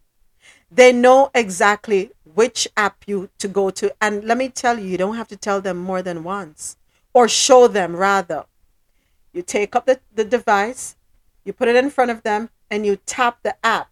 [0.70, 3.94] They know exactly which app you to go to.
[4.00, 6.76] And let me tell you, you don't have to tell them more than once
[7.12, 8.44] or show them rather.
[9.32, 10.97] You take up the, the device,
[11.44, 13.90] you put it in front of them, and you tap the app,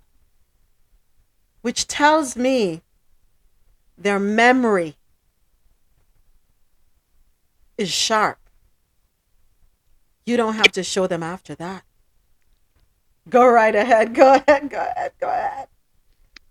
[1.62, 2.82] which tells me
[3.98, 4.96] their memory
[7.76, 8.38] is sharp.
[10.24, 11.82] You don't have to show them after that.
[13.28, 14.14] Go right ahead.
[14.14, 14.70] Go ahead.
[14.70, 15.12] Go ahead.
[15.20, 15.68] Go ahead.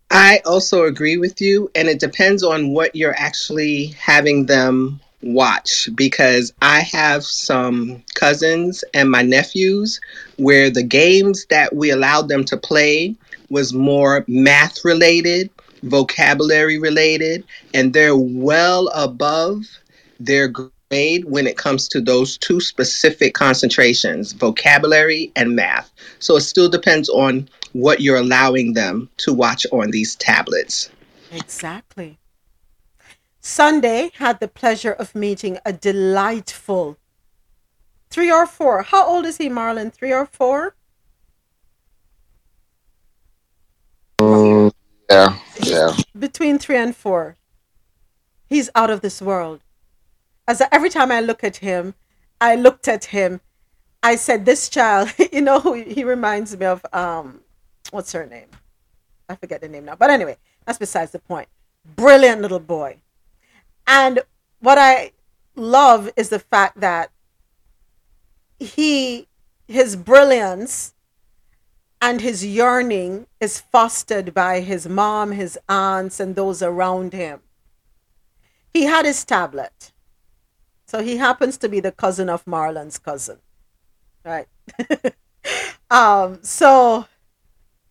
[0.09, 5.89] I also agree with you, and it depends on what you're actually having them watch
[5.95, 9.99] because I have some cousins and my nephews
[10.37, 13.15] where the games that we allowed them to play
[13.49, 15.49] was more math related,
[15.83, 19.63] vocabulary related, and they're well above
[20.19, 25.91] their grade when it comes to those two specific concentrations, vocabulary and math.
[26.19, 30.89] So it still depends on what you're allowing them to watch on these tablets.
[31.31, 32.17] Exactly.
[33.41, 36.97] Sunday had the pleasure of meeting a delightful
[38.09, 38.83] three or four.
[38.83, 39.93] How old is he, Marlon?
[39.93, 40.75] Three or four?
[44.19, 44.71] Mm,
[45.09, 45.95] yeah, yeah.
[46.17, 47.37] Between three and four.
[48.47, 49.61] He's out of this world.
[50.47, 51.95] As every time I look at him,
[52.39, 53.41] I looked at him.
[54.01, 56.85] I said, "This child, you know, he reminds me of.
[56.93, 57.41] Um,
[57.91, 58.47] what's her name?
[59.29, 59.95] I forget the name now.
[59.95, 61.47] But anyway, that's besides the point.
[61.95, 62.97] Brilliant little boy.
[63.85, 64.19] And
[64.59, 65.11] what I
[65.55, 67.11] love is the fact that
[68.59, 69.27] he,
[69.67, 70.93] his brilliance
[72.01, 77.41] and his yearning is fostered by his mom, his aunts, and those around him.
[78.73, 79.91] He had his tablet.
[80.85, 83.39] So he happens to be the cousin of Marlon's cousin.
[84.23, 84.47] Right.
[85.89, 87.07] um, so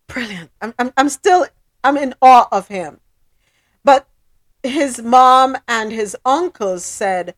[0.07, 0.51] brilliant.
[0.61, 1.45] I'm, I'm, I'm still,
[1.83, 2.99] I'm in awe of him.
[3.83, 4.07] But
[4.63, 7.35] his mom and his uncles said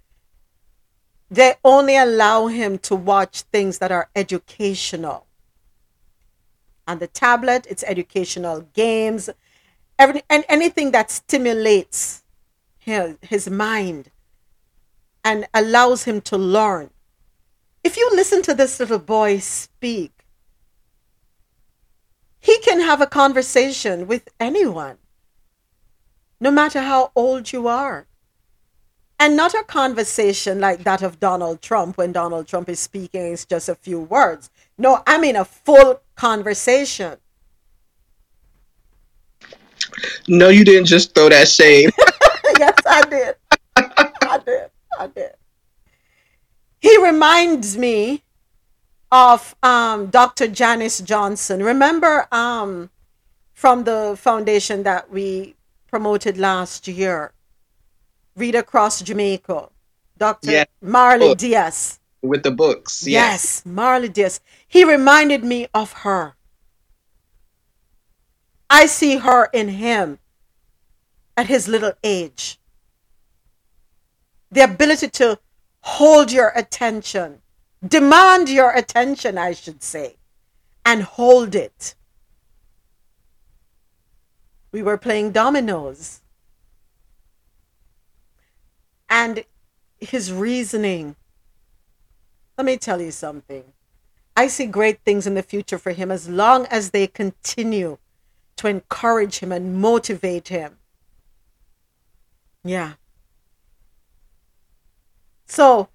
[1.29, 5.25] they only allow him to watch things that are educational.
[6.89, 9.29] On the tablet, it's educational games,
[9.99, 12.23] every, and anything that stimulates
[12.79, 14.09] his, his mind
[15.23, 16.89] and allows him to learn.
[17.83, 20.11] If you listen to this little boy speak,
[22.39, 24.97] he can have a conversation with anyone,
[26.39, 28.07] no matter how old you are.
[29.19, 33.45] And not a conversation like that of Donald Trump when Donald Trump is speaking, it's
[33.45, 34.49] just a few words.
[34.79, 37.17] No, I mean a full conversation.
[40.27, 41.91] No, you didn't just throw that shade.
[42.57, 43.35] yes, I did.
[43.75, 44.69] I did.
[44.97, 45.31] I did.
[46.79, 48.23] He reminds me
[49.11, 50.47] of um, Dr.
[50.47, 51.61] Janice Johnson.
[51.61, 52.89] Remember um,
[53.53, 55.55] from the foundation that we
[55.87, 57.33] promoted last year,
[58.37, 59.69] Read Across Jamaica,
[60.17, 60.51] Dr.
[60.51, 60.65] Yeah.
[60.81, 61.39] Marley Book.
[61.39, 61.98] Dias.
[62.21, 63.07] With the books.
[63.07, 64.41] Yes, Marley Dias.
[64.67, 66.35] He reminded me of her.
[68.69, 70.19] I see her in him
[71.35, 72.59] at his little age.
[74.51, 75.39] The ability to
[75.81, 77.41] hold your attention,
[77.85, 80.17] demand your attention, I should say,
[80.85, 81.95] and hold it.
[84.71, 86.21] We were playing dominoes.
[89.09, 89.43] And
[89.99, 91.15] his reasoning.
[92.59, 93.63] Let me tell you something.
[94.35, 97.99] I see great things in the future for him as long as they continue
[98.57, 100.77] to encourage him and motivate him.
[102.65, 102.95] Yeah.
[105.45, 105.87] So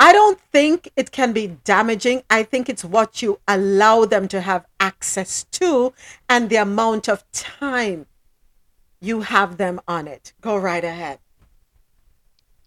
[0.00, 2.24] I don't think it can be damaging.
[2.28, 5.92] I think it's what you allow them to have access to
[6.28, 8.06] and the amount of time
[9.00, 10.32] you have them on it.
[10.40, 11.20] Go right ahead.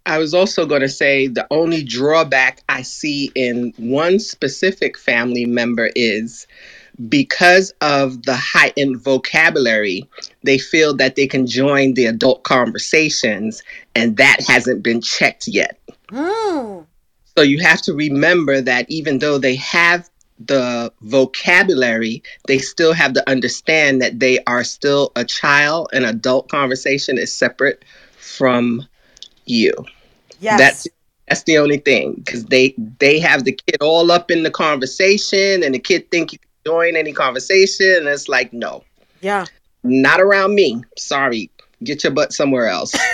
[0.08, 5.46] I was also going to say the only drawback I see in one specific family
[5.46, 6.48] member is
[7.10, 10.08] because of the heightened vocabulary,
[10.44, 13.62] they feel that they can join the adult conversations,
[13.96, 15.78] and that hasn't been checked yet.
[16.10, 16.80] Hmm.
[17.36, 23.12] So you have to remember that even though they have the vocabulary, they still have
[23.14, 25.90] to understand that they are still a child.
[25.92, 27.84] An adult conversation is separate
[28.18, 28.88] from
[29.46, 29.74] you.
[30.40, 30.60] Yes.
[30.60, 30.88] That's
[31.28, 35.64] that's the only thing because they they have the kid all up in the conversation,
[35.64, 38.84] and the kid think you can join any conversation, and it's like no,
[39.22, 39.46] Yeah.
[39.84, 40.84] not around me.
[40.98, 41.50] Sorry,
[41.84, 42.94] get your butt somewhere else.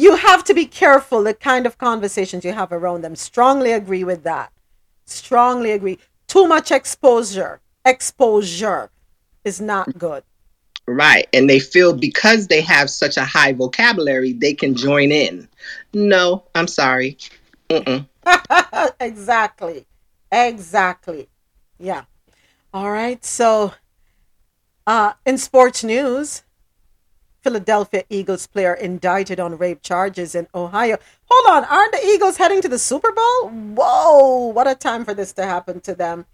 [0.00, 3.14] You have to be careful the kind of conversations you have around them.
[3.14, 4.50] Strongly agree with that.
[5.04, 5.98] Strongly agree.
[6.26, 7.60] Too much exposure.
[7.84, 8.90] Exposure
[9.44, 10.22] is not good.
[10.86, 11.28] Right.
[11.34, 15.46] And they feel because they have such a high vocabulary, they can join in.
[15.92, 17.18] No, I'm sorry.
[19.00, 19.86] Exactly.
[20.30, 21.28] Exactly.
[21.78, 22.04] Yeah.
[22.72, 23.24] All right.
[23.24, 23.74] So,
[24.86, 26.42] uh, in sports news,
[27.42, 30.98] Philadelphia Eagles player indicted on rape charges in Ohio.
[31.30, 33.48] Hold on, aren't the Eagles heading to the Super Bowl?
[33.50, 36.26] Whoa, what a time for this to happen to them.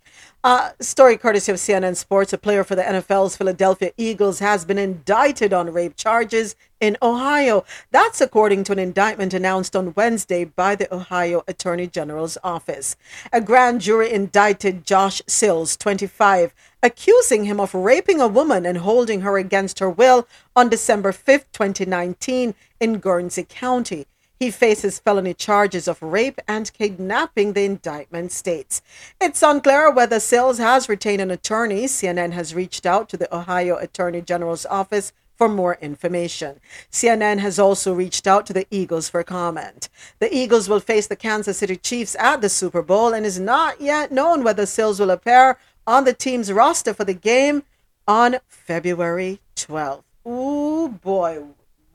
[0.45, 2.33] Uh, story courtesy of CNN Sports.
[2.33, 7.65] A player for the NFL's Philadelphia Eagles has been indicted on rape charges in Ohio.
[7.91, 12.97] That's according to an indictment announced on Wednesday by the Ohio Attorney General's office.
[13.33, 19.23] A grand jury indicted Josh Sills, 25, accusing him of raping a woman and holding
[19.23, 24.07] her against her will on December 5, 2019, in Guernsey County.
[24.39, 28.83] He faces felony charges of rape and kidnapping, the indictment states.
[29.21, 31.85] It's unclear whether Sills has retained an attorney.
[31.85, 36.61] CNN has reached out to the Ohio Attorney General's office for more information.
[36.91, 39.89] CNN has also reached out to the Eagles for comment.
[40.19, 43.81] The Eagles will face the Kansas City Chiefs at the Super Bowl and is not
[43.81, 47.63] yet known whether Sills will appear on the team's roster for the game
[48.09, 50.03] on February 12th.
[50.27, 51.45] Ooh boy,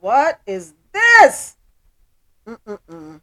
[0.00, 1.56] what is this?
[2.46, 3.20] Mm-mm-mm.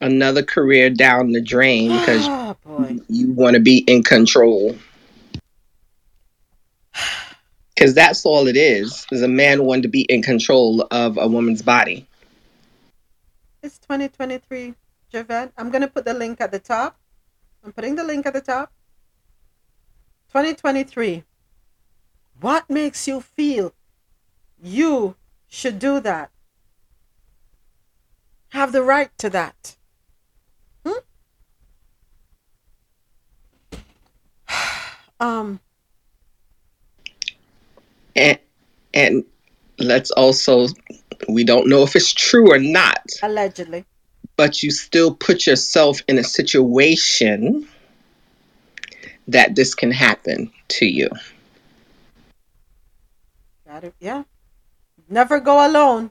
[0.00, 4.76] Another career down the drain because Oh you want to be in control.
[7.74, 11.26] Because that's all it is, is a man wanting to be in control of a
[11.26, 12.06] woman's body.
[13.62, 14.74] It's 2023,
[15.10, 15.52] Javette.
[15.56, 16.98] I'm going to put the link at the top.
[17.64, 18.70] I'm putting the link at the top.
[20.28, 21.24] 2023.
[22.40, 23.72] What makes you feel
[24.62, 25.16] you
[25.48, 26.30] should do that?
[28.52, 29.76] Have the right to that.
[30.84, 30.92] Hmm?
[35.20, 35.60] Um,
[38.16, 38.38] And
[38.92, 39.24] and
[39.78, 40.66] let's also
[41.28, 43.84] we don't know if it's true or not, allegedly.
[44.36, 47.68] but you still put yourself in a situation
[49.28, 51.08] that this can happen to you.
[53.64, 53.94] Got it.
[54.00, 54.24] Yeah.
[55.08, 56.10] Never go alone.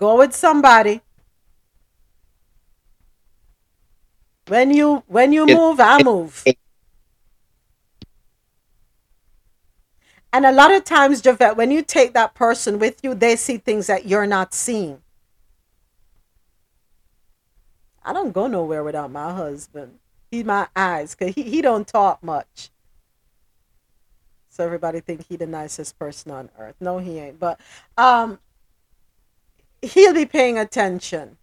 [0.00, 1.02] Go with somebody.
[4.48, 6.46] When you when you move, I move.
[10.32, 13.58] And a lot of times, Javette, when you take that person with you, they see
[13.58, 15.02] things that you're not seeing.
[18.02, 19.98] I don't go nowhere without my husband.
[20.30, 22.70] He my eyes, cause he, he don't talk much.
[24.48, 26.76] So everybody think he the nicest person on earth.
[26.80, 27.38] No, he ain't.
[27.38, 27.60] But
[27.98, 28.38] um
[29.82, 31.36] he'll be paying attention.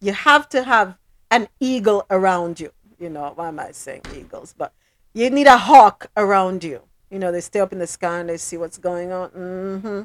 [0.00, 0.96] You have to have
[1.30, 2.72] an eagle around you.
[2.98, 4.54] You know, why am I saying eagles?
[4.56, 4.72] But
[5.14, 6.82] you need a hawk around you.
[7.10, 9.28] You know, they stay up in the sky and they see what's going on.
[9.30, 10.02] hmm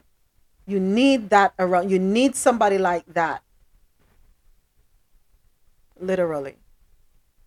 [0.65, 1.89] You need that around.
[1.89, 3.43] You need somebody like that.
[5.99, 6.57] Literally.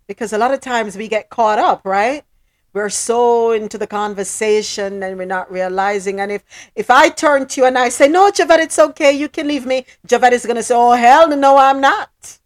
[0.07, 2.25] Because a lot of times we get caught up, right?
[2.73, 6.21] We're so into the conversation and we're not realizing.
[6.21, 6.45] And if
[6.77, 9.67] if I turn to you and I say, No, Javette, it's okay, you can leave
[9.67, 12.39] me, Javette is gonna say, Oh hell no, I'm not.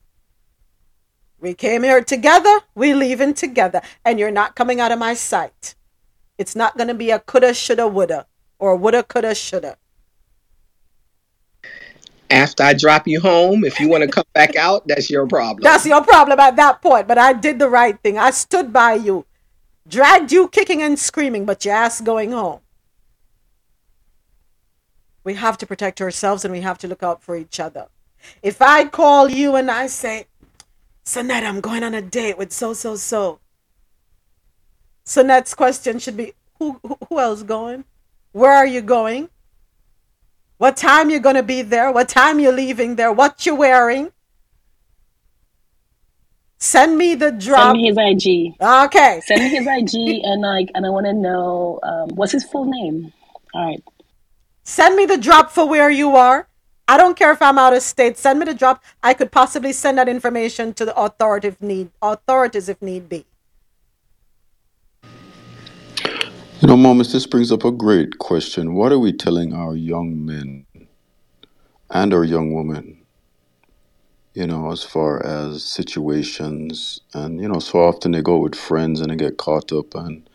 [1.41, 5.75] We came here together, we leaving together, and you're not coming out of my sight.
[6.39, 8.27] It's not gonna be a coulda, shoulda, woulda,
[8.59, 9.77] or woulda, coulda, shoulda.
[12.31, 15.63] After I drop you home, if you want to come back out, that's your problem.
[15.63, 17.07] That's your problem at that point.
[17.07, 18.17] But I did the right thing.
[18.19, 19.27] I stood by you,
[19.89, 22.61] dragged you kicking and screaming, but your ass going home.
[25.23, 27.87] We have to protect ourselves and we have to look out for each other.
[28.43, 30.27] If I call you and I say,
[31.05, 33.41] Sonette, I'm going on a date with so, so, so.
[35.05, 37.85] So next question should be, who, who, else going?
[38.33, 39.29] Where are you going?
[40.57, 41.93] What time you going to be there?
[41.93, 43.13] What time you leaving there?
[43.13, 44.13] What you wearing?
[46.59, 47.75] Send me the drop.
[47.75, 48.55] Send me his IG.
[48.61, 49.21] Okay.
[49.25, 52.65] Send me his IG and like and I want to know um, what's his full
[52.65, 53.13] name.
[53.55, 53.83] All right.
[54.63, 56.49] Send me the drop for where you are.
[56.87, 58.19] I don't care if I'm out of state.
[58.19, 58.83] Send me the drop.
[59.03, 63.27] I could possibly send that information to the authority if need authorities if need be.
[66.61, 68.75] You know, Mamas, this brings up a great question.
[68.75, 70.67] What are we telling our young men
[71.91, 72.94] and our young women,
[74.35, 77.01] you know, as far as situations?
[77.15, 80.29] And, you know, so often they go with friends and they get caught up, and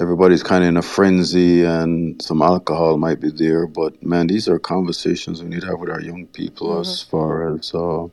[0.00, 3.66] everybody's kind of in a frenzy, and some alcohol might be there.
[3.66, 7.54] But, man, these are conversations we need to have with our young people as far
[7.54, 8.06] as uh,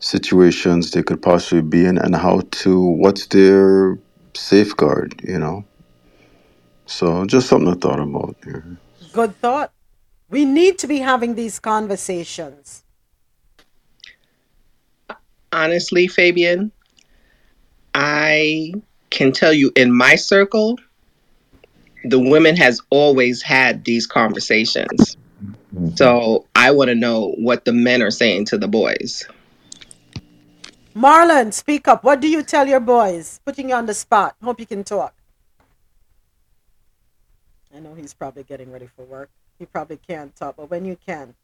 [0.00, 3.98] situations they could possibly be in and how to, what's their
[4.34, 5.64] safeguard, you know?
[6.86, 8.78] So, just something I thought about here.
[9.12, 9.72] Good thought.
[10.28, 12.83] We need to be having these conversations.
[15.54, 16.72] Honestly, Fabian,
[17.94, 18.74] I
[19.10, 20.80] can tell you in my circle,
[22.02, 25.16] the women has always had these conversations.
[25.72, 25.94] Mm-hmm.
[25.94, 29.28] So I want to know what the men are saying to the boys.
[30.96, 32.02] Marlon, speak up.
[32.02, 33.40] What do you tell your boys?
[33.44, 34.34] Putting you on the spot.
[34.42, 35.14] Hope you can talk.
[37.72, 39.30] I know he's probably getting ready for work.
[39.60, 41.34] He probably can't talk, but when you can,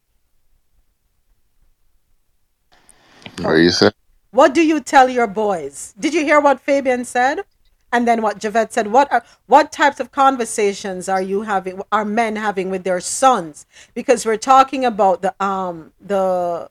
[3.43, 3.91] What you say?
[4.31, 5.95] What do you tell your boys?
[5.99, 7.45] Did you hear what Fabian said?
[7.93, 8.87] And then what Javette said.
[8.87, 11.83] What are what types of conversations are you having?
[11.91, 13.67] Are men having with their sons?
[13.95, 16.71] Because we're talking about the um the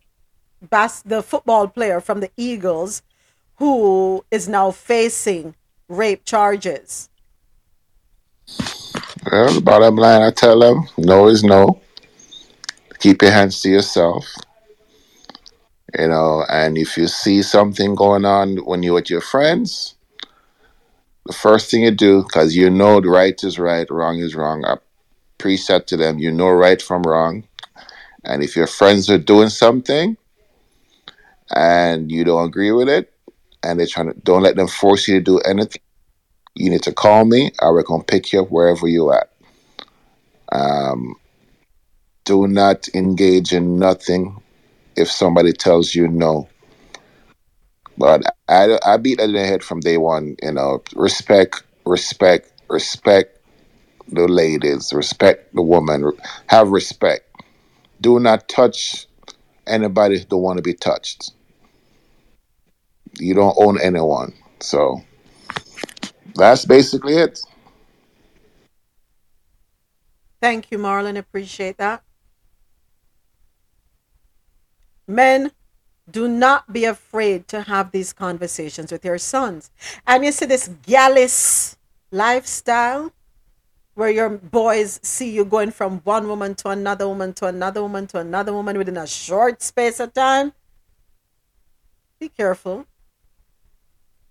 [0.61, 3.01] bas- the football player from the Eagles
[3.57, 5.55] who is now facing
[5.89, 7.09] rape charges.
[9.29, 11.81] Well, bottom line, I tell them, no is no.
[12.99, 14.25] Keep your hands to yourself.
[15.97, 19.95] You know, and if you see something going on when you're with your friends,
[21.25, 24.65] the first thing you do, because you know the right is right, wrong is wrong,
[24.65, 24.77] I
[25.39, 27.47] preset to them, you know right from wrong.
[28.23, 30.17] And if your friends are doing something
[31.55, 33.13] and you don't agree with it,
[33.63, 35.81] and they're trying to, don't let them force you to do anything.
[36.55, 37.51] You need to call me.
[37.61, 39.29] I will come pick you up wherever you're at.
[40.51, 41.15] Um,
[42.25, 44.41] do not engage in nothing
[44.99, 46.47] if somebody tells you no.
[47.97, 50.35] But I, I beat that in the head from day one.
[50.41, 53.39] You know, respect, respect, respect
[54.11, 56.11] the ladies, respect the woman,
[56.47, 57.25] have respect.
[58.01, 59.05] Do not touch
[59.67, 61.31] anybody who don't want to be touched.
[63.19, 64.33] You don't own anyone.
[64.61, 65.01] So
[66.35, 67.39] that's basically it.
[70.41, 71.17] Thank you, Marlon.
[71.17, 72.03] Appreciate that.
[75.09, 75.51] Men,
[76.09, 79.71] do not be afraid to have these conversations with your sons.
[80.05, 81.77] And you see this gallus
[82.11, 83.11] lifestyle
[83.95, 88.05] where your boys see you going from one woman to another woman to another woman
[88.07, 90.53] to another woman within a short space of time.
[92.19, 92.85] Be careful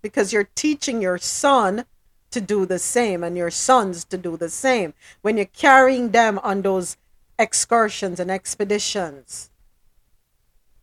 [0.01, 1.83] because you're teaching your son
[2.31, 4.93] to do the same and your sons to do the same
[5.23, 6.95] when you're carrying them on those
[7.37, 9.49] excursions and expeditions.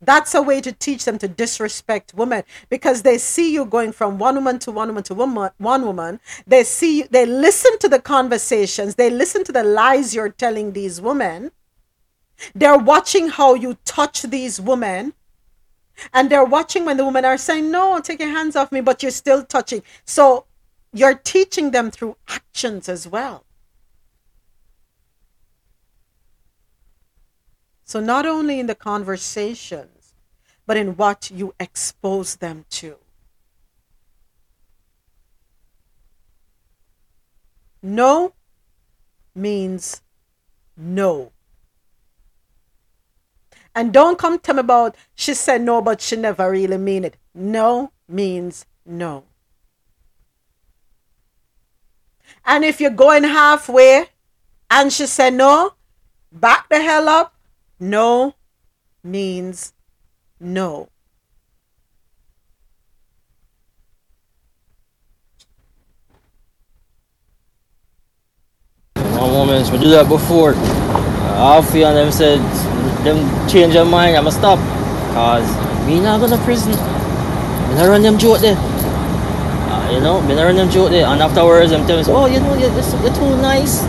[0.00, 4.18] That's a way to teach them to disrespect women because they see you going from
[4.18, 6.20] one woman to one woman to woman, one woman.
[6.46, 10.72] They see you, they listen to the conversations, they listen to the lies you're telling
[10.72, 11.50] these women.
[12.54, 15.14] They're watching how you touch these women.
[16.12, 19.02] And they're watching when the women are saying, No, take your hands off me, but
[19.02, 19.82] you're still touching.
[20.04, 20.44] So
[20.92, 23.44] you're teaching them through actions as well.
[27.86, 30.14] So, not only in the conversations,
[30.66, 32.96] but in what you expose them to.
[37.80, 38.34] No
[39.36, 40.02] means
[40.76, 41.30] no.
[43.72, 47.16] And don't come to me about she said no, but she never really mean it.
[47.32, 49.22] No means no.
[52.44, 54.06] And if you're going halfway
[54.68, 55.74] and she said no,
[56.32, 57.35] back the hell up.
[57.78, 58.34] No
[59.04, 59.74] means
[60.40, 60.88] no.
[68.94, 70.54] One moment, we do that before.
[71.36, 72.38] Alfie and them said
[73.04, 74.58] them change their mind, I'ma stop.
[75.12, 75.46] Cause
[75.86, 76.72] me not go to prison.
[76.72, 78.56] Me not run them joke there.
[78.56, 81.06] Uh, you know, me not run them joke there.
[81.06, 83.82] And afterwards, them tell me, oh, you know, you're, you're too nice.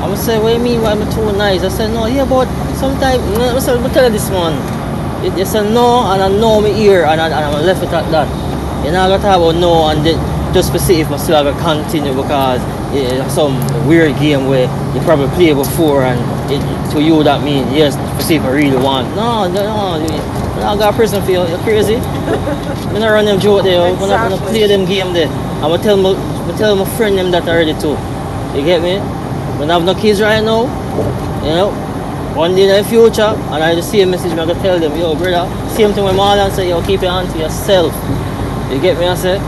[0.00, 1.62] I'm say, what do you mean why I'm too nice?
[1.62, 4.54] I said, no, yeah, but sometimes, you know, I said, tell you this one.
[5.24, 7.92] It, it's a no and I know me here and, I, and I'm left it
[7.92, 8.26] at that.
[8.82, 10.16] You're not gonna talk about no and then
[10.54, 12.60] just to see if I still gonna continue because
[12.94, 14.64] it's some weird game where
[14.94, 16.18] you probably played before and
[16.50, 16.60] it,
[16.92, 19.14] to you that means yes to see if I really want.
[19.14, 20.00] No, no, no.
[20.00, 20.20] You,
[20.64, 21.46] I got prison for you.
[21.46, 21.96] You're crazy.
[22.00, 23.80] I'm not going to run them joke there.
[23.80, 25.28] I'm gonna play them game there.
[25.28, 27.96] I'm gonna tell my, I'm tell my friend them that already too.
[28.58, 29.19] You get me?
[29.68, 30.62] I have no kids right now,
[31.44, 31.70] you know,
[32.34, 34.96] one day in the future, and I just see a message, I'm gonna tell them,
[34.96, 37.92] yo, brother, same thing with Marlon say, yo, keep your hand to yourself.
[38.72, 39.06] You get me?
[39.06, 39.38] I say,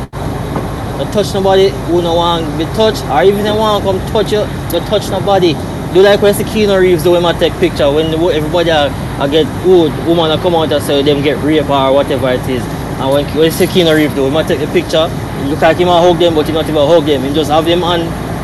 [0.99, 4.33] don't touch nobody who no want be touched, or even they want to come touch
[4.33, 5.55] you, don't touch nobody.
[5.95, 8.89] Do like when Keanu Reeves do when I take picture, when everybody I,
[9.23, 12.49] I get wood, woman I come out and say them get raped or whatever it
[12.49, 12.63] is.
[12.99, 15.09] And when, when Keanu Reeves do, when I take the picture,
[15.49, 17.23] look like him a hug them, but he not even hug them.
[17.23, 18.01] He just have them on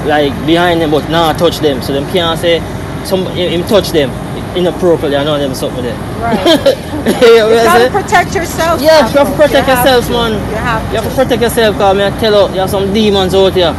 [0.08, 1.82] like behind them, but nah touch them.
[1.82, 2.60] So them can't say
[3.04, 4.10] some him touch them
[4.56, 5.16] inappropriately.
[5.16, 5.96] I know them something there.
[6.20, 6.46] Right.
[7.22, 8.80] you you gotta protect yourself.
[8.80, 10.12] Yeah, you have to protect You yourself, to.
[10.12, 10.32] man.
[10.32, 12.92] You have You have to protect yourself, cause me I tell you, you have some
[12.92, 13.74] demons out here.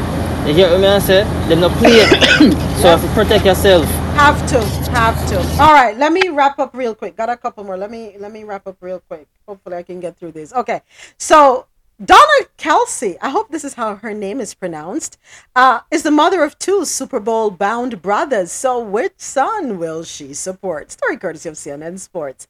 [0.48, 1.24] You get what me I say?
[1.48, 2.00] Them no play.
[2.40, 3.86] so you have to protect yourself.
[4.16, 4.60] Have to,
[4.92, 5.38] have to.
[5.62, 7.16] All right, let me wrap up real quick.
[7.16, 7.78] Got a couple more.
[7.78, 9.28] Let me let me wrap up real quick.
[9.48, 10.54] Hopefully, I can get through this.
[10.54, 10.82] Okay,
[11.18, 11.68] so
[12.04, 15.18] Donna Kelce, I hope this is how her name is pronounced,
[15.54, 18.54] uh, is the mother of two Super Bowl bound brothers.
[18.54, 20.92] So, which son will she support?
[20.92, 22.48] Story courtesy of CNN Sports.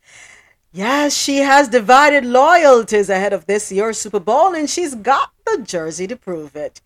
[0.71, 5.63] Yes, she has divided loyalties ahead of this year's Super Bowl, and she's got the
[5.63, 6.79] jersey to prove it.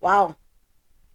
[0.00, 0.36] Wow.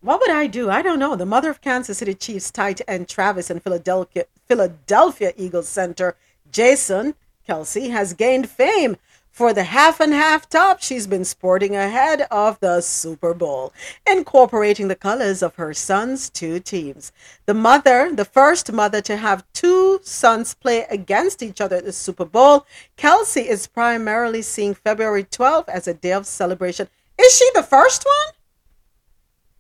[0.02, 0.70] What would I do?
[0.70, 1.16] I don't know.
[1.16, 6.16] The mother of Kansas City Chiefs tight end Travis and Philadelphia, Philadelphia Eagles center
[6.52, 7.16] Jason
[7.50, 8.98] Kelce has gained fame
[9.34, 13.74] for the half and half top she's been sporting ahead of the Super Bowl,
[14.08, 17.12] incorporating the colors of her son's two teams.
[17.48, 21.92] The mother, the first mother to have two sons play against each other at the
[21.92, 26.88] Super Bowl, Kelce is primarily seeing February 12th as a day of celebration.
[27.20, 28.43] Is she the first one?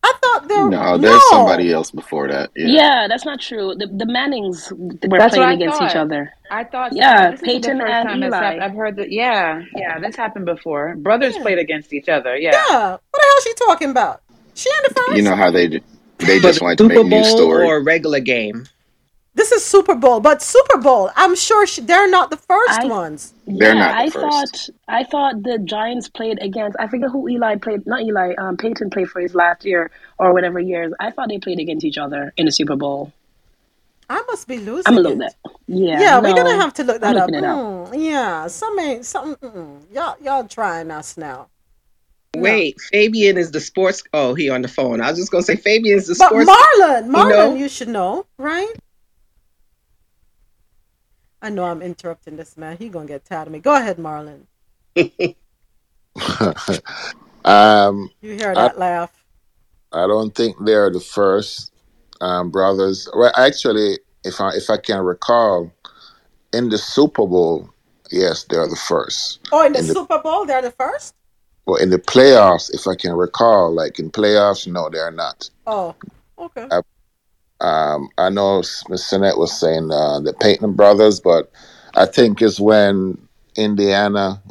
[0.03, 2.51] I thought there No, there's somebody else before that.
[2.55, 2.67] Yeah.
[2.67, 3.73] Yeah, that's not true.
[3.75, 6.33] The, the Mannings were That's playing against each other.
[6.51, 8.59] I thought, Yeah, this isn't Peyton the and time this Eli.
[8.59, 9.11] I've heard that.
[9.11, 10.95] Yeah, yeah, this happened before.
[10.95, 12.35] Brothers played against each other.
[12.35, 12.51] Yeah.
[12.51, 12.91] Yeah.
[12.91, 14.21] What the hell is she talking about?
[14.55, 15.17] She in the first.
[15.17, 15.81] You know how they
[16.19, 18.65] they just the like to make news new story or a regular game?
[19.35, 22.85] This is Super Bowl, but Super Bowl, I'm sure she, they're not the first I-
[22.85, 23.33] ones.
[23.47, 26.77] They're yeah, I thought I thought the Giants played against.
[26.79, 27.85] I forget who Eli played.
[27.85, 28.35] Not Eli.
[28.37, 30.93] Um, Peyton played for his last year or whatever years.
[30.99, 33.11] I thought they played against each other in the Super Bowl.
[34.09, 34.83] I must be losing.
[34.85, 35.33] I'm gonna look it.
[35.43, 35.51] that.
[35.67, 37.21] Yeah, Yeah, we're gonna have to look I'm that up.
[37.29, 37.57] looking it up.
[37.57, 39.35] Mm, yeah, some ain't some.
[39.37, 41.47] Mm, y'all, y'all trying us now.
[42.35, 44.03] Wait, Fabian is the sports.
[44.13, 45.01] Oh, he on the phone.
[45.01, 46.49] I was just gonna say Fabian is the But sports.
[46.49, 47.55] Marlon, You Marlon, know?
[47.55, 48.73] you should know, right?
[51.43, 52.77] I know I'm interrupting this man.
[52.77, 53.59] He gonna get tired of me.
[53.59, 54.45] Go ahead, Marlon.
[57.43, 59.11] um, You hear I, that laugh?
[59.91, 61.73] I don't think they're the first
[62.21, 63.09] um, brothers.
[63.13, 65.69] Well, actually, if I if I can recall,
[66.53, 67.69] in the Super Bowl,
[68.09, 69.41] yes, they're the first.
[69.51, 71.13] Oh, in the In the- Super Bowl, they're the first.
[71.65, 75.49] Well, in the playoffs, if I can recall, like in playoffs, no, they're not.
[75.67, 75.93] Oh,
[76.37, 76.67] okay.
[76.71, 76.81] I,
[77.63, 81.49] um, I know Miss Sinet was saying uh, the Peyton brothers, but
[81.95, 83.17] I think it's when
[83.55, 84.41] Indiana,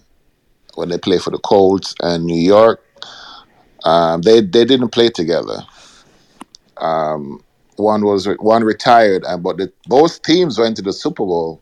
[0.75, 2.83] when they play for the Colts and New York,
[3.85, 5.59] um, they they didn't play together.
[6.79, 7.45] Um,
[7.77, 11.61] one was one retired, and but the, both teams went to the Super Bowl.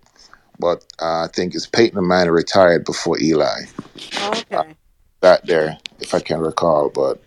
[0.60, 3.62] But uh, I think it's Peyton Manning retired before Eli.
[4.22, 4.74] Okay.
[5.20, 7.22] That there, if I can recall, but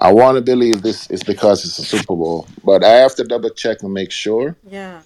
[0.00, 3.24] I want to believe this is because it's a Super Bowl, but I have to
[3.24, 4.56] double check and make sure.
[4.66, 5.02] Yeah.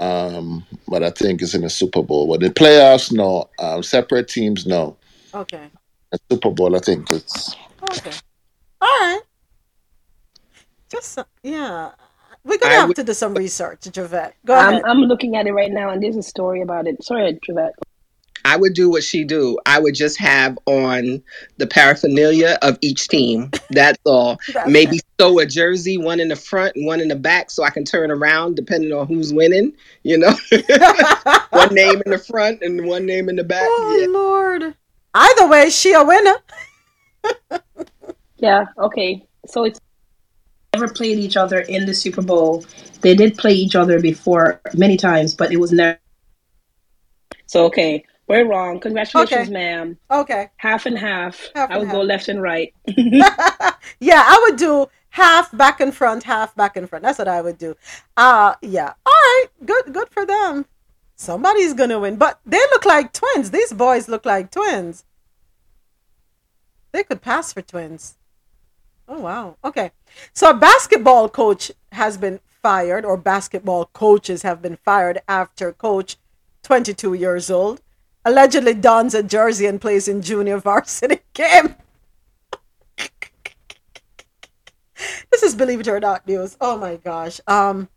[0.00, 2.28] Um, but I think it's in the Super Bowl.
[2.28, 3.48] But the playoffs, no.
[3.60, 4.96] Um, separate teams, no.
[5.34, 5.68] Okay.
[6.10, 7.54] The Super Bowl, I think it's.
[7.82, 8.10] Okay.
[8.80, 9.20] All right.
[10.90, 11.90] Just uh, yeah.
[12.44, 14.34] We're gonna I have would- to do some research, Javette.
[14.46, 14.82] Go I'm, ahead.
[14.86, 17.02] I'm looking at it right now, and there's a story about it.
[17.04, 17.72] Sorry, Trevette.
[18.44, 19.58] I would do what she do.
[19.66, 21.22] I would just have on
[21.56, 23.50] the paraphernalia of each team.
[23.70, 24.38] That's all.
[24.52, 27.64] That's Maybe sew a jersey, one in the front and one in the back, so
[27.64, 29.72] I can turn around depending on who's winning.
[30.02, 30.32] You know,
[31.50, 33.66] one name in the front and one name in the back.
[33.66, 34.06] Oh yeah.
[34.06, 34.74] Lord.
[35.14, 36.36] Either way, she a winner.
[38.38, 38.66] Yeah.
[38.78, 39.26] Okay.
[39.46, 39.80] So it's
[40.74, 42.64] never played each other in the Super Bowl.
[43.00, 45.98] They did play each other before many times, but it was never.
[47.46, 48.80] So okay, we're wrong.
[48.80, 49.50] Congratulations, Okay.
[49.50, 49.98] ma'am.
[50.10, 50.48] Okay.
[50.58, 51.48] Half and half.
[51.54, 52.72] Half and I would go left and right.
[54.00, 57.02] Yeah, I would do half back and front, half back and front.
[57.04, 57.74] That's what I would do.
[58.16, 58.92] Uh yeah.
[59.06, 59.46] All right.
[59.64, 60.66] Good good for them.
[61.16, 62.16] Somebody's gonna win.
[62.16, 63.50] But they look like twins.
[63.50, 65.04] These boys look like twins.
[66.92, 68.16] They could pass for twins.
[69.08, 69.56] Oh wow.
[69.64, 69.92] Okay.
[70.32, 76.16] So a basketball coach has been fired, or basketball coaches have been fired after coach,
[76.62, 77.80] 22 years old,
[78.24, 81.74] allegedly dons a jersey and plays in junior varsity game.
[85.30, 86.56] this is believe it or not news.
[86.60, 87.40] Oh my gosh.
[87.46, 87.88] Um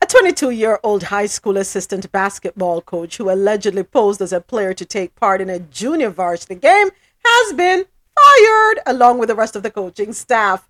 [0.00, 4.72] a 22 year old high school assistant basketball coach who allegedly posed as a player
[4.72, 6.90] to take part in a junior varsity game
[7.24, 7.84] has been
[8.14, 10.68] fired along with the rest of the coaching staff.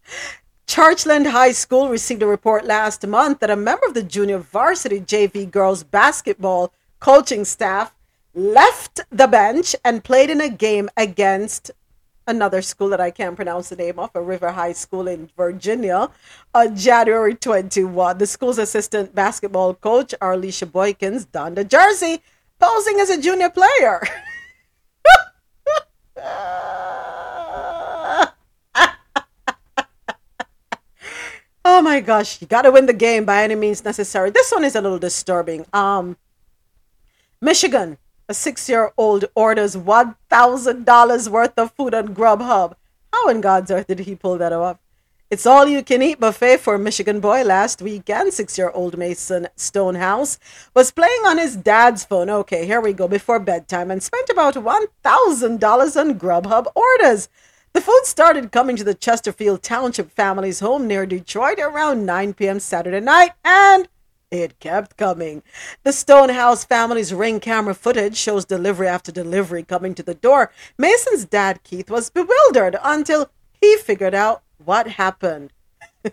[0.67, 5.01] Churchland High School received a report last month that a member of the junior varsity
[5.01, 7.95] JV girls basketball coaching staff
[8.39, 11.73] left the bench and played in a game against
[12.27, 16.11] another school that I can't pronounce the name of, a River High School in Virginia,
[16.55, 18.19] on January 21.
[18.19, 22.23] The school's assistant basketball coach, Arlisha Boykins, donned a jersey,
[22.61, 24.03] posing as a junior player.
[31.65, 34.31] oh my gosh, you got to win the game by any means necessary.
[34.31, 35.67] This one is a little disturbing.
[35.73, 36.17] Um,
[37.41, 42.75] Michigan, a six year old orders $1,000 worth of food on Grubhub.
[43.13, 44.79] How in God's earth did he pull that off?
[45.31, 48.33] It's all you can eat buffet for Michigan boy last weekend.
[48.33, 50.39] Six year old Mason Stonehouse
[50.75, 52.31] was playing on his dad's phone.
[52.31, 57.29] Okay, here we go before bedtime and spent about $1,000 on Grubhub orders.
[57.75, 62.59] The food started coming to the Chesterfield Township family's home near Detroit around 9 p.m.
[62.61, 63.89] Saturday night, and
[64.31, 65.43] it kept coming.
[65.85, 70.53] The Stonehouse family's ring camera footage shows delivery after delivery coming to the door.
[70.77, 75.53] Mason's dad, Keith, was bewildered until he figured out what happened.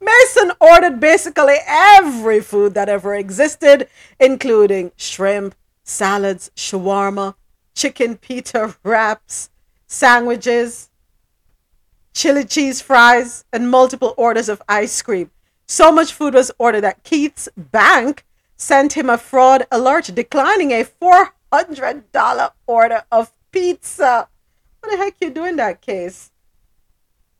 [0.00, 3.88] Mason ordered basically every food that ever existed,
[4.18, 5.54] including shrimp,
[5.84, 7.34] salads, shawarma,
[7.74, 9.50] chicken pita wraps,
[9.86, 10.90] sandwiches,
[12.14, 15.30] chili cheese fries, and multiple orders of ice cream.
[15.66, 18.24] So much food was ordered that Keith's bank
[18.56, 24.28] sent him a fraud alert declining a $400 order of pizza.
[24.80, 26.30] What the heck you do in that case?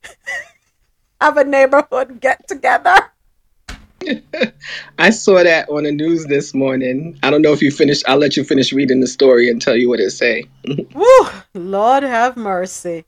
[1.20, 2.96] Have a neighborhood get together?
[4.98, 7.18] I saw that on the news this morning.
[7.22, 8.04] I don't know if you finished.
[8.08, 10.44] I'll let you finish reading the story and tell you what it say.
[10.94, 11.26] Woo!
[11.54, 13.04] Lord have mercy.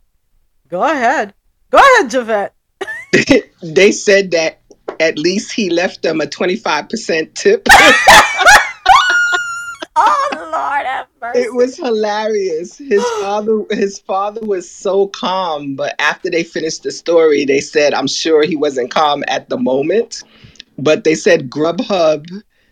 [0.68, 1.34] Go ahead.
[1.70, 2.54] Go ahead, Javette.
[3.62, 4.60] they said that
[5.00, 7.66] at least he left them a 25% tip.
[9.96, 11.40] Oh Lord have mercy.
[11.40, 12.78] It was hilarious.
[12.78, 17.94] His father his father was so calm, but after they finished the story, they said
[17.94, 20.24] I'm sure he wasn't calm at the moment,
[20.78, 22.26] but they said Grubhub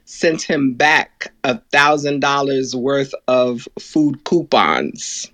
[0.05, 5.31] sent him back a thousand dollars worth of food coupons.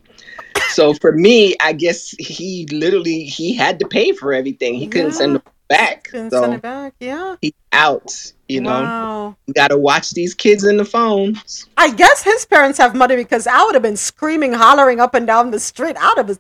[0.69, 4.75] So for me, I guess he literally he had to pay for everything.
[4.75, 6.05] He couldn't send them back.
[6.05, 6.95] Couldn't so send it back.
[7.01, 7.37] Yeah.
[7.41, 8.33] he out.
[8.49, 9.37] You know, Wow.
[9.47, 11.67] you got to watch these kids in the phones.
[11.77, 15.27] I guess his parents have money because I would have been screaming, hollering up and
[15.27, 15.97] down the street.
[16.01, 16.31] I'd have,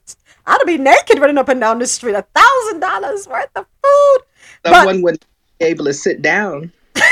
[0.47, 2.15] I'd have been naked running up and down the street.
[2.15, 4.18] A thousand dollars worth of food.
[4.66, 5.24] Someone would
[5.60, 6.73] be able to sit down.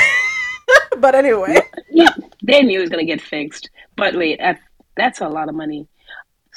[0.97, 1.59] But anyway,
[1.91, 2.09] yeah,
[2.41, 3.69] they knew it was gonna get fixed.
[3.95, 4.41] But wait,
[4.95, 5.87] that's a lot of money.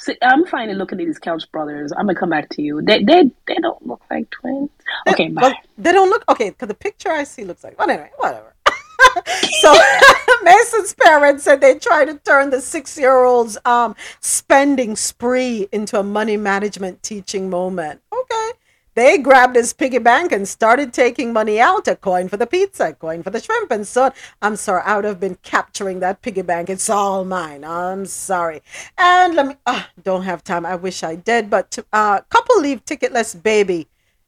[0.01, 1.91] See, I'm finally looking at these Couch Brothers.
[1.91, 2.81] I'm gonna come back to you.
[2.81, 4.71] They they they don't look like twins.
[5.07, 5.41] Okay, bye.
[5.43, 7.77] well, they don't look okay because the picture I see looks like.
[7.77, 8.55] Well, anyway, whatever.
[9.61, 9.79] so
[10.43, 16.35] Mason's parents said they tried to turn the six-year-old's um spending spree into a money
[16.35, 18.01] management teaching moment.
[18.11, 18.51] Okay.
[18.93, 22.89] They grabbed his piggy bank and started taking money out, a coin for the pizza,
[22.89, 24.11] a coin for the shrimp, and so on.
[24.41, 26.69] I'm sorry, I would have been capturing that piggy bank.
[26.69, 27.63] It's all mine.
[27.63, 28.61] I'm sorry.
[28.97, 30.65] And let me, uh, don't have time.
[30.65, 31.49] I wish I did.
[31.49, 33.87] But uh, couple leave ticketless baby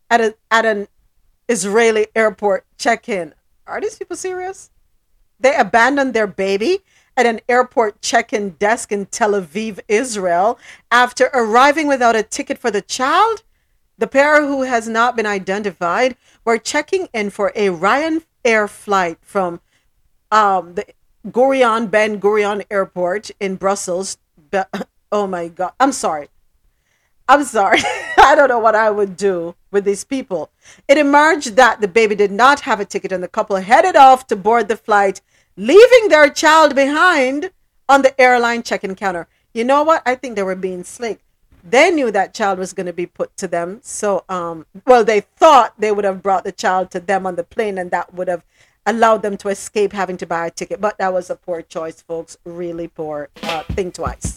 [0.10, 0.88] at a at an
[1.50, 3.34] Israeli airport check-in.
[3.68, 4.70] Are these people serious?
[5.40, 6.80] They abandoned their baby
[7.18, 10.58] at an airport check-in desk in Tel Aviv, Israel,
[10.90, 13.44] after arriving without a ticket for the child.
[13.98, 16.16] The pair, who has not been identified,
[16.46, 19.62] were checking in for a Ryan Air flight from
[20.32, 20.86] um, the
[21.28, 24.18] Gurion Ben Gurion Airport in Brussels.
[24.52, 24.64] Be-
[25.12, 25.74] oh my God!
[25.80, 26.30] I'm sorry.
[27.30, 27.80] I'm sorry.
[28.18, 30.52] I don't know what I would do with these people.
[30.88, 34.28] It emerged that the baby did not have a ticket and the couple headed off
[34.28, 35.22] to board the flight
[35.56, 37.52] leaving their child behind
[37.88, 39.28] on the airline check-in counter.
[39.54, 40.02] You know what?
[40.06, 41.20] I think they were being slick.
[41.64, 43.80] They knew that child was going to be put to them.
[43.84, 47.44] So, um, well, they thought they would have brought the child to them on the
[47.44, 48.44] plane and that would have
[48.86, 50.82] allowed them to escape having to buy a ticket.
[50.82, 52.38] But that was a poor choice, folks.
[52.44, 53.30] Really poor.
[53.42, 54.36] Uh, think twice.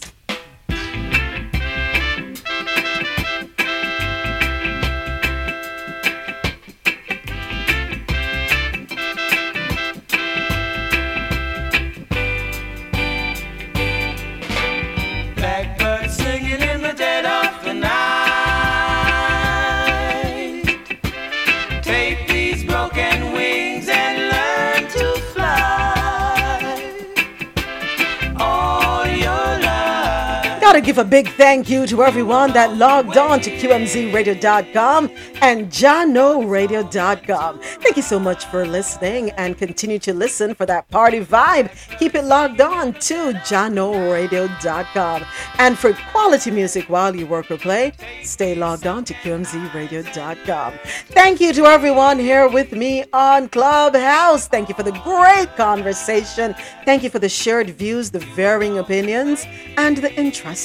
[30.77, 35.09] Gotta give a big thank you to everyone that logged on to QMZRadio.com
[35.41, 37.59] and JahknoRadio.com.
[37.59, 41.71] Thank you so much for listening and continue to listen for that party vibe.
[41.97, 45.25] Keep it logged on to JahknoRadio.com.
[45.57, 50.73] And for quality music while you work or play, stay logged on to QMZRadio.com.
[51.07, 54.47] Thank you to everyone here with me on Clubhouse.
[54.47, 56.53] Thank you for the great conversation.
[56.85, 60.13] Thank you for the shared views, the varying opinions, and the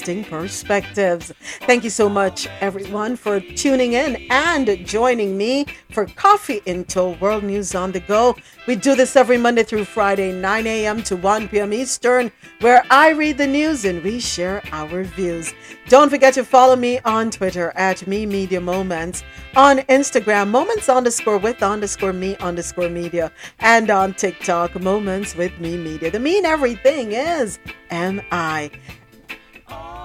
[0.09, 1.33] interesting perspectives.
[1.61, 7.17] Thank you so much, everyone, for tuning in and joining me for Coffee In Toe
[7.21, 8.37] World News on the Go.
[8.67, 11.03] We do this every Monday through Friday, 9 a.m.
[11.05, 11.73] to 1 p.m.
[11.73, 15.55] Eastern, where I read the news and we share our views.
[15.89, 19.23] Don't forget to follow me on Twitter at Me Media Moments,
[19.55, 25.77] on Instagram, Moments underscore with underscore me underscore media, and on TikTok, Moments with Me
[25.77, 26.11] Media.
[26.11, 27.59] The mean everything is
[27.91, 28.71] M I.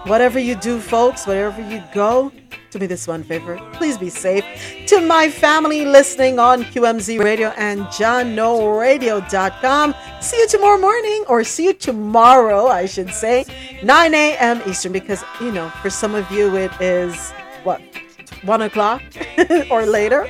[0.05, 2.31] Whatever you do, folks, wherever you go,
[2.71, 3.57] do me this one favor.
[3.73, 4.45] Please be safe.
[4.87, 11.65] To my family listening on QMZ Radio and JahknoRadio.com, see you tomorrow morning, or see
[11.65, 13.43] you tomorrow, I should say,
[13.83, 14.61] 9 a.m.
[14.67, 17.31] Eastern, because, you know, for some of you, it is
[17.63, 17.81] what,
[18.43, 19.01] 1 o'clock
[19.71, 20.29] or later?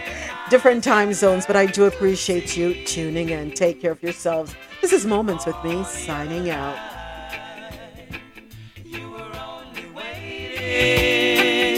[0.49, 3.51] Different time zones, but I do appreciate you tuning in.
[3.51, 4.55] Take care of yourselves.
[4.81, 6.96] This is Moments with me signing out.
[10.77, 11.76] você.